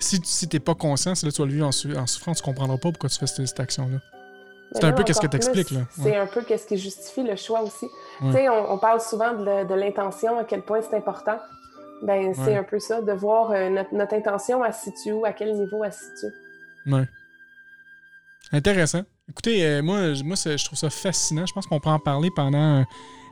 Si, 0.00 0.20
si 0.24 0.48
t'es 0.48 0.60
pas 0.60 0.74
conscient, 0.74 1.14
c'est 1.14 1.26
là 1.26 1.30
que 1.30 1.36
tu 1.36 1.42
vas 1.42 1.46
le 1.46 1.54
vivre 1.54 1.66
en, 1.66 2.00
en, 2.00 2.06
souffrance, 2.06 2.38
tu 2.38 2.42
comprendras 2.42 2.76
pas 2.76 2.90
pourquoi 2.90 3.08
tu 3.08 3.18
fais 3.18 3.26
cette, 3.26 3.46
cette 3.46 3.60
action-là. 3.60 3.98
C'est 4.74 4.84
un 4.84 4.92
peu 4.92 5.04
qu'est-ce 5.04 5.20
que 5.20 5.26
t'expliques, 5.26 5.70
là. 5.70 5.80
C'est 5.90 6.16
un 6.16 6.26
peu 6.26 6.42
qu'est-ce 6.42 6.66
qui 6.66 6.78
justifie 6.78 7.22
le 7.22 7.36
choix 7.36 7.62
aussi. 7.62 7.84
Ouais. 8.22 8.30
Tu 8.30 8.32
sais, 8.32 8.48
on, 8.48 8.72
on, 8.72 8.78
parle 8.78 9.00
souvent 9.00 9.32
de, 9.34 9.68
de 9.68 9.74
l'intention, 9.74 10.38
à 10.38 10.44
quel 10.44 10.62
point 10.62 10.80
c'est 10.80 10.96
important. 10.96 11.38
Ben, 12.02 12.34
c'est 12.34 12.40
ouais. 12.40 12.56
un 12.56 12.64
peu 12.64 12.80
ça, 12.80 13.00
de 13.00 13.12
voir 13.12 13.50
euh, 13.52 13.68
notre, 13.68 13.94
notre, 13.94 14.14
intention, 14.14 14.64
elle 14.64 14.74
se 14.74 14.84
situe 14.84 15.12
où, 15.12 15.24
à 15.24 15.32
quel 15.32 15.52
niveau 15.54 15.84
elle 15.84 15.92
se 15.92 16.00
situe. 16.00 16.34
Ouais. 16.86 17.06
Intéressant. 18.50 19.02
Écoutez, 19.30 19.64
euh, 19.64 19.82
moi, 19.82 20.00
moi 20.24 20.36
je 20.36 20.64
trouve 20.64 20.78
ça 20.78 20.90
fascinant. 20.90 21.46
Je 21.46 21.52
pense 21.52 21.66
qu'on 21.66 21.80
peut 21.80 21.88
en 21.88 21.98
parler 21.98 22.30
pendant 22.34 22.80
euh, 22.80 22.82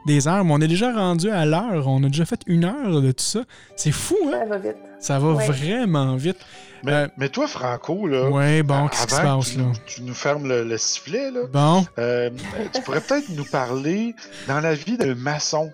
des 0.06 0.28
heures, 0.28 0.44
mais 0.44 0.52
on 0.52 0.60
est 0.60 0.68
déjà 0.68 0.92
rendu 0.92 1.30
à 1.30 1.44
l'heure. 1.44 1.86
On 1.88 2.02
a 2.04 2.08
déjà 2.08 2.24
fait 2.24 2.40
une 2.46 2.64
heure 2.64 3.00
de 3.00 3.12
tout 3.12 3.24
ça. 3.24 3.44
C'est 3.76 3.92
fou, 3.92 4.16
hein? 4.26 4.40
Ça 4.40 4.46
va 4.46 4.58
vite. 4.58 4.76
Ça 4.98 5.18
va 5.18 5.32
ouais. 5.32 5.46
vraiment 5.46 6.16
vite. 6.16 6.38
Mais, 6.82 6.92
euh, 6.92 7.08
mais, 7.18 7.28
toi, 7.28 7.46
Franco, 7.46 8.06
là. 8.06 8.30
Ouais, 8.30 8.62
bon, 8.62 8.88
qu'est-ce 8.88 9.06
qui 9.06 9.14
se 9.14 9.20
passe, 9.20 9.50
tu, 9.52 9.58
là? 9.58 9.64
Tu 9.86 10.02
nous 10.02 10.14
fermes 10.14 10.48
le, 10.48 10.64
le 10.64 10.78
sifflet, 10.78 11.30
là. 11.30 11.40
Bon. 11.52 11.84
Euh, 11.98 12.30
tu 12.72 12.80
pourrais 12.82 13.00
peut-être 13.00 13.28
nous 13.30 13.44
parler 13.44 14.14
dans 14.48 14.60
la 14.60 14.74
vie 14.74 14.96
d'un 14.96 15.14
maçon. 15.14 15.70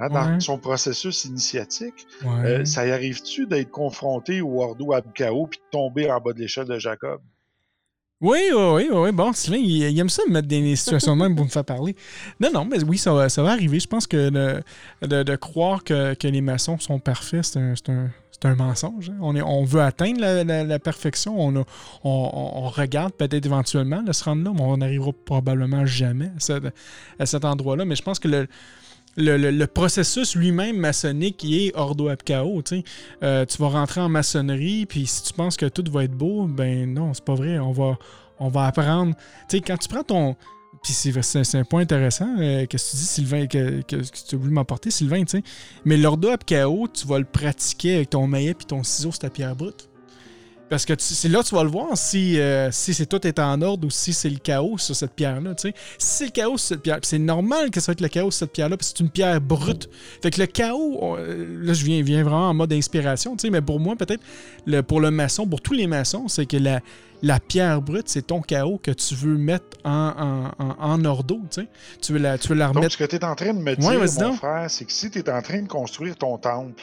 Hein, 0.00 0.10
dans 0.10 0.34
ouais. 0.34 0.38
son 0.40 0.58
processus 0.58 1.24
initiatique, 1.24 2.06
ouais. 2.22 2.44
euh, 2.44 2.64
ça 2.64 2.86
y 2.86 2.92
arrive-tu 2.92 3.48
d'être 3.48 3.72
confronté 3.72 4.40
au 4.40 4.62
Ordo 4.62 4.92
Abkao 4.92 5.48
puis 5.48 5.58
de 5.58 5.70
tomber 5.72 6.08
en 6.08 6.20
bas 6.20 6.32
de 6.32 6.38
l'échelle 6.38 6.66
de 6.66 6.78
Jacob? 6.78 7.20
Oui, 8.20 8.38
oui, 8.52 8.88
oui. 8.92 9.12
Bon, 9.12 9.32
Sylvain, 9.32 9.58
il, 9.58 9.98
aime 9.98 10.08
ça 10.08 10.22
me 10.26 10.32
mettre 10.32 10.48
des 10.48 10.74
situations 10.74 11.14
de 11.14 11.22
même 11.22 11.36
pour 11.36 11.44
me 11.44 11.50
faire 11.50 11.64
parler. 11.64 11.94
Non, 12.40 12.50
non, 12.52 12.64
mais 12.64 12.82
oui, 12.82 12.98
ça 12.98 13.12
va, 13.12 13.28
ça 13.28 13.44
va 13.44 13.52
arriver. 13.52 13.78
Je 13.78 13.86
pense 13.86 14.08
que 14.08 14.28
de, 15.02 15.36
croire 15.36 15.84
que, 15.84 16.26
les 16.26 16.40
maçons 16.40 16.78
sont 16.80 16.98
parfaits, 16.98 17.44
c'est 17.44 17.60
un, 17.90 18.10
un, 18.42 18.54
mensonge. 18.56 19.10
Hein. 19.10 19.18
On, 19.20 19.64
veut 19.64 19.82
atteindre 19.82 20.20
la, 20.20 20.78
perfection. 20.80 21.40
On, 21.40 21.60
a, 21.60 21.64
on, 22.02 22.68
regarde 22.68 23.12
peut-être 23.12 23.46
éventuellement 23.46 24.02
de 24.02 24.12
se 24.12 24.24
rendre 24.24 24.42
là, 24.42 24.50
mais 24.52 24.62
on 24.62 24.78
n'arrivera 24.78 25.12
probablement 25.24 25.86
jamais 25.86 26.32
à, 26.48 27.22
à 27.22 27.26
cet 27.26 27.44
endroit-là. 27.44 27.84
Mais 27.84 27.94
je 27.94 28.02
pense 28.02 28.18
que 28.18 28.26
le, 28.26 28.48
le, 29.18 29.66
processus 29.66 30.34
lui-même 30.34 30.76
maçonnique 30.76 31.44
est 31.44 31.72
ordo 31.74 32.08
ab 32.08 32.22
chaos. 32.24 32.62
Euh, 33.22 33.44
tu 33.44 33.58
vas 33.58 33.68
rentrer 33.68 34.00
en 34.00 34.08
maçonnerie, 34.08 34.86
puis 34.86 35.06
si 35.06 35.22
tu 35.24 35.32
penses 35.32 35.56
que 35.56 35.66
tout 35.66 35.84
va 35.90 36.04
être 36.04 36.12
beau, 36.12 36.46
ben 36.46 36.92
non, 36.92 37.12
c'est 37.14 37.24
pas 37.24 37.34
vrai. 37.34 37.58
On 37.58 37.72
va, 37.72 37.98
on 38.38 38.48
va 38.48 38.66
apprendre. 38.66 39.14
sais 39.48 39.60
quand 39.60 39.76
tu 39.76 39.88
prends 39.88 40.04
ton. 40.04 40.36
Puis 40.82 40.92
c'est 40.92 41.54
un 41.56 41.64
point 41.64 41.80
intéressant, 41.80 42.36
euh, 42.38 42.64
que 42.66 42.76
tu 42.76 42.96
dis, 42.96 43.04
Sylvain, 43.04 43.46
que, 43.48 43.80
que, 43.82 43.96
que 43.96 44.28
tu 44.28 44.34
as 44.36 44.38
voulu 44.38 44.52
m'apporter, 44.52 44.90
Sylvain, 44.90 45.24
tu. 45.24 45.42
Mais 45.84 45.96
l'ordo 45.96 46.28
ab 46.28 46.44
chaos, 46.44 46.86
tu 46.88 47.06
vas 47.06 47.18
le 47.18 47.24
pratiquer 47.24 47.96
avec 47.96 48.10
ton 48.10 48.26
maillet 48.28 48.54
puis 48.54 48.66
ton 48.66 48.84
ciseau 48.84 49.10
sur 49.10 49.18
ta 49.18 49.30
pierre 49.30 49.56
brute. 49.56 49.87
Parce 50.68 50.84
que 50.84 50.92
c'est 50.98 51.28
là 51.28 51.42
que 51.42 51.48
tu 51.48 51.54
vas 51.54 51.64
le 51.64 51.70
voir 51.70 51.96
si, 51.96 52.38
euh, 52.38 52.70
si 52.70 52.92
c'est 52.92 53.06
tout 53.06 53.26
est 53.26 53.38
en 53.38 53.62
ordre 53.62 53.86
ou 53.86 53.90
si 53.90 54.12
c'est 54.12 54.28
le 54.28 54.38
chaos 54.38 54.76
sur 54.78 54.94
cette 54.94 55.12
pierre-là. 55.12 55.54
Si 55.56 55.72
c'est 55.98 56.24
le 56.26 56.30
chaos 56.30 56.58
sur 56.58 56.68
cette 56.68 56.82
pierre, 56.82 56.98
c'est 57.02 57.18
normal 57.18 57.70
que 57.70 57.80
ça 57.80 57.86
va 57.86 57.92
être 57.92 58.00
le 58.00 58.08
chaos 58.08 58.30
sur 58.30 58.40
cette 58.40 58.52
pierre-là, 58.52 58.76
parce 58.76 58.92
que 58.92 58.98
c'est 58.98 59.04
une 59.04 59.10
pierre 59.10 59.40
brute. 59.40 59.88
Fait 60.22 60.30
que 60.30 60.40
le 60.40 60.46
chaos, 60.46 61.16
là 61.16 61.72
je 61.72 61.84
viens, 61.84 62.02
viens 62.02 62.22
vraiment 62.22 62.50
en 62.50 62.54
mode 62.54 62.72
inspiration, 62.72 63.36
mais 63.50 63.62
pour 63.62 63.80
moi, 63.80 63.96
peut-être, 63.96 64.22
pour 64.82 65.00
le 65.00 65.10
maçon, 65.10 65.46
pour 65.46 65.60
tous 65.60 65.74
les 65.74 65.86
maçons, 65.86 66.28
c'est 66.28 66.46
que 66.46 66.56
la, 66.56 66.80
la 67.22 67.40
pierre 67.40 67.82
brute, 67.82 68.08
c'est 68.08 68.26
ton 68.28 68.40
chaos 68.40 68.78
que 68.82 68.90
tu 68.90 69.14
veux 69.14 69.36
mettre 69.36 69.76
en, 69.84 70.50
en, 70.58 70.76
en, 70.78 71.04
ordo, 71.04 71.40
tu 71.50 71.62
sais. 71.62 71.68
Tu 72.00 72.12
veux 72.12 72.18
la, 72.18 72.38
tu 72.38 72.48
veux 72.48 72.54
la 72.54 72.68
remettre... 72.68 72.82
Donc, 72.82 72.92
ce 72.92 72.96
que 72.96 73.04
tu 73.04 73.16
es 73.16 73.24
en 73.24 73.34
train 73.34 73.52
de 73.54 73.58
me 73.58 73.74
dire, 73.74 74.26
mon 74.26 74.32
frère, 74.34 74.70
c'est 74.70 74.84
que 74.84 74.92
si 74.92 75.10
tu 75.10 75.18
es 75.18 75.30
en 75.30 75.42
train 75.42 75.62
de 75.62 75.68
construire 75.68 76.16
ton 76.16 76.38
temple 76.38 76.82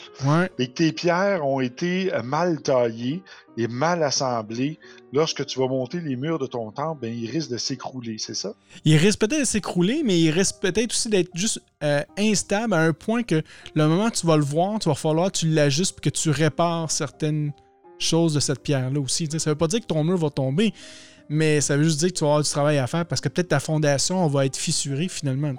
et 0.60 0.68
que 0.68 0.74
tes 0.74 0.92
pierres 0.92 1.46
ont 1.46 1.60
été 1.60 2.12
mal 2.24 2.62
taillées 2.62 3.24
et 3.58 3.68
mal 3.68 4.04
assemblées, 4.04 4.80
lorsque 5.14 5.46
tu 5.46 5.60
vas 5.60 5.68
monter 5.68 6.02
les 6.02 6.16
murs 6.16 6.40
de 6.40 6.48
ton 6.48 6.72
temple, 6.72 7.02
ben, 7.02 7.14
ils 7.14 7.30
risquent 7.30 7.52
de 7.52 7.58
s'écrouler, 7.58 8.18
c'est 8.18 8.34
ça? 8.34 8.54
Ils 8.84 8.98
risquent 8.98 9.22
peut-être 9.22 9.42
de 9.42 9.46
s'écrouler, 9.46 10.02
mais 10.04 10.20
ils 10.20 10.32
risquent 10.32 10.60
peut-être 10.60 10.92
aussi 10.92 11.10
d'être 11.10 11.30
juste 11.34 11.62
euh, 11.84 12.02
instables 12.18 12.74
à 12.74 12.80
un 12.80 12.94
point 12.94 13.24
que 13.24 13.42
le 13.74 13.88
moment 13.88 14.06
où 14.06 14.12
tu 14.12 14.28
vas 14.28 14.38
le 14.38 14.44
voir, 14.44 14.80
tu 14.80 14.90
vas 14.90 14.96
falloir 14.96 15.32
que 15.32 15.38
tu 15.38 15.48
l'ajustes 15.48 15.98
et 15.98 16.02
que 16.02 16.10
tu 16.10 16.30
répares 16.30 16.92
certaines 16.92 17.54
chose 18.00 18.34
de 18.34 18.40
cette 18.40 18.60
pierre-là 18.60 19.00
aussi. 19.00 19.28
Ça 19.28 19.38
ne 19.38 19.54
veut 19.54 19.58
pas 19.58 19.68
dire 19.68 19.82
que 19.82 19.86
ton 19.86 20.04
mur 20.04 20.18
va 20.18 20.30
tomber, 20.30 20.74
mais 21.30 21.62
ça 21.62 21.78
veut 21.78 21.84
juste 21.84 22.00
dire 22.00 22.10
que 22.10 22.14
tu 22.14 22.24
vas 22.24 22.32
avoir 22.32 22.44
du 22.44 22.50
travail 22.50 22.78
à 22.78 22.88
faire 22.88 23.06
parce 23.06 23.22
que 23.22 23.30
peut-être 23.30 23.50
ta 23.50 23.60
fondation 23.60 24.28
va 24.28 24.46
être 24.46 24.58
fissurée 24.58 25.08
finalement. 25.08 25.54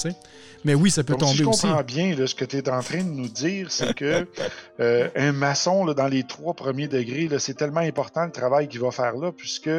Mais 0.64 0.74
oui, 0.74 0.90
ça 0.90 1.04
peut 1.04 1.14
tomber 1.14 1.32
si 1.32 1.38
je 1.38 1.44
aussi. 1.44 1.62
comprends 1.62 1.82
bien 1.82 2.26
ce 2.26 2.34
que 2.34 2.44
tu 2.44 2.56
es 2.56 2.68
en 2.68 2.80
train 2.80 3.02
de 3.02 3.10
nous 3.10 3.28
dire, 3.28 3.70
c'est 3.70 3.94
que 3.94 4.26
euh, 4.80 5.08
un 5.14 5.32
maçon 5.32 5.84
là, 5.84 5.94
dans 5.94 6.08
les 6.08 6.24
trois 6.24 6.54
premiers 6.54 6.88
degrés, 6.88 7.28
c'est 7.38 7.54
tellement 7.54 7.80
important 7.80 8.24
le 8.24 8.32
travail 8.32 8.68
qu'il 8.68 8.80
va 8.80 8.90
faire 8.90 9.16
là, 9.16 9.32
puisque 9.32 9.70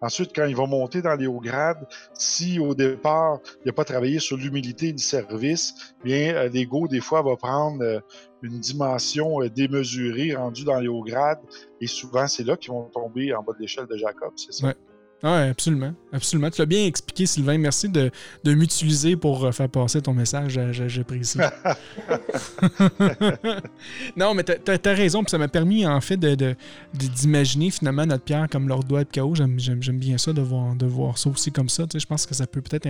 ensuite, 0.00 0.32
quand 0.34 0.46
il 0.46 0.56
va 0.56 0.66
monter 0.66 1.02
dans 1.02 1.14
les 1.14 1.26
hauts 1.26 1.40
grades, 1.40 1.86
si 2.14 2.58
au 2.58 2.74
départ, 2.74 3.38
il 3.64 3.68
n'a 3.68 3.72
pas 3.72 3.84
travaillé 3.84 4.18
sur 4.18 4.36
l'humilité 4.36 4.88
et 4.88 4.92
le 4.92 4.98
service, 4.98 5.74
bien 6.04 6.34
euh, 6.34 6.48
l'ego, 6.48 6.88
des 6.88 7.00
fois, 7.00 7.22
va 7.22 7.36
prendre 7.36 7.82
euh, 7.82 8.00
une 8.42 8.58
dimension 8.58 9.40
démesurée 9.54 10.34
rendue 10.34 10.64
dans 10.64 10.80
les 10.80 10.88
hauts 10.88 11.04
grades, 11.04 11.40
et 11.80 11.86
souvent, 11.86 12.26
c'est 12.26 12.44
là 12.44 12.56
qu'ils 12.56 12.72
vont 12.72 12.84
tomber 12.84 13.34
en 13.34 13.42
bas 13.42 13.52
de 13.52 13.60
l'échelle 13.60 13.86
de 13.86 13.96
Jacob, 13.96 14.32
c'est 14.36 14.52
ça? 14.52 14.74
Oui, 15.22 15.30
absolument. 15.30 15.92
Absolument. 16.12 16.50
Tu 16.50 16.62
l'as 16.62 16.66
bien 16.66 16.86
expliqué, 16.86 17.26
Sylvain. 17.26 17.58
Merci 17.58 17.88
de, 17.88 18.10
m'utiliser 18.44 19.16
pour 19.16 19.44
euh, 19.44 19.52
faire 19.52 19.68
passer 19.68 20.00
ton 20.00 20.14
message. 20.14 20.58
J'apprécie. 20.72 21.38
non, 24.16 24.34
mais 24.34 24.44
tu 24.44 24.70
as, 24.70 24.92
raison. 24.92 25.22
Puis 25.22 25.30
ça 25.30 25.38
m'a 25.38 25.48
permis, 25.48 25.86
en 25.86 26.00
fait, 26.00 26.16
d'imaginer 26.16 27.68
de, 27.68 27.72
finalement 27.72 28.06
notre 28.06 28.24
pierre 28.24 28.46
comme 28.50 28.66
leur 28.66 28.82
doigt 28.82 29.04
de 29.04 29.10
chaos. 29.10 29.34
J'aime 29.34 29.98
bien 29.98 30.16
ça 30.16 30.32
de 30.32 30.40
voir, 30.40 30.74
de 30.74 30.86
voir 30.86 31.18
ça 31.18 31.28
aussi 31.28 31.52
comme 31.52 31.68
ça. 31.68 31.84
je 31.94 32.06
pense 32.06 32.24
que 32.24 32.34
ça 32.34 32.46
peut 32.46 32.62
peut-être 32.62 32.88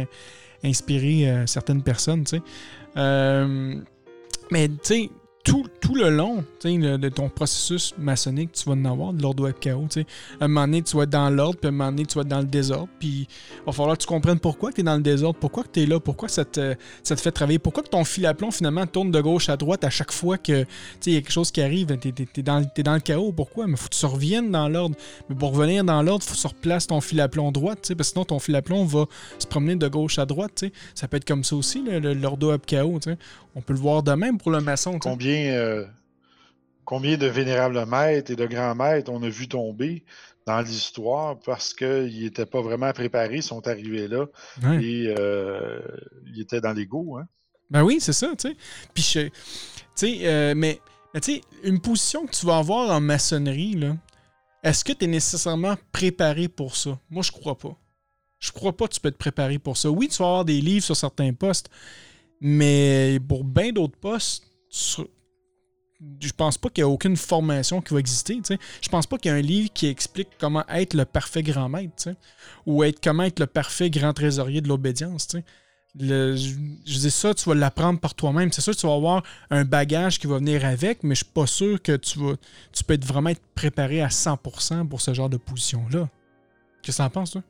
inspirer 0.62 1.28
euh, 1.28 1.46
certaines 1.46 1.82
personnes. 1.82 2.24
Euh, 2.96 3.74
mais 4.50 4.68
tu 4.68 4.76
sais, 4.82 5.10
tout, 5.42 5.66
tout, 5.80 5.94
le 5.94 6.10
long 6.10 6.44
de 6.62 7.08
ton 7.08 7.28
processus 7.28 7.94
maçonnique, 7.98 8.52
tu 8.52 8.64
vas 8.68 8.72
en 8.72 8.84
avoir 8.84 9.12
de 9.12 9.22
l'ordre 9.22 9.44
web 9.44 9.54
chaos. 9.58 9.86
À 10.40 10.44
un 10.44 10.48
moment 10.48 10.66
donné, 10.66 10.82
tu 10.82 10.96
vas 10.96 11.04
être 11.04 11.10
dans 11.10 11.30
l'ordre, 11.30 11.58
puis 11.58 11.66
à 11.66 11.70
un 11.70 11.72
moment 11.72 11.90
donné, 11.90 12.04
tu 12.04 12.14
vas 12.14 12.22
être 12.22 12.28
dans 12.28 12.40
le 12.40 12.44
désordre. 12.44 12.88
Puis 12.98 13.26
il 13.26 13.64
va 13.66 13.72
falloir 13.72 13.96
que 13.96 14.02
tu 14.02 14.06
comprennes 14.06 14.38
pourquoi 14.38 14.72
tu 14.72 14.80
es 14.80 14.84
dans 14.84 14.96
le 14.96 15.02
désordre, 15.02 15.38
pourquoi 15.38 15.64
tu 15.70 15.80
es 15.80 15.86
là, 15.86 15.98
pourquoi 15.98 16.28
ça 16.28 16.44
te, 16.44 16.74
ça 17.02 17.16
te 17.16 17.20
fait 17.20 17.32
travailler, 17.32 17.58
pourquoi 17.58 17.82
que 17.82 17.88
ton 17.88 18.04
fil 18.04 18.26
à 18.26 18.34
plomb 18.34 18.50
finalement 18.50 18.86
tourne 18.86 19.10
de 19.10 19.20
gauche 19.20 19.48
à 19.48 19.56
droite 19.56 19.82
à 19.84 19.90
chaque 19.90 20.12
fois 20.12 20.36
que 20.36 20.66
il 21.06 21.14
y 21.14 21.16
a 21.16 21.20
quelque 21.20 21.32
chose 21.32 21.50
qui 21.50 21.62
arrive. 21.62 21.96
Tu 21.98 22.08
es, 22.36 22.42
dans, 22.42 22.58
le 22.58 23.00
chaos. 23.00 23.32
Pourquoi? 23.32 23.66
Mais 23.66 23.76
faut 23.76 23.88
que 23.88 23.94
tu 23.94 24.06
reviennes 24.06 24.50
dans 24.50 24.68
l'ordre. 24.68 24.96
Mais 25.28 25.34
pour 25.34 25.52
revenir 25.52 25.84
dans 25.84 26.02
l'ordre, 26.02 26.24
faut 26.24 26.34
que 26.34 26.40
tu 26.40 26.46
replaces 26.46 26.86
ton 26.86 27.00
fil 27.00 27.20
à 27.20 27.28
plomb 27.28 27.50
droite, 27.50 27.92
parce 27.96 28.10
que 28.10 28.12
sinon 28.12 28.24
ton 28.24 28.38
fil 28.38 28.54
à 28.56 28.62
plomb 28.62 28.84
va 28.84 29.06
se 29.38 29.46
promener 29.46 29.76
de 29.76 29.88
gauche 29.88 30.18
à 30.18 30.26
droite. 30.26 30.64
Ça 30.94 31.08
peut 31.08 31.16
être 31.16 31.24
comme 31.24 31.44
ça 31.44 31.56
aussi, 31.56 31.82
l'ordre 31.82 32.48
web 32.48 32.60
chaos. 32.66 33.00
On 33.54 33.60
peut 33.60 33.72
le 33.72 33.78
voir 33.78 34.02
de 34.02 34.12
même 34.12 34.38
pour 34.38 34.50
le 34.50 34.60
maçon. 34.60 34.98
Combien, 34.98 35.52
euh, 35.52 35.86
combien 36.84 37.16
de 37.16 37.26
vénérables 37.26 37.84
maîtres 37.86 38.30
et 38.30 38.36
de 38.36 38.46
grands 38.46 38.74
maîtres 38.74 39.10
on 39.10 39.22
a 39.22 39.28
vu 39.28 39.48
tomber 39.48 40.04
dans 40.46 40.60
l'histoire 40.60 41.38
parce 41.38 41.74
qu'ils 41.74 42.22
n'étaient 42.22 42.46
pas 42.46 42.60
vraiment 42.60 42.92
préparés, 42.92 43.36
ils 43.36 43.42
sont 43.42 43.66
arrivés 43.68 44.08
là 44.08 44.26
et 44.80 45.14
euh, 45.16 45.80
ils 46.26 46.40
étaient 46.40 46.60
dans 46.60 46.72
l'ego. 46.72 47.18
Hein? 47.18 47.26
Ben 47.70 47.84
oui, 47.84 47.98
c'est 48.00 48.12
ça, 48.12 48.34
tu 48.36 48.48
sais. 48.48 48.56
Puis, 48.92 49.04
tu 49.04 49.30
sais, 49.94 50.18
euh, 50.22 50.54
mais, 50.56 50.80
tu 51.14 51.20
sais, 51.34 51.40
une 51.62 51.80
position 51.80 52.26
que 52.26 52.32
tu 52.32 52.44
vas 52.46 52.58
avoir 52.58 52.90
en 52.90 53.00
maçonnerie, 53.00 53.74
là, 53.74 53.96
est-ce 54.62 54.84
que 54.84 54.92
tu 54.92 55.04
es 55.04 55.08
nécessairement 55.08 55.76
préparé 55.92 56.48
pour 56.48 56.76
ça? 56.76 56.98
Moi, 57.08 57.22
je 57.22 57.30
crois 57.30 57.56
pas. 57.56 57.76
Je 58.40 58.50
crois 58.52 58.76
pas 58.76 58.88
que 58.88 58.94
tu 58.94 59.00
peux 59.00 59.08
être 59.08 59.18
préparé 59.18 59.58
pour 59.58 59.76
ça. 59.76 59.90
Oui, 59.90 60.08
tu 60.08 60.18
vas 60.18 60.28
avoir 60.28 60.44
des 60.44 60.60
livres 60.60 60.84
sur 60.84 60.96
certains 60.96 61.32
postes, 61.32 61.70
mais 62.40 63.18
pour 63.28 63.44
bien 63.44 63.72
d'autres 63.72 63.98
postes, 63.98 64.44
je 66.20 66.32
pense 66.32 66.56
pas 66.56 66.70
qu'il 66.70 66.82
y 66.82 66.84
a 66.84 66.88
aucune 66.88 67.16
formation 67.16 67.80
qui 67.80 67.92
va 67.92 68.00
exister. 68.00 68.40
sais. 68.42 68.58
Je 68.80 68.88
pense 68.88 69.06
pas 69.06 69.18
qu'il 69.18 69.30
y 69.30 69.34
a 69.34 69.36
un 69.36 69.42
livre 69.42 69.70
qui 69.72 69.86
explique 69.86 70.28
comment 70.38 70.64
être 70.68 70.94
le 70.94 71.04
parfait 71.04 71.42
grand 71.42 71.68
maître, 71.68 72.10
ou 72.66 72.82
être 72.84 73.00
comment 73.02 73.24
être 73.24 73.40
le 73.40 73.46
parfait 73.46 73.90
grand 73.90 74.12
trésorier 74.12 74.60
de 74.60 74.68
l'obédience. 74.68 75.28
je, 75.98 76.54
dis 76.84 77.10
ça, 77.10 77.34
tu 77.34 77.48
vas 77.48 77.54
l'apprendre 77.54 78.00
par 78.00 78.14
toi-même. 78.14 78.50
C'est 78.52 78.62
sûr 78.62 78.74
que 78.74 78.80
tu 78.80 78.86
vas 78.86 78.94
avoir 78.94 79.22
un 79.50 79.64
bagage 79.64 80.18
qui 80.18 80.26
va 80.26 80.38
venir 80.38 80.64
avec, 80.64 81.02
mais 81.02 81.14
je 81.14 81.24
suis 81.24 81.32
pas 81.32 81.46
sûr 81.46 81.82
que 81.82 81.96
tu 81.96 82.18
vas, 82.18 82.34
tu 82.72 82.82
peux 82.84 82.94
être 82.94 83.04
vraiment 83.04 83.30
être 83.30 83.42
préparé 83.54 84.00
à 84.00 84.08
100% 84.08 84.88
pour 84.88 85.02
ce 85.02 85.12
genre 85.12 85.28
de 85.28 85.36
position-là. 85.36 86.08
Qu'est-ce 86.82 86.96
que 86.96 87.02
tu 87.02 87.06
en 87.06 87.10
penses, 87.10 87.32
toi? 87.32 87.42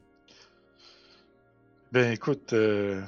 Ben 1.93 2.13
écoute, 2.13 2.53
euh, 2.53 3.03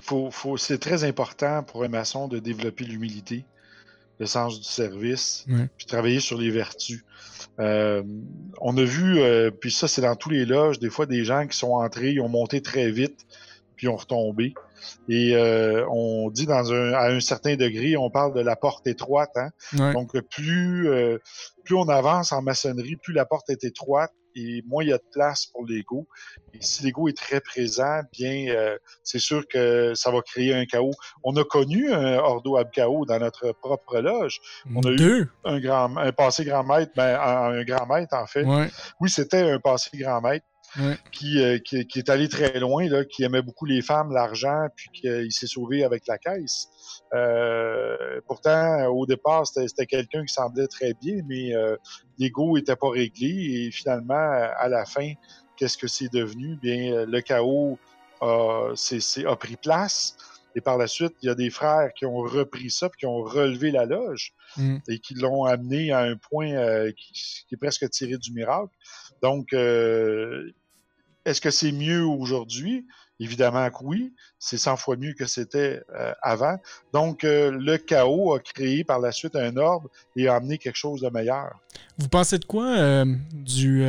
faut, 0.00 0.30
faut, 0.30 0.56
c'est 0.56 0.78
très 0.78 1.04
important 1.04 1.62
pour 1.62 1.84
un 1.84 1.88
maçon 1.88 2.28
de 2.28 2.38
développer 2.38 2.84
l'humilité, 2.84 3.44
le 4.18 4.26
sens 4.26 4.58
du 4.58 4.64
service, 4.66 5.46
puis 5.76 5.86
travailler 5.86 6.20
sur 6.20 6.38
les 6.38 6.50
vertus. 6.50 7.04
Euh, 7.58 8.02
on 8.60 8.76
a 8.76 8.84
vu, 8.84 9.18
euh, 9.18 9.50
puis 9.50 9.70
ça 9.70 9.88
c'est 9.88 10.02
dans 10.02 10.16
tous 10.16 10.30
les 10.30 10.44
loges, 10.44 10.78
des 10.78 10.90
fois 10.90 11.06
des 11.06 11.24
gens 11.24 11.46
qui 11.46 11.56
sont 11.56 11.72
entrés, 11.72 12.12
ils 12.12 12.20
ont 12.20 12.28
monté 12.28 12.62
très 12.62 12.90
vite, 12.90 13.26
puis 13.76 13.88
ont 13.88 13.96
retombé. 13.96 14.54
Et 15.08 15.34
euh, 15.34 15.86
on 15.90 16.30
dit 16.30 16.46
dans 16.46 16.72
un, 16.72 16.92
à 16.92 17.10
un 17.10 17.20
certain 17.20 17.56
degré, 17.56 17.96
on 17.96 18.10
parle 18.10 18.34
de 18.34 18.40
la 18.40 18.56
porte 18.56 18.86
étroite. 18.86 19.36
Hein? 19.36 19.92
Donc 19.92 20.18
plus, 20.28 20.88
plus 21.64 21.74
on 21.74 21.88
avance 21.88 22.32
en 22.32 22.42
maçonnerie, 22.42 22.96
plus 22.96 23.12
la 23.12 23.24
porte 23.24 23.50
est 23.50 23.64
étroite, 23.64 24.12
et 24.34 24.62
moins 24.66 24.82
il 24.82 24.90
y 24.90 24.92
a 24.92 24.98
de 24.98 25.04
place 25.12 25.46
pour 25.46 25.66
l'ego. 25.66 26.06
Et 26.54 26.58
si 26.60 26.82
l'ego 26.84 27.08
est 27.08 27.16
très 27.16 27.40
présent, 27.40 28.00
bien, 28.12 28.48
euh, 28.48 28.78
c'est 29.02 29.18
sûr 29.18 29.46
que 29.48 29.92
ça 29.94 30.10
va 30.10 30.20
créer 30.22 30.54
un 30.54 30.64
chaos. 30.66 30.92
On 31.22 31.36
a 31.36 31.44
connu 31.44 31.92
un 31.92 32.18
Ordo 32.18 32.56
Ab 32.56 32.70
Chaos 32.70 33.04
dans 33.06 33.18
notre 33.18 33.52
propre 33.52 33.98
loge. 33.98 34.40
On 34.74 34.80
a 34.80 34.90
eu 34.90 35.28
un, 35.44 35.60
grand, 35.60 35.96
un 35.96 36.12
passé 36.12 36.44
grand 36.44 36.64
maître, 36.64 36.92
ben, 36.96 37.18
un, 37.20 37.62
grand 37.64 37.86
maître, 37.86 38.14
en 38.14 38.26
fait. 38.26 38.44
Oui, 39.00 39.10
c'était 39.10 39.50
un 39.50 39.58
passé 39.58 39.90
grand 39.94 40.20
maître. 40.20 40.46
Qui, 41.10 41.42
euh, 41.42 41.58
qui, 41.58 41.84
qui, 41.86 41.98
est 41.98 42.08
allé 42.10 42.28
très 42.28 42.60
loin, 42.60 42.88
là, 42.88 43.04
qui 43.04 43.24
aimait 43.24 43.42
beaucoup 43.42 43.66
les 43.66 43.82
femmes, 43.82 44.12
l'argent, 44.12 44.68
puis 44.76 44.88
qu'il 44.92 45.32
s'est 45.32 45.48
sauvé 45.48 45.82
avec 45.82 46.06
la 46.06 46.16
caisse. 46.16 46.68
Euh, 47.12 48.20
pourtant, 48.28 48.86
au 48.86 49.04
départ, 49.04 49.46
c'était 49.46 49.86
quelqu'un 49.86 50.24
qui 50.24 50.32
semblait 50.32 50.68
très 50.68 50.94
bien, 50.94 51.22
mais 51.26 51.54
euh, 51.56 51.76
l'ego 52.18 52.56
n'était 52.56 52.76
pas 52.76 52.88
réglé 52.88 53.66
et 53.66 53.70
finalement, 53.72 54.14
à 54.14 54.68
la 54.68 54.84
fin, 54.84 55.12
qu'est-ce 55.56 55.76
que 55.76 55.88
c'est 55.88 56.12
devenu? 56.12 56.56
Bien, 56.62 57.04
le 57.04 57.20
chaos 57.20 57.76
a, 58.20 58.72
a 58.72 59.36
pris 59.36 59.56
place. 59.56 60.16
Et 60.56 60.60
par 60.60 60.78
la 60.78 60.86
suite, 60.86 61.14
il 61.22 61.26
y 61.26 61.28
a 61.28 61.34
des 61.34 61.50
frères 61.50 61.92
qui 61.94 62.06
ont 62.06 62.18
repris 62.18 62.70
ça, 62.70 62.88
puis 62.88 63.00
qui 63.00 63.06
ont 63.06 63.22
relevé 63.22 63.70
la 63.70 63.84
loge 63.84 64.34
mm. 64.56 64.78
et 64.88 64.98
qui 64.98 65.14
l'ont 65.14 65.44
amené 65.44 65.92
à 65.92 66.00
un 66.00 66.16
point 66.16 66.52
euh, 66.52 66.92
qui, 66.96 67.46
est 67.52 67.56
presque 67.56 67.88
tiré 67.90 68.16
du 68.18 68.32
miracle. 68.32 68.72
Donc, 69.22 69.52
euh, 69.52 70.50
est-ce 71.24 71.40
que 71.40 71.50
c'est 71.50 71.72
mieux 71.72 72.04
aujourd'hui? 72.04 72.86
Évidemment 73.18 73.68
que 73.68 73.82
oui, 73.82 74.14
c'est 74.38 74.56
100 74.56 74.76
fois 74.76 74.96
mieux 74.96 75.12
que 75.12 75.26
c'était 75.26 75.82
euh, 75.94 76.14
avant. 76.22 76.56
Donc, 76.94 77.24
euh, 77.24 77.50
le 77.50 77.76
chaos 77.76 78.34
a 78.34 78.40
créé 78.40 78.82
par 78.82 78.98
la 78.98 79.12
suite 79.12 79.36
un 79.36 79.56
ordre 79.58 79.90
et 80.16 80.28
a 80.28 80.36
amené 80.36 80.56
quelque 80.56 80.76
chose 80.76 81.02
de 81.02 81.10
meilleur. 81.10 81.60
Vous 81.98 82.08
pensez 82.08 82.38
de 82.38 82.46
quoi 82.46 82.66
euh, 82.68 83.04
du, 83.32 83.82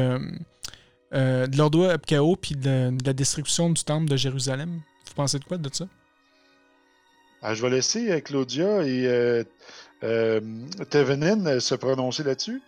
de 1.11 1.57
l'ordre 1.57 1.95
chaos 2.05 2.35
puis 2.35 2.55
de, 2.55 2.91
la 3.05 3.13
destruction 3.13 3.69
du 3.69 3.83
temple 3.83 4.09
de 4.09 4.17
Jérusalem? 4.17 4.81
Vous 5.07 5.13
pensez 5.15 5.39
de 5.39 5.45
quoi 5.45 5.57
de 5.57 5.69
ça? 5.73 5.85
Ah, 7.41 7.53
je 7.53 7.61
vais 7.61 7.69
laisser 7.69 8.21
Claudia 8.21 8.83
et 8.83 9.45
Tevenin 10.89 11.59
se 11.61 11.75
prononcer 11.75 12.23
là-dessus. 12.23 12.61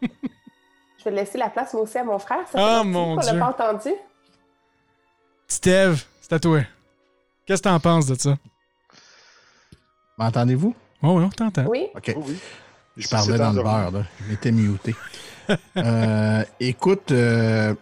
je 1.00 1.08
vais 1.08 1.16
laisser 1.16 1.38
la 1.38 1.48
place 1.48 1.72
moi 1.72 1.82
aussi 1.82 1.98
à 1.98 2.04
mon 2.04 2.18
frère. 2.18 2.46
Ça 2.52 2.58
ah, 2.80 2.84
mon 2.84 3.16
Dieu! 3.16 3.30
On 3.30 3.34
l'a 3.34 3.52
pas 3.52 3.64
entendu. 3.64 3.94
Steve, 5.48 6.04
c'est 6.20 6.34
à 6.34 6.38
toi. 6.38 6.60
Qu'est-ce 7.46 7.62
que 7.62 7.68
t'en 7.68 7.80
penses 7.80 8.06
de 8.06 8.14
ça? 8.14 8.36
M'entendez-vous? 10.18 10.74
Oh, 11.02 11.18
oui, 11.18 11.24
on 11.24 11.30
t'entend. 11.30 11.64
Oui. 11.64 11.88
OK. 11.94 12.14
Je 12.96 13.08
parlais 13.08 13.38
dans 13.38 13.52
le 13.52 13.62
beurre, 13.62 13.90
là. 13.90 14.04
Je 14.20 14.30
m'étais 14.30 14.52
muté. 14.52 14.94
euh, 15.76 16.44
écoute, 16.60 17.10
euh, 17.12 17.74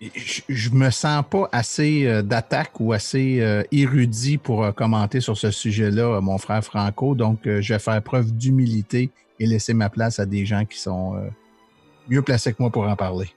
je, 0.00 0.70
me 0.70 0.90
sens 0.90 1.22
pas 1.28 1.48
assez 1.52 2.06
euh, 2.06 2.22
d'attaque 2.22 2.80
ou 2.80 2.92
assez 2.92 3.40
euh, 3.40 3.62
érudit 3.70 4.38
pour 4.38 4.74
commenter 4.74 5.20
sur 5.20 5.36
ce 5.36 5.50
sujet-là, 5.50 6.20
mon 6.22 6.38
frère 6.38 6.64
Franco. 6.64 7.14
Donc, 7.14 7.40
je 7.44 7.74
vais 7.74 7.78
faire 7.78 8.02
preuve 8.02 8.32
d'humilité 8.32 9.10
et 9.38 9.46
laisser 9.46 9.74
ma 9.74 9.90
place 9.90 10.18
à 10.18 10.26
des 10.26 10.46
gens 10.46 10.64
qui 10.64 10.78
sont 10.78 11.14
mieux 12.08 12.22
placés 12.22 12.52
que 12.52 12.56
moi 12.60 12.70
pour 12.70 12.84
en 12.88 12.96
parler. 12.96 13.30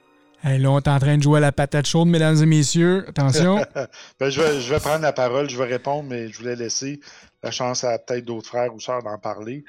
Hey, 0.43 0.59
là, 0.59 0.69
on 0.69 0.77
est 0.79 0.87
en 0.87 0.99
train 0.99 1.17
de 1.17 1.23
jouer 1.23 1.37
à 1.37 1.41
la 1.41 1.51
patate 1.51 1.87
chaude, 1.87 2.07
mesdames 2.07 2.35
et 2.41 2.45
messieurs. 2.45 3.05
Attention. 3.07 3.65
Ben, 4.19 4.29
je, 4.29 4.39
vais, 4.41 4.61
je 4.61 4.71
vais 4.71 4.79
prendre 4.79 5.01
la 5.01 5.11
parole, 5.13 5.49
je 5.49 5.57
vais 5.57 5.65
répondre, 5.65 6.07
mais 6.07 6.27
je 6.27 6.37
voulais 6.37 6.55
laisser 6.55 6.99
la 7.41 7.49
chance 7.49 7.83
à 7.83 7.97
peut-être 7.97 8.25
d'autres 8.25 8.47
frères 8.49 8.73
ou 8.73 8.79
sœurs 8.79 9.01
d'en 9.01 9.17
parler. 9.17 9.63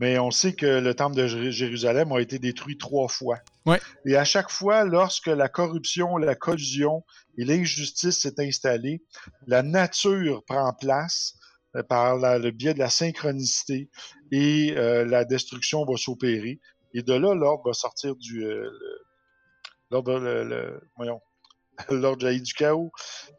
Mais 0.00 0.18
on 0.18 0.30
sait 0.30 0.54
que 0.54 0.80
le 0.80 0.94
temple 0.94 1.16
de 1.16 1.26
Jér- 1.26 1.50
Jérusalem 1.50 2.12
a 2.12 2.18
été 2.20 2.38
détruit 2.38 2.78
trois 2.78 3.08
fois. 3.08 3.38
Ouais. 3.66 3.78
Et 4.06 4.16
à 4.16 4.24
chaque 4.24 4.50
fois, 4.50 4.84
lorsque 4.84 5.26
la 5.26 5.48
corruption, 5.48 6.16
la 6.16 6.34
collusion 6.34 7.04
et 7.36 7.44
l'injustice 7.44 8.18
s'est 8.20 8.34
installée, 8.40 9.02
la 9.46 9.62
nature 9.62 10.42
prend 10.46 10.72
place 10.72 11.34
euh, 11.76 11.82
par 11.82 12.16
la- 12.16 12.38
le 12.38 12.50
biais 12.52 12.72
de 12.74 12.78
la 12.78 12.90
synchronicité 12.90 13.90
et 14.30 14.74
euh, 14.76 15.04
la 15.04 15.24
destruction 15.26 15.84
va 15.84 15.96
s'opérer. 15.98 16.58
Et 16.94 17.02
de 17.02 17.14
là, 17.14 17.34
l'ordre 17.34 17.64
va 17.66 17.72
sortir 17.72 18.16
du... 18.16 18.44
euh, 18.44 18.70
l'ordre, 19.90 20.18
le- 20.18 20.44
le- 20.44 20.80
voyons, 20.96 21.20
l'ordre 21.90 22.20
jaillit 22.20 22.42
du 22.42 22.54
chaos. 22.54 22.90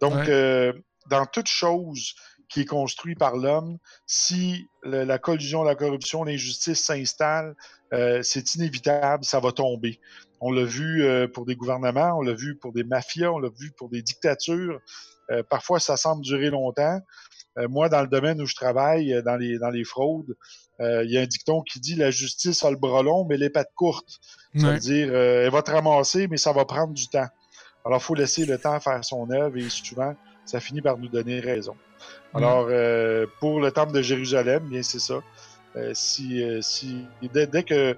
Donc, 0.02 0.14
Ouais. 0.14 0.30
euh, 0.30 0.74
dans 1.10 1.26
toute 1.26 1.48
chose 1.48 2.14
qui 2.50 2.62
est 2.62 2.66
construite 2.66 3.18
par 3.18 3.36
l'homme, 3.36 3.78
si 4.06 4.68
le- 4.84 5.04
la 5.04 5.18
collusion, 5.18 5.64
la 5.64 5.76
corruption, 5.76 6.24
l'injustice 6.24 6.84
s'installe, 6.84 7.56
euh, 7.94 8.22
c'est 8.22 8.56
inévitable, 8.56 9.24
ça 9.26 9.40
va 9.40 9.52
tomber. 9.52 10.00
On 10.40 10.52
l'a 10.52 10.66
vu 10.66 11.06
pour 11.34 11.46
des 11.46 11.56
gouvernements, 11.56 12.18
on 12.18 12.22
l'a 12.22 12.34
vu 12.34 12.58
pour 12.58 12.74
des 12.74 12.84
mafias, 12.84 13.32
on 13.32 13.40
l'a 13.40 13.50
vu 13.58 13.72
pour 13.78 13.90
des 13.90 14.02
dictatures. 14.02 14.82
Parfois, 15.50 15.80
ça 15.80 15.96
semble 15.96 16.22
durer 16.22 16.50
longtemps. 16.50 17.00
Moi, 17.56 17.88
dans 17.88 18.02
le 18.02 18.10
domaine 18.10 18.42
où 18.42 18.46
je 18.46 18.54
travaille, 18.56 19.24
dans 19.24 19.38
les, 19.38 19.58
dans 19.58 19.70
les 19.70 19.86
fraudes, 19.86 20.36
euh, 20.80 21.04
il 21.06 21.12
y 21.12 21.18
a 21.18 21.22
un 21.22 21.26
dicton 21.26 21.62
qui 21.62 21.80
dit 21.80 21.96
la 21.96 22.12
justice 22.12 22.64
a 22.64 22.72
le 22.72 22.78
bras 22.78 23.04
long, 23.04 23.26
mais 23.26 23.38
les 23.38 23.50
pattes 23.50 23.72
courtes. 23.76 24.20
Ça 24.56 24.68
Ouais. 24.68 24.74
veut 24.74 24.80
dire, 24.80 25.08
euh, 25.12 25.46
elle 25.46 25.52
va 25.52 25.62
te 25.62 25.72
ramasser, 25.72 26.28
mais 26.28 26.38
ça 26.38 26.52
va 26.52 26.66
prendre 26.66 26.94
du 26.94 27.08
temps. 27.08 27.28
Alors, 27.86 28.00
il 28.00 28.04
faut 28.04 28.16
laisser 28.16 28.46
le 28.46 28.58
temps 28.58 28.80
faire 28.80 29.04
son 29.04 29.30
œuvre 29.32 29.58
et 29.58 29.70
souvent, 29.70 30.16
ça 30.46 30.60
finit 30.60 30.82
par 30.82 30.98
nous 30.98 31.10
donner 31.10 31.40
raison. 31.40 31.76
Alors, 32.34 32.68
euh, 32.70 33.26
pour 33.40 33.60
le 33.60 33.72
temple 33.72 33.94
de 33.94 34.02
Jérusalem, 34.02 34.68
bien, 34.70 34.82
c'est 34.84 35.00
ça. 35.00 35.22
Si, 35.94 36.44
si, 36.62 37.06
dès, 37.34 37.48
dès 37.48 37.64
que 37.64 37.98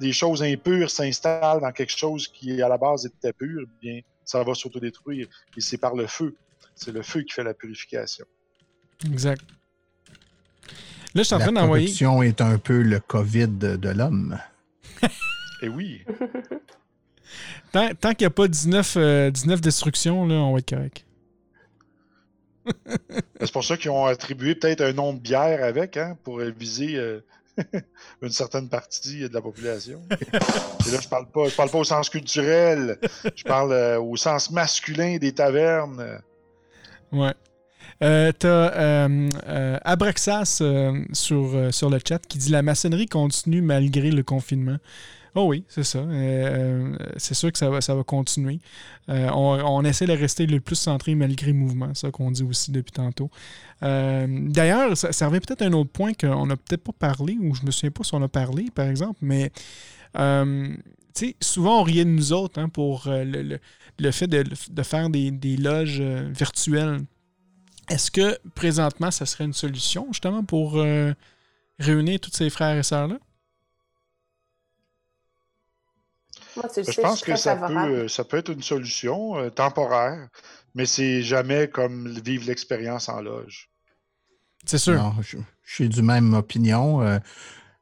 des 0.00 0.12
choses 0.12 0.42
impures 0.42 0.90
s'installent 0.90 1.60
dans 1.60 1.70
quelque 1.72 1.96
chose 1.96 2.26
qui, 2.28 2.60
à 2.62 2.68
la 2.68 2.78
base, 2.78 3.06
était 3.06 3.32
pur, 3.32 3.64
bien, 3.80 4.00
ça 4.24 4.42
va 4.42 4.54
s'autodétruire. 4.54 5.28
Et 5.56 5.60
c'est 5.60 5.78
par 5.78 5.94
le 5.94 6.06
feu. 6.06 6.34
C'est 6.74 6.90
le 6.92 7.02
feu 7.02 7.22
qui 7.22 7.32
fait 7.34 7.44
la 7.44 7.54
purification. 7.54 8.24
Exact. 9.04 9.42
Là, 11.14 11.22
je 11.22 11.22
suis 11.22 11.34
en 11.34 11.38
La 11.38 11.44
train 11.44 11.52
d'envoyer. 11.52 11.86
corruption 11.86 12.22
est 12.22 12.40
un 12.40 12.58
peu 12.58 12.80
le 12.82 13.00
COVID 13.00 13.48
de, 13.48 13.76
de 13.76 13.88
l'homme. 13.90 14.38
Et 15.62 15.68
oui, 15.68 16.02
Tant, 17.72 17.88
tant 17.94 18.10
qu'il 18.10 18.24
n'y 18.26 18.26
a 18.26 18.30
pas 18.30 18.48
19, 18.48 18.94
euh, 18.98 19.30
19 19.30 19.60
destructions, 19.62 20.26
là, 20.26 20.34
on 20.34 20.52
va 20.52 20.58
être 20.58 20.68
correct. 20.68 21.06
c'est 23.40 23.52
pour 23.52 23.64
ça 23.64 23.76
qu'ils 23.76 23.90
ont 23.90 24.04
attribué 24.04 24.54
peut-être 24.54 24.82
un 24.82 24.92
nom 24.92 25.14
de 25.14 25.18
bière 25.18 25.64
avec, 25.64 25.96
hein, 25.96 26.16
pour 26.22 26.38
viser 26.40 26.96
euh, 26.96 27.20
une 28.22 28.30
certaine 28.30 28.68
partie 28.68 29.26
de 29.28 29.32
la 29.34 29.40
population. 29.40 30.02
Et 30.10 30.90
là, 30.90 30.98
je 31.00 31.08
parle 31.08 31.26
pas, 31.30 31.48
je 31.48 31.54
parle 31.56 31.70
pas 31.70 31.78
au 31.78 31.84
sens 31.84 32.10
culturel, 32.10 32.98
je 33.34 33.44
parle 33.44 33.72
euh, 33.72 33.98
au 34.00 34.16
sens 34.16 34.50
masculin 34.50 35.16
des 35.16 35.32
tavernes. 35.32 36.20
Ouais. 37.10 37.32
Euh, 38.02 38.32
T'as 38.36 38.48
euh, 38.72 39.28
euh, 39.46 39.78
Abraxas 39.84 40.58
euh, 40.60 41.04
sur, 41.12 41.72
sur 41.72 41.88
le 41.88 41.98
chat 42.06 42.18
qui 42.26 42.38
dit 42.38 42.50
La 42.50 42.62
maçonnerie 42.62 43.06
continue 43.06 43.62
malgré 43.62 44.10
le 44.10 44.22
confinement. 44.24 44.78
Oh 45.34 45.46
oui, 45.46 45.64
c'est 45.68 45.84
ça. 45.84 46.04
C'est 47.16 47.32
sûr 47.34 47.50
que 47.52 47.56
ça 47.58 47.70
va, 47.70 47.80
ça 47.80 47.94
va 47.94 48.02
continuer. 48.04 48.60
On, 49.08 49.58
on 49.64 49.82
essaie 49.82 50.04
de 50.06 50.12
rester 50.12 50.46
le 50.46 50.60
plus 50.60 50.76
centré 50.76 51.14
malgré 51.14 51.48
le 51.52 51.58
mouvement, 51.58 51.94
ça 51.94 52.10
qu'on 52.10 52.30
dit 52.30 52.42
aussi 52.42 52.70
depuis 52.70 52.92
tantôt. 52.92 53.30
D'ailleurs, 53.80 54.94
ça, 54.94 55.26
revient 55.28 55.40
peut-être 55.40 55.62
à 55.62 55.66
un 55.66 55.72
autre 55.72 55.90
point 55.90 56.12
qu'on 56.12 56.44
n'a 56.44 56.56
peut-être 56.58 56.82
pas 56.84 56.92
parlé, 56.92 57.38
ou 57.40 57.54
je 57.54 57.64
me 57.64 57.70
souviens 57.70 57.90
pas 57.90 58.04
si 58.04 58.14
on 58.14 58.22
a 58.22 58.28
parlé, 58.28 58.66
par 58.74 58.86
exemple, 58.88 59.20
mais 59.22 59.50
tu 61.14 61.34
souvent 61.40 61.80
on 61.80 61.82
riait 61.82 62.04
de 62.04 62.10
nous 62.10 62.34
autres 62.34 62.60
hein, 62.60 62.68
pour 62.68 63.04
le, 63.06 63.24
le- 63.42 63.58
le 63.98 64.10
fait 64.10 64.26
de, 64.26 64.44
de 64.70 64.82
faire 64.82 65.08
des, 65.10 65.30
des 65.30 65.56
loges 65.56 66.00
virtuelles. 66.02 66.98
Est-ce 67.88 68.10
que 68.10 68.38
présentement, 68.54 69.10
ça 69.10 69.26
serait 69.26 69.44
une 69.44 69.52
solution 69.52 70.06
justement 70.12 70.44
pour 70.44 70.78
euh, 70.78 71.12
réunir 71.78 72.20
tous 72.20 72.32
ces 72.32 72.50
frères 72.50 72.76
et 72.76 72.82
sœurs-là? 72.82 73.18
Moi, 76.56 76.68
tu 76.72 76.82
le 76.82 76.86
Je 76.86 76.92
sais, 76.92 77.02
pense 77.02 77.22
que 77.22 77.36
ça 77.36 77.56
favorable. 77.56 77.92
euh, 77.92 78.08
ça 78.08 78.24
peut 78.24 78.38
être 78.38 78.50
une 78.50 78.62
solution 78.62 79.36
euh, 79.38 79.50
temporaire, 79.50 80.28
mais 80.74 80.86
c'est 80.86 81.22
jamais 81.22 81.68
comme 81.68 82.08
vivre 82.08 82.46
l'expérience 82.46 83.08
en 83.08 83.20
loge. 83.20 83.70
C'est 84.64 84.78
sûr. 84.78 84.94
Non, 84.94 85.14
je, 85.22 85.38
je 85.64 85.74
suis 85.74 85.88
du 85.88 86.02
même 86.02 86.34
opinion. 86.34 87.02
Euh, 87.02 87.18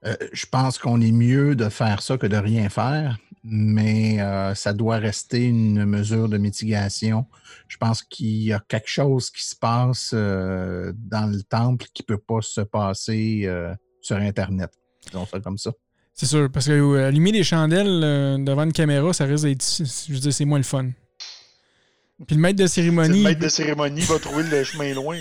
euh, 0.06 0.16
je 0.32 0.46
pense 0.46 0.78
qu'on 0.78 1.00
est 1.00 1.12
mieux 1.12 1.56
de 1.56 1.68
faire 1.68 2.02
ça 2.02 2.18
que 2.18 2.26
de 2.26 2.36
rien 2.36 2.68
faire, 2.70 3.18
mais 3.42 4.20
euh, 4.20 4.54
ça 4.54 4.72
doit 4.72 4.96
rester 4.96 5.44
une 5.44 5.84
mesure 5.84 6.28
de 6.28 6.38
mitigation. 6.38 7.26
Je 7.68 7.76
pense 7.76 8.02
qu'il 8.02 8.42
y 8.42 8.52
a 8.52 8.60
quelque 8.68 8.88
chose 8.88 9.30
qui 9.30 9.44
se 9.46 9.56
passe 9.56 10.10
euh, 10.14 10.92
dans 10.96 11.26
le 11.30 11.42
temple 11.42 11.86
qui 11.94 12.02
ne 12.02 12.14
peut 12.14 12.20
pas 12.20 12.42
se 12.42 12.60
passer 12.60 13.42
euh, 13.44 13.74
sur 14.00 14.16
Internet. 14.16 14.70
Disons 15.06 15.26
ça 15.26 15.40
comme 15.40 15.58
ça. 15.58 15.72
C'est 16.12 16.26
sûr, 16.26 16.50
parce 16.52 16.66
que 16.66 16.72
euh, 16.72 17.08
allumer 17.08 17.32
des 17.32 17.42
chandelles 17.44 18.02
euh, 18.04 18.36
devant 18.38 18.64
une 18.64 18.72
caméra, 18.72 19.12
ça 19.14 19.24
risque 19.24 19.44
d'être. 19.44 19.64
Je 19.64 20.12
veux 20.12 20.18
dire, 20.20 20.32
c'est 20.34 20.44
moins 20.44 20.58
le 20.58 20.64
fun. 20.64 20.90
Puis 22.26 22.36
le 22.36 22.42
maître 22.42 22.58
de 22.58 22.64
Le 22.64 22.68
cérémonie. 22.68 23.22
maître 23.22 23.40
de 23.40 23.48
cérémonie 23.48 24.02
va 24.02 24.18
trouver 24.18 24.42
le 24.42 24.62
chemin 24.62 24.92
loin. 24.92 25.16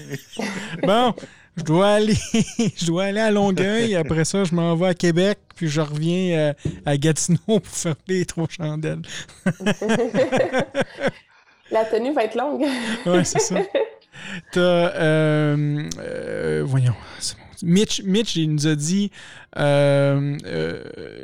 Bon, 0.84 1.14
je 1.60 1.64
dois 1.64 1.88
aller. 1.90 2.18
je 2.76 2.86
dois 2.86 3.06
aller 3.06 3.20
à 3.20 3.32
Longueuil. 3.32 3.96
Après 3.96 4.26
ça, 4.26 4.44
je 4.44 4.56
m'en 4.56 4.76
vais 4.76 4.88
à 4.88 4.94
Québec. 4.94 5.38
Puis 5.56 5.68
je 5.68 5.82
reviens 5.82 6.38
euh, 6.38 6.54
à 6.86 6.98
Gatineau 6.98 7.40
pour 7.46 7.68
faire 7.68 7.96
les 8.08 8.26
trois 8.26 8.48
chandelles. 8.50 9.02
La 11.72 11.86
tenue 11.86 12.14
va 12.14 12.24
être 12.24 12.36
longue. 12.36 12.66
Ouais, 13.06 13.24
c'est 13.24 13.40
ça. 13.40 13.56
T'as. 14.52 14.60
euh, 14.60 15.88
euh, 16.00 16.64
voyons. 16.66 16.96
c'est 17.20 17.38
bon. 17.38 17.44
Mitch, 17.62 18.02
Mitch, 18.04 18.36
il 18.38 18.54
nous 18.54 18.68
a 18.68 18.76
dit 18.76 19.12
euh, 19.58 20.38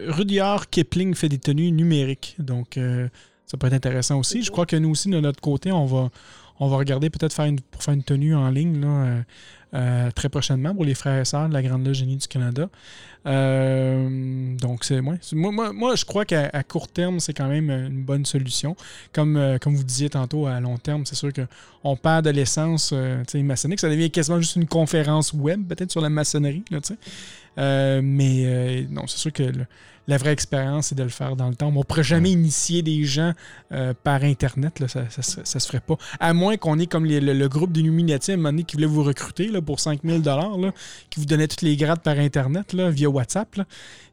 Rudyard 0.08 0.70
Kipling 0.70 1.16
fait 1.16 1.30
des 1.30 1.38
tenues 1.40 1.72
numériques. 1.72 2.36
Donc, 2.40 2.78
ça 3.46 3.58
peut 3.58 3.68
être 3.68 3.74
intéressant 3.74 4.20
aussi. 4.20 4.44
Je 4.44 4.52
crois 4.52 4.66
que 4.66 4.76
nous 4.76 4.90
aussi, 4.90 5.10
de 5.10 5.20
notre 5.20 5.40
côté, 5.40 5.72
on 5.72 5.86
va, 5.86 6.10
on 6.60 6.68
va 6.68 6.78
regarder 6.78 7.10
peut-être 7.10 7.34
faire 7.34 7.46
une, 7.46 7.62
pour 7.62 7.82
faire 7.82 7.94
une 7.94 8.04
tenue 8.04 8.36
en 8.36 8.50
ligne 8.50 8.82
là, 8.82 9.24
euh, 9.76 9.96
euh, 9.96 10.12
très 10.12 10.30
prochainement 10.30 10.74
pour 10.74 10.86
les 10.86 10.96
frères 10.96 11.20
et 11.20 11.26
sœurs 11.26 11.50
de 11.50 11.54
la 11.54 11.62
Grande 11.62 11.86
Loge 11.86 12.02
du 12.02 12.28
Canada. 12.28 12.70
Euh, 13.26 14.56
donc, 14.58 14.84
c'est 14.84 15.02
moi, 15.02 15.16
moi, 15.34 15.74
moi, 15.74 15.96
je 15.96 16.06
crois 16.06 16.26
qu'à 16.26 16.64
court 16.64 16.88
terme, 16.88 17.20
c'est 17.20 17.34
quand 17.34 17.48
même 17.48 17.70
une 17.70 18.04
bonne 18.04 18.26
solution. 18.26 18.76
Comme, 19.14 19.38
euh, 19.38 19.58
comme 19.58 19.76
vous 19.76 19.84
disiez 19.84 20.10
tantôt, 20.10 20.46
à 20.46 20.60
long 20.60 20.78
terme, 20.78 21.06
c'est 21.06 21.16
sûr 21.16 21.32
qu'on 21.34 21.96
perd 21.96 22.26
de 22.26 22.30
l'essence 22.30 22.92
euh, 22.94 23.24
maçonnique. 23.36 23.80
Ça 23.80 23.90
devient 23.90 24.12
quasiment 24.12 24.40
juste 24.40 24.56
une 24.56 24.68
conférence 24.68 25.34
web, 25.34 25.68
peut-être 25.68 25.92
sur 25.92 26.02
la 26.02 26.10
maçonnerie. 26.10 26.64
Là. 26.72 26.80
Euh, 27.58 28.02
mais 28.04 28.44
euh, 28.46 28.84
non, 28.90 29.08
c'est 29.08 29.18
sûr 29.18 29.34
que 29.34 29.44
le- 29.44 29.66
la 30.08 30.18
vraie 30.18 30.34
expérience, 30.34 30.88
c'est 30.88 30.96
de 30.96 31.02
le 31.02 31.10
faire 31.10 31.36
dans 31.36 31.50
le 31.50 31.56
temps. 31.56 31.70
On 31.70 31.80
ne 31.80 31.84
pourrait 31.84 32.04
jamais 32.04 32.30
initier 32.30 32.84
des 32.84 33.04
gens 33.06 33.32
euh, 33.72 33.94
par 34.04 34.24
Internet. 34.24 34.80
Là, 34.80 34.88
ça 34.88 35.02
ne 35.02 35.10
se 35.44 35.66
ferait 35.68 35.80
pas. 35.80 35.96
À 36.20 36.34
moins 36.34 36.58
qu'on 36.58 36.78
ait 36.78 36.86
comme 36.86 37.06
les- 37.06 37.20
le, 37.20 37.34
le 37.34 37.50
groupe 37.50 37.72
d'Illuminati 37.72 38.30
à 38.32 38.34
un 38.36 38.38
moment 38.38 38.50
donné 38.50 38.64
qui 38.66 38.76
voulait 38.76 38.86
vous 38.88 39.02
recruter 39.04 39.48
là, 39.48 39.62
pour 39.64 39.80
5000 39.80 40.22
là, 40.24 40.52
qui 41.10 41.20
vous 41.20 41.26
donnait 41.26 41.48
toutes 41.48 41.64
les 41.64 41.76
grades 41.76 42.02
par 42.02 42.20
Internet 42.20 42.74
là, 42.74 42.92
via 42.92 43.10
WhatsApp. 43.10 43.56
là. 43.56 43.66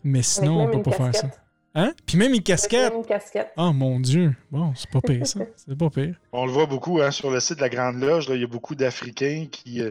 Mais 0.02 0.22
sinon, 0.22 0.62
on 0.62 0.68
ne 0.68 0.72
peut 0.72 0.82
pas 0.82 0.92
faire 0.92 1.14
ça. 1.14 1.28
Hein? 1.74 1.92
Puis 2.04 2.18
même 2.18 2.34
une 2.34 2.42
casquette. 2.42 2.90
même 2.92 3.00
Une 3.00 3.06
casquette. 3.06 3.48
Oh 3.56 3.72
mon 3.72 3.98
Dieu. 3.98 4.34
Bon, 4.50 4.72
c'est 4.76 4.90
pas 4.90 5.00
pire 5.00 5.26
ça. 5.26 5.40
C'est 5.56 5.76
pas 5.76 5.88
pire. 5.88 6.14
On 6.32 6.44
le 6.44 6.52
voit 6.52 6.66
beaucoup 6.66 7.00
hein, 7.00 7.10
sur 7.10 7.30
le 7.30 7.40
site 7.40 7.56
de 7.56 7.62
la 7.62 7.70
Grande 7.70 7.98
Loge. 7.98 8.28
là, 8.28 8.34
il 8.34 8.42
y 8.42 8.44
a 8.44 8.46
beaucoup 8.46 8.74
d'Africains 8.74 9.46
qui, 9.50 9.80
euh, 9.80 9.90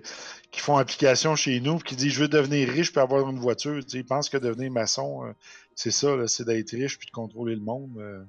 qui 0.51 0.59
font 0.59 0.77
application 0.77 1.35
chez 1.35 1.59
nous 1.61 1.77
puis 1.77 1.89
qui 1.89 1.95
disent 1.95 2.13
Je 2.13 2.21
veux 2.21 2.27
devenir 2.27 2.69
riche 2.69 2.91
puis 2.91 3.01
avoir 3.01 3.29
une 3.29 3.39
voiture. 3.39 3.83
Tu 3.83 3.89
sais, 3.89 3.97
ils 3.99 4.05
pensent 4.05 4.29
que 4.29 4.37
devenir 4.37 4.71
maçon, 4.71 5.25
euh, 5.25 5.31
c'est 5.75 5.91
ça, 5.91 6.09
c'est 6.27 6.45
d'être 6.45 6.71
riche 6.71 6.97
puis 6.99 7.07
de 7.07 7.11
contrôler 7.11 7.55
le 7.55 7.61
monde. 7.61 7.97
Euh, 7.97 8.23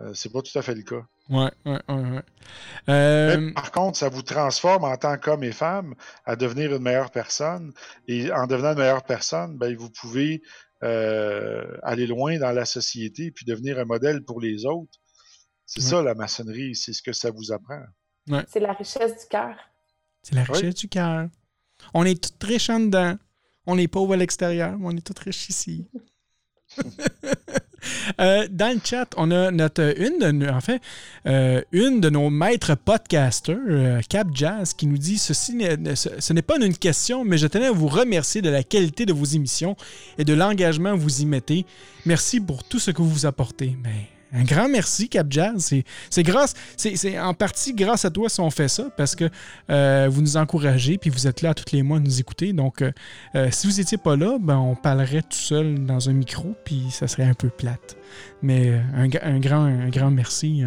euh, 0.00 0.12
c'est 0.14 0.32
pas 0.32 0.42
tout 0.42 0.56
à 0.56 0.62
fait 0.62 0.74
le 0.74 0.82
cas. 0.82 1.02
Ouais, 1.30 1.50
ouais, 1.66 1.80
ouais. 1.88 1.94
ouais. 1.94 2.22
Euh, 2.88 3.36
Mais 3.38 3.52
par 3.52 3.72
contre, 3.72 3.98
ça 3.98 4.08
vous 4.08 4.22
transforme 4.22 4.84
en 4.84 4.96
tant 4.96 5.16
qu'homme 5.18 5.44
et 5.44 5.52
femme 5.52 5.94
à 6.24 6.36
devenir 6.36 6.74
une 6.74 6.82
meilleure 6.82 7.10
personne. 7.10 7.72
Et 8.06 8.30
en 8.32 8.46
devenant 8.46 8.72
une 8.72 8.78
meilleure 8.78 9.04
personne, 9.04 9.56
ben, 9.58 9.74
vous 9.76 9.90
pouvez 9.90 10.42
euh, 10.82 11.76
aller 11.82 12.06
loin 12.06 12.38
dans 12.38 12.52
la 12.52 12.64
société 12.64 13.30
puis 13.30 13.44
devenir 13.44 13.78
un 13.78 13.84
modèle 13.84 14.22
pour 14.24 14.40
les 14.40 14.64
autres. 14.66 14.98
C'est 15.66 15.82
Ouais. 15.82 15.88
ça 15.88 16.02
la 16.02 16.14
maçonnerie, 16.14 16.74
c'est 16.74 16.92
ce 16.92 17.02
que 17.02 17.12
ça 17.12 17.30
vous 17.30 17.52
apprend. 17.52 17.82
C'est 18.46 18.60
la 18.60 18.72
richesse 18.72 19.18
du 19.22 19.26
cœur. 19.28 19.56
C'est 20.22 20.34
la 20.34 20.42
Oui. 20.42 20.48
richesse 20.54 20.74
du 20.76 20.88
cœur. 20.88 21.28
On 21.94 22.04
est 22.04 22.20
tous 22.20 22.46
riches 22.46 22.70
en 22.70 22.80
dedans. 22.80 23.16
On 23.66 23.76
est 23.78 23.88
pauvres 23.88 24.14
à 24.14 24.16
l'extérieur, 24.16 24.78
mais 24.78 24.86
on 24.86 24.96
est 24.96 25.00
tous 25.06 25.18
riches 25.22 25.48
ici. 25.48 25.86
Euh, 28.20 28.48
dans 28.50 28.74
le 28.74 28.80
chat, 28.84 29.08
on 29.16 29.30
a 29.30 29.52
notre 29.52 29.94
une 29.98 30.18
de, 30.18 30.30
nos- 30.32 30.48
en 30.48 30.60
fait, 30.60 30.82
euh, 31.26 31.62
une 31.70 32.00
de 32.00 32.10
nos 32.10 32.28
maîtres 32.28 32.74
podcasters, 32.74 33.56
euh, 33.68 34.00
Cap 34.08 34.26
Jazz, 34.34 34.74
qui 34.74 34.86
nous 34.88 34.98
dit 34.98 35.16
ceci 35.16 35.54
n'est- 35.54 35.76
ne- 35.76 35.94
ce, 35.94 36.08
ce 36.18 36.32
n'est 36.32 36.42
pas 36.42 36.56
une 36.58 36.76
question, 36.76 37.24
mais 37.24 37.38
je 37.38 37.46
tenais 37.46 37.66
à 37.66 37.70
vous 37.72 37.86
remercier 37.86 38.42
de 38.42 38.50
la 38.50 38.64
qualité 38.64 39.06
de 39.06 39.12
vos 39.12 39.24
émissions 39.24 39.76
et 40.18 40.24
de 40.24 40.34
l'engagement 40.34 40.96
que 40.96 41.00
vous 41.00 41.22
y 41.22 41.26
mettez. 41.26 41.64
Merci 42.04 42.40
pour 42.40 42.64
tout 42.64 42.80
ce 42.80 42.90
que 42.90 43.00
vous 43.00 43.26
apportez. 43.26 43.76
Mais 43.84 44.08
un 44.32 44.44
grand 44.44 44.68
merci, 44.68 45.08
Cap 45.08 45.26
Jazz. 45.30 45.72
C'est- 46.10 46.22
grâce, 46.22 46.54
c'est 46.76 47.18
en 47.18 47.34
partie 47.34 47.72
grâce 47.74 48.04
à 48.04 48.10
toi 48.10 48.28
si 48.28 48.40
on 48.40 48.50
fait 48.50 48.68
ça, 48.68 48.84
parce 48.96 49.14
que 49.14 49.28
euh, 49.70 50.08
vous 50.10 50.20
nous 50.22 50.36
encouragez, 50.36 50.98
puis 50.98 51.10
vous 51.10 51.26
êtes 51.26 51.42
là 51.42 51.54
tous 51.54 51.72
les 51.74 51.82
mois 51.82 51.96
à 51.96 52.00
nous 52.00 52.20
écouter. 52.20 52.52
Donc, 52.52 52.82
euh, 52.82 52.92
euh, 53.34 53.48
si 53.50 53.66
vous 53.66 53.74
n'étiez 53.78 53.98
pas 53.98 54.16
là, 54.16 54.38
ben, 54.40 54.56
on 54.58 54.74
parlerait 54.74 55.22
tout 55.22 55.32
seul 55.38 55.84
dans 55.84 56.08
un 56.08 56.12
micro, 56.12 56.54
puis 56.64 56.86
ça 56.90 57.08
serait 57.08 57.24
un 57.24 57.34
peu 57.34 57.48
plate. 57.48 57.96
Mais 58.42 58.80
un, 58.94 59.08
gra- 59.08 59.24
un 59.24 59.38
grand, 59.40 59.64
un 59.64 59.88
grand 59.88 60.10
merci. 60.10 60.62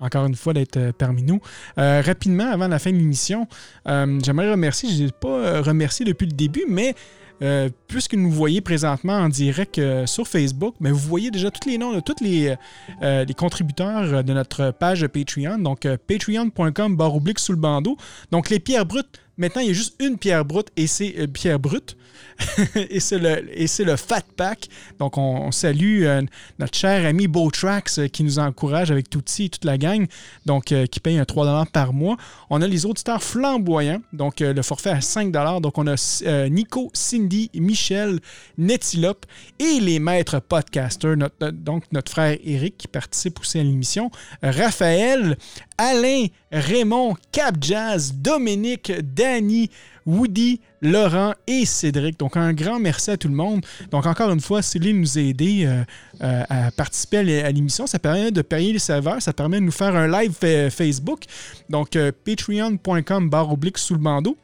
encore 0.00 0.26
une 0.26 0.36
fois, 0.36 0.52
d'être 0.52 0.92
parmi 0.92 1.24
nous. 1.24 1.40
Rapidement, 1.76 2.50
avant 2.52 2.68
la 2.68 2.78
fin 2.78 2.92
de 2.92 2.96
l'émission, 2.96 3.48
j'aimerais 3.86 4.50
remercier, 4.52 4.88
je 4.90 5.02
ne 5.02 5.06
l'ai 5.06 5.12
pas 5.12 5.60
remercié 5.60 6.04
depuis 6.04 6.26
le 6.26 6.32
début, 6.32 6.64
mais 6.68 6.94
euh, 7.40 7.68
puisque 7.86 8.14
nous 8.14 8.30
voyez 8.30 8.60
présentement 8.60 9.14
en 9.14 9.28
direct 9.28 9.78
euh, 9.78 10.06
sur 10.06 10.26
Facebook, 10.26 10.74
mais 10.80 10.90
vous 10.90 10.98
voyez 10.98 11.30
déjà 11.30 11.50
tous 11.50 11.68
les 11.68 11.78
noms 11.78 11.92
de 11.92 12.00
tous 12.00 12.16
les, 12.20 12.54
euh, 13.02 13.24
contributeurs 13.36 14.24
de 14.24 14.32
notre 14.32 14.72
page 14.72 15.06
Patreon. 15.06 15.58
Donc, 15.58 15.86
patreon.com 16.06 16.96
barre 16.96 17.14
sous 17.36 17.52
le 17.52 17.58
bandeau. 17.58 17.96
Donc, 18.30 18.50
les 18.50 18.58
pierres 18.58 18.86
brutes, 18.86 19.20
maintenant, 19.38 19.62
il 19.62 19.68
y 19.68 19.70
a 19.70 19.74
juste 19.74 19.94
une 20.00 20.18
pierre 20.18 20.44
brute 20.44 20.68
et 20.76 20.86
c'est 20.86 21.14
euh, 21.18 21.26
pierre 21.26 21.58
brute. 21.58 21.96
et 22.90 23.00
c'est 23.00 23.18
le, 23.18 23.84
le 23.84 23.96
Fat 23.96 24.22
Pack. 24.36 24.68
Donc, 24.98 25.18
on, 25.18 25.50
salue 25.50 26.04
euh, 26.04 26.22
notre 26.58 26.76
cher 26.76 27.04
ami 27.06 27.26
Bowtrax 27.26 27.98
euh, 27.98 28.06
qui 28.08 28.22
nous 28.22 28.38
encourage 28.38 28.90
avec 28.90 29.10
Touti 29.10 29.44
et 29.44 29.48
toute 29.48 29.64
la 29.64 29.78
gang, 29.78 30.06
donc 30.46 30.72
euh, 30.72 30.86
qui 30.86 31.00
paye 31.00 31.18
un 31.18 31.24
3 31.24 31.66
par 31.72 31.92
mois. 31.92 32.16
On 32.50 32.62
a 32.62 32.66
les 32.66 32.86
auditeurs 32.86 33.22
flamboyants, 33.22 34.02
donc 34.12 34.40
le 34.40 34.62
forfait 34.62 34.90
à 34.90 35.00
5 35.00 35.32
Donc, 35.60 35.78
on 35.78 35.86
a 35.86 36.48
Nico, 36.48 36.90
Cindy, 36.92 37.50
Michel, 37.54 38.20
Netilope 38.56 39.26
et 39.58 39.80
les 39.80 39.98
maîtres 39.98 40.40
podcasters, 40.40 41.16
donc 41.52 41.84
notre 41.92 42.10
frère 42.10 42.36
Eric 42.44 42.76
qui 42.78 42.88
participe 42.88 43.40
aussi 43.40 43.58
à 43.58 43.62
l'émission, 43.62 44.10
Raphaël, 44.42 45.36
Alain, 45.78 46.26
Raymond, 46.50 47.14
Cap 47.32 47.54
Jazz, 47.60 48.12
Dominique, 48.14 48.92
Danny, 49.14 49.70
Woody, 50.04 50.60
Laurent 50.82 51.34
et 51.46 51.64
Cédric. 51.66 52.18
Donc, 52.18 52.36
un 52.36 52.52
grand 52.52 52.80
merci 52.80 53.10
à 53.10 53.16
tout 53.16 53.28
le 53.28 53.34
monde. 53.34 53.64
Donc, 53.90 54.06
encore 54.06 54.30
une 54.32 54.40
fois, 54.40 54.60
Céline 54.62 55.00
nous 55.00 55.18
a 55.18 55.20
aidés 55.20 55.64
euh, 55.66 55.84
euh, 56.22 56.42
à 56.48 56.70
participer 56.70 57.18
à 57.18 57.22
l'é- 57.22 57.42
à 57.42 57.50
l'émission. 57.52 57.86
Ça 57.86 57.98
permet 57.98 58.30
de 58.30 58.42
payer 58.42 58.72
les 58.72 58.78
serveurs. 58.78 59.20
Ça 59.22 59.32
permet 59.32 59.60
de 59.60 59.64
nous 59.66 59.72
faire 59.72 59.94
un 59.94 60.08
live 60.08 60.32
fa- 60.32 60.70
Facebook. 60.70 61.24
Donc, 61.70 61.94
euh, 61.94 62.10
patreon.com 62.24 63.30
barre 63.30 63.52
oblique 63.52 63.78
sous 63.78 63.94
le 63.94 64.00
bandeau. 64.00 64.36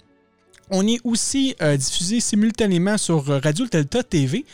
On 0.70 0.86
est 0.86 0.98
aussi 1.04 1.54
diffusé 1.78 2.20
simultanément 2.20 2.96
sur 2.96 3.22
Radio 3.26 3.66
Delta 3.70 4.02
TV. 4.02 4.46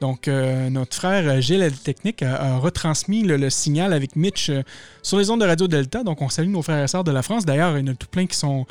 Donc, 0.00 0.28
euh, 0.28 0.70
notre 0.70 0.96
frère 0.96 1.28
euh, 1.28 1.40
Gilles 1.40 1.72
Technique 1.72 2.22
a, 2.22 2.58
retransmis 2.58 3.22
le, 3.22 3.50
signal 3.50 3.92
avec 3.92 4.16
Mitch 4.16 4.50
euh, 4.50 4.62
sur 5.02 5.18
les 5.18 5.30
ondes 5.30 5.40
de 5.40 5.46
Radio 5.46 5.66
Delta. 5.66 6.04
Donc, 6.04 6.22
on 6.22 6.28
salue 6.28 6.50
nos 6.50 6.62
frères 6.62 6.84
et 6.84 6.88
sœurs 6.88 7.04
de 7.04 7.10
la 7.10 7.22
France. 7.22 7.44
D'ailleurs, 7.44 7.76
il 7.78 7.86
y 7.86 7.90
en 7.90 7.92
a 7.92 7.96
tout 7.96 8.06
plein 8.08 8.26
qui 8.26 8.36
sont 8.36 8.66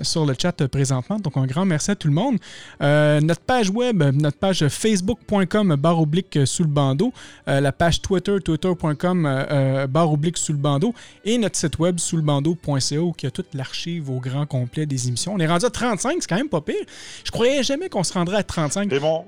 sur 0.00 0.24
le 0.24 0.34
chat 0.40 0.66
présentement. 0.66 1.18
Donc, 1.18 1.36
un 1.36 1.44
grand 1.44 1.66
merci 1.66 1.90
à 1.90 1.94
tout 1.94 2.08
le 2.08 2.14
monde. 2.14 2.38
Notre 2.80 3.42
page 3.42 3.68
web, 3.68 4.02
notre 4.02 4.38
page 4.38 4.66
facebook.com 4.66 5.76
barre 5.76 6.00
oblique 6.00 6.38
sous 6.46 6.62
le 6.62 6.70
bandeau, 6.70 7.12
la 7.46 7.70
page 7.70 8.00
Twitter, 8.00 8.38
twitter.com 8.42 9.86
barre 9.90 10.10
oblique 10.10 10.38
sous 10.38 10.52
le 10.52 10.58
bandeau 10.58 10.94
et 11.26 11.36
notre 11.36 11.56
site 11.56 11.78
web 11.78 11.98
sous 11.98 12.16
le 12.16 12.22
bandeau.ca 12.22 12.96
y 12.96 13.26
a 13.26 13.30
toute 13.30 13.52
l'archive 13.52 14.08
au 14.08 14.20
grand 14.20 14.46
complet 14.46 14.86
des 14.86 15.08
émissions. 15.08 15.34
On 15.34 15.38
est 15.38 15.46
rendu 15.46 15.66
à 15.66 15.70
35, 15.70 16.16
c'est 16.20 16.26
quand 16.26 16.36
même 16.36 16.48
pas 16.48 16.62
pire. 16.62 16.86
Je 17.22 17.30
croyais 17.30 17.62
jamais 17.62 17.90
qu'on 17.90 18.04
se 18.04 18.14
rendrait 18.14 18.38
à 18.38 18.42
35. 18.42 18.90
Et 18.90 18.98
mon, 18.98 19.26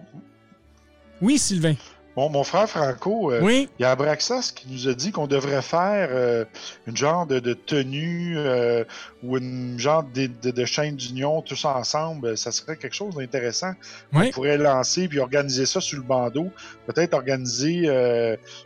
Oui, 1.21 1.39
Sylvain. 1.39 1.75
mon, 2.17 2.29
mon 2.31 2.43
frère 2.45 2.69
Franco, 2.69 3.31
euh, 3.33 3.41
Oui. 3.43 3.69
il 3.79 3.83
y 3.83 3.85
a 3.85 3.91
Abraxas 3.93 4.53
qui 4.55 4.67
nous 4.71 4.89
a 4.89 4.95
dit 4.95 5.13
qu'on 5.13 5.27
devrait 5.29 5.63
faire 5.63 6.09
euh, 6.11 6.45
une 6.87 6.97
genre 6.97 7.27
de, 7.27 7.39
de 7.39 7.55
tenue 7.55 8.35
euh, 8.37 8.83
ou 9.23 9.37
une 9.39 9.79
genre 9.79 10.03
de, 10.03 10.29
de- 10.43 10.51
de 10.51 10.65
chaîne 10.65 10.97
d'union 10.97 11.43
tous 11.43 11.65
ensemble. 11.65 12.37
Ça 12.37 12.51
serait 12.51 12.77
quelque 12.77 12.95
chose 12.95 13.15
d'intéressant. 13.15 13.73
Oui. 14.13 14.27
On 14.29 14.31
pourrait 14.33 14.59
lancer 14.59 15.07
puis 15.09 15.19
organiser 15.21 15.65
ça 15.67 15.81
sur 15.81 15.99
le 15.99 16.05
bandeau. 16.05 16.49
Peut-être 16.87 17.15
organiser 17.15 17.89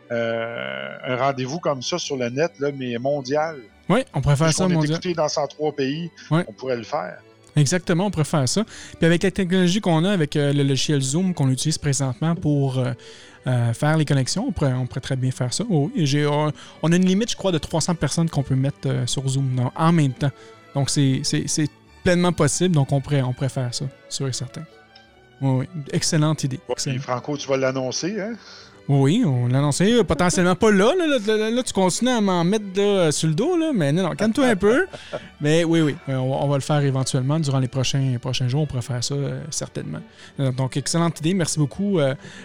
un 0.09 1.15
rendez-vous 1.17 1.59
comme 1.59 1.81
ça 1.81 1.97
sur 1.97 2.17
le 2.17 2.29
net, 2.29 2.53
là, 2.59 2.69
mais 2.75 2.97
mondial. 2.97 3.57
Oui, 3.89 4.03
on 4.13 4.21
pourrait 4.21 4.37
faire 4.37 4.53
ça, 4.53 4.65
on 4.65 4.69
est 4.69 4.73
mon 4.73 4.79
Dieu. 4.81 4.91
écouté 4.91 5.13
dans 5.13 5.27
103 5.27 5.73
pays, 5.73 6.09
on 6.31 6.53
pourrait 6.53 6.77
le 6.77 6.83
faire. 6.83 7.17
Exactement, 7.55 8.07
on 8.07 8.11
pourrait 8.11 8.23
faire 8.25 8.47
ça. 8.49 8.63
Puis 8.97 9.05
avec 9.05 9.23
la 9.23 9.31
technologie 9.31 9.79
qu'on 9.79 10.03
a, 10.05 10.11
avec 10.11 10.35
euh, 10.35 10.53
le 10.53 10.63
logiciel 10.63 11.01
Zoom 11.01 11.33
qu'on 11.33 11.49
utilise 11.49 11.77
présentement 11.77 12.35
pour 12.35 12.79
euh, 12.79 12.91
euh, 13.47 13.73
faire 13.73 13.97
les 13.97 14.05
connexions, 14.05 14.45
on 14.47 14.51
pourrait, 14.51 14.73
on 14.73 14.87
pourrait 14.87 15.01
très 15.01 15.15
bien 15.15 15.31
faire 15.31 15.53
ça. 15.53 15.63
Oh 15.69 15.91
on 16.81 16.91
a 16.91 16.95
une 16.95 17.05
limite, 17.05 17.31
je 17.31 17.35
crois, 17.35 17.51
de 17.51 17.57
300 17.59 17.95
personnes 17.95 18.29
qu'on 18.29 18.43
peut 18.43 18.55
mettre 18.55 19.07
sur 19.07 19.27
Zoom 19.27 19.53
non, 19.53 19.71
en 19.75 19.91
même 19.91 20.13
temps. 20.13 20.31
Donc 20.73 20.89
c'est, 20.89 21.21
c'est- 21.23 21.47
c'est 21.47 21.67
pleinement 22.03 22.33
possible, 22.33 22.73
donc 22.75 22.91
on 22.91 22.99
pourrait, 23.01 23.21
on 23.21 23.33
pourrait 23.33 23.49
faire 23.49 23.73
ça, 23.73 23.85
sûr 24.09 24.27
et 24.27 24.33
certain. 24.33 24.63
Oui, 25.41 25.65
oui. 25.75 25.81
excellente 25.91 26.43
idée. 26.43 26.59
Excellent. 26.69 26.99
Franco, 27.01 27.37
tu 27.37 27.47
vas 27.47 27.57
l'annoncer, 27.57 28.19
hein? 28.19 28.33
Oui, 28.89 29.23
on 29.25 29.47
l'a 29.47 29.59
annoncé. 29.59 29.93
euh, 29.93 30.03
Potentiellement 30.03 30.55
pas 30.55 30.69
là. 30.71 30.91
Là, 30.97 31.49
là, 31.49 31.63
tu 31.63 31.71
continues 31.71 32.11
à 32.11 32.19
m'en 32.19 32.43
mettre 32.43 32.65
euh, 32.77 33.11
sur 33.11 33.29
le 33.29 33.33
dos. 33.33 33.55
Là, 33.57 33.71
mais 33.73 33.93
non, 33.93 34.03
non, 34.03 34.09
calme-toi 34.15 34.45
un 34.47 34.55
peu. 34.57 34.85
Mais 35.39 35.63
oui, 35.63 35.81
oui, 35.81 35.95
euh, 36.09 36.15
on, 36.17 36.47
va- 36.47 36.55
le 36.57 36.61
faire 36.61 36.81
éventuellement 36.81 37.39
durant 37.39 37.59
les 37.59 37.69
prochains, 37.69 38.17
prochains 38.19 38.47
jours. 38.49 38.63
On 38.63 38.65
pourrait 38.65 38.81
faire 38.81 39.03
ça 39.03 39.15
certainement. 39.51 39.99
Donc, 40.37 40.75
excellente 40.75 41.19
idée. 41.19 41.33
Merci 41.33 41.59
beaucoup 41.59 41.99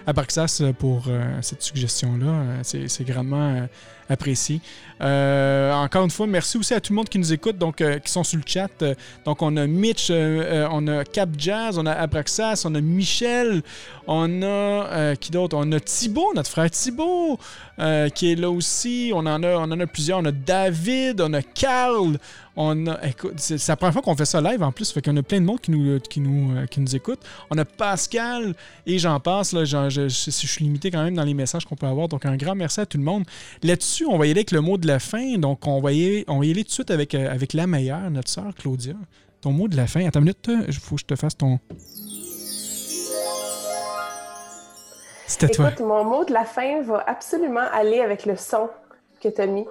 à 0.06 0.12
Barxas 0.12 0.62
pour 0.78 1.06
cette 1.42 1.62
suggestion-là. 1.62 2.62
C'est 2.62 3.04
grandement 3.04 3.66
apprécié. 4.08 4.60
Euh, 5.00 5.72
encore 5.72 6.04
une 6.04 6.10
fois, 6.10 6.26
merci 6.26 6.58
aussi 6.58 6.74
à 6.74 6.80
tout 6.80 6.92
le 6.92 6.96
monde 6.96 7.08
qui 7.08 7.18
nous 7.18 7.32
écoute, 7.32 7.56
donc 7.56 7.80
euh, 7.80 7.98
qui 7.98 8.10
sont 8.10 8.24
sur 8.24 8.38
le 8.38 8.44
chat. 8.46 8.70
Euh, 8.82 8.94
donc, 9.24 9.42
on 9.42 9.56
a 9.56 9.66
Mitch, 9.66 10.10
on 10.10 10.88
a 10.88 11.04
Cap 11.04 11.30
Jazz, 11.36 11.78
on 11.78 11.86
a 11.86 11.92
Abraxas, 11.92 12.62
on 12.64 12.74
a 12.74 12.80
Michel, 12.80 13.62
on 14.06 14.42
a 14.42 15.14
qui 15.16 15.30
d'autre? 15.30 15.56
On 15.58 15.70
a 15.72 15.80
Thibaut, 15.80 16.32
notre 16.34 16.50
frère 16.50 16.70
Thibaut, 16.70 17.38
qui 18.14 18.32
est 18.32 18.36
là 18.36 18.50
aussi. 18.50 19.12
On 19.14 19.20
en 19.20 19.42
a, 19.42 19.56
on 19.56 19.70
en 19.70 19.80
a 19.80 19.86
plusieurs. 19.86 20.18
On 20.18 20.24
a 20.24 20.32
David, 20.32 21.20
on 21.20 21.32
a 21.32 21.42
Carl. 21.42 22.18
On 22.60 22.88
a, 22.88 23.06
écoute, 23.06 23.34
c'est 23.36 23.64
la 23.68 23.76
première 23.76 23.92
fois 23.92 24.02
qu'on 24.02 24.16
fait 24.16 24.24
ça 24.24 24.40
live 24.40 24.64
en 24.64 24.72
plus, 24.72 24.90
fait 24.90 25.00
qu'on 25.00 25.16
a 25.16 25.22
plein 25.22 25.40
de 25.40 25.46
monde 25.46 25.60
qui 25.60 25.70
nous, 25.70 26.00
qui 26.00 26.18
nous, 26.20 26.56
euh, 26.56 26.66
qui 26.66 26.80
nous 26.80 26.96
écoute. 26.96 27.20
On 27.50 27.56
a 27.58 27.64
Pascal 27.64 28.52
et 28.84 28.98
j'en 28.98 29.20
passe. 29.20 29.52
Là, 29.52 29.64
je- 29.64 29.88
je 29.88 30.08
suis 30.08 30.64
limité 30.64 30.90
quand 30.90 31.04
même 31.04 31.14
dans 31.14 31.22
les 31.22 31.34
messages 31.34 31.64
qu'on 31.64 31.76
peut 31.76 31.86
avoir. 31.86 32.08
Donc 32.08 32.26
un 32.26 32.36
grand 32.36 32.56
merci 32.56 32.80
à 32.80 32.86
tout 32.86 32.98
le 32.98 33.04
monde. 33.04 33.22
Là-dessus, 33.62 34.06
on 34.06 34.18
va 34.18 34.26
y 34.26 34.30
aller 34.32 34.40
avec 34.40 34.50
le 34.50 34.60
mot 34.60 34.76
de 34.76 34.88
la 34.88 34.98
fin. 34.98 35.38
Donc 35.38 35.68
on 35.68 35.80
va 35.80 35.92
y 35.92 36.04
aller, 36.04 36.24
on 36.26 36.40
va 36.40 36.46
y 36.46 36.50
aller 36.50 36.64
tout 36.64 36.70
de 36.70 36.74
suite 36.74 36.90
avec, 36.90 37.14
euh, 37.14 37.30
avec 37.32 37.52
la 37.52 37.68
meilleure, 37.68 38.10
notre 38.10 38.28
sœur 38.28 38.52
Claudia. 38.58 38.94
Ton 39.40 39.52
mot 39.52 39.68
de 39.68 39.76
la 39.76 39.86
fin. 39.86 40.04
Attends 40.04 40.18
une 40.18 40.24
minute, 40.24 40.50
il 40.66 40.74
faut 40.74 40.96
que 40.96 41.02
je 41.02 41.06
te 41.06 41.14
fasse 41.14 41.36
ton. 41.36 41.60
C'était 45.26 45.48
toi. 45.48 45.68
Écoute, 45.70 45.86
mon 45.86 46.04
mot 46.04 46.24
de 46.24 46.32
la 46.32 46.44
fin 46.44 46.82
va 46.82 47.04
absolument 47.06 47.66
aller 47.72 48.00
avec 48.00 48.26
le 48.26 48.34
son 48.36 48.68
que 49.20 49.28
tu 49.28 49.40
as 49.40 49.46
mis. 49.46 49.66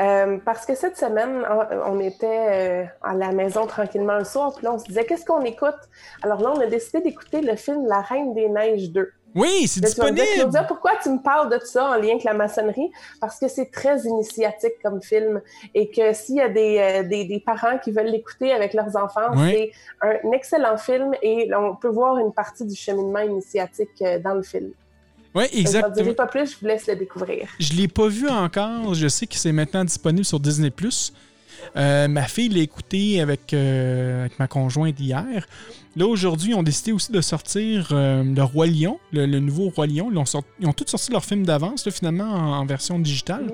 Euh, 0.00 0.38
parce 0.44 0.66
que 0.66 0.74
cette 0.74 0.96
semaine, 0.96 1.44
on 1.86 2.00
était 2.00 2.26
euh, 2.26 2.84
à 3.02 3.14
la 3.14 3.32
maison 3.32 3.66
tranquillement 3.66 4.18
le 4.18 4.24
soir, 4.24 4.52
puis 4.54 4.64
là, 4.64 4.72
on 4.72 4.78
se 4.78 4.84
disait, 4.84 5.04
qu'est-ce 5.04 5.24
qu'on 5.24 5.42
écoute? 5.42 5.74
Alors 6.22 6.40
là, 6.40 6.52
on 6.54 6.60
a 6.60 6.66
décidé 6.66 7.00
d'écouter 7.00 7.40
le 7.40 7.56
film 7.56 7.86
La 7.86 8.00
Reine 8.00 8.34
des 8.34 8.48
Neiges 8.48 8.90
2. 8.90 9.10
Oui, 9.36 9.66
c'est 9.66 9.80
dire, 9.80 9.88
disponible. 9.88 10.22
Claudia, 10.36 10.62
pourquoi 10.62 10.92
tu 11.02 11.08
me 11.10 11.20
parles 11.20 11.50
de 11.50 11.58
ça 11.64 11.86
en 11.90 11.94
lien 11.94 12.10
avec 12.10 12.22
la 12.22 12.34
maçonnerie? 12.34 12.92
Parce 13.20 13.40
que 13.40 13.48
c'est 13.48 13.68
très 13.72 14.02
initiatique 14.02 14.74
comme 14.80 15.02
film 15.02 15.42
et 15.74 15.90
que 15.90 16.12
s'il 16.12 16.36
y 16.36 16.40
a 16.40 16.48
des, 16.48 16.78
euh, 16.78 17.02
des, 17.02 17.24
des 17.24 17.40
parents 17.40 17.78
qui 17.78 17.90
veulent 17.90 18.06
l'écouter 18.06 18.52
avec 18.52 18.74
leurs 18.74 18.96
enfants, 18.96 19.32
Oui. 19.34 19.72
c'est 20.00 20.08
un 20.08 20.30
excellent 20.30 20.76
film 20.76 21.14
et 21.20 21.50
on 21.52 21.74
peut 21.74 21.88
voir 21.88 22.18
une 22.18 22.32
partie 22.32 22.64
du 22.64 22.76
cheminement 22.76 23.18
initiatique 23.20 24.04
dans 24.22 24.34
le 24.34 24.42
film. 24.42 24.70
Oui, 25.34 25.44
Je 25.50 25.56
ne 25.56 25.60
exactement. 25.62 25.94
dirai 25.94 26.14
pas 26.14 26.26
plus, 26.26 26.52
je 26.52 26.56
vous 26.60 26.66
laisse 26.66 26.86
le 26.86 26.96
découvrir. 26.96 27.48
Je 27.58 27.72
l'ai 27.72 27.88
pas 27.88 28.06
vu 28.08 28.28
encore. 28.28 28.94
Je 28.94 29.08
sais 29.08 29.26
que 29.26 29.34
c'est 29.34 29.52
maintenant 29.52 29.84
disponible 29.84 30.24
sur 30.24 30.38
Disney+. 30.38 30.72
Euh, 31.76 32.08
ma 32.08 32.22
fille 32.24 32.48
l'a 32.48 32.60
écouté 32.60 33.20
avec, 33.20 33.52
euh, 33.52 34.20
avec 34.22 34.38
ma 34.38 34.46
conjointe 34.48 34.98
hier. 35.00 35.46
là, 35.96 36.06
aujourd'hui, 36.06 36.50
ils 36.50 36.54
ont 36.54 36.62
décidé 36.62 36.92
aussi 36.92 37.12
de 37.12 37.20
sortir 37.20 37.88
euh, 37.92 38.22
le 38.24 38.42
Roi 38.42 38.66
Lion, 38.66 38.98
le, 39.12 39.26
le 39.26 39.38
nouveau 39.40 39.70
Roi 39.70 39.86
Lion. 39.86 40.08
Ils 40.12 40.18
ont, 40.18 40.24
sorti- 40.24 40.48
ils 40.60 40.66
ont 40.66 40.72
tous 40.72 40.86
sorti 40.88 41.12
leur 41.12 41.24
film 41.24 41.44
d'avance, 41.46 41.88
finalement, 41.90 42.24
en, 42.32 42.58
en 42.58 42.66
version 42.66 42.98
digitale. 42.98 43.46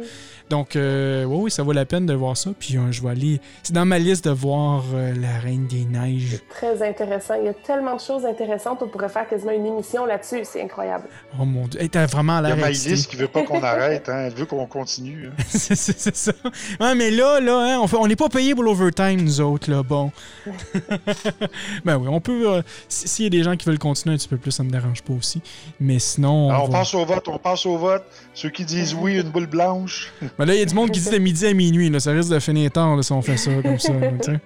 Donc, 0.49 0.75
euh, 0.75 1.25
oui, 1.25 1.39
oui, 1.45 1.51
ça 1.51 1.63
vaut 1.63 1.73
la 1.73 1.85
peine 1.85 2.07
de 2.07 2.15
voir 2.15 2.37
ça. 2.37 2.51
Puis, 2.59 2.77
euh, 2.77 2.91
je 2.91 3.03
vais 3.03 3.11
aller. 3.11 3.41
C'est 3.63 3.73
dans 3.73 3.85
ma 3.85 3.99
liste 4.01 4.25
de 4.25 4.31
voir 4.31 4.83
euh, 4.95 5.15
La 5.21 5.39
Reine 5.39 5.67
des 5.69 5.85
Neiges. 5.85 6.41
Très 6.51 6.83
intéressant. 6.83 7.35
Il 7.39 7.45
y 7.45 7.49
a 7.49 7.55
tellement 7.55 7.95
de 7.95 8.01
choses 8.01 8.25
intéressantes. 8.27 8.79
On 8.83 8.89
pourrait 8.89 9.09
faire 9.11 9.29
quasiment 9.29 9.53
une 9.53 9.67
émission 9.67 10.07
là-dessus. 10.07 10.41
C'est 10.45 10.63
incroyable. 10.63 11.05
Oh 11.41 11.45
mon 11.45 11.69
Dieu. 11.69 11.81
Hey, 11.81 11.89
T'as 11.89 12.07
vraiment 12.07 12.41
Il 12.41 12.49
y 12.49 12.53
a 12.53 12.57
l'air. 12.57 12.65
Maïlis 12.65 13.07
qui 13.09 13.15
veut 13.17 13.29
pas 13.29 13.43
qu'on 13.45 13.63
arrête, 13.63 14.09
hein. 14.09 14.25
Elle 14.27 14.35
veut 14.35 14.47
qu'on 14.47 14.67
continue. 14.67 15.29
hein. 15.29 15.43
c'est 15.49 15.77
ça. 16.17 16.33
Ouais, 16.81 16.95
mais 16.97 17.11
là, 17.13 17.39
là, 17.41 17.59
hein, 17.77 17.81
on 17.83 17.87
fait- 17.87 17.90
on 17.99 18.07
n'est 18.07 18.17
pas 18.17 18.29
payé 18.29 18.55
pour 18.55 18.65
l'overtime, 18.65 19.21
nous 19.23 19.41
autres, 19.41 19.71
là. 19.71 19.83
Bon. 19.83 20.11
ben 21.85 21.97
oui, 21.97 22.09
on 22.09 22.21
peut. 22.21 22.49
euh, 22.51 22.63
si- 22.89 23.09
S'il 23.09 23.25
y 23.25 23.27
a 23.27 23.31
des 23.31 23.43
gens 23.43 23.57
qui 23.57 23.67
veulent 23.67 23.79
continuer 23.79 24.15
un 24.15 24.19
petit 24.19 24.29
peu 24.29 24.37
plus, 24.37 24.51
ça 24.51 24.63
me 24.63 24.71
dérange 24.71 25.03
pas 25.03 25.13
aussi. 25.15 25.41
Mais 25.81 25.99
sinon. 25.99 26.47
on 26.47 26.51
Alors, 26.51 26.65
on 26.65 26.69
va- 26.69 26.79
passe 26.79 26.95
au 26.95 27.05
vote, 27.05 27.29
on 27.29 27.39
passe 27.39 27.67
au 27.67 27.77
vote. 27.79 28.05
Ceux 28.35 28.51
qui 28.51 28.65
disent 28.65 28.95
oui, 28.95 29.19
une 29.21 29.31
boule 29.31 29.47
blanche. 29.47 30.13
Ben 30.39 30.45
là, 30.47 30.55
il 30.55 30.59
y 30.61 30.63
a 30.63 30.67
du 30.67 30.75
monde 30.75 30.91
qui 30.91 31.01
dit 31.01 31.11
de 31.11 31.19
midi 31.19 31.47
à 31.47 31.53
minuit, 31.55 31.91
là. 31.91 32.01
Ça 32.01 32.13
risque 32.13 32.31
de 32.31 32.39
finir 32.39 32.71
tard, 32.71 32.97
là, 32.97 33.03
si 33.03 33.13
on 33.13 33.23
fait 33.23 33.37
ça 33.37 33.51
comme 33.63 33.79
ça, 33.79 33.93
là, 33.93 34.11
tu 34.23 34.33
sais. 34.33 34.41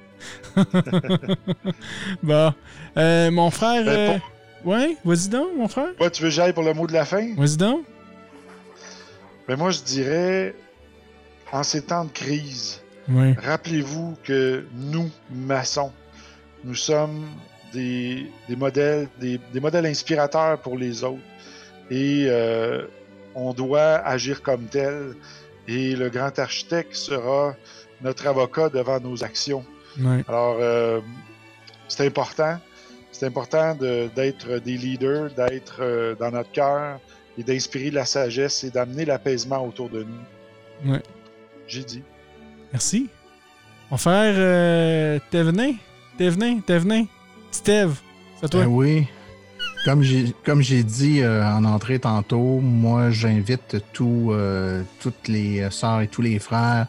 bon. 2.23 2.53
Euh, 2.97 3.31
mon 3.31 3.51
frère. 3.51 3.85
Ben, 3.85 3.91
euh, 3.91 4.19
Ouais, 4.65 4.97
vas-y 5.05 5.29
donc, 5.29 5.49
mon 5.59 5.69
frère. 5.69 5.91
Ouais, 6.01 6.09
tu 6.11 6.23
veux 6.23 6.29
que 6.31 6.35
j'aille 6.35 6.55
pour 6.55 6.62
le 6.62 6.73
mot 6.73 6.87
de 6.87 6.95
la 6.95 7.05
fin? 7.05 7.35
Vas-y 7.37 7.59
donc. 7.59 7.83
Mais 9.47 9.57
moi, 9.57 9.71
je 9.73 9.81
dirais, 9.83 10.55
en 11.53 11.62
ces 11.62 11.83
temps 11.83 12.07
de 12.07 12.11
crise, 12.11 12.81
Rappelez-vous 13.43 14.16
que 14.24 14.64
nous, 14.74 15.10
maçons, 15.31 15.93
nous 16.64 16.74
sommes 16.74 17.26
des, 17.72 18.31
des 18.48 18.56
modèles, 18.56 19.09
des, 19.20 19.39
des 19.52 19.60
modèles 19.60 19.86
inspirateurs 19.86 20.59
pour 20.60 20.78
les 20.78 21.05
autres. 21.05 21.20
Et 21.90 22.26
euh, 22.28 22.86
on 23.35 23.52
doit 23.52 23.97
agir 24.06 24.43
comme 24.43 24.64
tel. 24.66 25.14
Et 25.68 25.97
le 25.97 26.09
grand 26.10 26.39
architecte 26.39 26.94
sera 26.94 27.55
notre 28.02 28.26
avocat 28.26 28.68
devant 28.68 29.01
nos 29.01 29.22
actions. 29.24 29.64
Alors, 30.28 30.56
euh, 30.60 31.01
c'est 31.89 32.06
important. 32.06 32.59
C'est 33.12 33.26
important 33.26 33.74
de- 33.74 34.09
d'être 34.16 34.59
des 34.59 34.76
leaders, 34.76 35.31
d'être 35.35 35.76
euh, 35.81 36.14
dans 36.16 36.31
notre 36.31 36.51
cœur 36.52 36.98
et 37.39 37.43
d'inspirer 37.43 37.90
la 37.90 38.05
sagesse 38.05 38.64
et 38.64 38.70
d'amener 38.70 39.05
l'apaisement 39.05 39.64
autour 39.66 39.89
de 39.90 40.02
nous. 40.05 40.90
J'ai 41.66 41.85
dit. 41.85 42.02
Merci. 42.75 43.09
Mon 43.89 43.97
frère 43.97 44.35
euh, 44.37 45.21
Thévenin? 45.31 45.75
Thévenin, 46.19 46.59
Thévenin? 46.59 47.05
Steve, 47.53 48.01
c'est 48.41 48.51
toi. 48.51 48.63
Ben 48.63 48.67
oui. 48.67 49.07
Comme 49.85 50.03
j'ai 50.03 50.83
dit 50.83 51.21
euh, 51.21 51.47
en 51.47 51.65
entrée 51.65 52.01
tantôt, 52.01 52.59
moi 52.59 53.11
j'invite 53.11 53.77
euh, 54.01 54.83
toutes 54.99 55.29
les 55.29 55.71
sœurs 55.71 56.01
et 56.01 56.09
tous 56.09 56.21
les 56.21 56.41
frères 56.41 56.89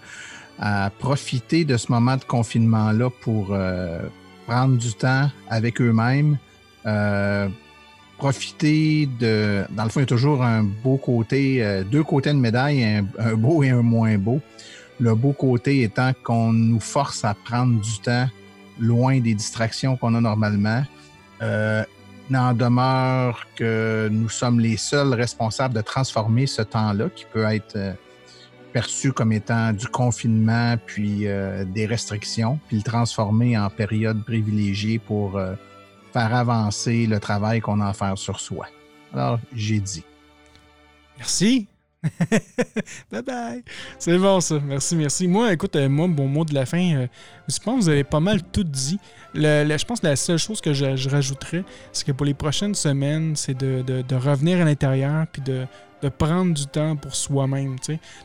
à 0.58 0.90
profiter 0.90 1.66
de 1.66 1.78
ce 1.78 1.92
moment 1.92 2.18
de 2.18 2.24
confinement-là 2.24 3.12
pour 3.22 3.50
euh, 3.52 4.00
prendre 4.48 4.78
du 4.78 4.92
temps 4.96 5.30
avec 5.52 5.80
eux-mêmes. 5.80 6.40
profiter 8.18 9.08
de. 9.20 9.66
Dans 9.70 9.84
le 9.84 9.90
fond, 9.90 10.00
il 10.00 10.04
y 10.04 10.06
a 10.06 10.08
toujours 10.08 10.42
un 10.42 10.64
beau 10.64 10.98
côté, 10.98 11.84
deux 11.92 12.04
côtés 12.04 12.32
de 12.32 12.40
médaille, 12.40 13.04
un 13.20 13.36
beau 13.36 13.62
et 13.62 13.70
un 13.70 13.84
moins 13.84 14.18
beau. 14.18 14.42
Le 15.00 15.14
beau 15.16 15.34
côté 15.34 15.84
étant 15.84 16.12
qu'on 16.24 16.54
nous 16.54 16.80
force 16.80 17.26
à 17.26 17.34
prendre 17.34 17.80
du 17.82 18.00
temps 18.00 18.28
loin 18.80 19.20
des 19.20 19.34
distractions 19.34 19.98
qu'on 19.98 20.16
a 20.16 20.22
normalement. 20.22 20.84
Euh, 21.42 21.84
n'en 22.30 22.54
demeure 22.54 23.46
que 23.56 24.10
nous 24.12 24.30
sommes 24.30 24.60
les 24.60 24.78
seuls 24.78 25.14
responsables 25.14 25.74
de 25.74 25.82
transformer 25.82 26.48
ce 26.48 26.62
temps-là 26.62 27.10
qui 27.10 27.26
peut 27.32 27.44
être 27.44 27.76
euh, 27.76 27.94
perçu 28.74 29.14
comme 29.14 29.32
étant 29.32 29.72
du 29.72 29.88
confinement 29.88 30.76
puis 30.86 31.28
euh, 31.28 31.66
des 31.66 31.86
restrictions, 31.86 32.60
puis 32.68 32.78
le 32.78 32.84
transformer 32.84 33.58
en 33.58 33.70
période 33.70 34.24
privilégiée 34.26 35.00
pour 35.00 35.38
euh, 35.38 35.56
faire 36.14 36.34
avancer 36.34 37.06
le 37.06 37.20
travail 37.20 37.62
qu'on 37.62 37.80
a 37.80 37.90
à 37.90 37.94
faire 37.94 38.18
sur 38.18 38.40
soi. 38.40 38.68
Alors, 39.14 39.40
j'ai 39.54 39.80
dit. 39.80 40.04
Merci. 41.18 41.68
bye 43.12 43.22
bye. 43.22 43.64
C'est 44.00 44.18
bon 44.18 44.40
ça. 44.40 44.60
Merci, 44.64 44.96
merci. 44.96 45.28
Moi, 45.28 45.54
écoute, 45.54 45.76
euh, 45.76 45.90
moi, 45.90 46.08
bon 46.08 46.28
mot 46.28 46.46
de 46.46 46.54
la 46.54 46.66
fin, 46.66 46.96
euh, 46.96 47.08
je 47.48 47.58
pense 47.60 47.80
que 47.80 47.84
vous 47.84 47.90
avez 47.90 48.04
pas 48.04 48.20
mal 48.20 48.42
tout 48.44 48.64
dit. 48.64 49.00
Je 49.34 49.86
pense 49.86 50.00
que 50.00 50.08
la 50.08 50.16
seule 50.16 50.38
chose 50.38 50.62
que 50.62 50.74
je, 50.74 51.10
rajouterais, 51.10 51.64
c'est 51.92 52.06
que 52.06 52.12
pour 52.12 52.26
les 52.26 52.34
prochaines 52.34 52.76
semaines, 52.76 53.36
c'est 53.36 53.58
de, 53.58 54.16
revenir 54.16 54.62
à 54.62 54.66
l'intérieur 54.66 55.26
puis 55.32 55.42
de, 55.42 55.66
prendre 56.20 56.54
du 56.54 56.68
temps 56.68 56.96
pour 56.96 57.16
soi-même. 57.16 57.78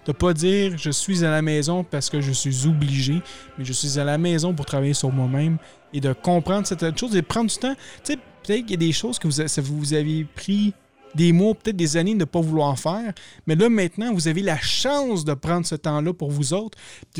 De 0.05 0.13
pas 0.13 0.35
dire 0.35 0.77
je 0.77 0.91
suis 0.91 1.25
à 1.25 1.31
la 1.31 1.41
maison 1.41 1.83
parce 1.83 2.11
que 2.11 2.21
je 2.21 2.33
suis 2.33 2.67
obligé, 2.67 3.23
mais 3.57 3.65
je 3.65 3.73
suis 3.73 3.99
à 3.99 4.05
la 4.05 4.19
maison 4.19 4.53
pour 4.53 4.67
travailler 4.67 4.93
sur 4.93 5.11
moi-même 5.11 5.57
et 5.95 6.01
de 6.01 6.13
comprendre 6.13 6.67
cette 6.67 6.99
chose 6.99 7.17
et 7.17 7.23
prendre 7.23 7.49
du 7.49 7.57
temps. 7.57 7.75
Peut-être 8.05 8.21
qu'il 8.45 8.71
y 8.71 8.75
a 8.75 8.77
des 8.77 8.93
choses 8.93 9.19
que 9.19 9.29
vous, 9.29 9.79
vous 9.79 9.95
avez 9.95 10.25
pris 10.25 10.75
des 11.15 11.33
mois, 11.33 11.55
peut-être 11.55 11.77
des 11.77 11.97
années 11.97 12.15
de 12.15 12.19
ne 12.21 12.25
pas 12.25 12.41
vouloir 12.41 12.79
faire. 12.79 13.13
Mais 13.47 13.57
là, 13.57 13.69
maintenant, 13.69 14.13
vous 14.15 14.29
avez 14.29 14.43
la 14.43 14.59
chance 14.59 15.25
de 15.25 15.35
prendre 15.35 15.67
ce 15.67 15.75
temps-là 15.75 16.13
pour 16.13 16.31
vous 16.31 16.53
autres, 16.53 16.79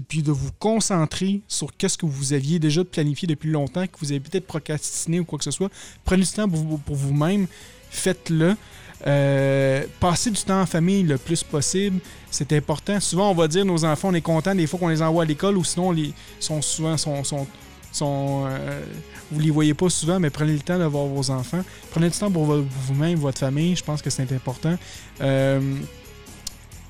puis 0.09 0.23
de 0.23 0.31
vous 0.33 0.51
concentrer 0.59 1.41
sur 1.49 1.77
qu'est-ce 1.77 1.99
que 1.99 2.07
vous 2.07 2.33
aviez 2.33 2.59
déjà 2.59 2.85
planifié 2.85 3.27
depuis 3.27 3.51
longtemps, 3.51 3.87
que 3.87 3.99
vous 4.01 4.13
avez 4.13 4.21
peut-être 4.21 4.47
procrastiné 4.47 5.21
ou 5.21 5.25
quoi 5.25 5.39
que 5.39 5.45
ce 5.45 5.51
soit. 5.51 5.71
Prenez 6.05 6.23
du 6.23 6.31
temps 6.31 6.49
pour, 6.49 6.59
vous- 6.61 6.79
pour 6.79 6.97
vous-même, 6.97 7.47
faites-le. 7.91 8.57
Euh, 9.07 9.85
passez 9.99 10.31
du 10.31 10.41
temps 10.43 10.61
en 10.61 10.67
famille 10.67 11.03
le 11.03 11.17
plus 11.17 11.43
possible, 11.43 12.01
c'est 12.31 12.53
important. 12.53 13.01
Souvent, 13.01 13.31
on 13.31 13.35
va 13.35 13.49
dire 13.49 13.65
nos 13.65 13.85
enfants, 13.85 14.09
on 14.11 14.15
est 14.15 14.21
content 14.21 14.55
des 14.55 14.67
fois 14.67 14.79
qu'on 14.79 14.89
les 14.89 15.01
envoie 15.01 15.23
à 15.23 15.27
l'école, 15.27 15.57
ou 15.57 15.65
sinon, 15.65 15.95
ils 15.95 16.13
sont 16.39 16.61
souvent 16.61 16.97
sont, 16.99 17.17
euh, 18.47 18.85
vous 19.31 19.41
les 19.41 19.51
voyez 19.51 19.75
pas 19.75 19.89
souvent, 19.91 20.19
mais 20.21 20.31
prenez 20.31 20.53
le 20.55 20.61
temps 20.61 20.79
de 20.79 20.85
voir 20.85 21.07
vos 21.07 21.31
enfants. 21.31 21.63
Prenez 21.91 22.09
du 22.11 22.17
temps 22.19 22.31
pour 22.31 22.45
vo- 22.45 22.65
vous-même, 22.87 23.19
votre 23.19 23.39
famille. 23.39 23.77
Je 23.77 23.85
pense 23.85 24.03
que 24.03 24.11
c'est 24.11 24.31
important. 24.33 24.77
Euh, 25.21 25.61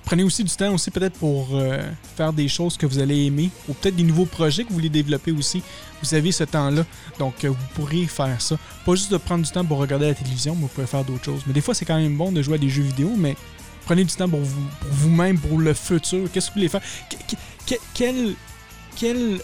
prenez 0.04 0.22
aussi 0.24 0.42
du 0.42 0.50
temps 0.50 0.72
aussi 0.74 0.90
peut-être 0.90 1.18
pour 1.18 1.48
euh, 1.52 1.82
faire 2.16 2.32
des 2.32 2.48
choses 2.48 2.76
que 2.76 2.86
vous 2.86 2.98
allez 2.98 3.26
aimer 3.26 3.50
ou 3.68 3.74
peut-être 3.74 3.96
des 3.96 4.02
nouveaux 4.02 4.24
projets 4.26 4.64
que 4.64 4.68
vous 4.70 4.76
voulez 4.76 4.88
développer 4.88 5.32
aussi. 5.32 5.62
Vous 6.02 6.14
avez 6.14 6.32
ce 6.32 6.44
temps-là, 6.44 6.84
donc 7.18 7.44
euh, 7.44 7.48
vous 7.50 7.66
pourrez 7.74 8.06
faire 8.06 8.40
ça. 8.40 8.56
Pas 8.86 8.94
juste 8.94 9.12
de 9.12 9.18
prendre 9.18 9.44
du 9.44 9.50
temps 9.50 9.64
pour 9.64 9.78
regarder 9.78 10.06
la 10.08 10.14
télévision, 10.14 10.54
mais 10.54 10.62
vous 10.62 10.68
pouvez 10.68 10.86
faire 10.86 11.04
d'autres 11.04 11.24
choses. 11.24 11.42
Mais 11.46 11.52
des 11.52 11.60
fois, 11.60 11.74
c'est 11.74 11.84
quand 11.84 11.98
même 11.98 12.16
bon 12.16 12.32
de 12.32 12.40
jouer 12.42 12.54
à 12.54 12.58
des 12.58 12.70
jeux 12.70 12.82
vidéo, 12.82 13.12
mais 13.16 13.36
prenez 13.84 14.02
du 14.04 14.14
temps 14.14 14.28
pour 14.28 14.40
vous- 14.40 14.66
pour 14.80 14.90
vous-même, 14.92 15.38
pour, 15.38 15.58
le 15.58 15.74
futur. 15.74 16.26
Qu'est-ce 16.32 16.46
que 16.48 16.54
vous 16.54 16.60
voulez 16.60 16.68
faire? 16.70 16.80
Que- 17.10 17.16
que- 17.36 17.74
que- 17.74 17.80
quel 17.94 18.34
quel 18.96 19.40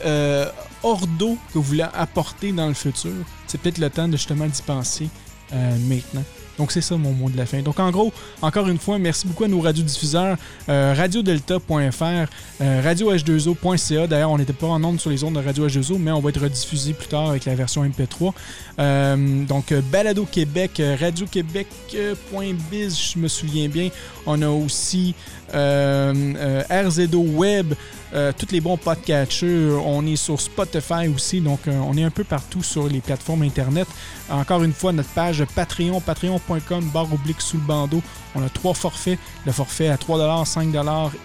ordo 0.87 1.37
que 1.53 1.59
vous 1.59 1.63
voulez 1.63 1.87
apporter 1.95 2.53
dans 2.53 2.69
le 2.69 2.75
futur? 2.75 3.13
C'est 3.47 3.61
peut-être 3.61 3.79
le 3.79 3.91
temps 3.91 4.09
de 4.09 4.17
justement 4.17 4.47
d'y 4.47 4.63
penser 4.63 5.09
euh, 5.53 5.77
maintenant. 5.89 6.25
Donc 6.59 6.73
c'est 6.73 6.81
ça 6.81 6.97
mon 6.97 7.13
mot 7.13 7.29
de 7.29 7.37
la 7.37 7.47
fin. 7.47 7.61
Donc 7.61 7.79
en 7.79 7.91
gros, 7.91 8.13
encore 8.41 8.69
une 8.69 8.79
fois, 8.79 8.99
merci 8.99 9.27
beaucoup 9.27 9.45
à 9.45 9.49
nos 9.49 9.61
radiodiffuseurs, 9.61 10.39
euh, 10.69 10.95
radiodelta.fr, 10.97 12.31
euh, 12.61 12.83
radioh2o.ca. 12.83 14.07
D'ailleurs, 14.07 14.31
on 14.31 14.39
n'était 14.39 14.53
pas 14.53 14.69
en 14.69 14.83
ondes 14.83 15.01
sur 15.01 15.11
les 15.11 15.23
ondes 15.25 15.35
de 15.35 15.45
Radio 15.45 15.69
H2O, 15.69 15.99
mais 15.99 16.13
on 16.13 16.21
va 16.21 16.31
être 16.31 16.41
rediffusé 16.41 16.95
plus 16.95 17.09
tard 17.09 17.29
avec 17.31 17.45
la 17.45 17.55
version 17.55 17.85
MP3. 17.85 18.33
Euh, 18.79 19.45
donc 19.45 19.73
euh, 19.73 19.83
Balado 19.93 20.25
Québec, 20.25 20.81
euh, 20.81 20.97
radioquebec.biz, 20.99 22.99
je 22.99 23.19
me 23.19 23.29
souviens 23.29 23.69
bien. 23.69 23.91
On 24.27 24.41
a 24.43 24.49
aussi 24.49 25.11
euh, 25.11 25.13
euh, 25.13 25.36
RZO 25.53 27.19
Web, 27.19 27.75
euh, 28.15 28.33
tous 28.37 28.53
les 28.53 28.61
bons 28.61 28.77
podcatchers. 28.77 29.71
On 29.85 30.07
est 30.07 30.17
sur 30.17 30.41
Spotify 30.41 31.09
aussi, 31.15 31.41
donc 31.41 31.61
euh, 31.67 31.73
on 31.79 31.97
est 31.97 32.03
un 32.03 32.11
peu 32.11 32.25
partout 32.25 32.63
sur 32.63 32.89
les 32.89 33.01
plateformes 33.01 33.43
Internet. 33.43 33.89
Encore 34.31 34.63
une 34.63 34.73
fois, 34.73 34.93
notre 34.93 35.11
page 35.11 35.45
Patreon, 35.55 36.01
patreon.com, 36.01 36.91
barre 36.93 37.13
oblique 37.13 37.41
sous 37.41 37.57
le 37.57 37.63
bandeau. 37.65 38.03
On 38.35 38.45
a 38.45 38.49
trois 38.49 38.75
forfaits. 38.75 39.19
Le 39.45 39.53
forfait 39.53 39.89
à 39.89 39.97
3 39.97 40.45
5 40.45 40.75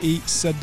et 0.04 0.22
7 0.26 0.56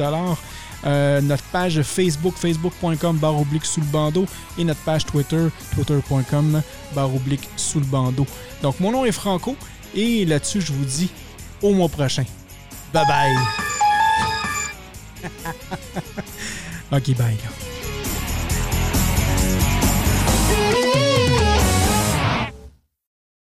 euh, 0.87 1.21
notre 1.21 1.43
page 1.45 1.83
Facebook, 1.83 2.35
facebook.com, 2.37 3.17
barre 3.17 3.41
oblique 3.41 3.65
sous 3.65 3.81
le 3.81 3.87
bandeau. 3.87 4.27
Et 4.59 4.65
notre 4.65 4.81
page 4.81 5.05
Twitter, 5.07 5.49
twitter.com, 5.75 6.63
barre 6.95 7.15
oblique 7.15 7.49
sous 7.57 7.81
le 7.81 7.87
bandeau. 7.87 8.27
Donc, 8.63 8.79
mon 8.81 8.93
nom 8.93 9.05
est 9.05 9.13
Franco. 9.13 9.57
Et 9.95 10.25
là-dessus, 10.25 10.61
je 10.61 10.73
vous 10.73 10.85
dis 10.85 11.11
au 11.63 11.73
mois 11.73 11.89
prochain. 11.89 12.25
Bye 12.93 13.05
bye. 13.05 13.37
ok, 16.97 17.15
bye. 17.17 17.37
là. 17.45 17.68